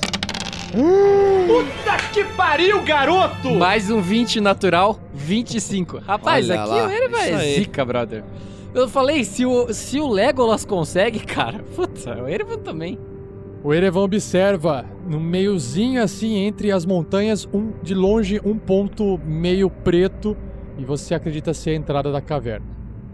Puta 0.72 1.98
que 2.14 2.24
pariu, 2.36 2.82
garoto! 2.84 3.52
Mais 3.56 3.90
um 3.92 4.00
20 4.02 4.40
natural, 4.40 4.98
25. 5.14 5.98
Rapaz, 6.00 6.50
Olha 6.50 6.62
aqui 6.62 6.70
lá, 6.70 6.88
o 6.88 6.90
Erevan 6.92 7.18
isso 7.20 7.30
é 7.30 7.36
aí. 7.36 7.54
zica, 7.56 7.84
brother. 7.86 8.24
Eu 8.74 8.88
falei, 8.88 9.26
se 9.26 9.46
o, 9.46 9.74
se 9.74 10.00
o 10.00 10.08
Legolas 10.08 10.64
consegue, 10.64 11.20
cara, 11.26 11.60
puta, 11.76 12.24
o 12.24 12.28
Erevan 12.28 12.58
também. 12.60 12.98
O 13.64 13.74
Erevan 13.74 14.00
observa 14.02 14.86
no 15.06 15.20
meiozinho 15.20 16.02
assim 16.02 16.38
entre 16.38 16.72
as 16.72 16.86
montanhas, 16.86 17.48
um 17.54 17.74
de 17.84 17.94
longe 17.94 18.40
um 18.44 18.58
ponto 18.58 19.20
meio 19.26 19.70
preto 19.70 20.36
e 20.78 20.86
você 20.86 21.14
acredita 21.14 21.54
ser 21.54 21.72
a 21.72 21.76
entrada 21.76 22.12
da 22.12 22.22
caverna. 22.22 22.66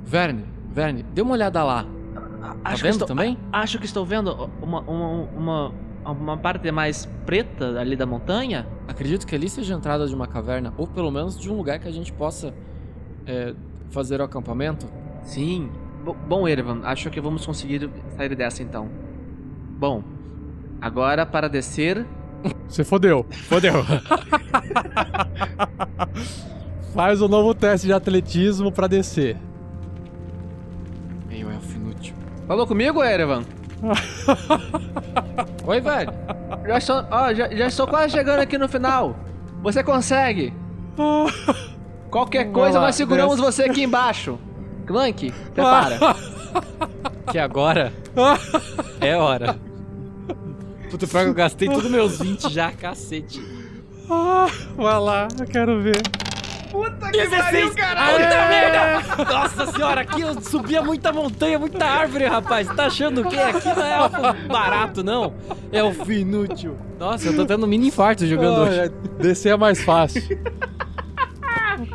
Verne, 0.06 0.46
Verne, 0.72 1.04
dê 1.14 1.22
uma 1.22 1.34
olhada 1.34 1.64
lá. 1.64 1.86
Tá 2.40 2.56
Acho 2.64 2.76
que 2.78 2.84
vendo 2.84 2.92
estou- 2.94 3.08
também? 3.08 3.38
a- 3.52 3.60
Acho 3.62 3.78
que 3.80 3.86
estou 3.86 4.06
vendo 4.06 4.50
uma, 4.62 4.80
uma, 4.82 5.08
uma, 5.36 5.74
uma 6.12 6.38
parte 6.38 6.72
mais 6.72 7.06
preta 7.26 7.80
ali 7.80 7.96
da 7.96 8.06
montanha. 8.06 8.66
Acredito 8.88 9.26
que 9.28 9.36
ali 9.36 9.50
seja 9.50 9.74
a 9.76 9.78
entrada 9.78 10.08
de 10.08 10.16
uma 10.16 10.28
caverna, 10.28 10.74
ou 10.78 10.88
pelo 10.88 11.12
menos 11.12 11.38
de 11.40 11.50
um 11.52 11.56
lugar 11.56 11.80
que 11.80 11.88
a 11.88 11.92
gente 11.92 12.12
possa 12.14 12.54
é, 13.26 13.54
fazer 13.90 14.20
o 14.22 14.24
acampamento. 14.24 14.88
Sim. 15.24 15.70
Bo- 16.04 16.16
Bom, 16.28 16.48
Erevan, 16.48 16.82
acho 16.84 17.10
que 17.10 17.20
vamos 17.20 17.46
conseguir 17.46 17.90
sair 18.16 18.36
dessa 18.36 18.64
então. 18.64 18.88
Bom, 19.78 20.02
agora 20.82 21.26
para 21.26 21.48
descer. 21.50 22.06
Você 22.68 22.84
fodeu. 22.84 23.26
Fodeu. 23.30 23.74
Faz 26.94 27.22
um 27.22 27.28
novo 27.28 27.54
teste 27.54 27.88
de 27.88 27.94
atletismo 27.94 28.72
pra 28.72 28.88
descer. 28.88 29.38
Meio 31.28 31.50
elfo 31.52 31.76
inútil. 31.76 32.16
Falou 32.48 32.66
comigo, 32.66 33.04
Erevan? 33.04 33.44
Oi, 35.66 35.82
velho. 35.82 36.14
Já 36.66 36.78
estou, 36.78 37.06
ó, 37.12 37.34
já, 37.34 37.50
já 37.50 37.68
estou 37.68 37.88
quase 37.88 38.14
chegando 38.14 38.40
aqui 38.40 38.58
no 38.58 38.68
final. 38.68 39.16
Você 39.62 39.84
consegue. 39.84 40.54
Qualquer 42.10 42.52
coisa, 42.52 42.80
nós 42.80 42.96
seguramos 42.96 43.40
você 43.40 43.64
aqui 43.64 43.84
embaixo. 43.84 44.40
Clank, 44.86 45.32
prepara. 45.54 45.98
Que 47.30 47.38
agora 47.38 47.92
é 49.02 49.18
hora. 49.18 49.60
Puta, 50.90 51.06
pior 51.06 51.24
que 51.24 51.30
eu 51.30 51.34
gastei 51.34 51.68
todos 51.68 51.92
meus 51.92 52.20
20 52.20 52.50
já, 52.50 52.72
cacete. 52.72 53.44
Ah, 54.10 54.48
vai 54.78 55.00
lá, 55.00 55.28
eu 55.38 55.46
quero 55.46 55.82
ver. 55.82 56.02
Puta 56.72 57.12
16, 57.12 57.74
caralho! 57.76 58.18
Puta 58.26 58.48
merda! 58.48 59.24
Nossa 59.34 59.72
senhora, 59.72 60.02
aqui 60.02 60.22
eu 60.22 60.42
subia 60.42 60.82
muita 60.82 61.12
montanha, 61.14 61.58
muita 61.58 61.86
árvore, 61.86 62.26
rapaz. 62.26 62.68
Tá 62.68 62.86
achando 62.88 63.22
o 63.22 63.30
quê? 63.30 63.38
Aqui 63.38 63.68
não 63.68 63.84
é 63.84 63.94
elfo 64.00 64.48
barato, 64.48 65.04
não. 65.04 65.34
É 65.72 65.80
elfo 65.80 66.12
inútil. 66.12 66.78
Nossa, 67.00 67.28
eu 67.28 67.36
tô 67.36 67.46
tendo 67.46 67.64
um 67.66 67.68
mini 67.70 67.88
infarto 67.88 68.26
jogando 68.26 68.58
Ah, 68.58 68.64
hoje. 68.64 68.80
é, 68.80 68.90
descer 69.22 69.54
é 69.54 69.58
mais 69.58 69.82
fácil. 69.84 70.22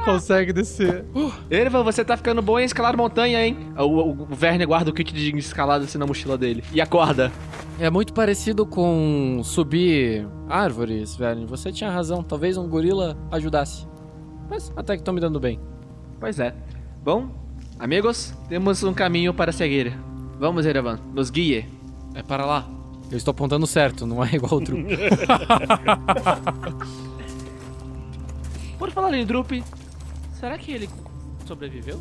Consegue 0.05 0.53
descer. 0.53 1.05
Erevan, 1.51 1.83
você 1.83 2.05
tá 2.05 2.17
ficando 2.17 2.41
bom 2.41 2.59
em 2.59 2.65
escalar 2.65 2.97
montanha, 2.97 3.45
hein? 3.45 3.57
O, 3.77 3.83
o, 3.83 4.11
o 4.23 4.27
Verne 4.35 4.65
guarda 4.65 4.91
o 4.91 4.95
kit 4.95 5.13
de 5.13 5.37
escalada 5.39 5.85
assim 5.85 5.99
na 5.99 6.07
mochila 6.07 6.39
dele. 6.39 6.63
E 6.73 6.81
a 6.81 6.87
corda. 6.87 7.33
É 7.81 7.91
muito 7.91 8.13
parecido 8.13 8.65
com 8.65 9.41
subir 9.43 10.27
árvores, 10.49 11.17
velho. 11.17 11.47
Você 11.49 11.73
tinha 11.73 11.91
razão, 11.91 12.23
talvez 12.23 12.57
um 12.57 12.69
gorila 12.69 13.17
ajudasse. 13.31 13.87
Mas 14.53 14.71
até 14.77 14.97
que 14.99 15.03
tô 15.03 15.15
me 15.15 15.21
dando 15.21 15.41
bem. 15.41 15.59
Pois 16.21 16.39
é. 16.39 16.55
Bom, 17.03 17.31
amigos, 17.79 18.35
temos 18.51 18.83
um 18.83 18.93
caminho 18.93 19.33
para 19.33 19.51
seguir. 19.51 19.99
Vamos, 20.39 20.67
Erevan, 20.67 21.01
nos 21.15 21.31
guie. 21.31 21.65
É 22.15 22.23
para 22.23 22.45
lá. 22.45 22.69
Eu 23.11 23.17
estou 23.17 23.33
apontando 23.33 23.67
certo, 23.67 24.07
não 24.07 24.23
é 24.23 24.35
igual 24.35 24.57
o 24.57 24.61
truque. 24.61 24.95
Por 28.79 28.91
falar 28.91 29.15
em 29.15 29.25
Drup, 29.25 29.65
será 30.39 30.59
que 30.59 30.71
ele 30.71 30.91
sobreviveu? 31.47 31.99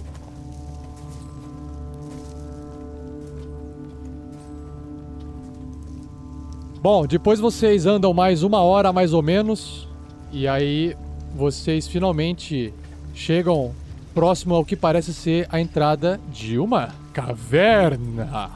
Bom, 6.81 7.07
depois 7.07 7.39
vocês 7.39 7.85
andam 7.85 8.13
mais 8.13 8.43
uma 8.43 8.61
hora 8.61 8.91
mais 8.91 9.13
ou 9.13 9.23
menos. 9.23 9.87
E 10.33 10.49
aí 10.49 10.97
vocês 11.35 11.87
finalmente 11.87 12.73
chegam 13.13 13.73
próximo 14.13 14.55
ao 14.55 14.65
que 14.65 14.75
parece 14.75 15.13
ser 15.13 15.47
a 15.51 15.59
entrada 15.59 16.19
de 16.31 16.57
uma 16.57 16.89
caverna. 17.13 18.51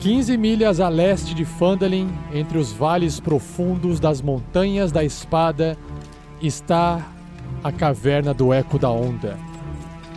Quinze 0.00 0.36
milhas 0.36 0.78
a 0.78 0.88
leste 0.88 1.34
de 1.34 1.44
Phandalin, 1.44 2.08
entre 2.32 2.56
os 2.56 2.72
vales 2.72 3.18
profundos 3.18 3.98
das 3.98 4.22
Montanhas 4.22 4.92
da 4.92 5.02
Espada, 5.02 5.76
está 6.40 7.04
a 7.64 7.72
caverna 7.72 8.32
do 8.32 8.52
Eco 8.52 8.78
da 8.78 8.90
Onda. 8.90 9.36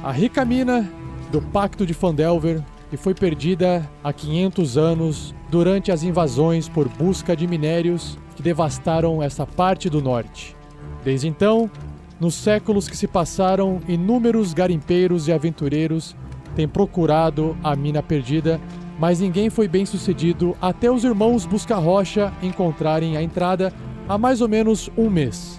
A 0.03 0.11
rica 0.11 0.45
mina 0.45 0.87
do 1.31 1.41
Pacto 1.41 1.83
de 1.83 1.95
Fandelver, 1.95 2.61
que 2.91 2.97
foi 2.97 3.15
perdida 3.15 3.89
há 4.03 4.11
500 4.11 4.77
anos 4.77 5.33
durante 5.49 5.93
as 5.93 6.03
invasões 6.03 6.67
por 6.67 6.89
busca 6.89 7.33
de 7.37 7.47
minérios 7.47 8.19
que 8.35 8.43
devastaram 8.43 9.23
essa 9.23 9.47
parte 9.47 9.89
do 9.89 10.01
norte. 10.01 10.57
Desde 11.01 11.25
então, 11.25 11.71
nos 12.19 12.35
séculos 12.35 12.89
que 12.89 12.97
se 12.97 13.07
passaram, 13.07 13.79
inúmeros 13.87 14.53
garimpeiros 14.53 15.29
e 15.29 15.31
aventureiros 15.31 16.17
têm 16.53 16.67
procurado 16.67 17.57
a 17.63 17.77
mina 17.77 18.03
perdida, 18.03 18.59
mas 18.99 19.21
ninguém 19.21 19.49
foi 19.49 19.69
bem 19.69 19.85
sucedido 19.85 20.53
até 20.61 20.91
os 20.91 21.05
irmãos 21.05 21.45
Busca-Rocha 21.45 22.33
encontrarem 22.43 23.15
a 23.15 23.23
entrada 23.23 23.71
há 24.05 24.17
mais 24.17 24.41
ou 24.41 24.49
menos 24.49 24.91
um 24.97 25.09
mês. 25.09 25.57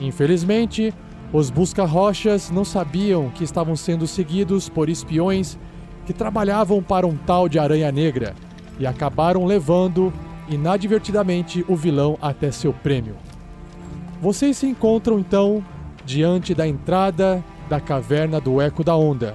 Infelizmente, 0.00 0.92
os 1.34 1.50
busca-rochas 1.50 2.50
não 2.50 2.64
sabiam 2.64 3.28
que 3.28 3.44
estavam 3.44 3.76
sendo 3.76 4.06
seguidos 4.06 4.70
por 4.70 4.88
espiões 4.88 5.58
que 6.06 6.12
trabalhavam 6.12 6.82
para 6.82 7.06
um 7.06 7.16
tal 7.16 7.48
de 7.48 7.58
Aranha 7.58 7.90
Negra 7.90 8.34
e 8.78 8.86
acabaram 8.86 9.44
levando 9.44 10.12
inadvertidamente 10.48 11.64
o 11.68 11.74
vilão 11.74 12.16
até 12.22 12.50
seu 12.50 12.72
prêmio. 12.72 13.16
Vocês 14.22 14.56
se 14.56 14.66
encontram 14.66 15.18
então 15.18 15.62
diante 16.04 16.54
da 16.54 16.66
entrada 16.66 17.44
da 17.68 17.80
caverna 17.80 18.40
do 18.40 18.60
Eco 18.60 18.84
da 18.84 18.96
Onda. 18.96 19.34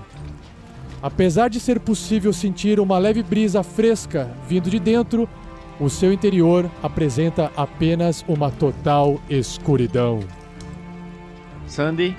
Apesar 1.04 1.50
de 1.50 1.60
ser 1.60 1.80
possível 1.80 2.32
sentir 2.32 2.80
uma 2.80 2.98
leve 2.98 3.22
brisa 3.22 3.64
fresca 3.64 4.32
vindo 4.48 4.70
de 4.70 4.80
dentro, 4.80 5.28
o 5.80 5.90
seu 5.90 6.14
interior 6.14 6.70
apresenta 6.82 7.52
apenas 7.58 8.24
uma 8.28 8.52
total 8.52 9.20
escuridão. 9.30 10.20
Sandy, 11.66 12.16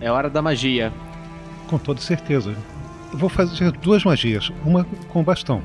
é 0.00 0.10
hora 0.10 0.28
da 0.28 0.42
magia. 0.42 0.92
Com 1.68 1.78
toda 1.78 2.00
certeza. 2.00 2.54
Eu 3.12 3.18
vou 3.18 3.28
fazer 3.28 3.70
duas 3.72 4.04
magias. 4.04 4.50
Uma 4.64 4.84
com 5.08 5.22
bastão. 5.22 5.62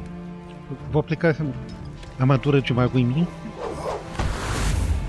Vou 0.91 0.99
aplicar 0.99 1.35
a 1.39 2.21
armadura 2.21 2.61
de 2.61 2.73
mago 2.73 2.97
em 2.97 3.05
mim. 3.05 3.27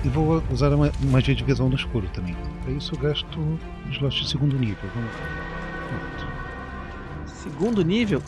E 0.05 0.09
vou 0.09 0.43
usar 0.51 0.73
a 0.73 0.77
ma- 0.77 0.91
magia 1.11 1.35
de 1.35 1.45
visão 1.45 1.69
no 1.69 1.77
escuro 1.77 2.09
também. 2.13 2.37
Para 2.63 2.73
isso 2.73 2.95
eu 2.95 2.99
gasto 2.99 3.39
um 3.39 3.59
slot 3.91 4.21
de 4.23 4.29
segundo 4.29 4.59
nível. 4.59 4.89
Vamos 4.95 5.11
lá. 5.15 5.23
Segundo 7.27 7.83
nível? 7.85 8.23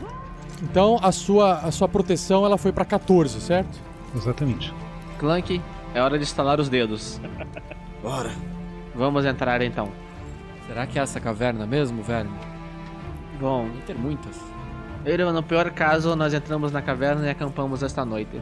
Então 0.62 0.98
a 1.02 1.10
sua, 1.10 1.54
a 1.58 1.70
sua 1.72 1.88
proteção 1.88 2.44
ela 2.44 2.56
foi 2.56 2.70
pra 2.72 2.84
14, 2.84 3.40
certo? 3.40 3.78
Exatamente. 4.14 4.72
Clank, 5.18 5.60
é 5.94 6.00
hora 6.00 6.16
de 6.16 6.24
estalar 6.24 6.60
os 6.60 6.68
dedos. 6.68 7.20
Bora. 8.02 8.30
Vamos 8.94 9.24
entrar 9.24 9.60
então. 9.62 9.88
Será 10.68 10.86
que 10.86 10.98
é 10.98 11.02
essa 11.02 11.18
caverna 11.18 11.66
mesmo, 11.66 12.02
velho? 12.02 12.30
Bom, 13.44 13.68
Deve 13.68 13.82
ter 13.82 13.94
muitas. 13.94 14.40
Irma, 15.04 15.30
no 15.30 15.42
pior 15.42 15.70
caso, 15.70 16.16
nós 16.16 16.32
entramos 16.32 16.72
na 16.72 16.80
caverna 16.80 17.26
e 17.26 17.28
acampamos 17.28 17.82
esta 17.82 18.02
noite. 18.02 18.40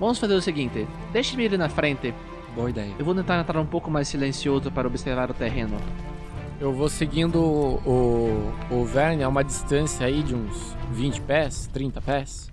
Vamos 0.00 0.18
fazer 0.18 0.32
o 0.32 0.40
seguinte: 0.40 0.88
deixe-me 1.12 1.44
ir 1.44 1.58
na 1.58 1.68
frente. 1.68 2.14
Boa 2.54 2.70
ideia. 2.70 2.94
Eu 2.98 3.04
vou 3.04 3.14
tentar 3.14 3.38
entrar 3.38 3.60
um 3.60 3.66
pouco 3.66 3.90
mais 3.90 4.08
silencioso 4.08 4.72
para 4.72 4.88
observar 4.88 5.30
o 5.30 5.34
terreno. 5.34 5.76
Eu 6.58 6.72
vou 6.72 6.88
seguindo 6.88 7.38
o, 7.38 8.54
o, 8.70 8.84
Verne 8.86 9.22
a 9.22 9.28
uma 9.28 9.44
distância 9.44 10.06
aí 10.06 10.22
de 10.22 10.34
uns 10.34 10.74
20 10.92 11.20
pés, 11.20 11.68
30 11.70 12.00
pés. 12.00 12.50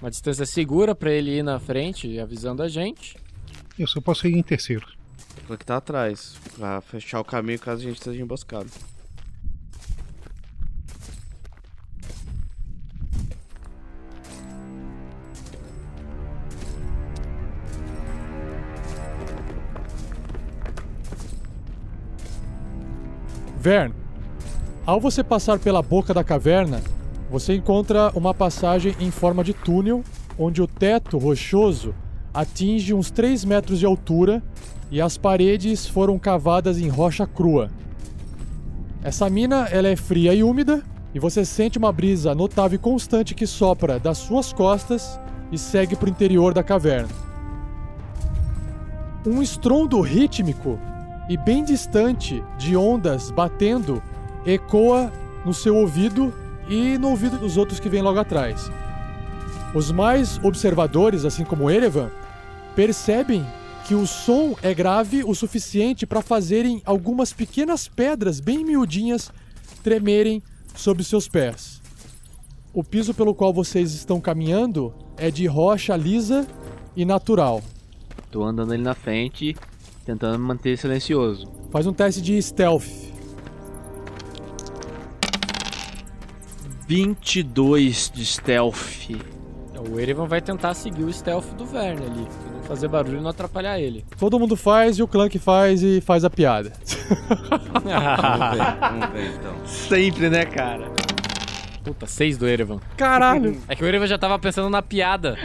Uma 0.00 0.08
distância 0.08 0.46
segura 0.46 0.94
pra 0.94 1.12
ele 1.12 1.36
ir 1.36 1.42
na 1.42 1.60
frente, 1.60 2.18
avisando 2.18 2.62
a 2.62 2.68
gente. 2.68 3.18
Eu 3.78 4.00
posso 4.00 4.26
ir 4.26 4.34
em 4.34 4.42
terceiro. 4.42 4.86
O 5.46 5.58
que 5.58 5.66
tá 5.66 5.76
atrás, 5.76 6.36
pra 6.56 6.80
fechar 6.80 7.20
o 7.20 7.24
caminho 7.24 7.58
caso 7.58 7.82
a 7.82 7.84
gente 7.84 7.98
esteja 7.98 8.22
emboscado. 8.22 8.70
Vern, 23.62 23.94
ao 24.84 25.00
você 25.00 25.22
passar 25.22 25.56
pela 25.56 25.80
boca 25.80 26.12
da 26.12 26.24
caverna, 26.24 26.82
você 27.30 27.54
encontra 27.54 28.10
uma 28.12 28.34
passagem 28.34 28.96
em 28.98 29.12
forma 29.12 29.44
de 29.44 29.54
túnel, 29.54 30.02
onde 30.36 30.60
o 30.60 30.66
teto 30.66 31.16
rochoso 31.16 31.94
atinge 32.34 32.92
uns 32.92 33.08
3 33.12 33.44
metros 33.44 33.78
de 33.78 33.86
altura 33.86 34.42
e 34.90 35.00
as 35.00 35.16
paredes 35.16 35.86
foram 35.86 36.18
cavadas 36.18 36.76
em 36.80 36.88
rocha 36.88 37.24
crua. 37.24 37.70
Essa 39.00 39.30
mina 39.30 39.68
ela 39.70 39.86
é 39.86 39.94
fria 39.94 40.34
e 40.34 40.42
úmida, 40.42 40.82
e 41.14 41.20
você 41.20 41.44
sente 41.44 41.78
uma 41.78 41.92
brisa 41.92 42.34
notável 42.34 42.74
e 42.74 42.78
constante 42.80 43.32
que 43.32 43.46
sopra 43.46 43.96
das 43.96 44.18
suas 44.18 44.52
costas 44.52 45.20
e 45.52 45.56
segue 45.56 45.94
para 45.94 46.06
o 46.06 46.10
interior 46.10 46.52
da 46.52 46.64
caverna. 46.64 47.14
Um 49.24 49.40
estrondo 49.40 50.00
rítmico 50.00 50.80
e 51.28 51.36
bem 51.36 51.64
distante 51.64 52.42
de 52.58 52.76
ondas 52.76 53.30
batendo 53.30 54.02
ecoa 54.44 55.12
no 55.44 55.54
seu 55.54 55.76
ouvido 55.76 56.32
e 56.68 56.96
no 56.98 57.10
ouvido 57.10 57.38
dos 57.38 57.56
outros 57.56 57.78
que 57.80 57.88
vêm 57.88 58.02
logo 58.02 58.18
atrás. 58.18 58.70
Os 59.74 59.90
mais 59.90 60.38
observadores, 60.44 61.24
assim 61.24 61.44
como 61.44 61.70
Erevan, 61.70 62.10
percebem 62.74 63.44
que 63.86 63.94
o 63.94 64.06
som 64.06 64.54
é 64.62 64.72
grave 64.72 65.24
o 65.24 65.34
suficiente 65.34 66.06
para 66.06 66.22
fazerem 66.22 66.82
algumas 66.84 67.32
pequenas 67.32 67.88
pedras 67.88 68.38
bem 68.38 68.64
miudinhas 68.64 69.32
tremerem 69.82 70.42
sob 70.74 71.02
seus 71.02 71.28
pés. 71.28 71.80
O 72.72 72.82
piso 72.82 73.12
pelo 73.12 73.34
qual 73.34 73.52
vocês 73.52 73.92
estão 73.92 74.20
caminhando 74.20 74.94
é 75.16 75.30
de 75.30 75.46
rocha 75.46 75.96
lisa 75.96 76.46
e 76.96 77.04
natural. 77.04 77.62
Tô 78.30 78.44
andando 78.44 78.72
ali 78.72 78.82
na 78.82 78.94
frente, 78.94 79.54
tentando 80.04 80.38
me 80.38 80.44
manter 80.44 80.76
silencioso. 80.76 81.50
Faz 81.70 81.86
um 81.86 81.92
teste 81.92 82.20
de 82.20 82.40
stealth. 82.42 82.86
22 86.86 88.10
de 88.14 88.24
stealth. 88.26 89.10
O 89.90 89.98
Erevan 89.98 90.26
vai 90.26 90.40
tentar 90.40 90.74
seguir 90.74 91.02
o 91.02 91.12
stealth 91.12 91.46
do 91.56 91.66
Verne 91.66 92.06
ali, 92.06 92.24
pra 92.24 92.52
não 92.52 92.62
fazer 92.62 92.88
barulho 92.88 93.18
e 93.18 93.20
não 93.20 93.30
atrapalhar 93.30 93.80
ele. 93.80 94.04
Todo 94.18 94.38
mundo 94.38 94.56
faz 94.56 94.98
e 94.98 95.02
o 95.02 95.08
Clank 95.08 95.38
faz 95.38 95.82
e 95.82 96.00
faz 96.00 96.24
a 96.24 96.30
piada. 96.30 96.72
Vamos 97.72 97.82
ver, 97.84 98.80
vamos 98.80 99.10
ver 99.12 99.34
então. 99.34 99.66
Sempre, 99.66 100.30
né, 100.30 100.44
cara? 100.44 100.90
Puta, 101.82 102.06
6 102.06 102.38
do 102.38 102.46
Erevan. 102.46 102.78
Caralho! 102.96 103.60
É 103.66 103.74
que 103.74 103.82
o 103.82 103.86
Erevan 103.86 104.06
já 104.06 104.16
tava 104.16 104.38
pensando 104.38 104.70
na 104.70 104.80
piada. 104.80 105.36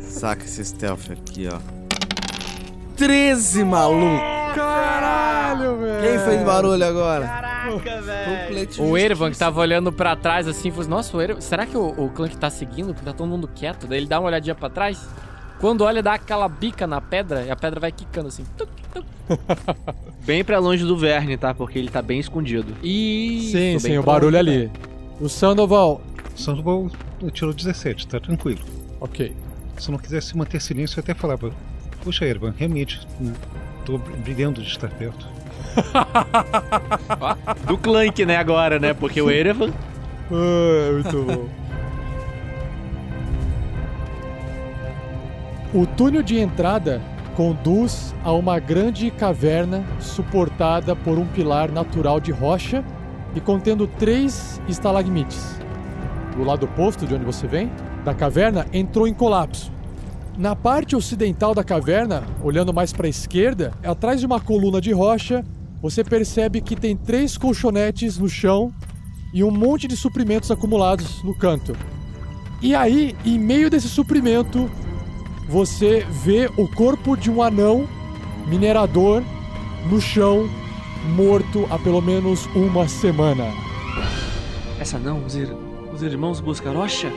Saca 0.00 0.44
esse 0.44 0.62
stealth 0.64 1.10
aqui, 1.10 1.48
ó. 1.50 1.81
13, 2.96 3.64
maluco! 3.64 4.22
Caralho, 4.54 5.78
velho! 5.78 6.02
Quem 6.02 6.18
fez 6.26 6.42
barulho 6.44 6.84
agora? 6.84 7.26
Caraca, 7.26 8.02
velho. 8.02 8.84
O 8.84 8.96
Erevan 8.98 9.30
que 9.30 9.38
tava 9.38 9.60
olhando 9.60 9.92
pra 9.92 10.14
trás 10.16 10.46
assim, 10.46 10.70
falou 10.70 10.82
assim, 10.82 10.90
nossa, 10.90 11.16
o 11.16 11.22
Erevan, 11.22 11.40
será 11.40 11.66
que 11.66 11.76
o, 11.76 11.88
o 11.88 12.10
Clank 12.10 12.36
tá 12.36 12.50
seguindo? 12.50 12.92
Porque 12.94 13.04
tá 13.04 13.12
todo 13.12 13.28
mundo 13.28 13.48
quieto. 13.48 13.86
Daí 13.86 13.98
ele 13.98 14.06
dá 14.06 14.18
uma 14.20 14.28
olhadinha 14.28 14.54
pra 14.54 14.68
trás. 14.68 15.08
Quando 15.60 15.82
olha, 15.82 16.02
dá 16.02 16.14
aquela 16.14 16.48
bica 16.48 16.86
na 16.86 17.00
pedra 17.00 17.44
e 17.44 17.50
a 17.50 17.56
pedra 17.56 17.80
vai 17.80 17.92
quicando 17.92 18.28
assim. 18.28 18.44
Tuc, 18.56 18.68
tuc. 18.92 19.06
Bem 20.24 20.44
pra 20.44 20.58
longe 20.58 20.84
do 20.84 20.96
Verne, 20.96 21.36
tá? 21.36 21.52
Porque 21.54 21.78
ele 21.78 21.88
tá 21.88 22.00
bem 22.00 22.20
escondido. 22.20 22.74
E 22.82 23.48
Sim, 23.50 23.78
sim, 23.78 23.98
o 23.98 24.02
barulho 24.02 24.36
longe, 24.36 24.50
ali. 24.50 24.70
O 25.20 25.28
Sandoval. 25.28 26.00
Sandoval 26.36 26.88
tirou 27.32 27.52
17, 27.52 28.06
tá 28.06 28.20
tranquilo. 28.20 28.60
Ok. 29.00 29.34
Se 29.78 29.90
não 29.90 29.98
quisesse 29.98 30.36
manter 30.36 30.60
silêncio, 30.60 30.98
eu 30.98 31.02
até 31.02 31.12
falava: 31.12 31.52
Puxa, 32.02 32.24
Ervan, 32.24 32.52
realmente, 32.56 33.00
tô 33.84 33.96
brilhando 33.98 34.60
de 34.60 34.68
estar 34.68 34.90
perto. 34.90 35.26
Do 37.66 37.78
Clank, 37.78 38.26
né, 38.26 38.36
agora, 38.36 38.78
né? 38.78 38.92
Porque 38.92 39.20
o 39.22 39.30
Erevan. 39.30 39.70
Ah, 40.34 40.92
muito 40.92 41.24
bom. 41.24 41.48
O 45.74 45.86
túnel 45.86 46.22
de 46.22 46.38
entrada 46.38 47.02
conduz 47.36 48.14
a 48.24 48.32
uma 48.32 48.58
grande 48.58 49.10
caverna 49.10 49.84
suportada 50.00 50.96
por 50.96 51.18
um 51.18 51.26
pilar 51.26 51.70
natural 51.70 52.18
de 52.18 52.32
rocha 52.32 52.82
e 53.34 53.40
contendo 53.40 53.86
três 53.86 54.58
estalagmites. 54.68 55.58
Do 56.34 56.44
lado 56.44 56.64
oposto 56.64 57.06
de 57.06 57.14
onde 57.14 57.26
você 57.26 57.46
vem, 57.46 57.70
da 58.04 58.14
caverna 58.14 58.66
entrou 58.72 59.06
em 59.06 59.12
colapso. 59.12 59.70
Na 60.36 60.56
parte 60.56 60.96
ocidental 60.96 61.54
da 61.54 61.62
caverna, 61.62 62.24
olhando 62.42 62.72
mais 62.72 62.92
para 62.92 63.06
a 63.06 63.10
esquerda, 63.10 63.72
atrás 63.84 64.20
de 64.20 64.26
uma 64.26 64.40
coluna 64.40 64.80
de 64.80 64.90
rocha, 64.92 65.44
você 65.80 66.02
percebe 66.02 66.60
que 66.60 66.74
tem 66.74 66.96
três 66.96 67.36
colchonetes 67.36 68.16
no 68.18 68.28
chão 68.28 68.72
e 69.34 69.44
um 69.44 69.50
monte 69.50 69.86
de 69.86 69.96
suprimentos 69.96 70.50
acumulados 70.50 71.22
no 71.22 71.34
canto. 71.34 71.76
E 72.62 72.74
aí, 72.74 73.14
em 73.24 73.38
meio 73.38 73.68
desse 73.68 73.88
suprimento, 73.88 74.70
você 75.48 76.06
vê 76.24 76.48
o 76.56 76.66
corpo 76.68 77.16
de 77.16 77.30
um 77.30 77.42
anão 77.42 77.86
minerador 78.46 79.22
no 79.90 80.00
chão, 80.00 80.48
morto 81.14 81.66
há 81.70 81.78
pelo 81.78 82.00
menos 82.00 82.46
uma 82.54 82.88
semana. 82.88 83.44
Essa 84.78 84.98
não, 84.98 85.24
os, 85.24 85.34
ir- 85.36 85.54
os 85.92 86.02
irmãos 86.02 86.40
Buscarocha? 86.40 87.12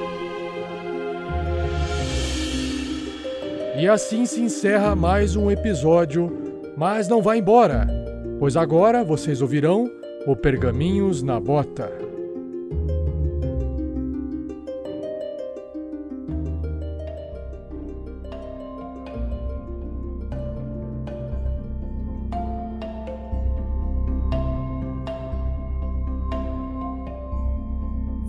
E 3.78 3.90
assim 3.90 4.26
se 4.26 4.40
encerra 4.40 4.96
mais 4.96 5.36
um 5.36 5.52
episódio, 5.52 6.32
mas 6.78 7.10
não 7.10 7.22
vá 7.22 7.36
embora, 7.36 7.86
pois 8.40 8.56
agora 8.56 9.04
vocês 9.04 9.42
ouvirão 9.42 9.92
o 10.26 10.34
Pergaminhos 10.34 11.22
na 11.22 11.42
Bota. 11.42 11.92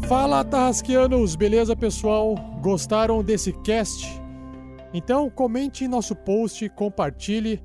Fala, 0.09 0.45
Tarrasqueanos! 0.45 1.37
Beleza, 1.37 1.77
pessoal? 1.77 2.35
Gostaram 2.61 3.23
desse 3.23 3.53
cast? 3.53 4.26
Então 4.93 5.29
comente 5.29 5.85
em 5.85 5.89
nosso 5.89 6.15
post, 6.15 6.69
compartilhe 6.71 7.63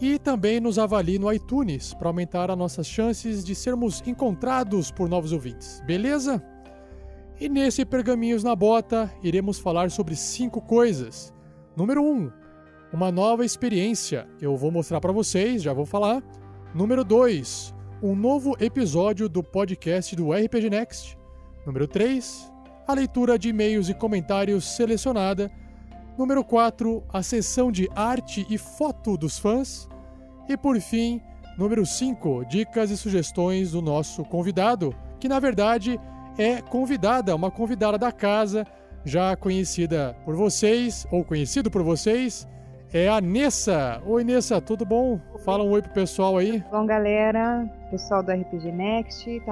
e 0.00 0.18
também 0.18 0.60
nos 0.60 0.78
avalie 0.78 1.18
no 1.18 1.32
iTunes 1.32 1.94
para 1.94 2.08
aumentar 2.08 2.50
as 2.50 2.58
nossas 2.58 2.86
chances 2.86 3.44
de 3.44 3.54
sermos 3.54 4.02
encontrados 4.06 4.90
por 4.90 5.08
novos 5.08 5.32
ouvintes, 5.32 5.82
beleza? 5.86 6.42
E 7.40 7.48
nesse 7.48 7.84
Pergaminhos 7.84 8.44
na 8.44 8.54
Bota 8.54 9.12
iremos 9.22 9.58
falar 9.58 9.90
sobre 9.90 10.14
cinco 10.14 10.60
coisas. 10.60 11.32
Número 11.76 12.02
1, 12.02 12.06
um, 12.06 12.32
uma 12.92 13.10
nova 13.10 13.44
experiência 13.44 14.28
eu 14.40 14.56
vou 14.56 14.70
mostrar 14.70 15.00
para 15.00 15.12
vocês, 15.12 15.62
já 15.62 15.72
vou 15.72 15.86
falar. 15.86 16.22
Número 16.74 17.04
2, 17.04 17.74
um 18.02 18.14
novo 18.14 18.56
episódio 18.60 19.28
do 19.28 19.42
podcast 19.42 20.14
do 20.14 20.32
RPG 20.32 20.70
Next. 20.70 21.18
Número 21.66 21.88
3, 21.88 22.52
a 22.86 22.94
leitura 22.94 23.38
de 23.38 23.48
e-mails 23.48 23.88
e 23.88 23.94
comentários 23.94 24.64
selecionada. 24.76 25.50
Número 26.16 26.44
4, 26.44 27.02
a 27.12 27.24
sessão 27.24 27.72
de 27.72 27.90
arte 27.92 28.46
e 28.48 28.56
foto 28.56 29.16
dos 29.16 29.36
fãs. 29.36 29.88
E 30.48 30.56
por 30.56 30.78
fim, 30.80 31.20
número 31.58 31.84
5, 31.84 32.44
dicas 32.44 32.90
e 32.92 32.96
sugestões 32.96 33.72
do 33.72 33.82
nosso 33.82 34.24
convidado, 34.24 34.94
que 35.18 35.28
na 35.28 35.40
verdade 35.40 35.98
é 36.38 36.62
convidada, 36.62 37.34
uma 37.34 37.50
convidada 37.50 37.98
da 37.98 38.12
casa, 38.12 38.64
já 39.04 39.34
conhecida 39.34 40.16
por 40.24 40.36
vocês, 40.36 41.04
ou 41.10 41.24
conhecido 41.24 41.68
por 41.68 41.82
vocês, 41.82 42.46
é 42.92 43.08
a 43.08 43.20
Nessa. 43.20 44.00
Oi, 44.06 44.22
Nessa, 44.22 44.60
tudo 44.60 44.86
bom? 44.86 45.20
Fala 45.44 45.64
um 45.64 45.70
oi 45.70 45.82
pro 45.82 45.92
pessoal 45.92 46.38
aí. 46.38 46.62
Bom, 46.70 46.86
galera, 46.86 47.68
pessoal 47.90 48.22
do 48.22 48.30
RPG 48.30 48.70
Next, 48.70 49.42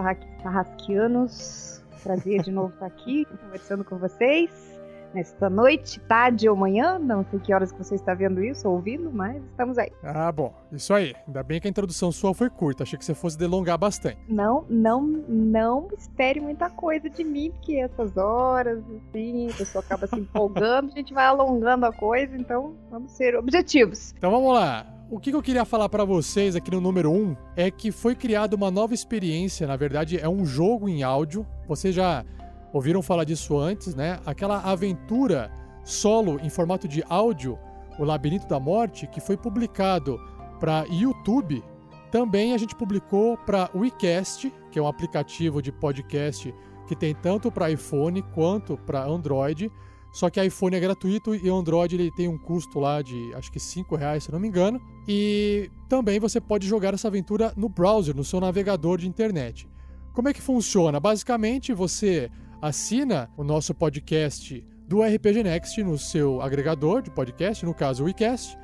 Tarrasquianos, 0.45 1.83
prazer 2.05 2.43
de 2.43 2.53
novo 2.53 2.73
estar 2.73 2.87
aqui 2.87 3.25
conversando 3.43 3.83
com 3.83 3.99
vocês 3.99 4.72
nesta 5.15 5.49
noite, 5.49 6.01
tarde 6.01 6.49
ou 6.49 6.57
manhã, 6.57 6.99
não 6.99 7.25
sei 7.31 7.39
que 7.41 7.53
horas 7.53 7.73
que 7.73 7.79
você 7.79 7.95
está 7.95 8.15
vendo 8.15 8.43
isso 8.43 8.69
ou 8.69 8.75
ouvindo, 8.75 9.11
mas 9.13 9.43
estamos 9.51 9.79
aí. 9.79 9.93
Ah, 10.03 10.31
bom, 10.31 10.55
isso 10.73 10.93
aí. 10.93 11.15
Ainda 11.27 11.43
bem 11.43 11.61
que 11.61 11.67
a 11.67 11.71
introdução 11.71 12.11
sua 12.13 12.35
foi 12.35 12.51
curta, 12.51 12.83
achei 12.83 12.99
que 12.99 13.05
você 13.05 13.15
fosse 13.15 13.39
delongar 13.39 13.79
bastante. 13.79 14.19
Não, 14.29 14.65
não, 14.69 15.03
não 15.03 15.89
espere 15.97 16.41
muita 16.41 16.71
coisa 16.71 17.09
de 17.09 17.25
mim, 17.25 17.51
porque 17.51 17.77
essas 17.77 18.17
horas, 18.17 18.83
assim, 19.09 19.51
a 19.51 19.55
pessoa 19.55 19.85
acaba 19.85 20.07
se 20.07 20.17
empolgando, 20.17 20.93
a 20.93 20.97
gente 20.97 21.13
vai 21.13 21.27
alongando 21.27 21.87
a 21.87 21.93
coisa, 21.93 22.37
então 22.37 22.75
vamos 22.91 23.13
ser 23.13 23.37
objetivos. 23.37 24.13
Então 24.17 24.31
vamos 24.31 24.53
lá. 24.55 24.87
O 25.13 25.21
que 25.21 25.31
eu 25.31 25.43
queria 25.43 25.67
falar 25.67 25.91
para 25.91 26.07
vocês 26.07 26.57
aqui 26.57 26.71
no 26.71 26.81
número 26.81 27.11
1 27.11 27.15
um 27.15 27.37
é 27.55 27.71
que 27.71 27.93
foi 27.93 28.15
criada 28.15 28.57
uma 28.57 28.71
nova 28.71 28.95
experiência, 28.95 29.67
na 29.67 29.77
verdade 29.77 30.19
é 30.19 30.27
um 30.27 30.43
jogo 30.43 30.89
em 30.89 31.03
áudio. 31.03 31.47
Você 31.69 31.93
já 31.93 32.25
ouviram 32.73 33.03
falar 33.03 33.24
disso 33.24 33.59
antes, 33.59 33.94
né? 33.94 34.19
Aquela 34.24 34.61
aventura 34.61 35.53
solo 35.85 36.40
em 36.43 36.49
formato 36.49 36.89
de 36.89 37.03
áudio, 37.09 37.59
O 37.99 38.05
Labirinto 38.05 38.47
da 38.47 38.59
Morte, 38.59 39.07
que 39.07 39.20
foi 39.20 39.36
publicado 39.36 40.19
para 40.59 40.86
YouTube. 40.89 41.62
Também 42.11 42.55
a 42.55 42.59
gente 42.59 42.74
publicou 42.74 43.36
para 43.39 43.70
WeCast, 43.74 44.53
que 44.70 44.78
é 44.78 44.82
um 44.82 44.86
aplicativo 44.86 45.61
de 45.61 45.73
podcast 45.73 46.55
que 46.86 46.97
tem 46.97 47.15
tanto 47.15 47.51
para 47.51 47.70
iPhone 47.70 48.23
quanto 48.35 48.77
para 48.77 49.05
Android. 49.05 49.70
Só 50.12 50.28
que 50.28 50.43
iPhone 50.44 50.77
é 50.77 50.81
gratuito 50.81 51.35
e 51.35 51.49
Android 51.49 51.94
ele 51.94 52.11
tem 52.11 52.28
um 52.28 52.36
custo 52.36 52.78
lá 52.78 53.01
de 53.01 53.32
acho 53.35 53.51
que 53.51 53.59
5 53.59 53.97
reais, 53.97 54.24
se 54.24 54.32
não 54.32 54.39
me 54.39 54.47
engano. 54.47 54.78
E 55.09 55.70
também 55.89 56.20
você 56.20 56.39
pode 56.39 56.66
jogar 56.66 56.93
essa 56.93 57.09
aventura 57.09 57.53
no 57.57 57.69
browser, 57.69 58.15
no 58.15 58.23
seu 58.23 58.39
navegador 58.39 58.99
de 58.99 59.09
internet. 59.09 59.66
Como 60.12 60.28
é 60.28 60.35
que 60.35 60.43
funciona? 60.43 61.01
Basicamente, 61.01 61.73
você 61.73 62.31
assina 62.63 63.29
o 63.37 63.43
nosso 63.43 63.75
podcast 63.75 64.65
do 64.87 65.03
RPG 65.03 65.43
Next 65.43 65.83
no 65.83 65.99
seu 65.99 66.41
agregador 66.41 67.03
de 67.03 67.11
podcast, 67.11 67.65
no 67.67 67.75
caso 67.75 68.05
o 68.05 68.07
WeCast, 68.07 68.57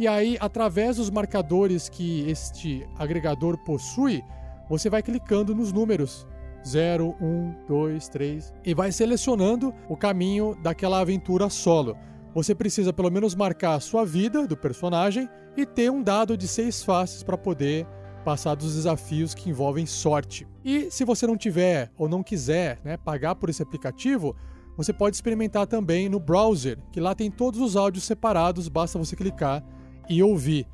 e 0.00 0.08
aí, 0.08 0.38
através 0.40 0.96
dos 0.96 1.10
marcadores 1.10 1.86
que 1.90 2.28
este 2.30 2.88
agregador 2.98 3.58
possui, 3.58 4.24
você 4.70 4.88
vai 4.88 5.02
clicando 5.02 5.54
nos 5.54 5.70
números 5.70 6.26
0, 6.66 7.14
1, 7.20 7.66
2, 7.68 8.08
3 8.08 8.54
e 8.64 8.72
vai 8.72 8.90
selecionando 8.90 9.74
o 9.86 9.96
caminho 9.96 10.56
daquela 10.62 11.00
aventura 11.00 11.50
solo. 11.50 11.94
Você 12.34 12.54
precisa 12.54 12.90
pelo 12.90 13.10
menos 13.10 13.34
marcar 13.34 13.74
a 13.74 13.80
sua 13.80 14.06
vida 14.06 14.46
do 14.46 14.56
personagem 14.56 15.28
e 15.54 15.66
ter 15.66 15.90
um 15.90 16.02
dado 16.02 16.38
de 16.38 16.48
seis 16.48 16.82
faces 16.82 17.22
para 17.22 17.36
poder 17.36 17.86
passar 18.22 18.54
dos 18.54 18.74
desafios 18.74 19.34
que 19.34 19.50
envolvem 19.50 19.84
sorte. 19.84 20.46
E 20.64 20.90
se 20.90 21.04
você 21.04 21.26
não 21.26 21.36
tiver 21.36 21.90
ou 21.96 22.08
não 22.08 22.22
quiser 22.22 22.80
né, 22.84 22.96
pagar 22.96 23.34
por 23.34 23.50
esse 23.50 23.62
aplicativo, 23.62 24.34
você 24.76 24.92
pode 24.92 25.16
experimentar 25.16 25.66
também 25.66 26.08
no 26.08 26.18
browser, 26.18 26.78
que 26.90 27.00
lá 27.00 27.14
tem 27.14 27.30
todos 27.30 27.60
os 27.60 27.76
áudios 27.76 28.04
separados, 28.04 28.68
basta 28.68 28.98
você 28.98 29.14
clicar 29.14 29.62
e 30.08 30.22
ouvir. 30.22 30.66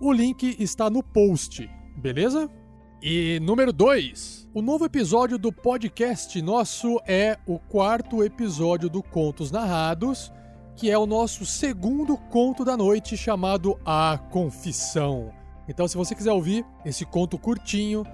O 0.00 0.12
link 0.12 0.56
está 0.58 0.90
no 0.90 1.02
post, 1.02 1.68
beleza? 1.96 2.50
E 3.02 3.38
número 3.40 3.72
2. 3.72 4.48
O 4.52 4.60
novo 4.60 4.84
episódio 4.84 5.38
do 5.38 5.52
podcast 5.52 6.40
nosso 6.42 7.00
é 7.06 7.38
o 7.46 7.58
quarto 7.58 8.22
episódio 8.24 8.90
do 8.90 9.02
Contos 9.02 9.50
Narrados, 9.50 10.32
que 10.76 10.90
é 10.90 10.98
o 10.98 11.06
nosso 11.06 11.46
segundo 11.46 12.16
conto 12.16 12.64
da 12.64 12.76
noite 12.76 13.16
chamado 13.16 13.78
A 13.84 14.18
Confissão. 14.30 15.32
Então, 15.68 15.86
se 15.86 15.96
você 15.96 16.14
quiser 16.14 16.32
ouvir 16.32 16.64
esse 16.84 17.04
conto 17.04 17.38
curtinho, 17.38 18.04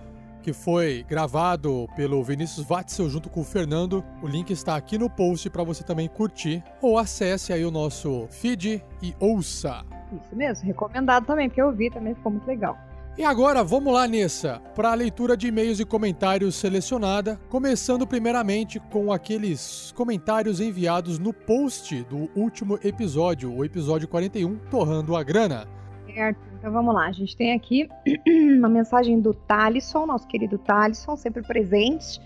que 0.42 0.52
foi 0.52 1.06
gravado 1.08 1.88
pelo 1.96 2.22
Vinícius 2.22 2.66
Watzel 2.66 3.08
junto 3.08 3.30
com 3.30 3.40
o 3.40 3.44
Fernando, 3.44 4.04
o 4.22 4.26
link 4.26 4.50
está 4.50 4.76
aqui 4.76 4.98
no 4.98 5.08
post 5.08 5.48
para 5.48 5.64
você 5.64 5.82
também 5.82 6.06
curtir. 6.06 6.62
Ou 6.82 6.98
acesse 6.98 7.50
aí 7.50 7.64
o 7.64 7.70
nosso 7.70 8.26
feed 8.28 8.84
e 9.02 9.14
ouça. 9.18 9.82
Isso 10.12 10.36
mesmo, 10.36 10.66
recomendado 10.66 11.24
também, 11.24 11.48
porque 11.48 11.62
eu 11.62 11.72
vi 11.72 11.90
também, 11.90 12.14
ficou 12.14 12.30
muito 12.30 12.46
legal. 12.46 12.76
E 13.16 13.24
agora 13.24 13.62
vamos 13.62 13.94
lá, 13.94 14.08
Nessa, 14.08 14.60
para 14.74 14.90
a 14.90 14.94
leitura 14.94 15.36
de 15.36 15.46
e-mails 15.46 15.78
e 15.78 15.84
comentários 15.84 16.56
selecionada, 16.56 17.40
começando 17.48 18.06
primeiramente 18.06 18.80
com 18.80 19.12
aqueles 19.12 19.92
comentários 19.96 20.60
enviados 20.60 21.18
no 21.18 21.32
post 21.32 22.02
do 22.04 22.28
último 22.34 22.76
episódio, 22.82 23.54
o 23.54 23.64
episódio 23.64 24.08
41, 24.08 24.56
Torrando 24.68 25.14
a 25.14 25.22
Grana. 25.22 25.83
Certo, 26.14 26.38
então 26.56 26.72
vamos 26.72 26.94
lá. 26.94 27.06
A 27.06 27.12
gente 27.12 27.36
tem 27.36 27.52
aqui 27.52 27.88
uma 28.56 28.68
mensagem 28.68 29.20
do 29.20 29.34
Talisson, 29.34 30.06
nosso 30.06 30.28
querido 30.28 30.56
Talisson, 30.58 31.16
sempre 31.16 31.42
presente, 31.42 32.20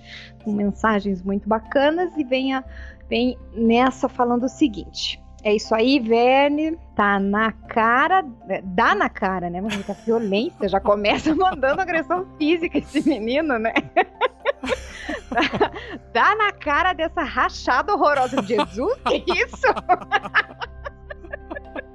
com 0.44 0.52
mensagens 0.52 1.22
muito 1.22 1.48
bacanas, 1.48 2.14
e 2.16 2.22
vem, 2.22 2.54
a, 2.54 2.62
vem 3.08 3.38
nessa 3.54 4.08
falando 4.08 4.44
o 4.44 4.48
seguinte. 4.48 5.18
É 5.42 5.54
isso 5.54 5.74
aí, 5.74 5.98
Verne. 6.00 6.76
Tá 6.94 7.18
na 7.18 7.52
cara. 7.52 8.24
Dá 8.64 8.94
na 8.94 9.08
cara, 9.08 9.48
né? 9.48 9.60
Muita 9.60 9.94
violência. 9.94 10.68
Já 10.68 10.80
começa 10.80 11.34
mandando 11.34 11.80
agressão 11.80 12.26
física 12.36 12.78
esse 12.78 13.08
menino, 13.08 13.58
né? 13.58 13.72
dá, 15.30 15.70
dá 16.12 16.36
na 16.36 16.52
cara 16.52 16.92
dessa 16.92 17.22
rachada 17.22 17.94
horrorosa. 17.94 18.42
Jesus, 18.42 18.98
que 19.06 19.24
isso? 19.32 19.66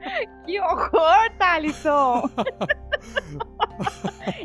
que 0.46 0.60
horror, 0.60 1.32
Thalisson! 1.38 2.30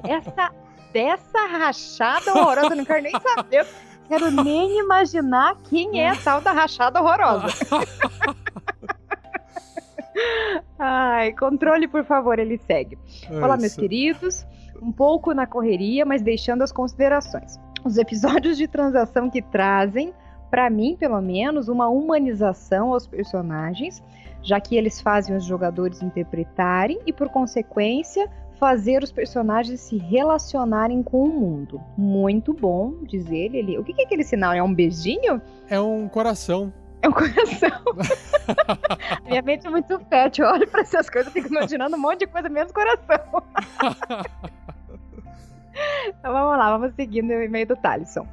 Essa 0.08 0.52
dessa 0.92 1.46
rachada 1.46 2.32
horrorosa, 2.32 2.74
não 2.74 2.84
quero 2.84 3.02
nem 3.02 3.12
saber. 3.20 3.66
Quero 4.08 4.30
nem 4.30 4.78
imaginar 4.78 5.56
quem 5.68 6.00
é 6.00 6.08
a 6.08 6.16
tal 6.16 6.40
da 6.40 6.52
rachada 6.52 7.00
horrorosa. 7.00 7.48
Ai, 10.78 11.32
controle, 11.32 11.86
por 11.86 12.04
favor, 12.04 12.38
ele 12.38 12.58
segue. 12.58 12.98
É 13.30 13.36
Olá, 13.36 13.56
meus 13.56 13.74
queridos. 13.74 14.46
Um 14.80 14.90
pouco 14.90 15.34
na 15.34 15.46
correria, 15.46 16.06
mas 16.06 16.22
deixando 16.22 16.62
as 16.62 16.72
considerações. 16.72 17.58
Os 17.84 17.98
episódios 17.98 18.56
de 18.56 18.66
transação 18.66 19.28
que 19.28 19.42
trazem, 19.42 20.14
para 20.50 20.70
mim, 20.70 20.96
pelo 20.98 21.20
menos, 21.20 21.68
uma 21.68 21.88
humanização 21.88 22.92
aos 22.92 23.06
personagens 23.06 24.02
já 24.48 24.58
que 24.58 24.76
eles 24.76 24.98
fazem 24.98 25.36
os 25.36 25.44
jogadores 25.44 26.00
interpretarem 26.00 26.98
e, 27.04 27.12
por 27.12 27.28
consequência, 27.28 28.30
fazer 28.58 29.02
os 29.02 29.12
personagens 29.12 29.78
se 29.78 29.98
relacionarem 29.98 31.02
com 31.02 31.24
o 31.24 31.28
mundo. 31.28 31.78
Muito 31.98 32.54
bom, 32.54 32.94
diz 33.02 33.30
ele. 33.30 33.58
ele... 33.58 33.78
O 33.78 33.84
que 33.84 34.00
é 34.00 34.04
aquele 34.06 34.24
sinal? 34.24 34.54
É 34.54 34.62
um 34.62 34.72
beijinho? 34.72 35.42
É 35.68 35.78
um 35.78 36.08
coração. 36.08 36.72
É 37.02 37.08
um 37.10 37.12
coração. 37.12 37.78
Minha 39.28 39.42
mente 39.42 39.66
é 39.66 39.70
muito 39.70 40.00
fértil. 40.08 40.46
Eu 40.46 40.52
olho 40.52 40.66
pra 40.66 40.80
essas 40.80 41.10
coisas 41.10 41.30
e 41.30 41.42
fico 41.42 41.54
imaginando 41.54 41.94
um 41.94 42.00
monte 42.00 42.20
de 42.20 42.26
coisa, 42.26 42.48
menos 42.48 42.72
coração. 42.72 43.06
então 46.08 46.32
vamos 46.32 46.56
lá, 46.56 46.78
vamos 46.78 46.94
seguindo 46.94 47.28
o 47.28 47.42
e-mail 47.42 47.66
do 47.66 47.76
Talisson. 47.76 48.26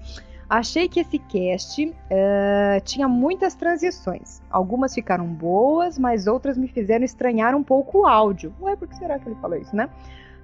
Achei 0.50 0.88
que 0.88 1.00
esse 1.00 1.18
cast 1.18 1.88
uh, 1.88 2.82
tinha 2.84 3.08
muitas 3.08 3.56
transições. 3.56 4.42
Algumas 4.50 4.94
ficaram 4.94 5.26
boas, 5.26 5.98
mas 5.98 6.28
outras 6.28 6.58
me 6.58 6.68
fizeram 6.68 7.04
estranhar 7.04 7.56
um 7.56 7.64
pouco 7.64 8.02
o 8.02 8.06
áudio. 8.06 8.54
Ué, 8.62 8.76
por 8.76 8.88
que 8.88 8.96
será 8.96 9.18
que 9.18 9.28
ele 9.28 9.36
falou 9.42 9.58
isso, 9.58 9.76
né? 9.76 9.90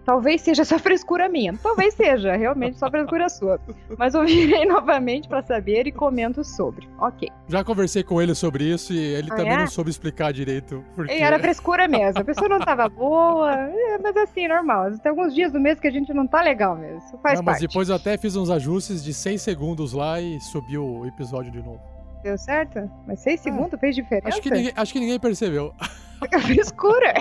Talvez 0.05 0.41
seja 0.41 0.65
só 0.65 0.77
frescura 0.79 1.29
minha. 1.29 1.53
Talvez 1.61 1.93
seja, 1.93 2.35
realmente 2.35 2.77
só 2.77 2.89
frescura 2.89 3.29
sua. 3.29 3.59
Mas 3.97 4.15
ouvirei 4.15 4.65
novamente 4.67 5.27
para 5.27 5.41
saber 5.41 5.87
e 5.87 5.91
comento 5.91 6.43
sobre. 6.43 6.87
Ok. 6.99 7.29
Já 7.47 7.63
conversei 7.63 8.03
com 8.03 8.21
ele 8.21 8.33
sobre 8.33 8.63
isso 8.65 8.93
e 8.93 8.97
ele 8.97 9.29
ah, 9.31 9.35
também 9.35 9.53
é? 9.53 9.57
não 9.57 9.67
soube 9.67 9.89
explicar 9.89 10.31
direito. 10.33 10.83
Porque... 10.95 11.13
E 11.13 11.21
era 11.21 11.39
frescura 11.39 11.87
mesmo. 11.87 12.21
A 12.21 12.23
pessoa 12.23 12.49
não 12.49 12.59
tava 12.59 12.87
boa, 12.89 13.53
é, 13.53 13.97
mas 13.97 14.15
assim, 14.17 14.47
normal. 14.47 14.91
Tem 14.99 15.09
alguns 15.09 15.33
dias 15.33 15.51
do 15.51 15.59
mês 15.59 15.79
que 15.79 15.87
a 15.87 15.91
gente 15.91 16.13
não 16.13 16.27
tá 16.27 16.41
legal 16.41 16.75
mesmo. 16.75 16.97
Isso 16.97 17.17
faz 17.19 17.39
não, 17.39 17.45
mas 17.45 17.55
parte. 17.55 17.67
depois 17.67 17.89
eu 17.89 17.95
até 17.95 18.17
fiz 18.17 18.35
uns 18.35 18.49
ajustes 18.49 19.03
de 19.03 19.13
6 19.13 19.41
segundos 19.41 19.93
lá 19.93 20.19
e 20.19 20.39
subiu 20.39 20.85
o 20.85 21.05
episódio 21.05 21.51
de 21.51 21.61
novo. 21.61 21.81
Deu 22.23 22.37
certo? 22.37 22.89
Mas 23.07 23.19
6 23.21 23.39
ah, 23.39 23.43
segundos 23.43 23.79
fez 23.79 23.95
diferença? 23.95 24.27
Acho 24.27 24.41
que 24.41 24.49
ninguém, 24.49 24.73
acho 24.75 24.93
que 24.93 24.99
ninguém 24.99 25.19
percebeu. 25.19 25.73
Fica 26.21 26.39
frescura. 26.39 27.13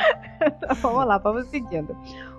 vamos 0.80 1.06
lá, 1.06 1.18
vamos 1.18 1.46
seguindo. 1.48 1.96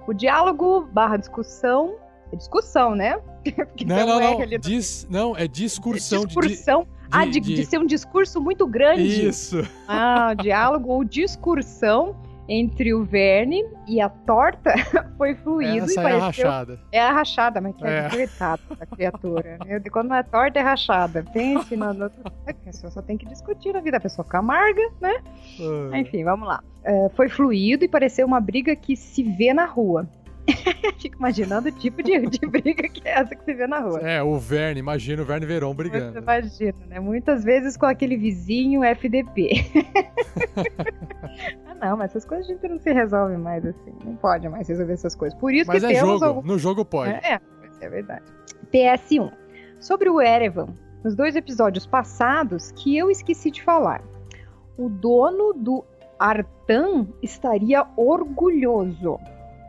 O 0.08 0.14
diálogo 0.14 0.88
barra 0.92 1.18
discussão. 1.18 1.96
É 2.32 2.36
discussão, 2.36 2.94
né? 2.96 3.20
Porque 3.44 3.86
Não, 3.86 4.06
não, 4.06 4.20
não. 4.20 4.40
no- 4.40 4.60
Dis, 4.60 5.08
não, 5.10 5.36
é 5.36 5.48
discursão. 5.48 6.22
de- 6.22 6.28
Discursão. 6.28 6.88
ah, 7.12 7.26
de, 7.26 7.40
de- 7.40 7.56
de 7.56 7.66
ser 7.66 7.80
um 7.80 7.86
discurso 7.86 8.40
muito 8.40 8.68
grande. 8.68 9.28
Isso. 9.28 9.68
Ah, 9.88 10.34
diálogo 10.36 10.90
ou 10.92 11.04
discursão 11.04 12.16
entre 12.52 12.94
o 12.96 13.06
Verne 13.06 13.64
e 13.88 14.02
a 14.02 14.10
torta 14.10 14.74
foi 15.18 15.36
fluido 15.36 15.86
Essa 15.86 15.94
e 15.94 15.98
é 15.98 16.00
a 16.00 16.04
pareceu... 16.20 16.46
rachada. 16.48 16.80
É 16.92 17.00
a 17.02 17.12
rachada, 17.12 17.62
mas 17.62 17.76
que 17.76 17.86
é, 17.86 17.98
É. 18.06 18.10
coitada 18.10 18.62
da 18.78 18.86
criatura. 18.88 19.58
Eu, 19.68 19.80
quando 19.92 20.10
não 20.10 20.16
é 20.16 20.24
torta, 20.24 20.58
é 20.60 20.62
rachada. 20.64 21.24
Pense 21.32 21.76
na. 21.78 21.94
na- 21.94 22.10
A 22.48 22.54
pessoa 22.54 22.90
só 22.92 23.02
tem 23.02 23.18
que 23.18 23.26
discutir 23.28 23.72
na 23.74 23.80
vida, 23.82 23.98
a 23.98 24.02
pessoa 24.02 24.26
fica 24.26 24.40
amarga, 24.40 24.82
né? 25.00 25.22
Ah. 25.92 25.98
Enfim, 26.00 26.24
vamos 26.24 26.48
lá. 26.48 26.64
É, 26.84 27.10
foi 27.10 27.30
fluido 27.30 27.86
e 27.86 27.88
pareceu 27.88 28.26
uma 28.26 28.40
briga 28.40 28.76
que 28.76 28.96
se 28.96 29.22
vê 29.22 29.54
na 29.54 29.66
rua. 29.66 30.08
Fico 31.00 31.18
imaginando 31.18 31.70
o 31.70 31.72
tipo 31.72 32.02
de, 32.04 32.20
de 32.28 32.40
briga 32.48 32.88
que 32.90 33.08
é 33.08 33.20
essa 33.20 33.36
que 33.36 33.44
se 33.44 33.54
vê 33.54 33.68
na 33.68 33.80
rua. 33.80 34.00
É, 34.00 34.22
o 34.24 34.38
Verne, 34.38 34.80
imagina 34.80 35.22
o 35.22 35.26
Verne 35.26 35.46
Verão 35.46 35.70
Você 35.70 35.78
brigando. 35.78 36.18
imagina, 36.20 36.76
né? 36.88 37.00
Muitas 37.00 37.44
vezes 37.44 37.78
com 37.78 37.86
aquele 37.86 38.18
vizinho 38.18 38.84
FDP. 38.84 39.50
ah, 41.68 41.76
não, 41.76 41.98
mas 41.98 42.12
essas 42.12 42.26
coisas 42.26 42.50
a 42.50 42.54
gente 42.54 42.68
não 42.68 42.80
se 42.80 42.92
resolve 42.92 43.38
mais 43.38 43.66
assim. 43.66 43.94
Não 44.04 44.16
pode 44.16 44.48
mais 44.50 44.68
resolver 44.68 44.94
essas 44.94 45.16
coisas. 45.16 45.38
Por 45.40 45.54
isso 45.54 45.68
Mas 45.68 45.80
que 45.84 45.86
é 45.92 45.94
temos 45.96 46.10
jogo, 46.20 46.26
algum- 46.26 46.48
no 46.48 46.58
jogo 46.58 46.86
pode. 46.86 47.12
É, 47.12 47.34
é, 47.36 47.40
é 47.82 47.90
verdade. 47.90 48.24
PS1. 48.74 49.32
Sobre 49.80 50.10
o 50.10 50.22
Erevan, 50.22 50.68
nos 51.04 51.16
dois 51.16 51.36
episódios 51.36 51.86
passados 51.86 52.72
que 52.74 52.98
eu 52.98 53.10
esqueci 53.10 53.50
de 53.50 53.64
falar. 53.64 54.02
O 54.78 54.90
dono 54.90 55.54
do 55.54 55.84
Artan 56.18 57.08
estaria 57.22 57.86
orgulhoso. 57.96 59.18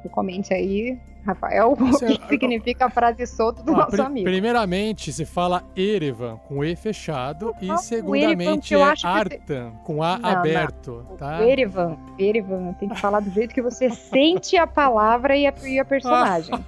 Comente 0.08 0.52
aí, 0.54 0.98
Rafael, 1.24 1.76
o 1.78 1.88
Isso 1.90 2.04
é- 2.04 2.16
que 2.16 2.28
significa 2.28 2.86
a 2.86 2.90
frase 2.90 3.26
solta 3.26 3.62
do 3.62 3.72
Ah, 3.74 3.78
nosso 3.78 4.00
amigo. 4.02 4.24
Primeiramente, 4.28 5.12
se 5.12 5.24
fala 5.24 5.62
Erevan 5.76 6.36
com 6.48 6.64
E 6.64 6.74
fechado 6.74 7.54
e 7.60 7.64
Erevan, 7.66 7.76
segundamente 7.78 8.68
que 8.68 8.74
eu 8.74 8.84
é 8.86 8.94
que 8.94 9.00
você- 9.00 9.06
Artan 9.06 9.72
com 9.84 10.02
A 10.02 10.18
Não, 10.18 10.30
não. 10.30 10.38
aberto, 10.38 11.04
tá? 11.18 11.38
O 11.40 11.42
Erevan, 11.42 11.96
Erevan, 12.18 12.72
tem 12.74 12.88
que 12.88 12.98
falar 12.98 13.20
do 13.20 13.30
jeito 13.30 13.54
que 13.54 13.60
você 13.62 13.90
sente 13.90 14.56
a 14.56 14.66
palavra 14.66 15.36
e 15.36 15.46
a, 15.46 15.52
e 15.64 15.78
a 15.78 15.84
personagem. 15.84 16.54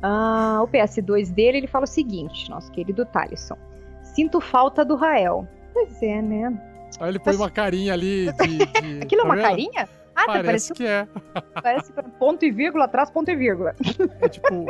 Ah, 0.00 0.60
o 0.62 0.68
PS2 0.68 1.32
dele, 1.32 1.58
ele 1.58 1.66
fala 1.66 1.84
o 1.84 1.88
seguinte, 1.88 2.48
nosso 2.50 2.70
querido 2.70 3.04
Talisson. 3.04 3.56
Sinto 4.04 4.40
falta 4.40 4.84
do 4.84 4.94
Rael. 4.94 5.48
Pois 5.74 6.00
é, 6.02 6.22
né? 6.22 6.56
Aí 7.00 7.08
ele 7.08 7.18
põe 7.18 7.34
uma 7.34 7.50
carinha 7.50 7.94
ali 7.94 8.30
de. 8.32 8.58
de- 8.58 9.00
Aquilo 9.02 9.22
é 9.22 9.24
tá 9.24 9.28
uma 9.32 9.36
carinha? 9.36 9.88
Ah, 10.20 10.26
tá, 10.26 10.32
Parece 10.42 10.46
parece, 10.46 10.72
que 10.74 10.84
é. 10.86 11.06
parece 11.62 11.92
ponto 12.18 12.44
e 12.44 12.50
vírgula 12.50 12.86
atrás, 12.86 13.08
ponto 13.10 13.30
e 13.30 13.36
vírgula. 13.36 13.74
É 14.20 14.28
tipo. 14.28 14.66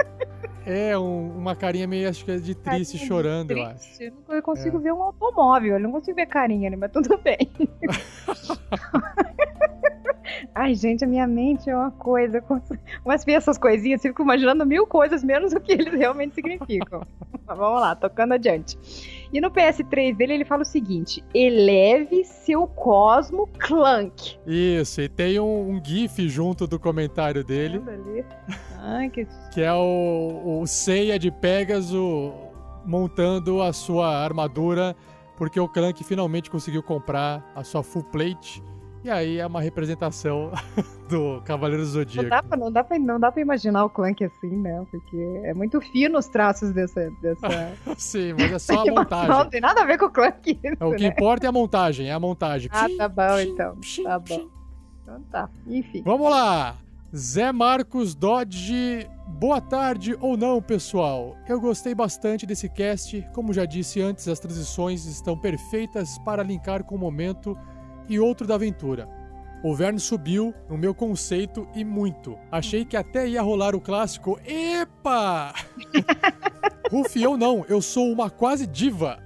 É 0.66 0.98
um- 0.98 1.38
uma 1.38 1.56
carinha 1.56 1.86
meio, 1.86 2.08
acho 2.10 2.22
que 2.24 2.30
é 2.30 2.34
de 2.36 2.54
triste, 2.54 2.62
Carinha 2.64 2.84
de 2.84 2.98
chorando, 2.98 3.50
eu 3.52 3.62
acho. 3.64 3.78
triste. 3.96 4.04
Eu 4.28 4.34
não 4.36 4.42
consigo 4.42 4.76
É. 4.76 4.80
ver 4.80 4.92
um 4.92 5.02
automóvel, 5.02 5.74
eu 5.74 5.80
não 5.80 5.90
consigo 5.90 6.16
ver 6.16 6.26
carinha 6.26 6.68
ali, 6.68 6.76
mas 6.76 6.92
tudo 6.92 7.16
bem. 7.18 7.38
Ai, 10.54 10.74
gente, 10.74 11.04
a 11.04 11.06
minha 11.06 11.26
mente 11.26 11.70
é 11.70 11.76
uma 11.76 11.90
coisa. 11.90 12.42
Mas 13.04 13.24
ver 13.24 13.32
essas 13.32 13.56
coisinhas, 13.56 14.04
eu 14.04 14.10
fico 14.10 14.22
imaginando 14.22 14.66
mil 14.66 14.86
coisas, 14.86 15.24
menos 15.24 15.52
o 15.52 15.60
que 15.60 15.72
eles 15.72 15.92
realmente 15.94 16.34
significam. 16.34 17.02
Mas 17.46 17.56
vamos 17.56 17.80
lá, 17.80 17.94
tocando 17.96 18.34
adiante. 18.34 18.76
E 19.32 19.40
no 19.40 19.50
PS3 19.50 20.16
dele, 20.16 20.34
ele 20.34 20.44
fala 20.44 20.62
o 20.62 20.66
seguinte: 20.66 21.22
eleve 21.34 22.24
seu 22.24 22.66
Cosmo 22.66 23.48
Clank. 23.58 24.36
Isso, 24.46 25.00
e 25.00 25.08
tem 25.08 25.38
um, 25.38 25.70
um 25.70 25.84
GIF 25.84 26.28
junto 26.28 26.66
do 26.66 26.78
comentário 26.78 27.44
dele, 27.44 27.80
que 29.12 29.26
que 29.52 29.60
é 29.60 29.72
o, 29.72 30.60
o 30.60 30.66
Seiya 30.66 31.18
de 31.18 31.30
Pegasus 31.30 32.32
montando 32.84 33.60
a 33.60 33.72
sua 33.72 34.08
armadura, 34.16 34.96
porque 35.36 35.60
o 35.60 35.68
Clank 35.68 36.02
finalmente 36.02 36.50
conseguiu 36.50 36.82
comprar 36.82 37.44
a 37.54 37.62
sua 37.62 37.82
full 37.82 38.04
plate. 38.04 38.62
E 39.04 39.10
aí 39.10 39.38
é 39.38 39.46
uma 39.46 39.60
representação 39.60 40.50
do 41.08 41.40
Cavaleiro 41.44 41.82
do 41.82 41.86
Não 41.86 41.92
Zodíaco. 41.92 42.28
dá, 42.28 42.42
pra, 42.42 42.56
não, 42.56 42.72
dá 42.72 42.84
pra, 42.84 42.98
não 42.98 43.20
dá 43.20 43.30
pra 43.32 43.40
imaginar 43.40 43.84
o 43.84 43.90
Clank 43.90 44.24
assim, 44.24 44.56
né? 44.56 44.84
Porque 44.90 45.16
é 45.44 45.54
muito 45.54 45.80
fino 45.80 46.18
os 46.18 46.26
traços 46.26 46.72
dessa. 46.72 47.08
dessa... 47.22 47.46
Sim, 47.96 48.32
mas 48.34 48.52
é 48.52 48.58
só 48.58 48.82
a 48.82 48.84
montagem. 48.90 49.28
Não 49.28 49.46
tem 49.48 49.60
nada 49.60 49.82
a 49.82 49.84
ver 49.84 49.98
com 49.98 50.06
o 50.06 50.10
Clank. 50.10 50.50
Isso, 50.62 50.76
É, 50.80 50.84
o 50.84 50.94
que 50.96 51.04
né? 51.04 51.08
importa 51.08 51.46
é 51.46 51.48
a 51.48 51.52
montagem, 51.52 52.08
é 52.08 52.12
a 52.12 52.20
montagem. 52.20 52.68
Ah, 52.72 52.86
tá 52.98 53.08
bom 53.08 53.38
então. 53.38 53.76
Tá 54.02 54.18
bom. 54.18 54.48
Então 55.02 55.22
tá. 55.30 55.48
Enfim. 55.66 56.02
Vamos 56.04 56.28
lá! 56.30 56.76
Zé 57.16 57.50
Marcos 57.52 58.14
Dodge, 58.14 59.08
boa 59.26 59.62
tarde 59.62 60.14
ou 60.20 60.36
não, 60.36 60.60
pessoal. 60.60 61.36
Eu 61.48 61.58
gostei 61.58 61.94
bastante 61.94 62.44
desse 62.44 62.68
cast. 62.68 63.26
Como 63.32 63.50
já 63.54 63.64
disse 63.64 64.02
antes, 64.02 64.28
as 64.28 64.38
transições 64.38 65.06
estão 65.06 65.34
perfeitas 65.38 66.18
para 66.18 66.42
linkar 66.42 66.84
com 66.84 66.96
o 66.96 66.98
momento 66.98 67.56
e 68.08 68.18
outro 68.18 68.46
da 68.46 68.54
aventura. 68.54 69.08
O 69.62 69.74
Verne 69.74 69.98
subiu 69.98 70.54
no 70.68 70.78
meu 70.78 70.94
conceito 70.94 71.68
e 71.74 71.84
muito. 71.84 72.38
Achei 72.50 72.84
que 72.84 72.96
até 72.96 73.28
ia 73.28 73.42
rolar 73.42 73.74
o 73.74 73.80
clássico. 73.80 74.38
Epa! 74.46 75.52
Rufião 76.90 77.36
não, 77.36 77.64
eu 77.68 77.82
sou 77.82 78.10
uma 78.10 78.30
quase 78.30 78.66
diva. 78.66 79.18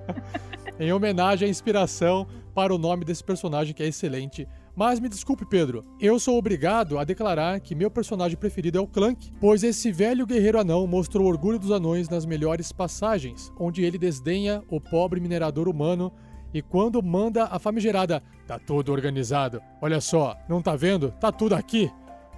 em 0.80 0.92
homenagem 0.92 1.46
à 1.46 1.50
inspiração 1.50 2.26
para 2.54 2.74
o 2.74 2.78
nome 2.78 3.04
desse 3.04 3.22
personagem 3.22 3.74
que 3.74 3.82
é 3.82 3.86
excelente. 3.86 4.48
Mas 4.74 5.00
me 5.00 5.08
desculpe, 5.08 5.46
Pedro, 5.46 5.84
eu 6.00 6.18
sou 6.18 6.36
obrigado 6.38 6.98
a 6.98 7.04
declarar 7.04 7.60
que 7.60 7.74
meu 7.74 7.90
personagem 7.90 8.36
preferido 8.36 8.78
é 8.78 8.80
o 8.80 8.86
Clank, 8.86 9.32
pois 9.40 9.62
esse 9.62 9.90
velho 9.90 10.26
guerreiro 10.26 10.60
anão 10.60 10.86
mostrou 10.86 11.26
o 11.26 11.28
orgulho 11.28 11.58
dos 11.58 11.70
anões 11.70 12.08
nas 12.08 12.26
melhores 12.26 12.72
passagens, 12.72 13.50
onde 13.58 13.82
ele 13.82 13.96
desdenha 13.96 14.62
o 14.68 14.78
pobre 14.78 15.18
minerador 15.18 15.68
humano 15.68 16.12
e 16.56 16.62
quando 16.62 17.02
manda 17.02 17.44
a 17.44 17.58
famigerada 17.58 18.22
tá 18.46 18.58
tudo 18.58 18.90
organizado. 18.90 19.62
Olha 19.78 20.00
só, 20.00 20.34
não 20.48 20.62
tá 20.62 20.74
vendo? 20.74 21.10
Tá 21.20 21.30
tudo 21.30 21.54
aqui. 21.54 21.92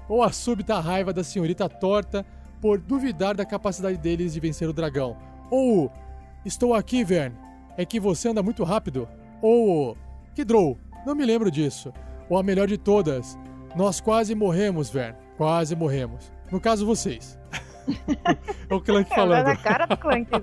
Ou 0.08 0.24
a 0.24 0.32
súbita 0.32 0.80
raiva 0.80 1.12
da 1.12 1.22
senhorita 1.22 1.68
torta 1.68 2.26
por 2.60 2.80
duvidar 2.80 3.36
da 3.36 3.46
capacidade 3.46 3.96
deles 3.96 4.32
de 4.32 4.40
vencer 4.40 4.68
o 4.68 4.72
dragão. 4.72 5.16
Ou 5.52 5.92
estou 6.44 6.74
aqui, 6.74 7.04
Vern. 7.04 7.32
É 7.76 7.84
que 7.84 8.00
você 8.00 8.28
anda 8.28 8.42
muito 8.42 8.64
rápido. 8.64 9.08
Ou 9.40 9.96
que 10.34 10.44
drow, 10.44 10.76
não 11.06 11.14
me 11.14 11.24
lembro 11.24 11.48
disso. 11.48 11.92
Ou 12.28 12.36
a 12.36 12.42
melhor 12.42 12.66
de 12.66 12.76
todas, 12.76 13.38
nós 13.76 14.00
quase 14.00 14.34
morremos, 14.34 14.90
Vern. 14.90 15.16
Quase 15.36 15.76
morremos. 15.76 16.32
No 16.50 16.60
caso, 16.60 16.84
vocês. 16.84 17.37
é 18.68 18.74
o 18.74 18.80
Clank 18.80 19.08
falando. 19.10 19.46
na 19.46 19.56
cara 19.56 19.86
do 19.86 19.96
Clank 19.96 20.30
né? 20.30 20.40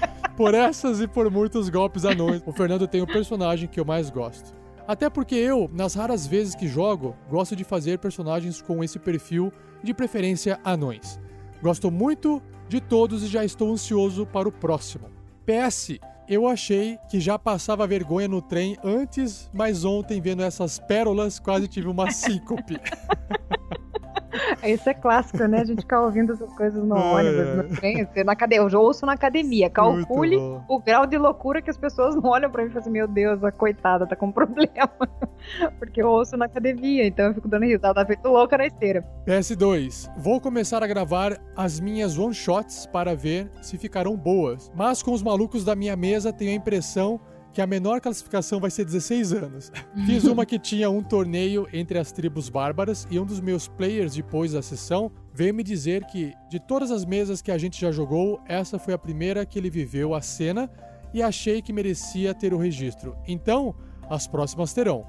Por 0.36 0.54
essas 0.54 1.00
e 1.00 1.08
por 1.08 1.30
muitos 1.30 1.70
golpes 1.70 2.04
anões, 2.04 2.42
o 2.44 2.52
Fernando 2.52 2.86
tem 2.86 3.00
o 3.00 3.06
personagem 3.06 3.66
que 3.66 3.80
eu 3.80 3.86
mais 3.86 4.10
gosto. 4.10 4.52
Até 4.86 5.08
porque 5.08 5.34
eu, 5.34 5.70
nas 5.72 5.94
raras 5.94 6.26
vezes 6.26 6.54
que 6.54 6.68
jogo, 6.68 7.16
gosto 7.30 7.56
de 7.56 7.64
fazer 7.64 7.98
personagens 7.98 8.60
com 8.60 8.84
esse 8.84 8.98
perfil 8.98 9.50
de 9.82 9.94
preferência 9.94 10.60
anões. 10.62 11.18
Gosto 11.62 11.90
muito 11.90 12.42
de 12.68 12.80
todos 12.80 13.22
e 13.22 13.28
já 13.28 13.44
estou 13.44 13.72
ansioso 13.72 14.26
para 14.26 14.46
o 14.48 14.52
próximo. 14.52 15.08
PS, 15.46 15.98
eu 16.28 16.46
achei 16.46 16.98
que 17.08 17.18
já 17.18 17.38
passava 17.38 17.86
vergonha 17.86 18.28
no 18.28 18.42
trem 18.42 18.76
antes, 18.84 19.50
mas 19.54 19.84
ontem 19.84 20.20
vendo 20.20 20.42
essas 20.42 20.78
pérolas 20.78 21.38
quase 21.38 21.66
tive 21.66 21.88
uma 21.88 22.10
síncope. 22.12 22.78
Isso 24.64 24.88
é 24.88 24.94
clássico, 24.94 25.44
né? 25.44 25.60
A 25.60 25.64
gente 25.64 25.80
ficar 25.80 26.02
ouvindo 26.02 26.32
essas 26.32 26.52
coisas 26.54 26.82
no 26.84 26.94
ônibus, 26.96 27.56
no 27.56 27.76
trem. 27.76 28.06
Eu, 28.14 28.24
na 28.24 28.32
academia, 28.32 28.68
eu 28.70 28.80
ouço 28.80 29.06
na 29.06 29.12
academia. 29.12 29.70
Calcule 29.70 30.36
o 30.68 30.80
grau 30.80 31.06
de 31.06 31.18
loucura 31.18 31.62
que 31.62 31.70
as 31.70 31.76
pessoas 31.76 32.14
não 32.14 32.24
olham 32.24 32.50
pra 32.50 32.62
mim 32.62 32.68
e 32.68 32.72
falam 32.72 32.82
assim: 32.82 32.90
Meu 32.90 33.08
Deus, 33.08 33.42
a 33.42 33.52
coitada 33.52 34.06
tá 34.06 34.16
com 34.16 34.30
problema. 34.32 34.90
Porque 35.78 36.02
eu 36.02 36.08
ouço 36.08 36.36
na 36.36 36.46
academia, 36.46 37.06
então 37.06 37.26
eu 37.26 37.34
fico 37.34 37.48
dando 37.48 37.64
risada, 37.64 38.04
feito 38.04 38.28
louca 38.28 38.58
na 38.58 38.66
esteira. 38.66 39.04
PS2. 39.26 40.10
Vou 40.16 40.40
começar 40.40 40.82
a 40.82 40.86
gravar 40.86 41.38
as 41.56 41.78
minhas 41.80 42.18
one-shots 42.18 42.86
para 42.86 43.14
ver 43.14 43.50
se 43.60 43.78
ficarão 43.78 44.16
boas. 44.16 44.70
Mas 44.74 45.02
com 45.02 45.12
os 45.12 45.22
malucos 45.22 45.64
da 45.64 45.76
minha 45.76 45.96
mesa, 45.96 46.32
tenho 46.32 46.50
a 46.50 46.54
impressão 46.54 47.20
que 47.56 47.62
a 47.62 47.66
menor 47.66 48.02
classificação 48.02 48.60
vai 48.60 48.70
ser 48.70 48.84
16 48.84 49.32
anos. 49.32 49.72
Fiz 50.04 50.24
uma 50.24 50.44
que 50.44 50.58
tinha 50.58 50.90
um 50.90 51.02
torneio 51.02 51.66
entre 51.72 51.98
as 51.98 52.12
tribos 52.12 52.50
bárbaras 52.50 53.08
e 53.10 53.18
um 53.18 53.24
dos 53.24 53.40
meus 53.40 53.66
players 53.66 54.12
depois 54.14 54.52
da 54.52 54.60
sessão 54.60 55.10
veio 55.32 55.54
me 55.54 55.62
dizer 55.62 56.04
que 56.04 56.34
de 56.50 56.60
todas 56.60 56.90
as 56.90 57.06
mesas 57.06 57.40
que 57.40 57.50
a 57.50 57.56
gente 57.56 57.80
já 57.80 57.90
jogou, 57.90 58.38
essa 58.46 58.78
foi 58.78 58.92
a 58.92 58.98
primeira 58.98 59.46
que 59.46 59.58
ele 59.58 59.70
viveu 59.70 60.14
a 60.14 60.20
cena 60.20 60.70
e 61.14 61.22
achei 61.22 61.62
que 61.62 61.72
merecia 61.72 62.34
ter 62.34 62.52
o 62.52 62.58
registro. 62.58 63.16
Então, 63.26 63.74
as 64.10 64.26
próximas 64.26 64.74
terão. 64.74 65.06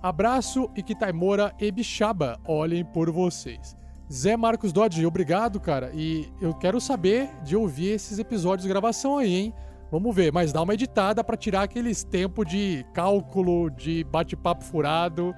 Abraço 0.00 0.70
e 0.76 0.84
que 0.84 0.94
Taimora 0.94 1.52
e 1.58 1.68
Bixaba 1.72 2.38
olhem 2.46 2.84
por 2.84 3.10
vocês. 3.10 3.76
Zé 4.10 4.36
Marcos 4.36 4.72
Dodge, 4.72 5.04
obrigado, 5.04 5.58
cara. 5.58 5.90
E 5.92 6.28
eu 6.40 6.54
quero 6.54 6.80
saber 6.80 7.28
de 7.42 7.56
ouvir 7.56 7.88
esses 7.88 8.20
episódios 8.20 8.62
de 8.62 8.68
gravação 8.68 9.18
aí, 9.18 9.34
hein? 9.34 9.54
Vamos 9.90 10.14
ver, 10.14 10.32
mas 10.32 10.52
dá 10.52 10.62
uma 10.62 10.74
editada 10.74 11.24
pra 11.24 11.36
tirar 11.36 11.62
aqueles 11.62 12.04
tempos 12.04 12.46
de 12.46 12.84
cálculo, 12.92 13.70
de 13.70 14.04
bate-papo 14.04 14.62
furado 14.62 15.34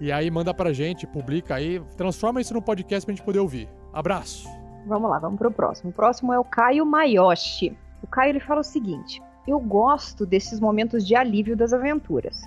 E 0.00 0.12
aí 0.12 0.30
manda 0.30 0.52
pra 0.52 0.72
gente, 0.72 1.06
publica 1.06 1.54
aí, 1.54 1.80
transforma 1.96 2.40
isso 2.40 2.52
no 2.52 2.60
podcast 2.60 3.06
pra 3.06 3.14
gente 3.14 3.24
poder 3.24 3.38
ouvir. 3.38 3.68
Abraço. 3.92 4.46
Vamos 4.86 5.10
lá, 5.10 5.18
vamos 5.18 5.38
pro 5.38 5.50
próximo. 5.50 5.90
O 5.90 5.92
próximo 5.92 6.32
é 6.32 6.38
o 6.38 6.44
Caio 6.44 6.84
Mayoshi. 6.84 7.76
O 8.02 8.06
Caio 8.06 8.30
ele 8.30 8.40
fala 8.40 8.60
o 8.60 8.64
seguinte: 8.64 9.20
Eu 9.46 9.58
gosto 9.58 10.24
desses 10.26 10.60
momentos 10.60 11.06
de 11.06 11.14
alívio 11.14 11.56
das 11.56 11.72
aventuras 11.72 12.42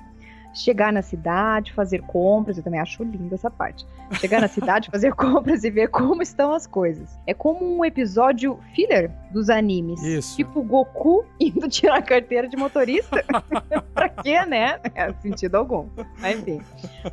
chegar 0.53 0.91
na 0.91 1.01
cidade, 1.01 1.73
fazer 1.73 2.01
compras, 2.01 2.57
eu 2.57 2.63
também 2.63 2.79
acho 2.79 3.03
linda 3.03 3.35
essa 3.35 3.49
parte. 3.49 3.85
Chegar 4.13 4.41
na 4.41 4.47
cidade, 4.47 4.89
fazer 4.91 5.13
compras 5.13 5.63
e 5.63 5.69
ver 5.69 5.89
como 5.89 6.21
estão 6.21 6.53
as 6.53 6.67
coisas. 6.67 7.17
É 7.25 7.33
como 7.33 7.77
um 7.77 7.85
episódio 7.85 8.59
filler 8.73 9.11
dos 9.31 9.49
animes. 9.49 10.01
Isso. 10.03 10.35
Tipo 10.35 10.61
Goku 10.63 11.25
indo 11.39 11.67
tirar 11.69 11.97
a 11.97 12.01
carteira 12.01 12.47
de 12.47 12.57
motorista. 12.57 13.23
pra 13.93 14.09
quê, 14.09 14.45
né? 14.45 14.79
É 14.95 15.11
sentido 15.13 15.55
algum. 15.55 15.87
Mas 16.19 16.39
enfim. 16.39 16.61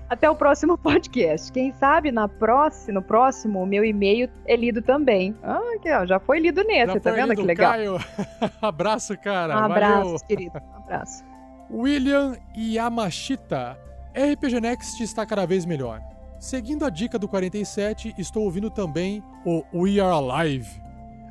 Até 0.08 0.28
o 0.28 0.34
próximo 0.34 0.76
podcast. 0.76 1.52
Quem 1.52 1.72
sabe 1.72 2.10
na 2.10 2.28
próxima, 2.28 2.94
no 2.94 3.02
próximo, 3.02 3.62
o 3.62 3.66
meu 3.66 3.84
e-mail 3.84 4.28
é 4.46 4.56
lido 4.56 4.82
também. 4.82 5.36
Ah, 5.42 5.60
aqui, 5.76 5.90
ó, 5.92 6.04
já 6.06 6.18
foi 6.18 6.40
lido 6.40 6.64
nesse, 6.64 6.94
Já 6.94 7.00
tá 7.00 7.10
vendo 7.12 7.30
lido, 7.30 7.40
que 7.40 7.46
legal? 7.46 7.72
Caio. 7.72 7.98
abraço, 8.60 9.16
cara. 9.18 9.54
Um 9.54 9.64
abraço, 9.64 10.04
Valeu. 10.04 10.18
querido. 10.26 10.58
Um 10.58 10.76
abraço. 10.82 11.27
William 11.70 12.36
Yamashita. 12.56 13.78
RPG 14.14 14.60
Next 14.60 15.02
está 15.02 15.24
cada 15.26 15.46
vez 15.46 15.64
melhor. 15.64 16.00
Seguindo 16.40 16.84
a 16.84 16.90
dica 16.90 17.18
do 17.18 17.28
47, 17.28 18.14
estou 18.16 18.44
ouvindo 18.44 18.70
também 18.70 19.22
o 19.44 19.62
We 19.74 20.00
Are 20.00 20.12
Alive. 20.12 20.68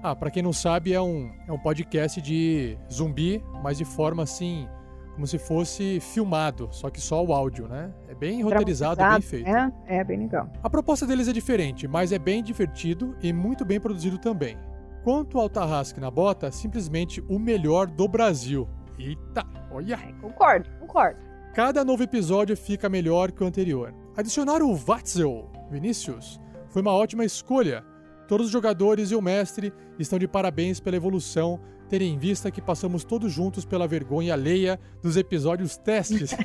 Ah, 0.03 0.15
pra 0.15 0.29
quem 0.29 0.43
não 0.43 0.53
sabe, 0.53 0.93
é 0.93 1.01
um, 1.01 1.31
é 1.47 1.51
um 1.51 1.57
podcast 1.57 2.21
de 2.21 2.77
zumbi, 2.91 3.43
mas 3.63 3.77
de 3.77 3.85
forma 3.85 4.23
assim, 4.23 4.67
como 5.15 5.25
se 5.25 5.37
fosse 5.39 5.99
filmado, 5.99 6.69
só 6.71 6.89
que 6.89 7.01
só 7.01 7.25
o 7.25 7.33
áudio, 7.33 7.67
né? 7.67 7.91
É 8.07 8.13
bem 8.13 8.43
roteirizado, 8.43 8.97
bem 8.97 9.05
Dramatizado, 9.05 9.23
feito. 9.25 9.49
né? 9.49 9.73
É, 9.87 10.03
bem 10.03 10.19
legal. 10.19 10.49
A 10.61 10.69
proposta 10.69 11.05
deles 11.07 11.27
é 11.27 11.33
diferente, 11.33 11.87
mas 11.87 12.11
é 12.11 12.19
bem 12.19 12.43
divertido 12.43 13.15
e 13.21 13.33
muito 13.33 13.65
bem 13.65 13.79
produzido 13.79 14.17
também. 14.19 14.57
Quanto 15.03 15.39
ao 15.39 15.49
Tarrasque 15.49 15.99
na 15.99 16.11
Bota, 16.11 16.51
simplesmente 16.51 17.23
o 17.27 17.39
melhor 17.39 17.87
do 17.87 18.07
Brasil. 18.07 18.67
Eita, 18.99 19.45
olha! 19.71 19.97
Concordo, 20.21 20.69
concordo. 20.79 21.19
Cada 21.53 21.83
novo 21.83 22.03
episódio 22.03 22.55
fica 22.55 22.89
melhor 22.89 23.31
que 23.31 23.43
o 23.43 23.47
anterior. 23.47 23.93
Adicionar 24.15 24.61
o 24.61 24.75
Watzel, 24.75 25.51
Vinícius, 25.71 26.39
foi 26.69 26.81
uma 26.81 26.93
ótima 26.93 27.25
escolha. 27.25 27.83
Todos 28.27 28.47
os 28.47 28.51
jogadores 28.51 29.11
e 29.11 29.15
o 29.15 29.21
mestre 29.21 29.73
estão 29.97 30.19
de 30.19 30.27
parabéns 30.27 30.79
pela 30.79 30.97
evolução, 30.97 31.59
tendo 31.89 32.03
em 32.03 32.17
vista 32.17 32.51
que 32.51 32.61
passamos 32.61 33.03
todos 33.03 33.31
juntos 33.31 33.65
pela 33.65 33.87
vergonha 33.87 34.33
alheia 34.33 34.79
dos 35.01 35.15
episódios 35.17 35.77
testes. 35.77 36.35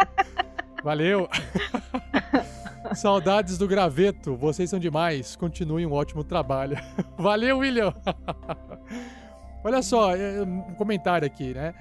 Valeu! 0.84 1.28
Saudades 2.94 3.58
do 3.58 3.66
graveto, 3.66 4.36
vocês 4.36 4.70
são 4.70 4.78
demais. 4.78 5.34
Continuem 5.34 5.86
um 5.86 5.92
ótimo 5.92 6.22
trabalho. 6.22 6.76
Valeu, 7.18 7.58
William! 7.58 7.92
Olha 9.66 9.82
só, 9.82 10.14
é, 10.14 10.42
um 10.42 10.74
comentário 10.74 11.26
aqui, 11.26 11.52
né? 11.52 11.74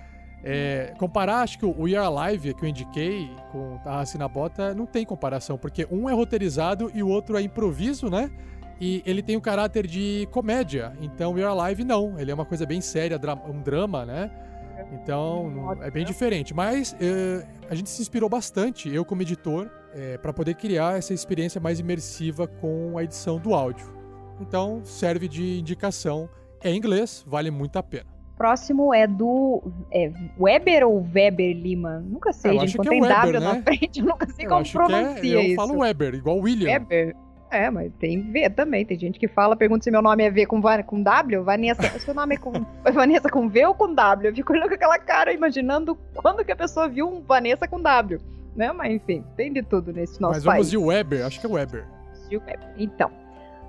É, 0.44 0.91
comparar, 0.98 1.41
acho 1.41 1.60
que 1.60 1.66
o 1.68 1.84
We 1.84 1.95
Are 1.95 2.07
Alive, 2.07 2.56
que 2.56 2.66
eu 2.66 2.70
indiquei, 2.70 3.30
com 3.52 3.78
Tarrasque 3.84 4.18
na 4.18 4.28
Bota, 4.28 4.74
não 4.74 4.88
tem 4.88 5.06
comparação, 5.06 5.56
porque 5.56 5.88
um 5.91 6.10
é 6.10 6.14
roteirizado 6.14 6.91
e 6.95 7.03
o 7.03 7.07
outro 7.07 7.38
é 7.38 7.44
improviso, 7.44 8.10
né? 8.10 8.32
E 8.82 9.03
ele 9.06 9.22
tem 9.22 9.38
o 9.38 9.41
caráter 9.41 9.86
de 9.86 10.28
comédia. 10.32 10.94
Então, 10.99 11.34
We 11.34 11.44
Are 11.44 11.60
Alive, 11.60 11.84
não. 11.84 12.20
Ele 12.20 12.32
é 12.32 12.34
uma 12.34 12.44
coisa 12.44 12.66
bem 12.66 12.82
séria, 12.82 13.20
um 13.48 13.62
drama, 13.62 14.03
né? 14.03 14.32
Então, 14.91 15.78
é 15.84 15.91
bem 15.91 16.06
diferente. 16.06 16.56
Mas 16.56 16.95
é, 16.99 17.45
a 17.70 17.76
gente 17.76 17.91
se 17.91 18.02
inspirou 18.02 18.28
bastante, 18.28 18.91
eu 18.91 19.06
como 19.06 19.22
editor, 19.22 19.70
é, 19.94 20.18
para 20.18 20.34
poder 20.34 20.56
criar 20.56 20.98
essa 20.98 21.14
experiência 21.14 21.62
mais 21.62 21.80
imersiva 21.80 22.48
com 22.48 22.98
a 22.98 23.03
edição 23.03 23.38
do 23.38 23.53
áudio. 23.53 23.94
Então, 24.41 24.82
serve 24.84 25.28
de 25.28 25.60
indicação. 25.60 26.28
É 26.65 26.71
em 26.71 26.77
inglês, 26.77 27.23
vale 27.27 27.51
muito 27.51 27.77
a 27.77 27.83
pena. 27.83 28.07
Próximo 28.35 28.91
é 28.91 29.05
do 29.05 29.61
é 29.93 30.11
Weber 30.39 30.83
ou 30.87 31.05
Weber 31.13 31.55
Lima? 31.55 31.99
Nunca 31.99 32.33
sei, 32.33 32.57
Eu 32.57 32.61
gente. 32.61 32.75
Quando 32.75 32.87
é 32.87 32.89
tem 32.89 33.01
Weber, 33.03 33.17
W 33.17 33.39
na 33.39 33.53
né? 33.53 33.61
frente, 33.61 33.99
eu 34.01 34.05
nunca 34.07 34.27
sei 34.31 34.45
Eu 34.45 34.49
como 34.49 34.63
que 34.63 34.69
é- 34.69 34.73
pronuncia 34.73 35.33
eu 35.35 35.41
isso. 35.41 35.55
falo 35.55 35.77
Weber, 35.77 36.15
igual 36.15 36.37
William. 36.39 36.67
Weber. 36.71 37.15
É, 37.51 37.69
mas 37.69 37.93
tem 37.99 38.19
V 38.31 38.49
também. 38.49 38.83
Tem 38.83 38.97
gente 38.97 39.19
que 39.19 39.27
fala, 39.27 39.55
pergunta 39.55 39.83
se 39.83 39.91
meu 39.91 40.01
nome 40.01 40.23
é 40.23 40.31
V 40.31 40.47
com, 40.47 40.59
com 40.87 41.03
W. 41.03 41.43
Vanessa, 41.43 41.83
seu 41.99 42.15
nome 42.15 42.33
é 42.33 42.37
com 42.39 42.51
Vanessa 42.91 43.29
com 43.29 43.47
V 43.47 43.67
ou 43.67 43.75
com 43.75 43.93
W? 43.93 44.31
Eu 44.31 44.35
fico 44.35 44.51
olhando 44.51 44.69
com 44.69 44.73
aquela 44.73 44.97
cara, 44.97 45.31
imaginando 45.31 45.95
quando 46.15 46.43
que 46.43 46.51
a 46.51 46.55
pessoa 46.55 46.89
viu 46.89 47.07
um 47.07 47.21
Vanessa 47.21 47.67
com 47.67 47.79
W. 47.79 48.19
Né? 48.55 48.71
Mas 48.73 48.91
enfim, 48.91 49.23
tem 49.37 49.53
de 49.53 49.61
tudo 49.61 49.93
nesse 49.93 50.19
nosso 50.19 50.33
Mas 50.33 50.43
vamos 50.43 50.57
país. 50.57 50.71
de 50.71 50.77
Weber, 50.77 51.25
acho 51.27 51.39
que 51.39 51.45
é 51.45 51.49
Weber. 51.49 51.85
Então, 52.75 53.11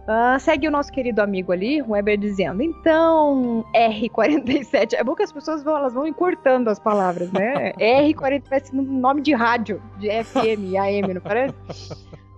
ah, 0.07 0.39
segue 0.39 0.69
o 0.69 0.71
nosso 0.71 0.93
querido 0.93 1.21
amigo 1.21 1.51
ali, 1.51 1.83
o 1.83 1.91
Weber, 1.91 2.17
dizendo: 2.17 2.63
então, 2.63 3.65
R47. 3.75 4.95
É 4.95 5.03
bom 5.03 5.15
que 5.15 5.25
as 5.25 5.33
pessoas 5.33 5.65
vão, 5.65 5.77
elas 5.77 5.95
vão 5.95 6.07
encurtando 6.07 6.71
as 6.71 6.79
palavras, 6.79 7.33
né? 7.33 7.73
R47 7.79 8.43
parece 8.49 8.77
nome 8.77 9.21
de 9.21 9.35
rádio, 9.35 9.83
de 9.99 10.09
FM, 10.25 10.77
AM, 10.79 11.15
não 11.15 11.21
parece? 11.21 11.55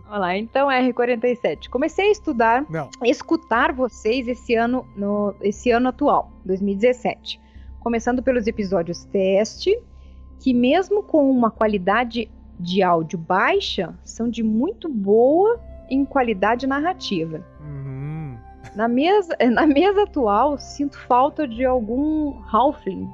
Olha 0.08 0.18
lá, 0.18 0.36
então 0.36 0.68
R47. 0.68 1.68
Comecei 1.68 2.08
a 2.08 2.12
estudar, 2.12 2.64
Não. 2.70 2.88
a 3.02 3.06
escutar 3.06 3.72
vocês 3.72 4.26
esse 4.26 4.54
ano, 4.54 4.86
no, 4.96 5.34
esse 5.42 5.70
ano 5.70 5.90
atual, 5.90 6.32
2017. 6.46 7.38
Começando 7.80 8.22
pelos 8.22 8.46
episódios 8.46 9.04
teste, 9.04 9.78
que 10.40 10.54
mesmo 10.54 11.02
com 11.02 11.30
uma 11.30 11.50
qualidade 11.50 12.30
de 12.58 12.82
áudio 12.82 13.18
baixa, 13.18 13.94
são 14.02 14.30
de 14.30 14.42
muito 14.42 14.88
boa 14.88 15.60
em 15.90 16.04
qualidade 16.04 16.66
narrativa. 16.66 17.44
Uhum. 17.60 18.36
Na 18.74 18.88
mesa, 18.88 19.36
na 19.50 19.66
mesa 19.66 20.02
atual, 20.02 20.58
sinto 20.58 20.98
falta 21.06 21.46
de 21.46 21.64
algum 21.64 22.40
Halfling. 22.52 23.08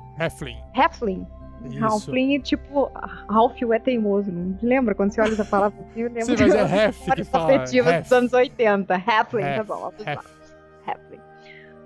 Halfling. 0.74 1.26
Isso. 1.64 1.82
Halfling 1.82 2.36
é 2.36 2.40
tipo. 2.40 2.90
Ralph 3.28 3.62
é 3.62 3.78
teimoso. 3.78 4.30
Não 4.30 4.59
lembra 4.62 4.94
quando 4.94 5.12
você 5.12 5.20
olha 5.20 5.32
essa 5.32 5.44
palavra 5.44 5.80
assim? 5.80 6.01
Eu 6.01 6.09
lembro 6.09 6.24
Sim, 6.24 6.36
mas 6.38 6.55
é 6.55 7.14
que 7.16 7.24
fala, 7.24 7.59
dos 7.59 8.12
anos 8.12 8.32
80. 8.32 8.94
Halfling, 8.94 9.42
tá 9.42 9.64
bom. 9.64 9.90
Halfling. 10.86 11.20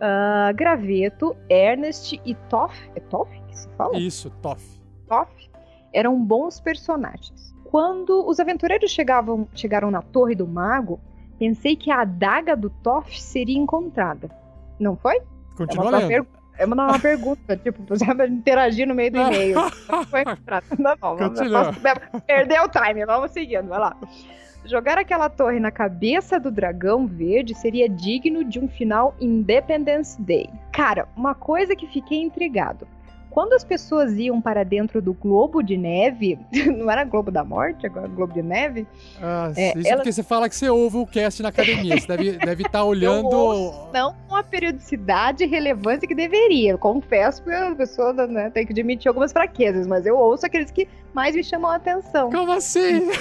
Ah, 0.01 0.53
Graveto, 0.55 1.37
Ernest 1.49 2.21
e 2.25 2.35
Toff. 2.49 2.75
É 2.95 3.01
Toff 3.01 3.31
que 3.49 3.57
se 3.57 3.69
fala? 3.71 3.97
Isso, 3.99 4.31
Toff. 4.43 4.81
Toff 5.07 5.49
eram 5.93 6.23
bons 6.23 6.61
personagens. 6.61 7.48
Quando 7.71 8.27
os 8.27 8.41
aventureiros 8.41 8.91
chegavam, 8.91 9.47
chegaram 9.55 9.91
na 9.91 10.01
Torre 10.03 10.35
do 10.35 10.47
Mago, 10.47 10.99
pensei 11.39 11.77
que 11.77 11.91
a 11.91 12.01
adaga 12.01 12.57
do 12.57 12.71
Toff 12.71 13.21
seria 13.21 13.59
encontrada. 13.59 14.31
Não 14.81 14.97
foi? 14.97 15.21
Continua 15.57 15.85
é 15.87 15.89
uma, 15.91 15.99
lendo. 15.99 16.09
per- 16.09 16.27
é 16.59 16.65
uma, 16.67 16.75
uma 16.89 16.99
pergunta, 16.99 17.57
tipo, 17.63 17.83
você 17.87 18.05
vai 18.15 18.27
interagir 18.29 18.87
no 18.89 18.95
meio 18.95 19.13
do 19.13 19.19
e-mail. 19.21 19.59
Foi 20.11 20.23
encontrada. 20.23 20.67
Não, 20.79 20.95
não, 21.01 21.17
vamos, 21.17 21.41
posso- 21.41 21.81
perdeu 22.27 22.65
o 22.65 22.69
time, 22.69 23.05
vamos 23.07 23.31
seguindo, 23.33 23.69
vai 23.69 23.79
lá. 23.79 23.97
Jogar 24.65 24.99
aquela 24.99 25.29
torre 25.31 25.61
na 25.61 25.71
cabeça 25.71 26.39
do 26.41 26.51
dragão 26.51 27.07
verde 27.07 27.55
seria 27.55 27.89
digno 27.89 28.43
de 28.45 28.59
um 28.59 28.69
final 28.69 29.15
Independence 29.21 30.21
Day. 30.21 30.51
Cara, 30.73 31.09
uma 31.17 31.35
coisa 31.35 31.77
que 31.77 31.87
fiquei 31.87 32.21
intrigado. 32.21 32.87
Quando 33.39 33.53
as 33.53 33.63
pessoas 33.63 34.19
iam 34.19 34.41
para 34.41 34.65
dentro 34.65 35.01
do 35.01 35.13
globo 35.15 35.63
de 35.63 35.77
neve, 35.77 36.37
não 36.77 36.91
era 36.91 37.05
globo 37.05 37.31
da 37.31 37.45
morte, 37.45 37.87
agora 37.87 38.09
globo 38.09 38.33
de 38.35 38.43
neve? 38.43 38.85
Ah, 39.23 39.53
É, 39.57 39.79
isso 39.79 39.87
ela- 39.87 39.99
porque 39.99 40.11
você 40.11 40.25
fala 40.25 40.49
que 40.49 40.57
você 40.57 40.69
ouve 40.69 40.97
o 40.97 41.07
cast 41.07 41.41
na 41.41 41.51
academia. 41.51 41.97
Você 42.01 42.07
deve 42.09 42.31
estar 42.31 42.45
deve 42.47 42.65
tá 42.65 42.83
olhando. 42.83 43.29
ouço, 43.29 43.91
não 43.93 44.13
com 44.27 44.35
a 44.35 44.43
periodicidade 44.43 45.45
e 45.45 45.47
relevância 45.47 46.09
que 46.09 46.17
deveria. 46.17 46.73
Eu 46.73 46.79
confesso 46.79 47.41
que 47.45 47.51
a 47.53 47.73
pessoa 47.77 48.13
né, 48.27 48.51
tem 48.51 48.67
que 48.67 48.73
admitir 48.73 49.07
algumas 49.07 49.31
fraquezas, 49.31 49.87
mas 49.87 50.05
eu 50.05 50.17
ouço 50.19 50.45
aqueles 50.45 50.73
que 50.73 50.89
mais 51.15 51.37
me 51.37 51.45
chamam 51.45 51.71
a 51.71 51.77
atenção. 51.77 52.33
Como 52.33 52.51
assim? 52.51 53.09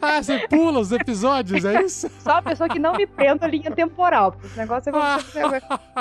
ah, 0.00 0.22
você 0.22 0.46
pula 0.48 0.80
os 0.80 0.92
episódios, 0.92 1.64
é 1.64 1.82
isso? 1.82 2.10
Só 2.20 2.32
a 2.32 2.42
pessoa 2.42 2.68
que 2.68 2.78
não 2.78 2.94
me 2.94 3.06
prenda 3.06 3.46
a 3.46 3.48
linha 3.48 3.70
temporal, 3.70 4.32
porque 4.32 4.46
esse 4.46 4.58
negócio 4.58 4.92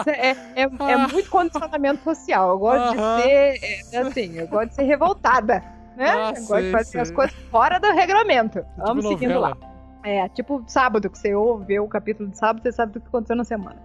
é, 0.06 0.32
é, 0.32 0.32
é, 0.56 0.64
é 0.64 0.98
muito 1.08 1.30
condicionamento 1.30 2.04
social. 2.04 2.50
Eu 2.50 2.60
gosto 2.60 2.96
de 2.96 3.22
ser, 3.22 3.60
é, 3.94 3.98
assim, 4.00 4.38
eu 4.38 4.48
gosto 4.48 4.70
de 4.70 4.76
ser 4.76 4.84
revoltada, 4.84 5.64
né? 5.96 6.10
Ah, 6.10 6.30
eu 6.30 6.34
gosto 6.34 6.48
sei, 6.48 6.64
de 6.64 6.72
fazer 6.72 6.92
sei. 6.92 7.02
as 7.02 7.12
coisas 7.12 7.36
fora 7.50 7.80
do 7.80 7.88
regramento. 7.92 8.66
Vamos 8.78 9.06
Tipo 9.06 9.18
seguindo 9.18 9.34
novela. 9.36 9.58
lá. 9.62 9.76
É, 10.04 10.30
tipo 10.30 10.64
sábado, 10.68 11.10
que 11.10 11.18
você 11.18 11.34
ouve 11.34 11.80
o 11.80 11.88
capítulo 11.88 12.30
de 12.30 12.38
sábado, 12.38 12.62
você 12.62 12.72
sabe 12.72 12.94
do 12.94 13.00
que 13.02 13.08
aconteceu 13.08 13.36
na 13.36 13.44
semana. 13.44 13.78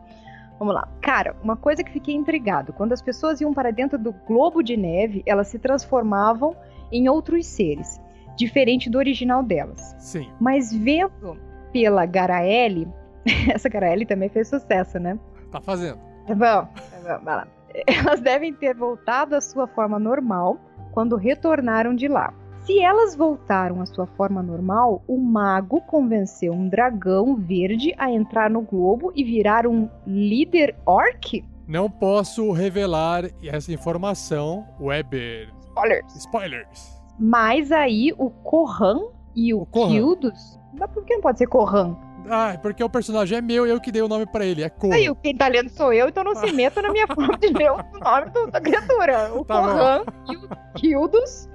Vamos 0.59 0.75
lá. 0.75 0.87
Cara, 1.01 1.35
uma 1.43 1.57
coisa 1.57 1.83
que 1.83 1.91
fiquei 1.91 2.15
intrigado. 2.15 2.75
Quando 2.75 2.93
as 2.93 3.01
pessoas 3.01 3.41
iam 3.41 3.55
para 3.55 3.71
dentro 3.71 3.99
do 3.99 4.13
globo 4.13 4.63
de 4.63 4.77
neve, 4.77 5.23
elas 5.25 5.49
se 5.49 5.59
transformavam 5.59 6.55
em 6.93 7.09
outros 7.09 7.47
seres, 7.47 7.99
diferente 8.41 8.91
do 8.91 8.99
original 8.99 9.43
delas. 9.43 9.95
Sim. 9.99 10.29
Mas 10.41 10.73
vendo 10.73 11.39
pela 11.73 12.07
Garaele, 12.07 12.89
essa 13.53 13.69
Garaele 13.69 14.05
também 14.05 14.29
fez 14.29 14.49
sucesso, 14.49 14.99
né? 14.99 15.19
Tá 15.53 15.61
fazendo. 15.61 15.99
Tá 16.27 16.35
bom, 16.35 16.69
tá 16.75 17.19
bom, 17.19 17.25
vai 17.25 17.37
lá. 17.37 17.49
Elas 17.87 18.21
devem 18.21 18.53
ter 18.53 18.75
voltado 18.75 19.37
à 19.37 19.41
sua 19.41 19.67
forma 19.67 19.99
normal 19.99 20.59
quando 20.93 21.17
retornaram 21.17 21.95
de 21.95 22.09
lá. 22.09 22.35
Se 22.65 22.79
elas 22.79 23.17
voltaram 23.17 23.81
à 23.81 23.87
sua 23.87 24.07
forma 24.07 24.43
normal, 24.43 25.03
o 25.09 25.17
mago 25.17 25.81
convenceu 25.81 26.53
um 26.53 26.69
dragão 26.69 27.35
verde 27.35 27.95
a 27.97 28.11
entrar 28.11 28.51
no 28.51 28.61
globo 28.61 29.11
e 29.15 29.25
virar 29.25 29.67
um 29.67 29.89
líder 30.07 30.77
orc? 30.85 31.43
Não 31.67 31.91
posso 31.91 32.53
revelar 32.53 33.25
essa 33.43 33.73
informação, 33.73 34.67
Weber. 34.79 35.49
Spoilers. 35.69 36.17
Spoilers. 36.17 37.00
Mas 37.21 37.71
aí 37.71 38.15
o 38.19 38.31
Corran 38.31 38.99
e 39.37 39.53
o, 39.53 39.67
Corran. 39.67 39.91
Kildos. 39.91 40.59
Mas 40.79 40.91
por 40.91 41.05
que 41.05 41.15
não 41.15 41.21
pode 41.21 41.39
ser 41.39 41.47
Corran? 41.47 41.95
Ah, 42.29 42.57
porque 42.61 42.83
o 42.83 42.89
personagem 42.89 43.39
é 43.39 43.41
meu 43.41 43.67
e 43.67 43.71
eu 43.71 43.81
que 43.81 43.91
dei 43.93 44.03
o 44.03 44.09
nome 44.09 44.25
pra 44.27 44.45
ele. 44.45 44.63
É 44.63 44.69
Corra. 44.69 44.95
Aí, 44.95 45.13
quem 45.23 45.35
tá 45.37 45.49
lendo 45.49 45.69
sou 45.71 45.93
eu, 45.93 46.09
então 46.09 46.23
não 46.25 46.35
se 46.35 46.53
meta 46.53 46.81
na 46.81 46.91
minha 46.91 47.07
forma 47.07 47.37
de 47.39 47.49
ler 47.49 47.71
o 47.73 47.77
nome 47.99 48.31
do- 48.31 48.47
da 48.51 48.61
criatura. 48.61 49.33
O 49.35 49.45
Tá 49.45 49.61
bom. 49.61 49.67
Corran 49.69 50.05
e 50.31 50.37
o 50.37 50.49
Kildos 50.77 51.49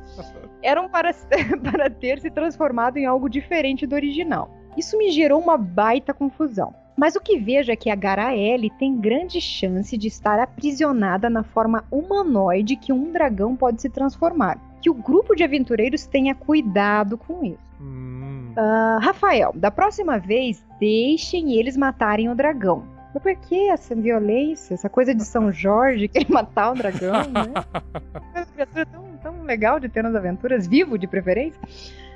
eram 0.61 0.89
para, 0.89 1.13
para 1.71 1.89
ter 1.89 2.19
se 2.19 2.29
transformado 2.29 2.97
em 2.97 3.05
algo 3.05 3.29
diferente 3.29 3.85
do 3.87 3.95
original. 3.95 4.49
Isso 4.77 4.97
me 4.97 5.09
gerou 5.11 5.39
uma 5.39 5.57
baita 5.57 6.13
confusão. 6.13 6.73
Mas 6.97 7.15
o 7.15 7.19
que 7.21 7.37
vejo 7.37 7.71
é 7.71 7.75
que 7.75 7.89
a 7.89 7.95
Garaele 7.95 8.69
tem 8.79 8.97
grande 8.97 9.39
chance 9.41 9.97
de 9.97 10.07
estar 10.07 10.39
aprisionada 10.39 11.29
na 11.29 11.43
forma 11.43 11.83
humanoide 11.91 12.75
que 12.77 12.91
um 12.93 13.11
dragão 13.11 13.55
pode 13.55 13.81
se 13.81 13.89
transformar. 13.89 14.57
Que 14.85 14.89
o 14.91 14.93
grupo 14.93 15.33
de 15.33 15.43
aventureiros 15.43 16.05
tenha 16.05 16.35
cuidado 16.35 17.17
com 17.17 17.43
isso. 17.43 17.57
Hum. 17.81 18.53
Ah, 18.55 18.99
Rafael, 19.01 19.51
da 19.55 19.71
próxima 19.71 20.19
vez, 20.19 20.63
deixem 20.79 21.53
eles 21.53 21.75
matarem 21.75 22.29
o 22.29 22.35
dragão. 22.35 22.85
Mas 23.11 23.23
por 23.23 23.35
que 23.35 23.67
essa 23.69 23.95
violência, 23.95 24.75
essa 24.75 24.87
coisa 24.87 25.15
de 25.15 25.25
São 25.25 25.51
Jorge, 25.51 26.07
querer 26.07 26.29
matar 26.29 26.73
o 26.73 26.75
dragão, 26.75 27.23
né? 27.31 27.51
Essa 28.35 28.51
criatura 28.51 28.85
tão, 28.85 29.17
tão 29.23 29.41
legal 29.41 29.79
de 29.79 29.89
ter 29.89 30.03
nas 30.03 30.13
aventuras, 30.13 30.67
vivo 30.67 30.99
de 30.99 31.07
preferência. 31.07 31.59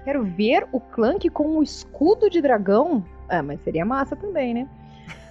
Quero 0.04 0.24
ver 0.24 0.68
o 0.72 0.80
Clank 0.80 1.28
com 1.32 1.58
um 1.58 1.64
escudo 1.64 2.30
de 2.30 2.40
dragão. 2.40 3.04
Ah, 3.28 3.41
mas 3.41 3.60
seria 3.62 3.84
massa 3.84 4.16
também, 4.16 4.54
né? 4.54 4.68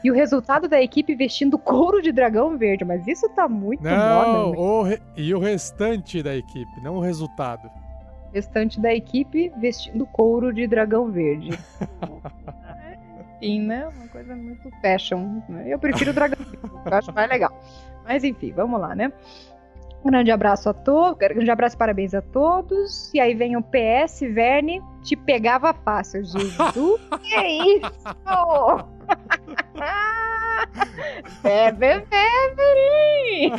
E 0.04 0.10
o 0.10 0.14
resultado 0.14 0.68
da 0.68 0.80
equipe 0.80 1.14
vestindo 1.14 1.58
couro 1.58 2.00
de 2.00 2.12
dragão 2.12 2.56
verde. 2.56 2.84
Mas 2.84 3.06
isso 3.06 3.28
tá 3.30 3.48
muito 3.48 3.82
Não, 3.82 3.92
moda. 3.92 4.50
né? 4.56 4.58
o 4.58 4.82
re- 4.82 5.02
e 5.16 5.34
o 5.34 5.38
restante 5.38 6.22
da 6.22 6.34
equipe, 6.36 6.80
não 6.82 6.96
o 6.96 7.00
resultado. 7.00 7.68
restante 8.32 8.80
da 8.80 8.94
equipe 8.94 9.50
vestindo 9.58 10.06
couro 10.06 10.52
de 10.52 10.66
dragão 10.66 11.10
verde. 11.10 11.50
Enfim, 13.40 13.60
né? 13.62 13.86
Uma 13.88 14.08
coisa 14.08 14.34
muito 14.36 14.68
fashion. 14.80 15.40
né? 15.48 15.64
Eu 15.68 15.78
prefiro 15.78 16.10
o 16.10 16.14
dragão 16.14 16.38
verde, 16.44 16.58
eu 16.62 16.94
acho 16.94 17.12
mais 17.12 17.28
legal. 17.28 17.50
Mas 18.04 18.24
enfim, 18.24 18.52
vamos 18.52 18.80
lá, 18.80 18.94
né? 18.94 19.12
Um 20.04 20.10
grande 20.10 20.30
abraço 20.30 20.68
a 20.68 20.74
todos, 20.74 21.18
grande 21.18 21.50
abraço 21.50 21.74
e 21.74 21.78
parabéns 21.78 22.14
a 22.14 22.22
todos. 22.22 23.12
E 23.12 23.20
aí 23.20 23.34
vem 23.34 23.56
o 23.56 23.62
PS, 23.62 24.20
Verne, 24.32 24.80
te 25.02 25.16
pegava 25.16 25.74
fácil, 25.74 26.24
Jesus. 26.24 27.00
que 27.22 27.34
é 27.34 27.48
isso? 27.76 27.92
É, 31.44 31.72
Bebeverim! 31.72 33.52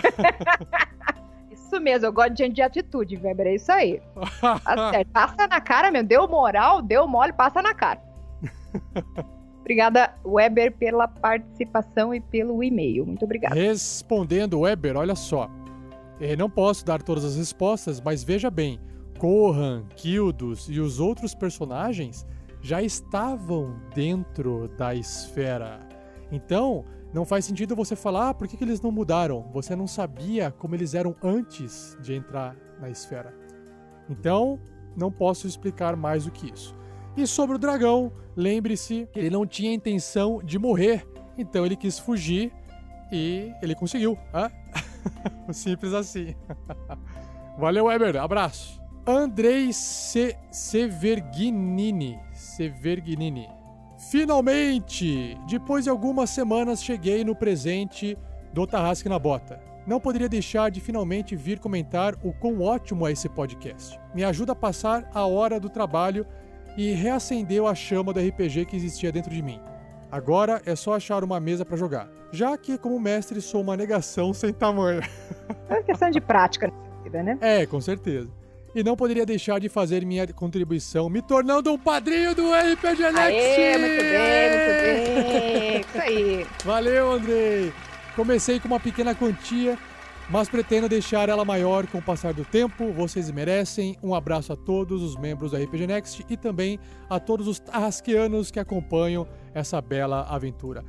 Isso 1.52 1.80
mesmo, 1.80 2.08
eu 2.08 2.14
gosto 2.14 2.32
de 2.32 2.44
gente 2.44 2.56
de 2.56 2.62
atitude, 2.64 3.16
Weber, 3.18 3.48
é 3.48 3.56
isso 3.56 3.72
aí. 3.72 4.02
Tá. 4.42 4.60
Passa 5.14 5.48
na 5.48 5.62
cara, 5.62 5.92
meu. 5.92 6.04
Deu 6.04 6.28
moral, 6.28 6.82
deu 6.82 7.08
mole, 7.08 7.32
passa 7.32 7.62
na 7.62 7.76
cara. 7.76 8.02
Obrigada, 9.62 10.16
Weber, 10.26 10.76
pela 10.78 11.08
participação 11.08 12.14
e 12.14 12.20
pelo 12.20 12.64
e-mail. 12.64 13.06
Muito 13.06 13.24
obrigada. 13.24 13.54
Respondendo, 13.54 14.62
Weber, 14.62 14.98
olha 14.98 15.16
só. 15.16 15.48
Eh, 16.20 16.36
não 16.36 16.50
posso 16.50 16.84
dar 16.84 17.04
todas 17.04 17.24
as 17.24 17.38
respostas, 17.38 18.02
mas 18.02 18.24
veja 18.24 18.50
bem: 18.50 18.80
Corran, 19.20 19.84
Kildos 19.96 20.68
e 20.70 20.80
os 20.80 21.00
outros 21.00 21.36
personagens 21.36 22.26
já 22.62 22.82
estavam 22.82 23.80
dentro 23.94 24.68
da 24.78 24.94
esfera. 24.94 25.80
Então, 26.32 26.86
não 27.14 27.26
faz 27.26 27.46
sentido 27.46 27.76
você 27.76 27.96
falar 27.96 28.30
ah, 28.30 28.34
por 28.34 28.48
que, 28.48 28.56
que 28.56 28.64
eles 28.64 28.82
não 28.82 28.92
mudaram. 28.92 29.50
Você 29.54 29.76
não 29.76 29.88
sabia 29.88 30.52
como 30.52 30.76
eles 30.76 30.94
eram 30.94 31.16
antes 31.24 31.98
de 32.02 32.14
entrar 32.14 32.56
na 32.80 32.90
esfera. 32.90 33.34
Então, 34.10 34.60
não 34.96 35.12
posso 35.12 35.48
explicar 35.48 35.96
mais 35.96 36.26
do 36.26 36.32
que 36.32 36.52
isso. 36.52 36.76
E 37.18 37.26
sobre 37.26 37.56
o 37.56 37.60
dragão, 37.60 38.12
lembre-se 38.36 39.08
que 39.12 39.20
ele 39.20 39.30
não 39.30 39.46
tinha 39.46 39.74
intenção 39.74 40.42
de 40.44 40.60
morrer, 40.60 41.08
então 41.38 41.66
ele 41.66 41.76
quis 41.76 41.98
fugir 41.98 42.54
e 43.12 43.52
ele 43.62 43.76
conseguiu. 43.76 44.18
Simples 45.52 45.94
assim. 45.94 46.36
Valeu, 47.58 47.86
Weber. 47.86 48.16
Abraço. 48.18 48.80
Andrei 49.06 49.74
Se 49.74 50.36
Severginini. 50.52 52.20
Severginini. 52.60 53.48
Finalmente! 54.12 55.38
Depois 55.48 55.86
de 55.86 55.90
algumas 55.90 56.30
semanas 56.30 56.84
cheguei 56.84 57.24
no 57.24 57.34
presente 57.34 58.18
do 58.54 58.68
Tarrasque 58.68 59.08
na 59.08 59.18
Bota. 59.18 59.62
Não 59.88 59.98
poderia 59.98 60.28
deixar 60.28 60.70
de 60.70 60.82
finalmente 60.82 61.38
vir 61.38 61.58
comentar 61.58 62.16
o 62.22 62.34
quão 62.34 62.60
ótimo 62.60 63.08
é 63.08 63.14
esse 63.14 63.30
podcast. 63.30 63.98
Me 64.14 64.26
ajuda 64.26 64.52
a 64.52 64.56
passar 64.56 65.10
a 65.14 65.26
hora 65.26 65.58
do 65.58 65.70
trabalho 65.70 66.28
e 66.76 66.92
reacendeu 66.92 67.66
a 67.66 67.74
chama 67.74 68.12
do 68.12 68.20
RPG 68.20 68.66
que 68.66 68.76
existia 68.76 69.10
dentro 69.10 69.34
de 69.34 69.42
mim. 69.42 69.62
Agora 70.12 70.62
é 70.66 70.76
só 70.76 70.96
achar 70.96 71.24
uma 71.24 71.40
mesa 71.40 71.64
para 71.64 71.78
jogar, 71.78 72.10
já 72.30 72.58
que 72.58 72.78
como 72.78 73.00
mestre 73.00 73.42
sou 73.42 73.62
uma 73.62 73.78
negação 73.78 74.34
sem 74.34 74.52
tamanho. 74.52 75.02
É 75.70 75.76
uma 75.76 75.84
questão 75.84 76.10
de 76.10 76.20
prática 76.20 76.70
né? 77.10 77.38
É, 77.42 77.66
com 77.66 77.82
certeza. 77.82 78.30
E 78.74 78.84
não 78.84 78.96
poderia 78.96 79.26
deixar 79.26 79.60
de 79.60 79.68
fazer 79.68 80.06
minha 80.06 80.28
contribuição 80.28 81.10
me 81.10 81.22
tornando 81.22 81.72
um 81.72 81.78
padrinho 81.78 82.36
do 82.36 82.52
RPG 82.54 83.12
Next! 83.12 83.20
Aê, 83.20 83.78
muito 83.78 84.02
bem, 84.02 84.50
muito 84.52 84.82
bem. 84.82 85.82
Isso 85.82 85.98
aí. 86.02 86.48
Valeu, 86.64 87.12
Andrei! 87.14 87.74
Comecei 88.16 88.60
com 88.60 88.68
uma 88.68 88.80
pequena 88.80 89.16
quantia, 89.16 89.78
mas 90.30 90.48
pretendo 90.48 90.88
deixar 90.88 91.30
ela 91.30 91.44
maior 91.44 91.88
com 91.88 91.98
o 91.98 92.02
passar 92.02 92.34
do 92.34 92.46
tempo. 92.46 92.92
Vocês 92.92 93.32
merecem. 93.32 93.98
Um 94.04 94.14
abraço 94.14 94.54
a 94.54 94.56
todos 94.56 95.02
os 95.02 95.16
membros 95.16 95.52
do 95.52 95.58
RPG 95.58 95.88
Next 95.88 96.26
e 96.30 96.38
também 96.38 96.80
a 97.10 97.20
todos 97.20 97.48
os 97.48 97.60
tarrasqueanos 97.60 98.52
que 98.52 98.60
acompanham 98.60 99.28
essa 99.54 99.82
bela 99.82 100.28
aventura. 100.30 100.84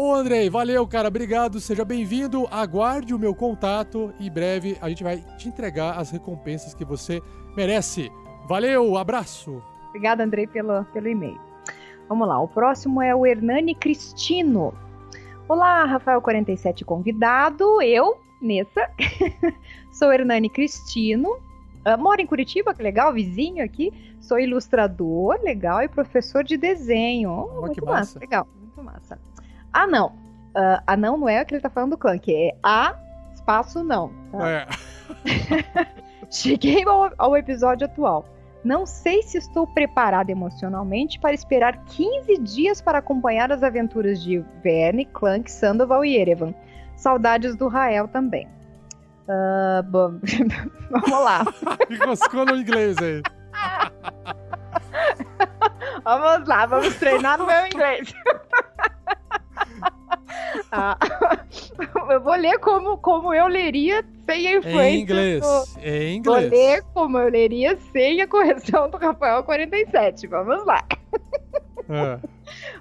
Ô 0.00 0.14
Andrei, 0.14 0.48
valeu, 0.48 0.86
cara, 0.86 1.08
obrigado, 1.08 1.58
seja 1.58 1.84
bem-vindo. 1.84 2.46
Aguarde 2.52 3.12
o 3.12 3.18
meu 3.18 3.34
contato 3.34 4.14
e 4.20 4.28
em 4.28 4.30
breve 4.30 4.78
a 4.80 4.88
gente 4.88 5.02
vai 5.02 5.16
te 5.36 5.48
entregar 5.48 5.98
as 5.98 6.12
recompensas 6.12 6.72
que 6.72 6.84
você 6.84 7.20
merece. 7.56 8.08
Valeu, 8.46 8.96
abraço! 8.96 9.60
Obrigada, 9.88 10.22
Andrei, 10.22 10.46
pelo, 10.46 10.84
pelo 10.92 11.08
e-mail. 11.08 11.40
Vamos 12.08 12.28
lá, 12.28 12.40
o 12.40 12.46
próximo 12.46 13.02
é 13.02 13.12
o 13.12 13.26
Hernani 13.26 13.74
Cristino. 13.74 14.72
Olá, 15.48 15.84
Rafael47 15.98 16.84
convidado, 16.84 17.82
eu, 17.82 18.20
Nessa, 18.40 18.88
sou 19.90 20.12
Hernani 20.12 20.48
Cristino, 20.48 21.40
ah, 21.84 21.96
moro 21.96 22.20
em 22.20 22.26
Curitiba, 22.26 22.72
que 22.72 22.84
legal, 22.84 23.12
vizinho 23.12 23.64
aqui, 23.64 23.92
sou 24.20 24.38
ilustrador, 24.38 25.40
legal, 25.42 25.82
e 25.82 25.88
professor 25.88 26.44
de 26.44 26.56
desenho. 26.56 27.32
Oh, 27.32 27.62
muito 27.62 27.74
que 27.74 27.80
massa. 27.80 27.98
massa. 27.98 28.18
legal, 28.20 28.46
muito 28.62 28.80
massa. 28.80 29.18
Ah, 29.78 29.86
não, 29.86 30.12
Ah, 30.56 30.82
ah, 30.88 30.96
não, 30.96 31.16
não 31.16 31.28
é 31.28 31.40
o 31.40 31.46
que 31.46 31.54
ele 31.54 31.62
tá 31.62 31.70
falando 31.70 31.90
do 31.90 31.98
clã, 31.98 32.18
que 32.18 32.34
é 32.34 32.56
a 32.64 32.96
espaço 33.32 33.84
não. 33.84 34.10
tá? 34.32 34.50
É. 34.50 34.66
Cheguei 36.28 36.82
ao, 36.84 37.12
ao 37.16 37.36
episódio 37.36 37.86
atual. 37.86 38.26
Não 38.64 38.84
sei 38.84 39.22
se 39.22 39.38
estou 39.38 39.68
preparada 39.68 40.32
emocionalmente 40.32 41.20
para 41.20 41.32
esperar 41.32 41.84
15 41.84 42.38
dias 42.38 42.80
para 42.80 42.98
acompanhar 42.98 43.52
as 43.52 43.62
aventuras 43.62 44.20
de 44.20 44.44
Verne, 44.64 45.04
Clank, 45.04 45.48
Sandoval 45.48 46.04
e 46.04 46.16
Erevan. 46.16 46.52
Saudades 46.96 47.54
do 47.54 47.68
Rael 47.68 48.08
também. 48.08 48.48
Ah, 49.28 49.82
bom, 49.86 50.18
vamos 50.90 51.24
lá. 51.24 51.44
Ficou 52.20 52.44
no 52.44 52.56
inglês 52.56 52.96
aí. 52.98 53.22
Vamos 56.02 56.48
lá, 56.48 56.66
vamos 56.66 56.96
treinar 56.96 57.38
no 57.38 57.46
meu 57.46 57.64
inglês. 57.64 58.12
Ah, 60.72 60.96
eu 62.10 62.20
vou 62.20 62.34
ler 62.34 62.58
como, 62.58 62.96
como 62.98 63.32
eu 63.34 63.46
leria 63.46 64.04
sem 64.28 64.46
a 64.48 64.56
influência. 64.58 64.88
Em 64.90 65.00
inglês. 65.00 65.40
do- 65.40 65.80
Em 65.82 66.22
Vou 66.22 66.38
inglês. 66.40 66.50
ler 66.50 66.82
como 66.94 67.18
eu 67.18 67.28
leria 67.28 67.78
sem 67.92 68.20
a 68.22 68.26
correção 68.28 68.90
do 68.90 68.96
Rafael 68.96 69.42
47. 69.44 70.26
Vamos 70.26 70.64
lá. 70.66 70.82
Ah. 71.90 72.18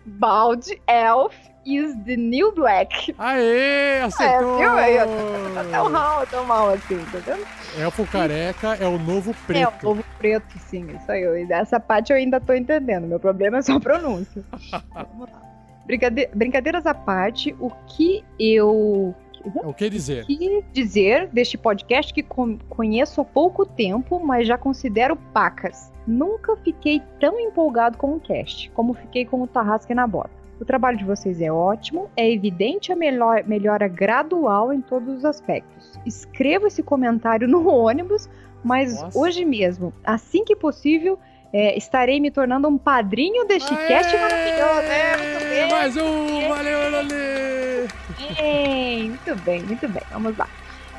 Bald 0.06 0.68
Elf 0.88 1.34
is 1.66 1.94
the 2.06 2.16
new 2.16 2.54
black. 2.56 3.14
Aê, 3.18 4.02
acertou! 4.02 4.56
É, 4.56 4.58
viu? 4.60 4.72
Aí, 4.72 4.98
ó, 5.00 5.06
tá 5.54 5.64
tão 5.70 5.90
mal, 5.90 6.28
tão 6.28 6.46
mal 6.46 6.70
assim, 6.70 6.98
tá 7.12 7.18
vendo? 7.20 7.46
Elfo 7.78 8.06
careca 8.08 8.76
é 8.80 8.88
o 8.88 8.98
novo 8.98 9.32
É, 9.32 9.36
preto. 9.46 9.68
o 9.68 9.80
povo 9.80 10.04
preto, 10.18 10.58
sim, 10.60 10.88
isso 10.96 11.12
aí. 11.12 11.24
Essa 11.52 11.80
parte 11.80 12.12
eu 12.12 12.18
ainda 12.18 12.40
tô 12.40 12.54
entendendo. 12.54 13.06
Meu 13.08 13.20
problema 13.20 13.58
é 13.58 13.62
só 13.62 13.74
a 13.74 13.80
pronúncia. 13.80 14.44
Vamos 14.94 15.30
lá. 15.30 15.42
Brincade- 15.88 16.30
Brincadeiras 16.36 16.86
à 16.86 16.94
parte, 16.94 17.56
o 17.60 17.72
que 17.88 18.24
eu 18.40 19.16
O 19.66 19.74
que 19.74 19.90
dizer? 19.90 20.26
que 20.26 20.64
dizer 20.74 21.28
deste 21.30 21.58
podcast 21.58 22.14
que 22.14 22.22
conheço 22.70 23.22
há 23.22 23.26
pouco 23.26 23.66
tempo, 23.66 24.20
mas 24.24 24.46
já 24.48 24.58
considero 24.58 25.16
pacas. 25.16 25.92
Nunca 26.06 26.56
fiquei 26.58 27.02
tão 27.20 27.40
empolgado 27.40 27.98
com 27.98 28.16
o 28.16 28.20
cast, 28.20 28.70
como 28.72 28.94
fiquei 28.94 29.26
com 29.26 29.42
o 29.42 29.48
Tarrasque 29.48 29.94
na 29.96 30.06
bota. 30.06 30.30
O 30.60 30.66
trabalho 30.66 30.98
de 30.98 31.06
vocês 31.06 31.40
é 31.40 31.52
ótimo, 31.52 32.10
é 32.18 32.30
evidente 32.32 32.92
a 32.92 32.96
melhor- 32.96 33.44
melhora 33.46 33.88
gradual 33.88 34.74
em 34.74 34.82
todos 34.82 35.18
os 35.18 35.24
aspectos. 35.26 36.00
Escrevo 36.06 36.68
esse 36.68 36.82
comentário 36.84 37.48
no 37.48 37.68
ônibus, 37.70 38.28
mas 38.64 39.02
Nossa. 39.02 39.18
hoje 39.20 39.46
mesmo, 39.46 39.94
assim 40.04 40.44
que 40.44 40.56
possível, 40.56 41.18
é, 41.54 41.78
estarei 41.78 42.20
me 42.20 42.32
tornando 42.32 42.68
um 42.68 42.78
padrinho 42.78 43.46
deste 43.48 43.76
cast 43.88 44.16
maravilhoso. 44.16 44.82
É, 44.82 45.18
muito 45.18 45.50
bem. 45.50 45.72
Mais 45.72 45.98
um, 45.98 46.48
valeu, 46.50 46.92
Loli! 46.92 47.88
Bem, 48.38 49.10
muito 49.10 49.36
bem, 49.44 49.62
muito 49.64 49.88
bem. 49.88 50.04
Vamos 50.12 50.38
lá. 50.38 50.48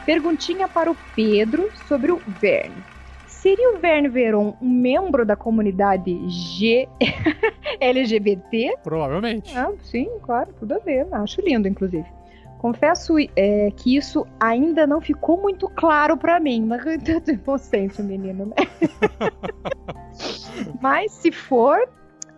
Perguntinha 0.06 0.68
para 0.68 0.90
o 0.90 0.96
Pedro 1.14 1.70
sobre 1.86 2.12
o 2.12 2.20
Verne. 2.40 2.82
Seria 3.26 3.74
o 3.74 3.78
Verne 3.78 4.08
Veron 4.08 4.56
um 4.60 4.68
membro 4.68 5.24
da 5.24 5.36
comunidade 5.36 6.18
G 6.28 6.88
LGBT? 7.78 8.78
Provavelmente. 8.82 9.56
Ah, 9.56 9.70
sim, 9.82 10.08
claro, 10.22 10.52
tudo 10.58 10.74
a 10.74 10.78
ver. 10.78 11.06
Acho 11.12 11.40
lindo, 11.42 11.68
inclusive. 11.68 12.17
Confesso 12.58 13.14
é, 13.36 13.70
que 13.76 13.96
isso 13.96 14.26
ainda 14.40 14.86
não 14.86 15.00
ficou 15.00 15.40
muito 15.40 15.68
claro 15.68 16.16
pra 16.16 16.40
mim, 16.40 16.64
mas 16.66 16.82
com 16.82 16.98
tanto 16.98 17.30
inocente, 17.30 18.02
menino, 18.02 18.46
né? 18.46 18.56
mas 20.82 21.12
se 21.12 21.30
for, 21.30 21.88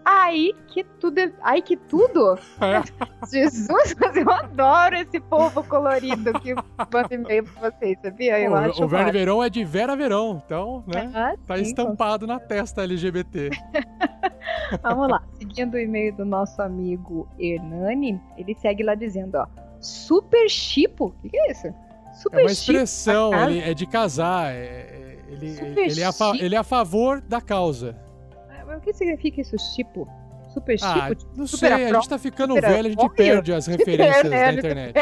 aí 0.05 0.55
que 0.69 0.85
tudo, 0.85 1.19
é- 1.19 1.33
aí 1.43 1.63
que 1.63 1.77
tudo. 1.77 2.39
Jesus, 3.31 3.95
mas 3.99 4.17
eu 4.17 4.31
adoro 4.31 4.97
esse 4.97 5.21
povo 5.21 5.63
colorido 5.65 6.33
que 6.41 6.55
manda 6.55 7.15
e-mail 7.15 7.45
pra 7.45 7.71
vocês, 7.71 7.99
sabia? 8.03 8.39
Eu 8.41 8.51
Pô, 8.51 8.57
acho 8.57 8.85
o 8.85 8.89
Verne. 8.89 9.13
Verão 9.13 9.43
é 9.43 9.49
de 9.49 9.65
Vera 9.65 9.97
Verão, 9.97 10.43
então, 10.45 10.85
né? 10.87 11.11
Ah, 11.15 11.35
Tá 11.47 11.57
sim, 11.57 11.63
estampado 11.63 12.27
na 12.27 12.39
testa 12.39 12.83
LGBT. 12.83 13.51
Vamos 14.83 15.09
lá, 15.09 15.23
seguindo 15.39 15.75
o 15.75 15.79
e-mail 15.79 16.15
do 16.15 16.25
nosso 16.25 16.61
amigo 16.63 17.29
Hernani, 17.39 18.21
ele 18.37 18.55
segue 18.55 18.83
lá 18.83 18.95
dizendo, 18.95 19.37
ó, 19.37 19.47
super 19.81 20.49
chipo, 20.49 21.07
o 21.07 21.11
que, 21.23 21.29
que 21.31 21.37
é 21.39 21.51
isso? 21.53 21.67
É 21.67 21.75
Super 22.15 22.41
uma 22.43 22.49
chipo, 22.51 22.73
expressão, 22.73 23.33
a 23.33 23.51
ele 23.51 23.61
é 23.61 23.73
de 23.75 23.87
casar. 23.87 24.53
é- 24.53 24.57
é- 24.57 25.19
ele, 25.29 25.47
ele, 25.81 26.01
é 26.01 26.05
a 26.05 26.13
fa- 26.13 26.37
ele 26.39 26.55
é 26.55 26.59
a 26.59 26.65
favor 26.65 27.21
da 27.21 27.41
causa. 27.41 27.93
casa. 27.95 28.65
Mas 28.67 28.79
o 28.79 28.81
que 28.81 28.93
significa 28.93 29.41
isso, 29.41 29.57
chipo? 29.75 30.07
Super 30.53 30.79
chipo? 30.79 30.91
Ah, 30.93 31.15
tipo, 31.15 31.31
não 31.37 31.47
super 31.47 31.59
sei, 31.69 31.73
a 31.73 31.77
apro- 31.87 31.95
gente 32.01 32.09
tá 32.09 32.19
ficando 32.19 32.55
velho, 32.55 32.89
a 32.89 32.91
gente 32.91 33.09
perde 33.11 33.53
as 33.53 33.67
referências 33.67 34.29
da 34.31 34.47
a 34.49 34.53
internet. 34.53 34.95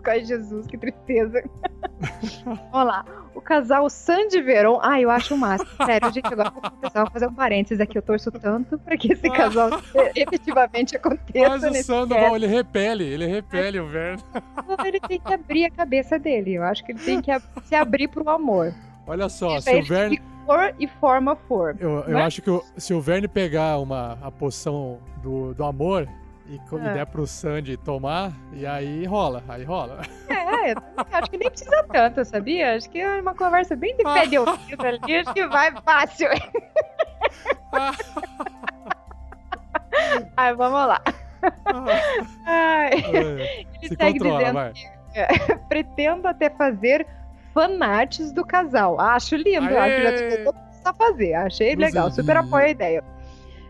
Perde 0.00 0.20
as 0.22 0.28
coisas. 0.28 0.48
Jesus, 0.48 0.66
que 0.66 0.78
tristeza. 0.78 1.42
Vamos 2.44 2.86
lá. 2.86 3.04
O 3.34 3.40
casal 3.40 3.88
Sandy 3.88 4.40
Veron. 4.42 4.78
Ah, 4.82 5.00
eu 5.00 5.10
acho 5.10 5.34
o 5.34 5.38
máximo. 5.38 5.70
Sério, 5.84 6.12
gente, 6.12 6.26
agora 6.26 6.50
vou 6.50 6.62
confessar, 6.62 7.02
vou 7.02 7.10
fazer 7.12 7.26
um 7.26 7.34
parênteses 7.34 7.80
aqui. 7.80 7.96
Eu 7.96 8.02
torço 8.02 8.30
tanto 8.32 8.78
pra 8.78 8.96
que 8.96 9.12
esse 9.12 9.30
casal 9.30 9.70
efetivamente 10.14 10.96
aconteça 10.96 11.70
Mas 11.70 11.80
o 11.80 11.84
Sandoval, 11.84 12.36
ele 12.36 12.46
repele, 12.46 13.04
ele 13.04 13.26
repele 13.26 13.80
o 13.80 13.86
Verne. 13.86 14.22
Ele 14.84 15.00
tem 15.00 15.20
que 15.20 15.32
abrir 15.32 15.66
a 15.66 15.70
cabeça 15.70 16.18
dele. 16.18 16.54
Eu 16.54 16.64
acho 16.64 16.84
que 16.84 16.92
ele 16.92 17.00
tem 17.00 17.20
que 17.20 17.30
se 17.64 17.74
abrir 17.74 18.08
pro 18.08 18.28
amor. 18.28 18.74
Olha 19.06 19.28
só, 19.28 19.60
se 19.60 19.74
o 19.74 19.84
Verne. 19.84 20.20
e 20.78 20.86
forma 20.86 21.36
for. 21.36 21.76
Eu, 21.78 22.00
eu 22.00 22.18
é? 22.18 22.22
acho 22.22 22.42
que 22.42 22.50
o- 22.50 22.62
se 22.76 22.92
o 22.92 23.00
Verne 23.00 23.28
pegar 23.28 23.78
uma, 23.78 24.18
a 24.22 24.30
poção 24.30 24.98
do, 25.22 25.54
do 25.54 25.64
amor 25.64 26.08
e, 26.50 26.56
e 26.56 26.86
É. 26.88 26.92
der 26.94 27.06
pro 27.06 27.26
Sandy 27.26 27.76
tomar, 27.76 28.32
e 28.52 28.66
aí 28.66 29.04
rola, 29.06 29.42
aí 29.48 29.64
rola. 29.64 30.00
É, 30.28 30.74
também 30.74 31.14
acho 31.14 31.30
que 31.30 31.36
nem 31.38 31.48
precisa 31.50 31.82
tanto, 31.92 32.24
sabia? 32.24 32.74
Acho 32.76 32.90
que 32.90 33.00
é 33.00 33.20
uma 33.20 33.34
conversa 33.34 33.74
bem 33.76 33.96
de 33.96 34.02
pé 34.04 34.26
de 34.26 34.38
ouvido 34.38 34.84
ali, 34.86 35.16
acho 35.16 35.32
que 35.32 35.46
vai 35.46 35.72
fácil. 35.82 36.28
Ai, 40.36 40.54
vamos 40.54 40.86
lá. 40.86 41.00
Ai, 42.46 42.90
É, 43.14 43.60
ele 43.60 43.88
Se 43.88 43.96
segue 43.96 44.18
controla, 44.18 44.38
dizendo 44.38 44.54
vai. 44.54 44.72
que 44.72 44.86
é, 45.14 45.26
pretendo 45.68 46.28
até 46.28 46.50
fazer 46.50 47.06
fanarts 47.54 48.32
do 48.32 48.44
casal. 48.44 49.00
Acho 49.00 49.36
lindo, 49.36 49.66
Aê! 49.76 49.78
acho 49.78 49.96
que 49.96 50.02
já 50.44 50.50
a 50.90 50.94
fazer. 50.94 51.34
Achei 51.34 51.74
legal, 51.76 52.10
super 52.10 52.36
apoio 52.36 52.64
a 52.66 52.68
ideia. 52.68 53.04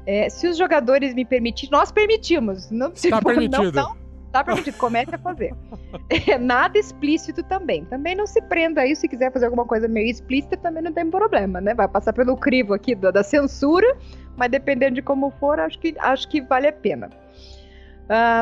É, 0.06 0.28
se 0.28 0.48
os 0.48 0.56
jogadores 0.56 1.14
me 1.14 1.24
permitirem, 1.24 1.70
nós 1.70 1.92
permitimos. 1.92 2.70
Não, 2.70 2.90
tipo, 2.90 3.10
Tá 3.10 3.22
permitido. 3.22 3.72
Não, 3.72 3.88
não, 3.90 3.96
tá 4.32 4.44
permitido, 4.44 4.76
comece 4.76 5.14
a 5.14 5.18
fazer. 5.18 5.54
É, 6.26 6.36
nada 6.36 6.76
explícito 6.76 7.40
também. 7.44 7.84
Também 7.84 8.16
não 8.16 8.26
se 8.26 8.42
prenda 8.42 8.80
aí, 8.80 8.96
se 8.96 9.06
quiser 9.08 9.32
fazer 9.32 9.44
alguma 9.46 9.64
coisa 9.64 9.86
meio 9.86 10.08
explícita, 10.10 10.56
também 10.56 10.82
não 10.82 10.92
tem 10.92 11.08
problema, 11.08 11.60
né? 11.60 11.72
Vai 11.72 11.86
passar 11.86 12.12
pelo 12.12 12.36
crivo 12.36 12.74
aqui 12.74 12.96
da, 12.96 13.12
da 13.12 13.22
censura, 13.22 13.96
mas 14.36 14.50
dependendo 14.50 14.96
de 14.96 15.02
como 15.02 15.30
for, 15.38 15.60
acho 15.60 15.78
que, 15.78 15.94
acho 15.98 16.28
que 16.28 16.40
vale 16.40 16.66
a 16.66 16.72
pena. 16.72 17.08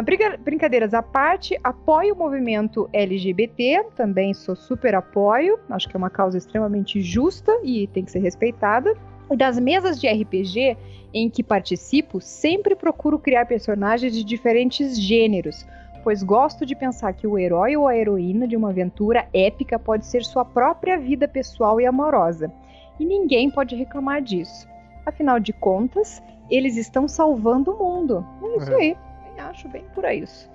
Brinca- 0.02 0.39
brincadeiras 0.39 0.94
à 0.94 1.02
parte, 1.02 1.59
apoio 1.62 2.14
o 2.14 2.18
movimento 2.18 2.89
LGBT, 2.90 3.85
também 3.94 4.32
sou 4.32 4.56
super 4.56 4.94
apoio, 4.94 5.59
acho 5.68 5.86
que 5.86 5.94
é 5.94 5.98
uma 5.98 6.09
causa 6.09 6.39
extremamente 6.39 7.02
justa 7.02 7.52
e 7.62 7.86
tem 7.89 8.02
que 8.02 8.10
ser 8.10 8.20
respeitada. 8.20 8.94
E 9.30 9.36
das 9.36 9.59
mesas 9.60 10.01
de 10.01 10.09
RPG 10.09 10.74
em 11.19 11.31
que 11.31 11.43
participo, 11.43 12.20
sempre 12.20 12.74
procuro 12.77 13.19
criar 13.19 13.47
personagens 13.47 14.12
de 14.12 14.24
diferentes 14.24 14.99
gêneros, 14.99 15.66
pois 16.05 16.23
gosto 16.23 16.65
de 16.65 16.74
pensar 16.74 17.12
que 17.12 17.27
o 17.27 17.39
herói 17.39 17.77
ou 17.77 17.86
a 17.89 17.97
heroína 17.97 18.47
de 18.47 18.57
uma 18.57 18.70
aventura 18.70 19.28
épica 19.32 19.78
pode 19.78 20.07
ser 20.07 20.24
sua 20.24 20.45
própria 20.45 20.97
vida 20.99 21.27
pessoal 21.28 21.81
e 21.81 21.86
amorosa, 21.86 22.51
e 22.99 23.05
ninguém 23.05 23.51
pode 23.51 23.74
reclamar 23.77 24.23
disso. 24.23 24.66
Afinal 25.05 25.39
de 25.39 25.53
contas, 25.53 26.23
eles 26.51 26.77
estão 26.77 27.07
salvando 27.09 27.73
o 27.73 27.78
mundo. 27.78 28.27
É 28.43 28.57
isso 28.57 28.73
É. 28.73 28.74
aí, 28.74 28.97
bem, 29.35 29.45
acho 29.45 29.69
bem 29.69 29.85
por 29.95 30.05
aí 30.05 30.20
isso. 30.20 30.49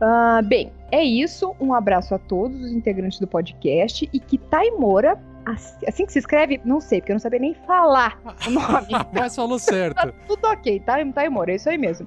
Ah, 0.00 0.40
bem, 0.42 0.72
é 0.90 1.04
isso. 1.04 1.54
Um 1.60 1.72
abraço 1.72 2.14
a 2.14 2.18
todos 2.18 2.60
os 2.60 2.72
integrantes 2.72 3.20
do 3.20 3.26
podcast 3.26 4.08
e 4.12 4.18
que 4.18 4.36
Taimora, 4.36 5.16
assim 5.46 6.06
que 6.06 6.12
se 6.12 6.18
escreve, 6.18 6.60
não 6.64 6.80
sei, 6.80 7.00
porque 7.00 7.12
eu 7.12 7.14
não 7.14 7.20
sabia 7.20 7.40
nem 7.40 7.54
falar 7.66 8.18
o 8.46 8.50
nome. 8.50 8.88
Mas 9.12 9.34
falou 9.34 9.58
certo. 9.58 10.12
Tudo 10.26 10.46
ok, 10.46 10.80
tá? 10.80 11.04
Taimora, 11.12 11.52
é 11.52 11.56
isso 11.56 11.68
aí 11.68 11.78
mesmo. 11.78 12.06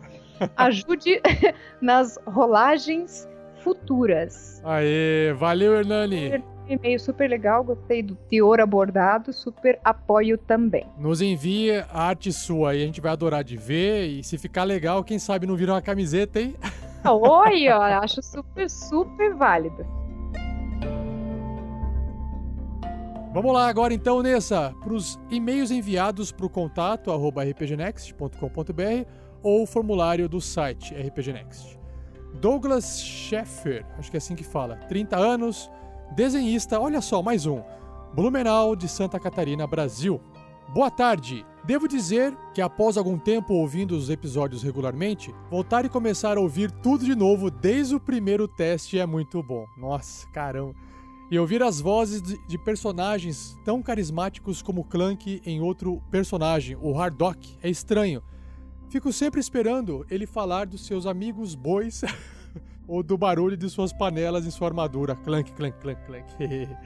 Ajude 0.58 1.22
nas 1.82 2.18
rolagens 2.26 3.28
futuras. 3.64 4.62
Aê, 4.64 5.34
valeu, 5.34 5.76
Hernani. 5.76 6.44
E-mail 6.68 7.00
super 7.00 7.30
legal, 7.30 7.64
gostei 7.64 8.02
do 8.02 8.16
teor 8.16 8.60
abordado, 8.60 9.32
super 9.32 9.80
apoio 9.84 10.36
também. 10.38 10.88
Nos 10.98 11.22
envie 11.22 11.72
a 11.92 12.08
arte 12.08 12.34
sua 12.34 12.72
aí, 12.72 12.82
a 12.82 12.86
gente 12.86 13.00
vai 13.02 13.12
adorar 13.12 13.44
de 13.44 13.56
ver. 13.56 14.08
E 14.08 14.24
se 14.24 14.38
ficar 14.38 14.64
legal, 14.64 15.04
quem 15.04 15.20
sabe 15.20 15.46
não 15.46 15.56
vira 15.56 15.74
uma 15.74 15.82
camiseta, 15.82 16.40
hein? 16.40 16.56
Oi, 17.06 17.70
ó, 17.70 17.82
acho 18.02 18.22
super, 18.24 18.68
super 18.68 19.36
válido. 19.36 19.86
Vamos 23.36 23.52
lá 23.52 23.68
agora 23.68 23.94
então, 23.94 24.22
Nessa, 24.22 24.74
para 24.82 24.94
os 24.94 25.20
e-mails 25.30 25.70
enviados 25.70 26.32
para 26.32 26.46
o 26.46 26.50
contato 26.50 27.12
arroba 27.12 27.44
rpgnext.com.br 27.44 29.10
ou 29.44 29.64
o 29.64 29.68
formulário 29.68 30.30
do 30.30 30.40
site 30.40 30.94
rpgnext. 30.94 31.78
Douglas 32.40 33.04
Scheffer, 33.04 33.86
acho 34.00 34.10
que 34.10 34.16
é 34.16 34.20
assim 34.20 34.36
que 34.36 34.44
fala, 34.46 34.78
30 34.88 35.18
anos, 35.18 35.70
desenhista, 36.16 36.80
olha 36.80 37.02
só, 37.02 37.22
mais 37.22 37.46
um, 37.46 37.62
Blumenau 38.14 38.74
de 38.74 38.88
Santa 38.88 39.20
Catarina, 39.20 39.68
Brasil. 39.68 40.22
Boa 40.74 40.90
tarde! 40.90 41.46
Devo 41.66 41.90
dizer 41.90 42.34
que 42.54 42.62
após 42.62 42.96
algum 42.96 43.20
tempo 43.20 43.54
ouvindo 43.54 43.98
os 43.98 44.10
episódios 44.10 44.64
regularmente, 44.64 45.36
voltar 45.52 45.84
e 45.84 45.90
começar 45.90 46.38
a 46.38 46.42
ouvir 46.42 46.72
tudo 46.72 47.04
de 47.04 47.14
novo 47.14 47.52
desde 47.52 47.96
o 47.96 48.00
primeiro 48.00 48.48
teste 48.48 48.98
é 48.98 49.06
muito 49.06 49.44
bom. 49.44 49.66
Nossa, 49.78 50.26
caramba! 50.30 50.95
E 51.30 51.40
ouvir 51.40 51.64
as 51.64 51.82
vozes 51.82 52.22
de, 52.22 52.58
personagens 52.60 53.58
tão 53.66 53.82
carismáticos 53.82 54.62
como 54.62 54.84
Clank 54.84 55.42
em 55.44 55.60
outro 55.60 56.02
personagem, 56.12 56.78
o 56.80 56.98
Hardock, 57.00 57.58
é 57.64 57.70
estranho. 57.70 58.22
Fico 58.90 59.12
sempre 59.12 59.40
esperando 59.40 60.06
ele 60.10 60.28
falar 60.28 60.68
dos 60.68 60.86
seus 60.86 61.08
amigos 61.08 61.56
bois 61.56 62.04
ou 62.88 63.02
do 63.02 63.18
barulho 63.18 63.58
de 63.58 63.68
suas 63.70 63.92
panelas 63.92 64.46
em 64.46 64.52
sua 64.52 64.68
armadura. 64.68 65.16
Clank, 65.16 65.52
clank, 65.54 65.80
clank, 65.80 66.06
clank. 66.06 66.28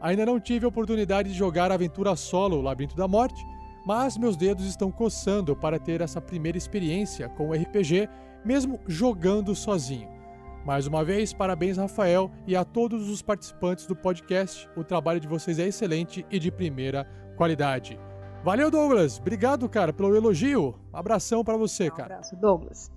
Ainda 0.00 0.24
não 0.24 0.38
tive 0.38 0.64
a 0.64 0.68
oportunidade 0.68 1.30
de 1.30 1.34
jogar 1.36 1.72
a 1.72 1.74
aventura 1.74 2.14
solo 2.14 2.62
Labirinto 2.62 2.96
da 2.96 3.08
Morte, 3.08 3.44
mas 3.84 4.16
meus 4.16 4.36
dedos 4.36 4.66
estão 4.66 4.90
coçando 4.90 5.56
para 5.56 5.80
ter 5.80 6.00
essa 6.00 6.20
primeira 6.20 6.56
experiência 6.56 7.28
com 7.28 7.50
o 7.50 7.52
RPG, 7.52 8.08
mesmo 8.44 8.78
jogando 8.86 9.54
sozinho. 9.54 10.19
Mais 10.64 10.86
uma 10.86 11.02
vez, 11.02 11.32
parabéns, 11.32 11.78
Rafael, 11.78 12.30
e 12.46 12.54
a 12.54 12.64
todos 12.64 13.08
os 13.08 13.22
participantes 13.22 13.86
do 13.86 13.96
podcast. 13.96 14.68
O 14.76 14.84
trabalho 14.84 15.18
de 15.18 15.26
vocês 15.26 15.58
é 15.58 15.66
excelente 15.66 16.24
e 16.30 16.38
de 16.38 16.50
primeira 16.50 17.06
qualidade. 17.36 17.98
Valeu, 18.44 18.70
Douglas. 18.70 19.18
Obrigado, 19.18 19.68
cara, 19.68 19.92
pelo 19.92 20.14
elogio. 20.14 20.74
Abração 20.92 21.42
para 21.42 21.56
você, 21.56 21.88
Um 21.88 21.90
cara. 21.94 22.14
abraço, 22.14 22.36
Douglas. 22.36 22.90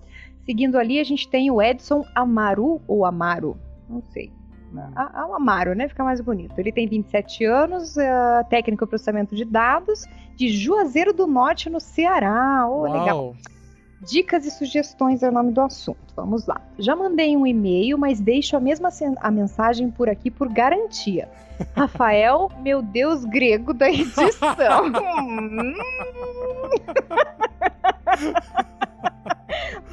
Seguindo 0.45 0.77
ali, 0.77 0.99
a 0.99 1.03
gente 1.03 1.27
tem 1.29 1.49
o 1.51 1.61
Edson 1.61 2.03
Amaru 2.13 2.81
ou 2.87 3.05
Amaro, 3.05 3.57
não 3.89 4.01
sei. 4.01 4.31
a, 4.95 5.21
a 5.21 5.35
Amaro, 5.35 5.73
né? 5.73 5.87
Fica 5.87 6.03
mais 6.03 6.19
bonito. 6.19 6.57
Ele 6.59 6.71
tem 6.71 6.87
27 6.87 7.45
anos, 7.45 7.95
uh, 7.95 8.43
técnico 8.49 8.83
em 8.83 8.87
processamento 8.87 9.35
de 9.35 9.45
dados, 9.45 10.03
de 10.35 10.49
Juazeiro 10.49 11.13
do 11.13 11.25
Norte, 11.27 11.69
no 11.69 11.79
Ceará. 11.79 12.67
Oh, 12.67 12.83
legal. 12.83 13.35
Dicas 14.05 14.45
e 14.45 14.51
sugestões 14.51 15.23
é 15.23 15.29
o 15.29 15.31
nome 15.31 15.51
do 15.51 15.61
assunto. 15.61 15.97
Vamos 16.15 16.45
lá. 16.45 16.61
Já 16.77 16.95
mandei 16.95 17.35
um 17.35 17.47
e-mail, 17.47 17.97
mas 17.97 18.19
deixo 18.19 18.55
a 18.57 18.59
mesma 18.59 18.89
a 19.17 19.31
mensagem 19.31 19.89
por 19.89 20.09
aqui 20.09 20.29
por 20.29 20.49
garantia. 20.49 21.29
Rafael, 21.75 22.51
meu 22.61 22.81
Deus 22.81 23.23
grego 23.25 23.73
da 23.73 23.89
edição. 23.89 24.29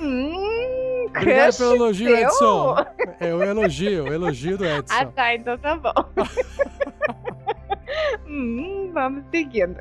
hum, 0.00 1.06
Obrigado 1.08 1.56
pelo 1.56 1.74
elogio, 1.74 2.08
seu? 2.08 2.16
Edson. 2.16 2.76
É 3.20 3.34
o 3.34 3.42
elogio, 3.42 4.04
o 4.04 4.12
elogio 4.12 4.58
do 4.58 4.64
Edson. 4.64 4.94
Ah, 4.94 5.06
tá, 5.06 5.34
então 5.34 5.58
tá 5.58 5.76
bom. 5.76 5.92
hum, 8.26 8.90
vamos 8.92 9.24
seguindo. 9.30 9.76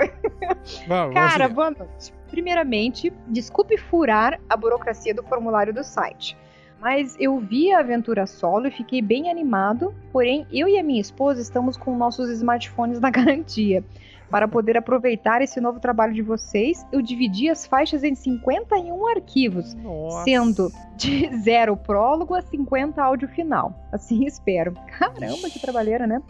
Vamos, 0.88 1.14
Cara, 1.14 1.48
vamos 1.48 1.56
boa 1.56 1.72
noite. 1.72 2.14
Primeiramente, 2.30 3.12
desculpe 3.28 3.78
furar 3.78 4.40
a 4.50 4.56
burocracia 4.56 5.14
do 5.14 5.24
formulário 5.24 5.74
do 5.74 5.84
site. 5.84 6.38
Mas 6.80 7.16
eu 7.20 7.38
vi 7.40 7.72
a 7.72 7.80
aventura 7.80 8.26
solo 8.26 8.68
e 8.68 8.72
fiquei 8.72 9.02
bem 9.02 9.30
animado. 9.30 9.94
Porém, 10.12 10.48
eu 10.52 10.68
e 10.68 10.78
a 10.78 10.84
minha 10.84 11.02
esposa 11.02 11.42
estamos 11.42 11.76
com 11.76 11.96
nossos 11.98 12.30
smartphones 12.30 13.00
na 13.00 13.10
garantia. 13.12 13.84
Para 14.30 14.48
poder 14.48 14.78
aproveitar 14.78 15.42
esse 15.42 15.60
novo 15.60 15.80
trabalho 15.80 16.14
de 16.14 16.22
vocês, 16.22 16.86
eu 16.92 17.02
dividi 17.02 17.50
as 17.50 17.66
faixas 17.66 18.04
em 18.04 18.14
51 18.14 19.08
arquivos, 19.08 19.74
Nossa. 19.74 20.24
sendo 20.24 20.72
de 20.96 21.36
zero 21.42 21.76
prólogo 21.76 22.36
a 22.36 22.42
50 22.42 23.02
áudio 23.02 23.28
final. 23.30 23.74
Assim 23.92 24.26
espero. 24.26 24.74
Caramba, 25.00 25.50
que 25.50 25.60
trabalheira, 25.60 26.06
né? 26.06 26.22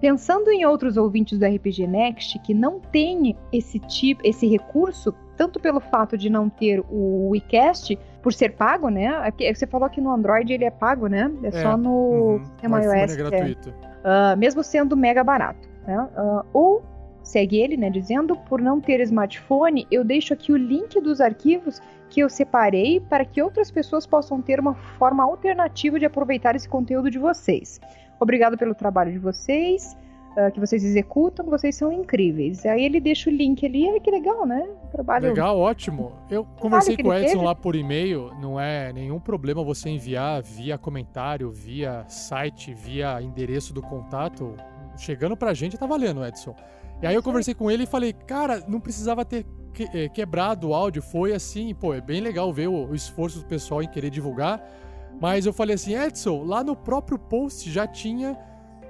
Pensando 0.00 0.50
em 0.50 0.64
outros 0.64 0.96
ouvintes 0.96 1.38
do 1.38 1.46
RPG 1.46 1.86
Next 1.86 2.38
que 2.40 2.52
não 2.52 2.78
têm 2.78 3.36
esse 3.52 3.78
tipo, 3.78 4.20
esse 4.24 4.46
recurso, 4.46 5.14
tanto 5.36 5.58
pelo 5.58 5.80
fato 5.80 6.18
de 6.18 6.28
não 6.28 6.48
ter 6.48 6.80
o 6.90 7.30
WeCast, 7.30 7.98
por 8.22 8.32
ser 8.32 8.52
pago, 8.52 8.88
né? 8.88 9.10
Você 9.54 9.66
falou 9.66 9.88
que 9.88 10.00
no 10.00 10.10
Android 10.10 10.52
ele 10.52 10.64
é 10.64 10.70
pago, 10.70 11.06
né? 11.06 11.30
É, 11.42 11.48
é 11.48 11.50
só 11.50 11.76
no 11.76 11.90
uhum. 11.90 12.78
iOS. 12.78 13.12
É 13.12 13.16
gratuito. 13.16 13.74
É. 14.04 14.34
Uh, 14.34 14.36
mesmo 14.36 14.62
sendo 14.62 14.96
mega 14.96 15.24
barato. 15.24 15.68
Né? 15.86 15.98
Uh, 16.16 16.44
ou 16.52 16.82
segue 17.22 17.58
ele, 17.58 17.76
né? 17.76 17.88
Dizendo, 17.90 18.36
por 18.36 18.60
não 18.60 18.80
ter 18.80 19.00
smartphone, 19.00 19.86
eu 19.90 20.04
deixo 20.04 20.32
aqui 20.32 20.52
o 20.52 20.56
link 20.56 21.00
dos 21.00 21.20
arquivos 21.20 21.80
que 22.08 22.20
eu 22.20 22.28
separei 22.28 23.00
para 23.00 23.24
que 23.24 23.42
outras 23.42 23.70
pessoas 23.70 24.06
possam 24.06 24.40
ter 24.40 24.60
uma 24.60 24.74
forma 24.74 25.24
alternativa 25.24 25.98
de 25.98 26.06
aproveitar 26.06 26.54
esse 26.54 26.68
conteúdo 26.68 27.10
de 27.10 27.18
vocês. 27.18 27.80
Obrigado 28.20 28.56
pelo 28.56 28.74
trabalho 28.74 29.12
de 29.12 29.18
vocês 29.18 29.96
uh, 30.36 30.50
que 30.52 30.60
vocês 30.60 30.84
executam, 30.84 31.46
vocês 31.46 31.74
são 31.74 31.92
incríveis. 31.92 32.64
Aí 32.66 32.84
ele 32.84 33.00
deixa 33.00 33.30
o 33.30 33.32
link 33.32 33.64
ali, 33.64 33.88
ai 33.88 34.00
que 34.00 34.10
legal, 34.10 34.46
né? 34.46 34.68
Trabalho... 34.92 35.28
Legal, 35.28 35.58
ótimo. 35.58 36.12
Eu 36.30 36.44
conversei 36.60 36.96
com 36.96 37.08
o 37.08 37.14
Edson 37.14 37.42
lá 37.42 37.54
por 37.54 37.74
e-mail, 37.74 38.30
não 38.40 38.60
é 38.60 38.92
nenhum 38.92 39.18
problema 39.18 39.64
você 39.64 39.88
enviar 39.88 40.42
via 40.42 40.76
comentário, 40.76 41.50
via 41.50 42.04
site, 42.08 42.74
via 42.74 43.20
endereço 43.22 43.72
do 43.72 43.82
contato. 43.82 44.54
Chegando 44.96 45.36
pra 45.36 45.52
gente 45.52 45.76
tá 45.76 45.86
valendo, 45.86 46.24
Edson. 46.24 46.54
E 47.02 47.06
aí 47.06 47.14
eu 47.14 47.22
conversei 47.22 47.54
com 47.54 47.70
ele 47.70 47.82
e 47.82 47.86
falei, 47.86 48.12
cara, 48.12 48.62
não 48.66 48.80
precisava 48.80 49.24
ter 49.24 49.44
eh, 49.92 50.08
quebrado 50.08 50.68
o 50.68 50.74
áudio, 50.74 51.02
foi 51.02 51.34
assim, 51.34 51.74
pô, 51.74 51.92
é 51.92 52.00
bem 52.00 52.22
legal 52.22 52.50
ver 52.50 52.68
o, 52.68 52.94
esforço 52.94 53.40
do 53.40 53.44
pessoal 53.44 53.82
em 53.82 53.88
querer 53.88 54.08
divulgar. 54.08 54.62
Mas 55.20 55.46
eu 55.46 55.52
falei 55.52 55.74
assim, 55.74 55.94
Edson, 55.94 56.44
lá 56.44 56.62
no 56.62 56.76
próprio 56.76 57.18
post 57.18 57.70
já 57.70 57.86
tinha 57.86 58.36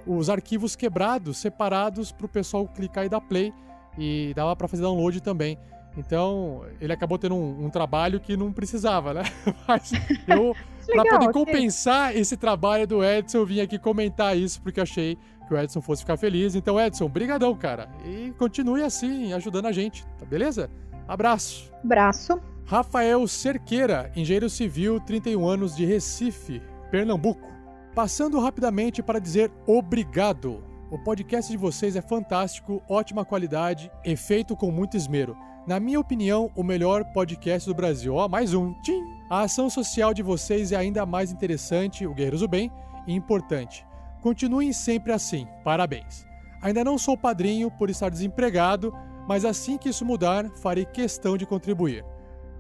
os 0.07 0.31
arquivos 0.31 0.77
quebrados, 0.77 1.39
separados 1.39 2.13
para 2.13 2.27
o 2.27 2.29
pessoal 2.29 2.67
clicar 2.67 3.05
e 3.05 3.09
dar 3.09 3.21
play. 3.21 3.53
E 3.99 4.33
dava 4.35 4.55
para 4.55 4.69
fazer 4.69 4.83
download 4.83 5.21
também. 5.21 5.59
Então, 5.97 6.63
ele 6.81 6.93
acabou 6.93 7.19
tendo 7.19 7.35
um, 7.35 7.65
um, 7.65 7.71
trabalho 7.71 8.21
que 8.21 8.37
não 8.37 8.53
precisava, 8.53 9.15
né? 9.15 9.23
Mas 9.67 9.93
eu, 10.29 10.55
para 10.87 11.05
poder 11.05 11.33
compensar 11.33 12.15
esse 12.15 12.37
trabalho 12.37 12.87
do 12.87 13.03
Edson, 13.03 13.39
eu 13.39 13.47
vim 13.47 13.61
aqui 13.61 13.79
comentar 13.79 14.37
isso 14.37 14.61
porque 14.61 14.81
achei 14.81 15.17
que 15.49 15.55
o 15.55 15.59
Edson 15.59 15.81
fosse 15.81 16.03
ficar 16.03 16.19
feliz. 16.19 16.55
Então, 16.55 16.79
Edson, 16.79 17.09
brigadão, 17.09 17.55
cara. 17.55 17.89
E 18.05 18.33
continue 18.39 18.83
assim, 18.83 19.33
ajudando 19.33 19.67
a 19.67 19.73
gente, 19.73 20.05
tá 20.19 20.27
beleza? 20.27 20.71
Abraço. 21.09 21.73
Abraço. 21.83 22.56
Rafael 22.67 23.29
Cerqueira, 23.29 24.11
engenheiro 24.17 24.51
civil, 24.51 24.99
31 24.99 25.47
anos 25.47 25.77
de 25.77 25.85
Recife, 25.85 26.61
Pernambuco. 26.91 27.49
Passando 27.95 28.41
rapidamente 28.41 29.05
para 29.05 29.21
dizer 29.21 29.53
obrigado. 29.69 30.65
O 30.91 30.99
podcast 30.99 31.49
de 31.49 31.57
vocês 31.57 31.95
é 31.95 32.03
fantástico, 32.03 32.83
ótima 32.89 33.25
qualidade 33.25 33.89
e 34.05 34.17
feito 34.17 34.57
com 34.57 34.73
muito 34.73 34.97
esmero. 34.97 35.37
Na 35.65 35.79
minha 35.79 36.01
opinião, 36.01 36.51
o 36.57 36.65
melhor 36.65 37.05
podcast 37.13 37.69
do 37.69 37.75
Brasil. 37.75 38.17
Ó, 38.17 38.29
mais 38.29 38.53
um. 38.53 38.73
Tchim! 38.83 39.01
A 39.31 39.43
ação 39.43 39.71
social 39.71 40.13
de 40.13 40.25
vocês 40.25 40.73
é 40.73 40.77
ainda 40.77 41.07
mais 41.07 41.31
interessante, 41.31 42.05
o 42.05 42.15
Guerreiros 42.15 42.41
do 42.41 42.49
Bem, 42.49 42.69
e 43.07 43.15
importante. 43.15 43.87
Continuem 44.21 44.73
sempre 44.73 45.13
assim. 45.13 45.47
Parabéns. 45.63 46.27
Ainda 46.61 46.83
não 46.83 46.99
sou 46.99 47.17
padrinho 47.17 47.71
por 47.71 47.91
estar 47.91 48.09
desempregado, 48.09 48.93
mas 49.29 49.45
assim 49.45 49.79
que 49.79 49.89
isso 49.89 50.05
mudar, 50.05 50.51
farei 50.57 50.85
questão 50.85 51.37
de 51.37 51.47
contribuir. 51.47 52.05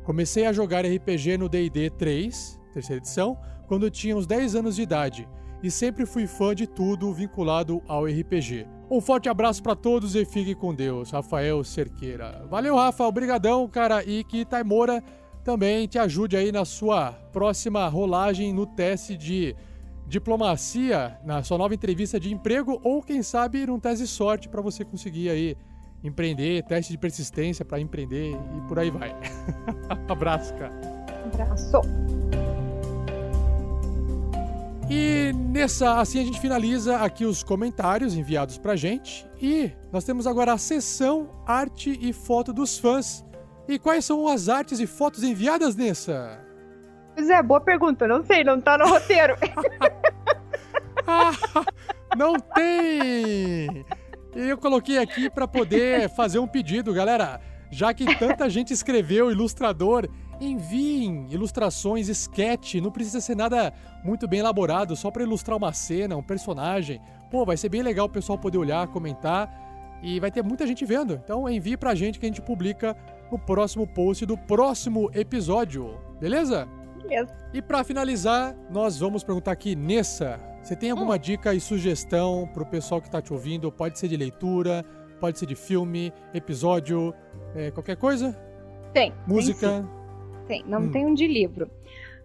Comecei 0.07 0.47
a 0.47 0.53
jogar 0.53 0.87
RPG 0.87 1.37
no 1.37 1.49
D&D 1.49 1.91
3, 1.91 2.61
terceira 2.73 3.01
edição, 3.01 3.37
quando 3.67 3.91
tinha 3.91 4.17
uns 4.17 4.25
10 4.25 4.55
anos 4.55 4.77
de 4.77 4.83
idade 4.83 5.29
e 5.61 5.69
sempre 5.69 6.07
fui 6.07 6.29
fã 6.29 6.55
de 6.55 6.65
tudo 6.65 7.13
vinculado 7.13 7.83
ao 7.89 8.05
RPG. 8.05 8.69
Um 8.89 9.01
forte 9.01 9.29
abraço 9.29 9.61
para 9.61 9.75
todos 9.75 10.15
e 10.15 10.25
fique 10.25 10.55
com 10.55 10.73
Deus, 10.73 11.11
Rafael 11.11 11.65
Cerqueira. 11.65 12.47
Valeu, 12.49 12.77
Rafa, 12.77 13.05
obrigadão, 13.05 13.67
cara, 13.67 14.05
e 14.05 14.23
que 14.23 14.45
Taimora 14.45 15.03
também 15.43 15.89
te 15.89 15.99
ajude 15.99 16.37
aí 16.37 16.53
na 16.53 16.65
sua 16.65 17.11
próxima 17.33 17.89
rolagem 17.89 18.53
no 18.53 18.65
teste 18.65 19.17
de 19.17 19.57
diplomacia, 20.07 21.19
na 21.25 21.43
sua 21.43 21.59
nova 21.59 21.75
entrevista 21.75 22.21
de 22.21 22.33
emprego 22.33 22.81
ou 22.85 23.03
quem 23.03 23.25
sabe 23.25 23.67
num 23.67 23.81
teste 23.81 24.05
de 24.05 24.09
sorte 24.09 24.49
para 24.49 24.63
você 24.63 24.85
conseguir 24.85 25.31
aí 25.31 25.57
empreender, 26.03 26.63
teste 26.65 26.93
de 26.93 26.99
persistência 26.99 27.65
para 27.65 27.81
empreender 27.81 28.33
e 28.33 28.61
por 28.69 28.79
aí 28.79 28.91
vai. 28.91 29.15
abraço, 30.09 30.55
cara. 30.55 30.73
Abraço. 31.33 31.81
E 34.89 35.33
nessa, 35.35 35.99
assim 35.99 36.21
a 36.21 36.25
gente 36.25 36.41
finaliza 36.41 36.99
aqui 36.99 37.25
os 37.25 37.43
comentários 37.43 38.15
enviados 38.15 38.57
pra 38.57 38.77
gente. 38.77 39.29
E 39.41 39.73
nós 39.93 40.05
temos 40.05 40.27
agora 40.27 40.53
a 40.53 40.59
sessão 40.59 41.29
arte 41.45 41.99
e 42.01 42.13
foto 42.13 42.53
dos 42.53 42.79
fãs. 42.79 43.25
E 43.69 43.79
quais 43.79 44.05
são 44.05 44.29
as 44.29 44.49
artes 44.49 44.79
e 44.79 44.87
fotos 44.87 45.25
enviadas 45.25 45.75
nessa? 45.75 46.41
Pois 47.17 47.29
é, 47.29 47.43
boa 47.43 47.61
pergunta. 47.61 48.07
Não 48.07 48.25
sei, 48.25 48.45
não 48.45 48.61
tá 48.61 48.79
no 48.79 48.87
roteiro. 48.87 49.37
ah, 51.05 51.33
não 52.17 52.35
tem! 52.39 53.85
Eu 54.37 54.59
coloquei 54.59 54.99
aqui 54.99 55.31
para 55.31 55.49
poder 55.49 56.09
fazer 56.11 56.39
um 56.39 56.47
pedido, 56.47 56.93
galera. 56.93 57.41
Já 57.71 57.93
que 57.93 58.05
tanta 58.17 58.49
gente 58.49 58.73
escreveu 58.73 59.31
ilustrador 59.31 60.09
Enviem 60.41 61.27
ilustrações, 61.31 62.09
sketch, 62.09 62.75
não 62.75 62.91
precisa 62.91 63.21
ser 63.21 63.35
nada 63.35 63.73
muito 64.05 64.29
bem 64.29 64.41
elaborado, 64.41 64.95
só 64.95 65.11
para 65.11 65.23
ilustrar 65.23 65.57
uma 65.57 65.73
cena, 65.73 66.17
um 66.17 66.23
personagem. 66.23 67.01
Pô, 67.31 67.45
vai 67.45 67.57
ser 67.57 67.71
bem 67.71 67.83
legal 67.83 68.07
o 68.07 68.11
pessoal 68.11 68.39
poder 68.39 68.59
olhar, 68.59 68.87
comentar 68.89 69.99
e 70.03 70.21
vai 70.21 70.31
ter 70.31 70.43
muita 70.43 70.67
gente 70.67 70.85
vendo. 70.85 71.15
Então 71.15 71.49
envie 71.49 71.77
pra 71.77 71.95
gente 71.95 72.21
que 72.21 72.27
a 72.27 72.29
gente 72.29 72.43
publica 72.43 72.95
no 73.33 73.39
próximo 73.39 73.87
post 73.87 74.27
do 74.27 74.37
próximo 74.37 75.11
episódio. 75.15 75.99
Beleza? 76.21 76.69
Beleza. 77.09 77.35
E 77.53 77.63
para 77.63 77.85
finalizar, 77.85 78.55
nós 78.71 78.99
vamos 78.99 79.23
perguntar 79.23 79.53
aqui, 79.53 79.75
Nessa, 79.77 80.41
você 80.63 80.75
tem 80.75 80.91
alguma 80.91 81.15
hum. 81.15 81.19
dica 81.19 81.55
e 81.55 81.61
sugestão 81.61 82.49
pro 82.53 82.67
pessoal 82.67 83.01
que 83.01 83.11
tá 83.11 83.23
te 83.23 83.33
ouvindo? 83.33 83.71
Pode 83.71 83.99
ser 83.99 84.09
de 84.09 84.17
leitura, 84.17 84.85
pode 85.21 85.39
ser 85.39 85.47
de 85.47 85.55
filme, 85.55 86.13
episódio, 86.35 87.15
é, 87.55 87.71
qualquer 87.71 87.97
coisa? 87.97 88.37
Tem. 88.93 89.13
Música? 89.27 89.87
Tem, 90.47 90.63
tem, 90.63 90.71
não 90.71 90.81
hum. 90.83 90.91
tem 90.91 91.07
um 91.07 91.15
de 91.15 91.27
livro. 91.27 91.71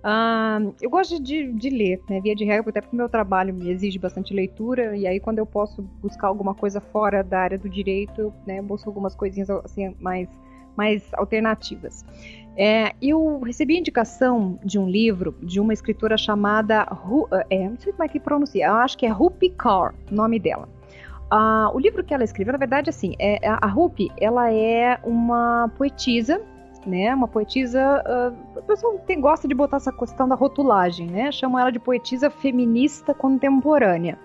Uh, 0.01 0.73
eu 0.81 0.89
gosto 0.89 1.21
de, 1.21 1.53
de 1.53 1.69
ler, 1.69 2.01
né? 2.09 2.19
Via 2.21 2.35
de 2.35 2.43
regra, 2.43 2.71
até 2.71 2.81
porque 2.81 2.95
o 2.95 2.97
meu 2.97 3.07
trabalho 3.07 3.53
me 3.53 3.69
exige 3.69 3.99
bastante 3.99 4.33
leitura, 4.33 4.97
e 4.97 5.05
aí 5.05 5.19
quando 5.19 5.37
eu 5.37 5.45
posso 5.45 5.83
buscar 6.01 6.27
alguma 6.27 6.55
coisa 6.55 6.81
fora 6.81 7.23
da 7.23 7.39
área 7.39 7.57
do 7.57 7.69
direito, 7.69 8.19
eu 8.19 8.33
né, 8.47 8.61
busco 8.61 8.89
algumas 8.89 9.13
coisinhas 9.13 9.49
assim, 9.51 9.95
mais, 9.99 10.27
mais 10.75 11.03
alternativas. 11.13 12.03
É, 12.57 12.93
eu 13.01 13.39
recebi 13.39 13.77
indicação 13.77 14.59
de 14.63 14.77
um 14.77 14.89
livro 14.89 15.35
de 15.41 15.59
uma 15.59 15.73
escritora 15.73 16.17
chamada, 16.17 16.85
é, 17.49 17.69
não 17.69 17.77
sei 17.77 17.93
como 17.93 18.03
é 18.03 18.07
que 18.07 18.19
pronuncia, 18.19 18.67
eu 18.67 18.75
acho 18.75 18.97
que 18.97 19.05
é 19.05 19.09
Rupi 19.09 19.49
Kaur, 19.49 19.93
nome 20.09 20.37
dela. 20.39 20.67
Uh, 21.31 21.73
o 21.73 21.79
livro 21.79 22.03
que 22.03 22.13
ela 22.13 22.25
escreveu, 22.25 22.51
na 22.51 22.59
verdade, 22.59 22.89
assim, 22.89 23.15
é, 23.17 23.39
a 23.47 23.65
Rupi, 23.65 24.11
ela 24.19 24.51
é 24.51 24.99
uma 25.03 25.71
poetisa 25.77 26.41
né? 26.85 27.13
Uma 27.13 27.27
poetisa. 27.27 28.03
Uh, 28.05 28.59
o 28.59 28.63
pessoal 28.63 28.99
tem, 29.05 29.19
gosta 29.19 29.47
de 29.47 29.53
botar 29.53 29.77
essa 29.77 29.91
questão 29.91 30.27
da 30.27 30.35
rotulagem, 30.35 31.07
né? 31.07 31.31
Chamam 31.31 31.59
ela 31.59 31.71
de 31.71 31.79
poetisa 31.79 32.29
feminista 32.29 33.13
contemporânea. 33.13 34.17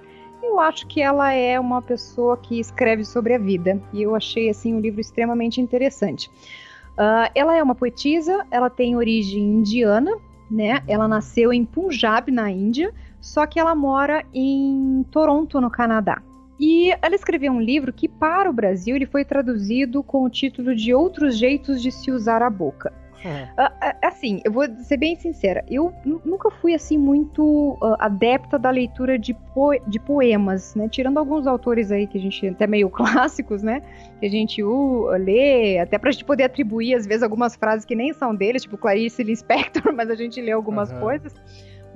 Eu 0.42 0.60
acho 0.60 0.86
que 0.86 1.02
ela 1.02 1.32
é 1.32 1.58
uma 1.58 1.82
pessoa 1.82 2.36
que 2.36 2.60
escreve 2.60 3.04
sobre 3.04 3.34
a 3.34 3.38
vida 3.38 3.80
e 3.92 4.02
eu 4.02 4.14
achei 4.14 4.48
assim 4.48 4.74
um 4.74 4.80
livro 4.80 5.00
extremamente 5.00 5.60
interessante. 5.60 6.30
Uh, 6.98 7.30
ela 7.34 7.56
é 7.56 7.62
uma 7.62 7.74
poetisa, 7.74 8.46
ela 8.50 8.70
tem 8.70 8.96
origem 8.96 9.42
indiana, 9.42 10.16
né? 10.50 10.82
Ela 10.88 11.06
nasceu 11.06 11.52
em 11.52 11.64
Punjab, 11.64 12.30
na 12.30 12.50
Índia, 12.50 12.92
só 13.20 13.46
que 13.46 13.60
ela 13.60 13.74
mora 13.74 14.24
em 14.32 15.04
Toronto, 15.10 15.60
no 15.60 15.70
Canadá. 15.70 16.22
E 16.58 16.90
ela 17.02 17.14
escreveu 17.14 17.52
um 17.52 17.60
livro 17.60 17.92
que, 17.92 18.08
para 18.08 18.48
o 18.48 18.52
Brasil, 18.52 18.96
ele 18.96 19.04
foi 19.04 19.24
traduzido 19.24 20.02
com 20.02 20.24
o 20.24 20.30
título 20.30 20.74
de 20.74 20.94
Outros 20.94 21.36
Jeitos 21.36 21.82
de 21.82 21.92
Se 21.92 22.10
Usar 22.10 22.42
a 22.42 22.48
Boca. 22.48 22.92
É. 23.24 23.48
assim, 24.06 24.40
eu 24.44 24.52
vou 24.52 24.64
ser 24.82 24.98
bem 24.98 25.16
sincera, 25.16 25.64
eu 25.68 25.92
nunca 26.04 26.48
fui 26.48 26.74
assim 26.74 26.96
muito 26.96 27.76
adepta 27.98 28.56
da 28.56 28.70
leitura 28.70 29.18
de, 29.18 29.34
po 29.34 29.72
de 29.86 29.98
poemas, 29.98 30.74
né? 30.76 30.88
Tirando 30.88 31.18
alguns 31.18 31.46
autores 31.46 31.90
aí 31.90 32.06
que 32.06 32.18
a 32.18 32.20
gente 32.20 32.46
até 32.46 32.66
meio 32.66 32.88
clássicos, 32.90 33.62
né? 33.62 33.82
Que 34.20 34.26
a 34.26 34.30
gente 34.30 34.62
uh, 34.62 35.08
lê, 35.10 35.78
até 35.78 35.98
pra 35.98 36.10
gente 36.10 36.24
poder 36.24 36.44
atribuir 36.44 36.94
às 36.94 37.06
vezes 37.06 37.22
algumas 37.22 37.54
frases 37.54 37.84
que 37.84 37.94
nem 37.94 38.12
são 38.12 38.34
deles, 38.34 38.62
tipo 38.62 38.78
Clarice 38.78 39.22
Lispector, 39.22 39.92
mas 39.94 40.08
a 40.10 40.14
gente 40.14 40.40
lê 40.40 40.52
algumas 40.52 40.90
uhum. 40.90 41.00
coisas. 41.00 41.34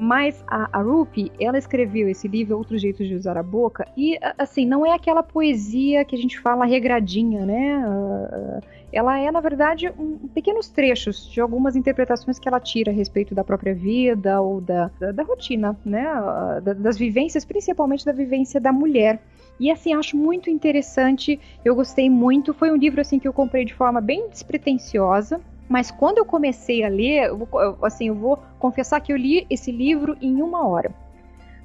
Mas 0.02 0.42
a, 0.47 0.78
a 0.78 0.82
Rupi, 0.82 1.30
ela 1.38 1.59
escreveu 1.59 2.09
esse 2.09 2.26
livro, 2.26 2.56
Outros 2.56 2.80
Jeitos 2.80 3.06
de 3.06 3.14
Usar 3.14 3.36
a 3.36 3.42
Boca, 3.42 3.86
e 3.94 4.18
assim, 4.38 4.64
não 4.64 4.84
é 4.86 4.94
aquela 4.94 5.22
poesia 5.22 6.06
que 6.06 6.16
a 6.16 6.18
gente 6.18 6.40
fala 6.40 6.64
regradinha, 6.64 7.44
né? 7.44 7.84
Ela 8.90 9.18
é, 9.18 9.30
na 9.30 9.40
verdade, 9.40 9.92
um, 9.98 10.16
pequenos 10.28 10.70
trechos 10.70 11.30
de 11.30 11.38
algumas 11.38 11.76
interpretações 11.76 12.38
que 12.38 12.48
ela 12.48 12.59
tira 12.59 12.90
a 12.90 12.94
respeito 12.94 13.34
da 13.34 13.44
própria 13.44 13.74
vida 13.74 14.40
ou 14.40 14.62
da, 14.62 14.90
da, 14.98 15.12
da 15.12 15.22
rotina, 15.22 15.78
né? 15.84 16.05
Da, 16.62 16.72
das 16.72 16.97
vivências, 16.97 17.44
principalmente 17.44 18.02
da 18.02 18.12
vivência 18.12 18.59
da 18.59 18.72
mulher. 18.72 19.20
E 19.61 19.70
assim, 19.70 19.93
acho 19.93 20.16
muito 20.16 20.49
interessante, 20.49 21.39
eu 21.62 21.74
gostei 21.74 22.09
muito. 22.09 22.55
Foi 22.55 22.70
um 22.70 22.77
livro 22.77 22.99
assim 22.99 23.19
que 23.19 23.28
eu 23.28 23.32
comprei 23.32 23.66
de 23.66 23.74
forma 23.74 24.01
bem 24.01 24.27
despretensiosa, 24.31 25.39
mas 25.69 25.91
quando 25.91 26.16
eu 26.16 26.24
comecei 26.24 26.82
a 26.82 26.89
ler, 26.89 27.28
eu 27.28 27.37
vou, 27.37 27.77
assim, 27.82 28.09
eu 28.09 28.15
vou 28.15 28.39
confessar 28.59 29.01
que 29.03 29.12
eu 29.12 29.19
li 29.19 29.47
esse 29.51 29.70
livro 29.70 30.16
em 30.19 30.41
uma 30.41 30.66
hora. 30.66 30.91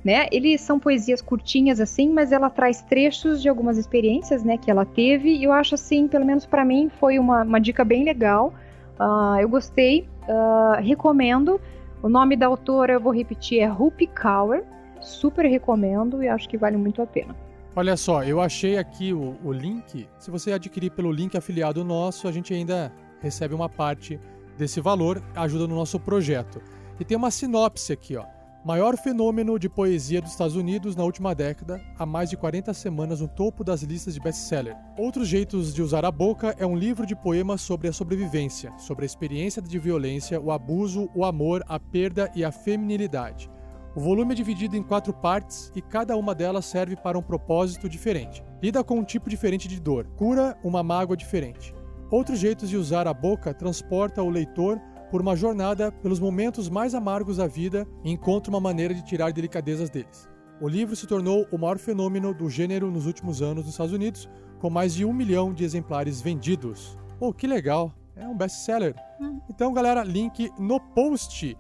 Né? 0.04 0.28
Eles 0.30 0.60
são 0.60 0.78
poesias 0.78 1.22
curtinhas 1.22 1.80
assim, 1.80 2.10
mas 2.10 2.34
ela 2.34 2.50
traz 2.50 2.82
trechos 2.82 3.42
de 3.42 3.48
algumas 3.48 3.78
experiências, 3.78 4.44
né, 4.44 4.58
que 4.58 4.70
ela 4.70 4.86
teve. 4.86 5.30
E 5.30 5.46
eu 5.46 5.54
acho 5.54 5.74
assim, 5.74 6.08
pelo 6.08 6.26
menos 6.26 6.46
para 6.46 6.66
mim, 6.66 6.90
foi 7.00 7.18
uma, 7.18 7.44
uma 7.44 7.60
dica 7.60 7.86
bem 7.86 8.04
legal. 8.04 8.54
Uh, 9.00 9.40
eu 9.40 9.48
gostei, 9.48 10.08
uh, 10.28 10.82
recomendo. 10.82 11.60
O 12.04 12.10
nome 12.10 12.36
da 12.36 12.46
autora, 12.46 12.94
eu 12.94 13.00
vou 13.00 13.14
repetir, 13.14 13.62
é 13.62 13.66
Rupi 13.66 14.06
Kaur. 14.06 14.64
Super 15.02 15.46
recomendo 15.46 16.22
e 16.22 16.28
acho 16.28 16.48
que 16.48 16.58
vale 16.58 16.78
muito 16.78 17.02
a 17.02 17.08
pena. 17.08 17.45
Olha 17.78 17.98
só, 17.98 18.24
eu 18.24 18.40
achei 18.40 18.78
aqui 18.78 19.12
o, 19.12 19.38
o 19.44 19.52
link. 19.52 20.08
Se 20.18 20.32
você 20.32 20.54
adquirir 20.54 20.92
pelo 20.92 21.12
link 21.12 21.36
afiliado 21.36 21.84
nosso, 21.84 22.26
a 22.26 22.32
gente 22.32 22.54
ainda 22.54 22.90
recebe 23.20 23.54
uma 23.54 23.68
parte 23.68 24.18
desse 24.58 24.80
valor, 24.80 25.22
ajuda 25.36 25.68
no 25.68 25.76
nosso 25.76 26.00
projeto. 26.00 26.62
E 26.98 27.04
tem 27.04 27.18
uma 27.18 27.30
sinopse 27.30 27.92
aqui, 27.92 28.16
ó. 28.16 28.24
Maior 28.64 28.96
fenômeno 28.98 29.60
de 29.60 29.68
poesia 29.68 30.22
dos 30.22 30.32
Estados 30.32 30.56
Unidos 30.56 30.96
na 30.96 31.04
última 31.04 31.36
década, 31.36 31.82
há 32.00 32.06
mais 32.06 32.30
de 32.30 32.38
40 32.38 32.74
semanas 32.74 33.20
no 33.20 33.28
topo 33.28 33.62
das 33.62 33.84
listas 33.84 34.14
de 34.14 34.22
best-seller. 34.22 34.78
Outros 34.98 35.28
Jeitos 35.28 35.74
de 35.74 35.82
Usar 35.84 36.06
a 36.06 36.12
Boca 36.12 36.56
é 36.58 36.66
um 36.66 36.78
livro 36.78 37.06
de 37.06 37.14
poemas 37.14 37.60
sobre 37.60 37.90
a 37.90 37.94
sobrevivência, 37.94 38.72
sobre 38.78 39.04
a 39.04 39.06
experiência 39.06 39.62
de 39.62 39.78
violência, 39.78 40.40
o 40.40 40.50
abuso, 40.50 41.10
o 41.14 41.26
amor, 41.26 41.62
a 41.68 41.78
perda 41.78 42.32
e 42.34 42.46
a 42.46 42.54
feminilidade. 42.54 43.50
O 43.96 44.02
volume 44.02 44.34
é 44.34 44.36
dividido 44.36 44.76
em 44.76 44.84
quatro 44.84 45.14
partes 45.14 45.72
e 45.74 45.82
cada 45.82 46.18
uma 46.18 46.36
delas 46.36 46.66
serve 46.66 46.98
para 46.98 47.18
um 47.18 47.22
propósito 47.22 47.88
diferente. 47.88 48.44
Lida 48.62 48.84
com 48.84 49.00
um 49.00 49.06
tipo 49.06 49.30
diferente 49.30 49.70
de 49.70 49.80
dor, 49.80 50.06
cura 50.18 50.58
uma 50.62 50.84
mágoa 50.84 51.16
diferente. 51.16 51.74
Outros 52.12 52.40
jeitos 52.40 52.70
de 52.70 52.76
usar 52.76 53.08
a 53.08 53.14
boca 53.14 53.54
transporta 53.54 54.22
o 54.22 54.30
leitor 54.30 54.82
por 55.10 55.22
uma 55.22 55.34
jornada 55.34 55.94
pelos 55.94 56.20
momentos 56.20 56.70
mais 56.70 56.94
amargos 56.94 57.38
da 57.38 57.48
vida 57.48 57.88
e 58.04 58.12
encontra 58.12 58.50
uma 58.50 58.60
maneira 58.60 58.94
de 58.94 59.02
tirar 59.02 59.32
delicadezas 59.32 59.90
deles. 59.90 60.28
O 60.60 60.68
livro 60.68 60.94
se 60.94 61.08
tornou 61.08 61.48
o 61.50 61.58
maior 61.58 61.78
fenômeno 61.78 62.34
do 62.34 62.50
gênero 62.50 62.92
nos 62.92 63.06
últimos 63.06 63.42
anos 63.42 63.64
nos 63.64 63.74
Estados 63.74 63.94
Unidos, 63.94 64.30
com 64.60 64.70
mais 64.70 64.94
de 64.94 65.06
um 65.06 65.14
milhão 65.14 65.54
de 65.54 65.64
exemplares 65.64 66.20
vendidos. 66.20 66.98
Oh, 67.18 67.32
que 67.32 67.48
legal! 67.48 67.94
É 68.14 68.28
um 68.28 68.36
best-seller. 68.36 68.94
Hum. 69.22 69.40
Então, 69.50 69.74
galera, 69.74 70.04
link 70.04 70.52
no 70.60 70.80
post. 70.80 71.58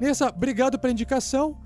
Nessa, 0.00 0.28
obrigado 0.28 0.78
pela 0.78 0.92
indicação. 0.92 1.56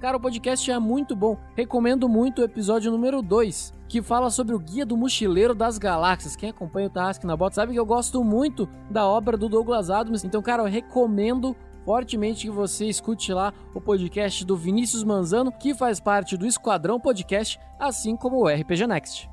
cara, 0.00 0.16
o 0.16 0.20
podcast 0.20 0.70
é 0.70 0.78
muito 0.78 1.14
bom. 1.14 1.38
Recomendo 1.54 2.08
muito 2.08 2.40
o 2.40 2.44
episódio 2.44 2.90
número 2.90 3.22
2, 3.22 3.74
que 3.88 4.02
fala 4.02 4.30
sobre 4.30 4.54
o 4.54 4.58
Guia 4.58 4.86
do 4.86 4.96
Mochileiro 4.96 5.54
das 5.54 5.78
Galáxias. 5.78 6.36
Quem 6.36 6.50
acompanha 6.50 6.88
o 6.88 6.90
Tarrasque 6.90 7.26
na 7.26 7.36
Bota 7.36 7.54
sabe 7.54 7.72
que 7.72 7.78
eu 7.78 7.86
gosto 7.86 8.22
muito 8.24 8.68
da 8.90 9.06
obra 9.06 9.36
do 9.36 9.48
Douglas 9.48 9.90
Adams. 9.90 10.24
Então, 10.24 10.42
cara, 10.42 10.62
eu 10.62 10.66
recomendo 10.66 11.54
fortemente 11.86 12.46
que 12.46 12.50
você 12.50 12.86
escute 12.86 13.32
lá 13.32 13.54
o 13.72 13.80
podcast 13.80 14.44
do 14.44 14.56
Vinícius 14.56 15.04
Manzano, 15.04 15.52
que 15.52 15.72
faz 15.72 16.00
parte 16.00 16.36
do 16.36 16.44
Esquadrão 16.44 16.98
Podcast, 16.98 17.60
assim 17.78 18.16
como 18.16 18.42
o 18.42 18.48
RPG 18.48 18.88
Next. 18.88 19.30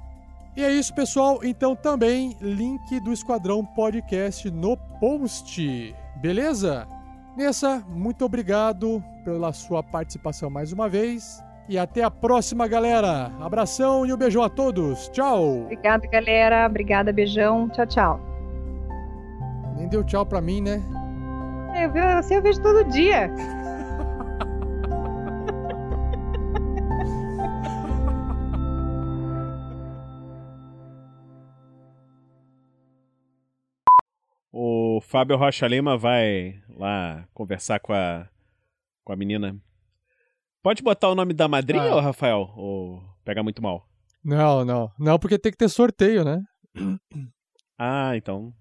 E 0.56 0.64
é 0.64 0.72
isso, 0.72 0.94
pessoal. 0.94 1.40
Então 1.44 1.76
também 1.76 2.38
link 2.40 3.00
do 3.00 3.12
Esquadrão 3.12 3.66
Podcast 3.66 4.52
no 4.52 4.78
post. 5.00 5.96
Beleza? 6.18 6.88
Nessa, 7.36 7.84
muito 7.90 8.24
obrigado 8.24 9.04
pela 9.26 9.52
sua 9.52 9.82
participação 9.82 10.52
mais 10.52 10.72
uma 10.72 10.88
vez. 10.88 11.44
E 11.68 11.76
até 11.76 12.04
a 12.04 12.12
próxima, 12.12 12.68
galera. 12.68 13.32
Abração 13.42 14.06
e 14.06 14.14
um 14.14 14.18
beijão 14.18 14.44
a 14.44 14.50
todos. 14.50 15.08
Tchau. 15.10 15.62
Obrigada, 15.62 16.06
galera. 16.06 16.68
Obrigada, 16.68 17.12
beijão. 17.12 17.68
Tchau, 17.70 17.88
tchau. 17.88 18.20
Nem 19.76 19.88
deu 19.88 20.04
tchau 20.04 20.24
pra 20.24 20.40
mim, 20.40 20.62
né? 20.62 20.84
Eu, 21.76 21.92
você 22.22 22.38
eu 22.38 22.42
vejo 22.42 22.62
todo 22.62 22.90
dia. 22.90 23.30
O 34.56 35.02
Fábio 35.02 35.36
Rocha 35.36 35.68
Lima 35.68 35.98
vai 35.98 36.62
lá 36.78 37.28
conversar 37.34 37.80
com 37.80 37.92
a, 37.92 38.30
com 39.04 39.12
a 39.12 39.16
menina. 39.16 39.60
Pode 40.62 40.84
botar 40.84 41.10
o 41.10 41.16
nome 41.16 41.34
da 41.34 41.48
madrinha, 41.48 41.92
ah. 41.92 42.00
Rafael? 42.00 42.54
Ou 42.56 43.02
pega 43.26 43.42
muito 43.42 43.64
mal? 43.64 43.88
Não, 44.24 44.64
não. 44.64 44.92
Não, 45.00 45.18
porque 45.18 45.40
tem 45.40 45.52
que 45.52 45.58
ter 45.58 45.70
sorteio, 45.70 46.24
né? 46.24 46.40
Ah, 47.78 48.16
então. 48.16 48.54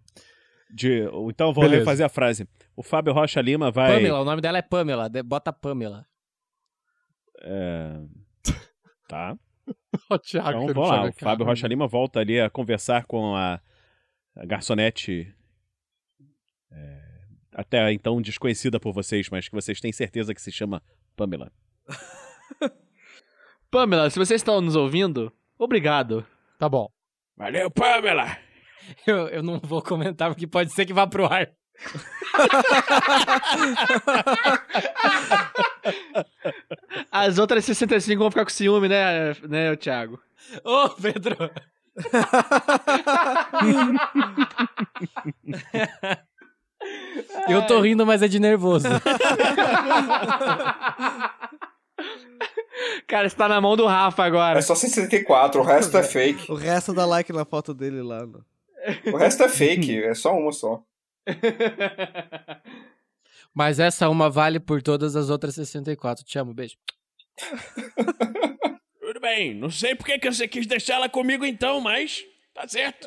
De, 0.72 1.02
então 1.28 1.52
vou 1.52 1.64
Beleza. 1.64 1.80
refazer 1.80 2.06
a 2.06 2.08
frase. 2.08 2.48
O 2.74 2.82
Fábio 2.82 3.12
Rocha 3.12 3.40
Lima 3.42 3.70
vai. 3.70 3.94
Pamela, 3.94 4.20
o 4.20 4.24
nome 4.24 4.40
dela 4.40 4.56
é 4.56 4.62
Pamela. 4.62 5.10
Bota 5.24 5.52
Pamela. 5.52 6.06
É. 7.42 8.00
Tá. 9.08 9.36
o 10.08 10.18
Thiago, 10.18 10.62
então 10.62 10.74
vamos 10.74 10.88
lá. 10.88 11.04
O 11.04 11.12
Fábio 11.12 11.44
Rocha 11.44 11.68
Lima 11.68 11.86
volta 11.86 12.20
ali 12.20 12.40
a 12.40 12.48
conversar 12.48 13.04
com 13.04 13.36
a, 13.36 13.60
a 14.34 14.46
garçonete 14.46 15.30
é, 16.70 17.02
até 17.52 17.92
então 17.92 18.22
desconhecida 18.22 18.80
por 18.80 18.94
vocês, 18.94 19.28
mas 19.28 19.48
que 19.48 19.54
vocês 19.54 19.80
têm 19.80 19.92
certeza 19.92 20.34
que 20.34 20.40
se 20.40 20.50
chama 20.50 20.82
Pamela. 21.14 21.52
Pamela, 23.70 24.08
se 24.08 24.18
vocês 24.18 24.40
estão 24.40 24.62
nos 24.62 24.76
ouvindo, 24.76 25.30
obrigado. 25.58 26.26
Tá 26.58 26.70
bom. 26.70 26.88
Valeu, 27.36 27.70
Pamela! 27.70 28.38
Eu, 29.06 29.28
eu 29.28 29.42
não 29.42 29.58
vou 29.58 29.82
comentar 29.82 30.30
porque 30.30 30.46
pode 30.46 30.72
ser 30.72 30.86
que 30.86 30.92
vá 30.92 31.06
pro 31.06 31.26
ar. 31.26 31.48
As 37.10 37.38
outras 37.38 37.64
65 37.64 38.18
vão 38.18 38.30
ficar 38.30 38.44
com 38.44 38.50
ciúme, 38.50 38.88
né, 38.88 39.34
né, 39.48 39.74
Thiago? 39.76 40.20
Ô, 40.64 40.90
Pedro! 40.90 41.36
Eu 47.48 47.66
tô 47.66 47.80
rindo, 47.80 48.06
mas 48.06 48.22
é 48.22 48.28
de 48.28 48.38
nervoso. 48.38 48.86
Cara, 53.06 53.28
você 53.28 53.36
tá 53.36 53.48
na 53.48 53.60
mão 53.60 53.76
do 53.76 53.86
Rafa 53.86 54.24
agora. 54.24 54.58
É 54.58 54.62
só 54.62 54.74
64, 54.74 55.60
o 55.60 55.64
resto 55.64 55.96
é 55.96 56.02
fake. 56.02 56.50
O 56.50 56.54
resto 56.54 56.92
dá 56.92 57.04
like 57.04 57.32
na 57.32 57.44
foto 57.44 57.74
dele 57.74 58.02
lá. 58.02 58.26
No... 58.26 58.44
O 59.12 59.16
resto 59.16 59.44
é 59.44 59.48
fake, 59.48 60.02
é 60.02 60.14
só 60.14 60.36
uma 60.36 60.52
só. 60.52 60.82
Mas 63.54 63.78
essa 63.78 64.08
uma 64.08 64.30
vale 64.30 64.58
por 64.58 64.82
todas 64.82 65.14
as 65.14 65.28
outras 65.30 65.54
64. 65.54 66.24
Te 66.24 66.38
amo, 66.38 66.54
beijo. 66.54 66.76
Tudo 69.00 69.20
bem, 69.20 69.54
não 69.54 69.70
sei 69.70 69.94
por 69.94 70.06
que 70.06 70.18
você 70.30 70.48
quis 70.48 70.66
deixar 70.66 70.94
ela 70.94 71.08
comigo 71.08 71.44
então, 71.44 71.80
mas 71.80 72.24
tá 72.54 72.66
certo. 72.66 73.06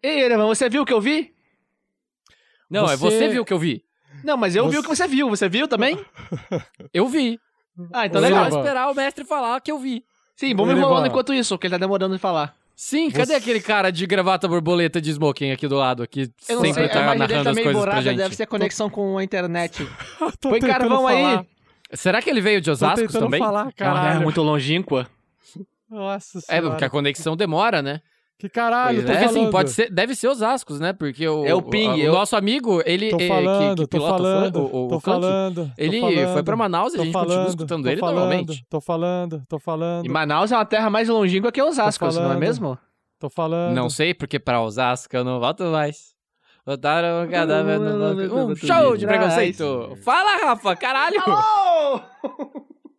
Ei, 0.00 0.20
Erevan, 0.20 0.46
você 0.46 0.68
viu 0.68 0.82
o 0.82 0.86
que 0.86 0.92
eu 0.92 1.00
vi? 1.00 1.34
Não, 2.70 2.88
é 2.90 2.96
você 2.96 3.28
viu 3.28 3.42
o 3.42 3.44
que 3.44 3.52
eu 3.52 3.58
vi. 3.58 3.85
Não, 4.26 4.36
mas 4.36 4.56
eu 4.56 4.64
vi 4.68 4.72
Você- 4.72 4.78
o 4.78 4.82
que 4.82 4.88
você 4.88 5.06
viu. 5.08 5.30
Você 5.30 5.48
viu 5.48 5.68
também? 5.68 5.98
Eu 6.92 7.06
vi. 7.06 7.38
Ah, 7.92 8.06
então 8.06 8.20
Você 8.20 8.28
legal. 8.28 8.50
vai 8.50 8.58
esperar 8.60 8.90
o 8.90 8.94
mestre 8.94 9.24
falar 9.24 9.60
que 9.60 9.70
eu 9.70 9.78
vi. 9.78 10.02
Sim, 10.34 10.54
vamos 10.54 10.74
enrolando 10.76 11.06
enquanto 11.06 11.32
isso, 11.34 11.54
porque 11.54 11.66
ele 11.66 11.72
tá 11.74 11.78
demorando 11.78 12.14
de 12.14 12.20
falar. 12.20 12.54
Sim, 12.74 13.10
cadê 13.10 13.34
aquele 13.34 13.60
cara 13.60 13.90
de 13.90 14.06
gravata 14.06 14.48
borboleta 14.48 15.00
de 15.00 15.10
smoking 15.10 15.50
aqui 15.52 15.68
do 15.68 15.76
lado, 15.76 16.06
que 16.08 16.30
Eu 16.48 16.56
não 16.56 16.62
sempre 16.64 16.74
sei, 16.74 16.84
a 16.84 16.88
tá 16.88 17.00
narrando 17.14 17.44
tá 17.44 17.50
as 17.50 17.54
meio 17.56 17.66
coisas 17.66 17.82
pra 17.82 17.90
borrada, 17.92 18.02
gente? 18.02 18.16
deve 18.18 18.34
ser 18.34 18.42
a 18.42 18.46
conexão 18.46 18.90
com 18.90 19.16
a 19.18 19.22
internet. 19.24 19.86
Tô 20.40 20.50
Põe 20.50 20.60
carvão 20.60 21.06
aí. 21.06 21.22
falar. 21.22 21.46
Será 21.92 22.20
que 22.20 22.28
ele 22.28 22.40
veio 22.40 22.60
de 22.60 22.70
Osasco 22.70 23.06
também? 23.12 23.38
falar, 23.38 23.68
É 23.68 23.72
caralho. 23.72 24.22
muito 24.22 24.42
longínqua. 24.42 25.06
Nossa 25.88 26.38
É, 26.38 26.40
senhora. 26.40 26.70
porque 26.70 26.84
a 26.84 26.90
conexão 26.90 27.36
demora, 27.36 27.80
né? 27.80 28.00
Que 28.38 28.50
caralho, 28.50 29.02
Pois 29.02 29.06
tô 29.06 29.12
é, 29.12 29.24
assim, 29.24 29.34
falando. 29.34 29.50
pode 29.50 29.70
ser, 29.70 29.90
deve 29.90 30.14
ser 30.14 30.28
Osascos, 30.28 30.78
né? 30.78 30.92
Porque 30.92 31.26
o, 31.26 31.46
É 31.46 31.54
o 31.54 31.62
Ping, 31.62 31.88
o, 31.88 31.94
o 31.94 31.98
eu- 31.98 32.12
nosso 32.12 32.36
amigo, 32.36 32.82
ele 32.84 33.08
Tô 33.08 33.16
é, 33.18 33.28
falando, 33.28 33.76
que, 33.76 33.82
que 33.84 33.88
tô 33.88 33.96
pilota 33.96 34.12
o 34.14 34.16
falando, 34.18 34.56
o, 34.60 34.64
o, 34.64 34.68
tô 34.88 34.96
o 34.96 35.00
Clank, 35.00 35.04
falando. 35.22 35.64
tô 35.66 35.72
ele 35.78 36.00
falando, 36.00 36.32
foi 36.34 36.42
pra 36.42 36.56
Manaus 36.56 36.92
e 36.92 36.96
tô 36.96 37.02
a 37.02 37.04
gente 37.06 37.12
continua 37.14 37.34
falando, 37.34 37.48
escutando 37.48 37.82
tô 37.84 37.88
ele 37.90 38.00
falando, 38.00 38.16
normalmente. 38.18 38.66
Tô 38.68 38.80
falando, 38.80 39.42
tô 39.48 39.58
falando. 39.58 40.04
E 40.04 40.08
Manaus 40.10 40.52
é 40.52 40.56
uma 40.56 40.66
terra 40.66 40.90
mais 40.90 41.08
longínqua 41.08 41.50
que 41.50 41.62
Osasco, 41.62 42.04
Tô 42.06 42.12
não 42.12 42.20
é 42.20 42.24
falando. 42.24 42.38
mesmo? 42.40 42.78
Tô 43.18 43.30
falando. 43.30 43.74
Não 43.74 43.88
sei, 43.88 44.12
porque 44.12 44.38
pra 44.38 44.60
Osasco 44.60 45.16
eu 45.16 45.24
não 45.24 45.40
volto 45.40 45.64
mais. 45.64 46.14
Botaram 46.66 47.24
o 47.24 47.30
cadáver 47.30 47.78
no. 47.80 47.96
Um 48.52 48.54
show 48.56 48.96
de 48.98 49.06
preconceito. 49.06 49.96
Fala, 50.04 50.36
Rafa, 50.44 50.76
caralho! 50.76 51.22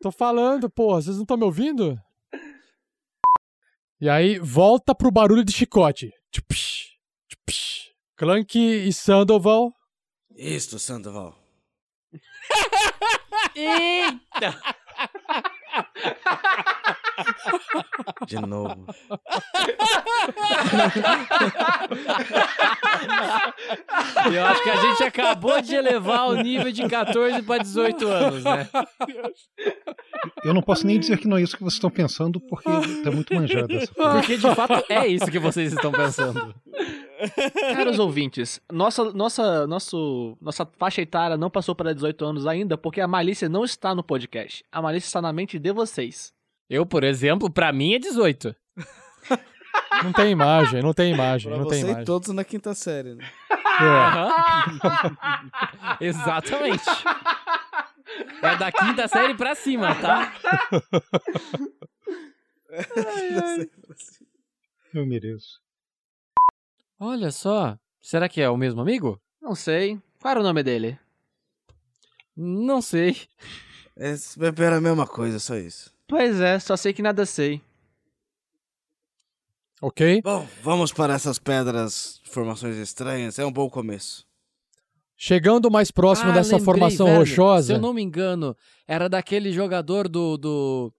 Tô 0.01 0.11
falando, 0.11 0.69
porra, 0.69 1.01
vocês 1.01 1.15
não 1.17 1.23
estão 1.23 1.37
me 1.37 1.43
ouvindo? 1.43 1.99
E 3.99 4.07
aí, 4.07 4.37
volta 4.37 4.93
pro 4.93 5.09
barulho 5.09 5.43
de 5.43 5.51
chicote. 5.51 6.13
Tchupsh, 6.31 6.89
tchupsh. 7.27 7.87
Clank 8.15 8.55
e 8.57 8.93
Sandoval. 8.93 9.73
Isto, 10.35 10.77
Sandoval. 10.77 11.35
Eita! 13.55 14.61
De 18.27 18.39
novo. 18.39 18.85
Eu 24.31 24.45
acho 24.45 24.63
que 24.63 24.69
a 24.69 24.75
gente 24.75 25.03
acabou 25.03 25.61
de 25.61 25.75
elevar 25.75 26.27
o 26.27 26.35
nível 26.35 26.71
de 26.71 26.87
14 26.87 27.41
pra 27.43 27.57
18 27.57 28.07
anos, 28.07 28.43
né? 28.43 28.69
Eu 30.43 30.53
não 30.53 30.61
posso 30.61 30.85
nem 30.85 30.99
dizer 30.99 31.17
que 31.17 31.27
não 31.27 31.37
é 31.37 31.41
isso 31.41 31.55
que 31.55 31.63
vocês 31.63 31.75
estão 31.75 31.89
pensando, 31.89 32.39
porque 32.39 32.69
tá 33.03 33.11
muito 33.11 33.33
manjado 33.33 33.73
essa. 33.75 33.93
Porque 33.93 34.37
de 34.37 34.55
fato 34.55 34.83
é 34.89 35.07
isso 35.07 35.29
que 35.31 35.39
vocês 35.39 35.73
estão 35.73 35.91
pensando. 35.91 36.53
Caros 37.73 37.97
ouvintes, 37.97 38.61
nossa, 38.71 39.11
nossa, 39.11 39.65
nosso, 39.65 40.37
nossa 40.39 40.67
faixa 40.77 41.01
etária 41.01 41.35
não 41.35 41.49
passou 41.49 41.73
para 41.73 41.93
18 41.93 42.23
anos 42.23 42.45
ainda, 42.45 42.77
porque 42.77 43.01
a 43.01 43.07
malícia 43.07 43.49
não 43.49 43.63
está 43.63 43.95
no 43.95 44.03
podcast. 44.03 44.63
A 44.71 44.81
malícia 44.81 45.07
está 45.07 45.21
na 45.21 45.33
mente 45.33 45.57
de 45.57 45.73
vocês. 45.73 46.36
Eu, 46.69 46.85
por 46.85 47.03
exemplo, 47.03 47.49
pra 47.49 47.71
mim 47.71 47.93
é 47.95 47.99
18. 47.99 48.55
Não 50.03 50.13
tem 50.13 50.29
imagem, 50.31 50.83
não 50.83 50.93
tem 50.93 51.11
imagem, 51.11 51.49
Pra 51.49 51.59
não 51.59 51.67
tem 51.67 51.81
imagem. 51.81 52.05
todos 52.05 52.29
na 52.29 52.43
quinta 52.43 52.75
série, 52.75 53.15
né? 53.15 53.27
É. 53.49 55.97
Exatamente. 56.05 56.83
É 58.43 58.55
da 58.57 58.71
quinta 58.71 59.07
série 59.07 59.33
pra 59.33 59.55
cima, 59.55 59.95
tá? 59.95 60.31
Eu 64.93 65.05
mereço. 65.05 65.59
Olha 66.99 67.31
só. 67.31 67.77
Será 68.01 68.29
que 68.29 68.41
é 68.41 68.49
o 68.49 68.57
mesmo 68.57 68.81
amigo? 68.81 69.21
Não 69.41 69.55
sei. 69.55 69.99
Qual 70.21 70.31
era 70.31 70.39
o 70.39 70.43
nome 70.43 70.63
dele? 70.63 70.99
Não 72.35 72.81
sei. 72.81 73.27
Esse 73.95 74.37
beber 74.37 74.73
é 74.73 74.75
a 74.75 74.81
mesma 74.81 75.07
coisa, 75.07 75.39
só 75.39 75.55
isso. 75.55 75.91
Pois 76.07 76.39
é, 76.39 76.57
só 76.59 76.75
sei 76.77 76.93
que 76.93 77.01
nada 77.01 77.25
sei. 77.25 77.61
Ok? 79.81 80.21
Bom, 80.23 80.47
vamos 80.63 80.91
para 80.91 81.13
essas 81.13 81.37
pedras, 81.37 82.19
formações 82.25 82.77
estranhas. 82.77 83.37
É 83.37 83.45
um 83.45 83.51
bom 83.51 83.69
começo. 83.69 84.25
Chegando 85.15 85.69
mais 85.69 85.91
próximo 85.91 86.31
Ah, 86.31 86.33
dessa 86.33 86.57
lembrei, 86.57 86.65
formação 86.65 87.07
velho. 87.07 87.19
rochosa. 87.19 87.67
Se 87.67 87.73
eu 87.73 87.81
não 87.81 87.93
me 87.93 88.01
engano, 88.01 88.55
era 88.87 89.07
daquele 89.09 89.51
jogador 89.51 90.07
do. 90.07 90.37
do... 90.37 90.93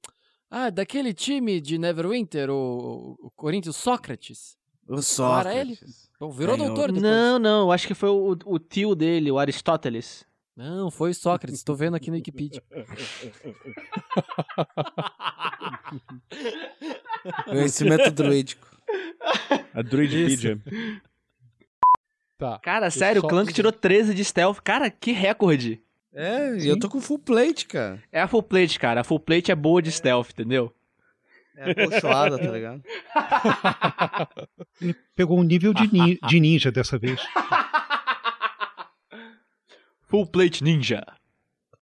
Ah, 0.50 0.70
daquele 0.70 1.12
time 1.12 1.60
de 1.60 1.76
Neverwinter, 1.78 2.50
o, 2.50 3.16
o 3.20 3.30
Corinthians 3.36 3.76
Sócrates. 3.76 4.56
O 4.88 5.02
Sócrates. 5.02 5.50
era 5.50 5.60
ele? 5.60 5.78
Pô, 6.18 6.30
Virou 6.30 6.56
Ganhou. 6.56 6.74
doutor 6.74 6.92
depois. 6.92 7.02
Não, 7.12 7.38
não, 7.38 7.70
acho 7.72 7.86
que 7.86 7.94
foi 7.94 8.08
o, 8.08 8.36
o 8.46 8.58
tio 8.58 8.94
dele, 8.94 9.30
o 9.30 9.38
Aristóteles. 9.38 10.24
Não, 10.58 10.90
foi 10.90 11.10
o 11.10 11.14
Sócrates. 11.14 11.62
Tô 11.62 11.76
vendo 11.76 11.94
aqui 11.94 12.10
no 12.10 12.16
Wikipedia. 12.16 12.60
Conhecimento 17.44 18.10
druídico. 18.10 18.66
A 19.74 19.82
Druidpedia. 19.82 20.58
Tá. 22.38 22.58
Cara, 22.62 22.90
sério, 22.90 23.22
o 23.22 23.28
Clank 23.28 23.52
tirou 23.52 23.72
13 23.72 24.14
de 24.14 24.24
stealth. 24.24 24.60
Cara, 24.62 24.90
que 24.90 25.12
recorde. 25.12 25.80
É, 26.12 26.56
e 26.56 26.66
eu 26.66 26.78
tô 26.78 26.88
com 26.88 27.00
full 27.00 27.18
plate, 27.18 27.66
cara. 27.66 28.02
É 28.10 28.20
a 28.20 28.28
full 28.28 28.42
plate, 28.42 28.78
cara. 28.78 29.02
A 29.02 29.04
full 29.04 29.20
plate 29.20 29.52
é 29.52 29.54
boa 29.54 29.82
de 29.82 29.92
stealth, 29.92 30.30
entendeu? 30.30 30.72
É 31.56 31.70
acolchoada, 31.72 32.38
tá 32.38 32.50
ligado? 32.50 32.82
Ele 34.80 34.94
pegou 35.14 35.38
um 35.38 35.42
nível 35.42 35.74
de, 35.74 35.92
ni- 35.92 36.18
de 36.26 36.40
ninja 36.40 36.72
dessa 36.72 36.98
vez. 36.98 37.20
Full 40.10 40.30
plate 40.30 40.64
ninja. 40.64 41.17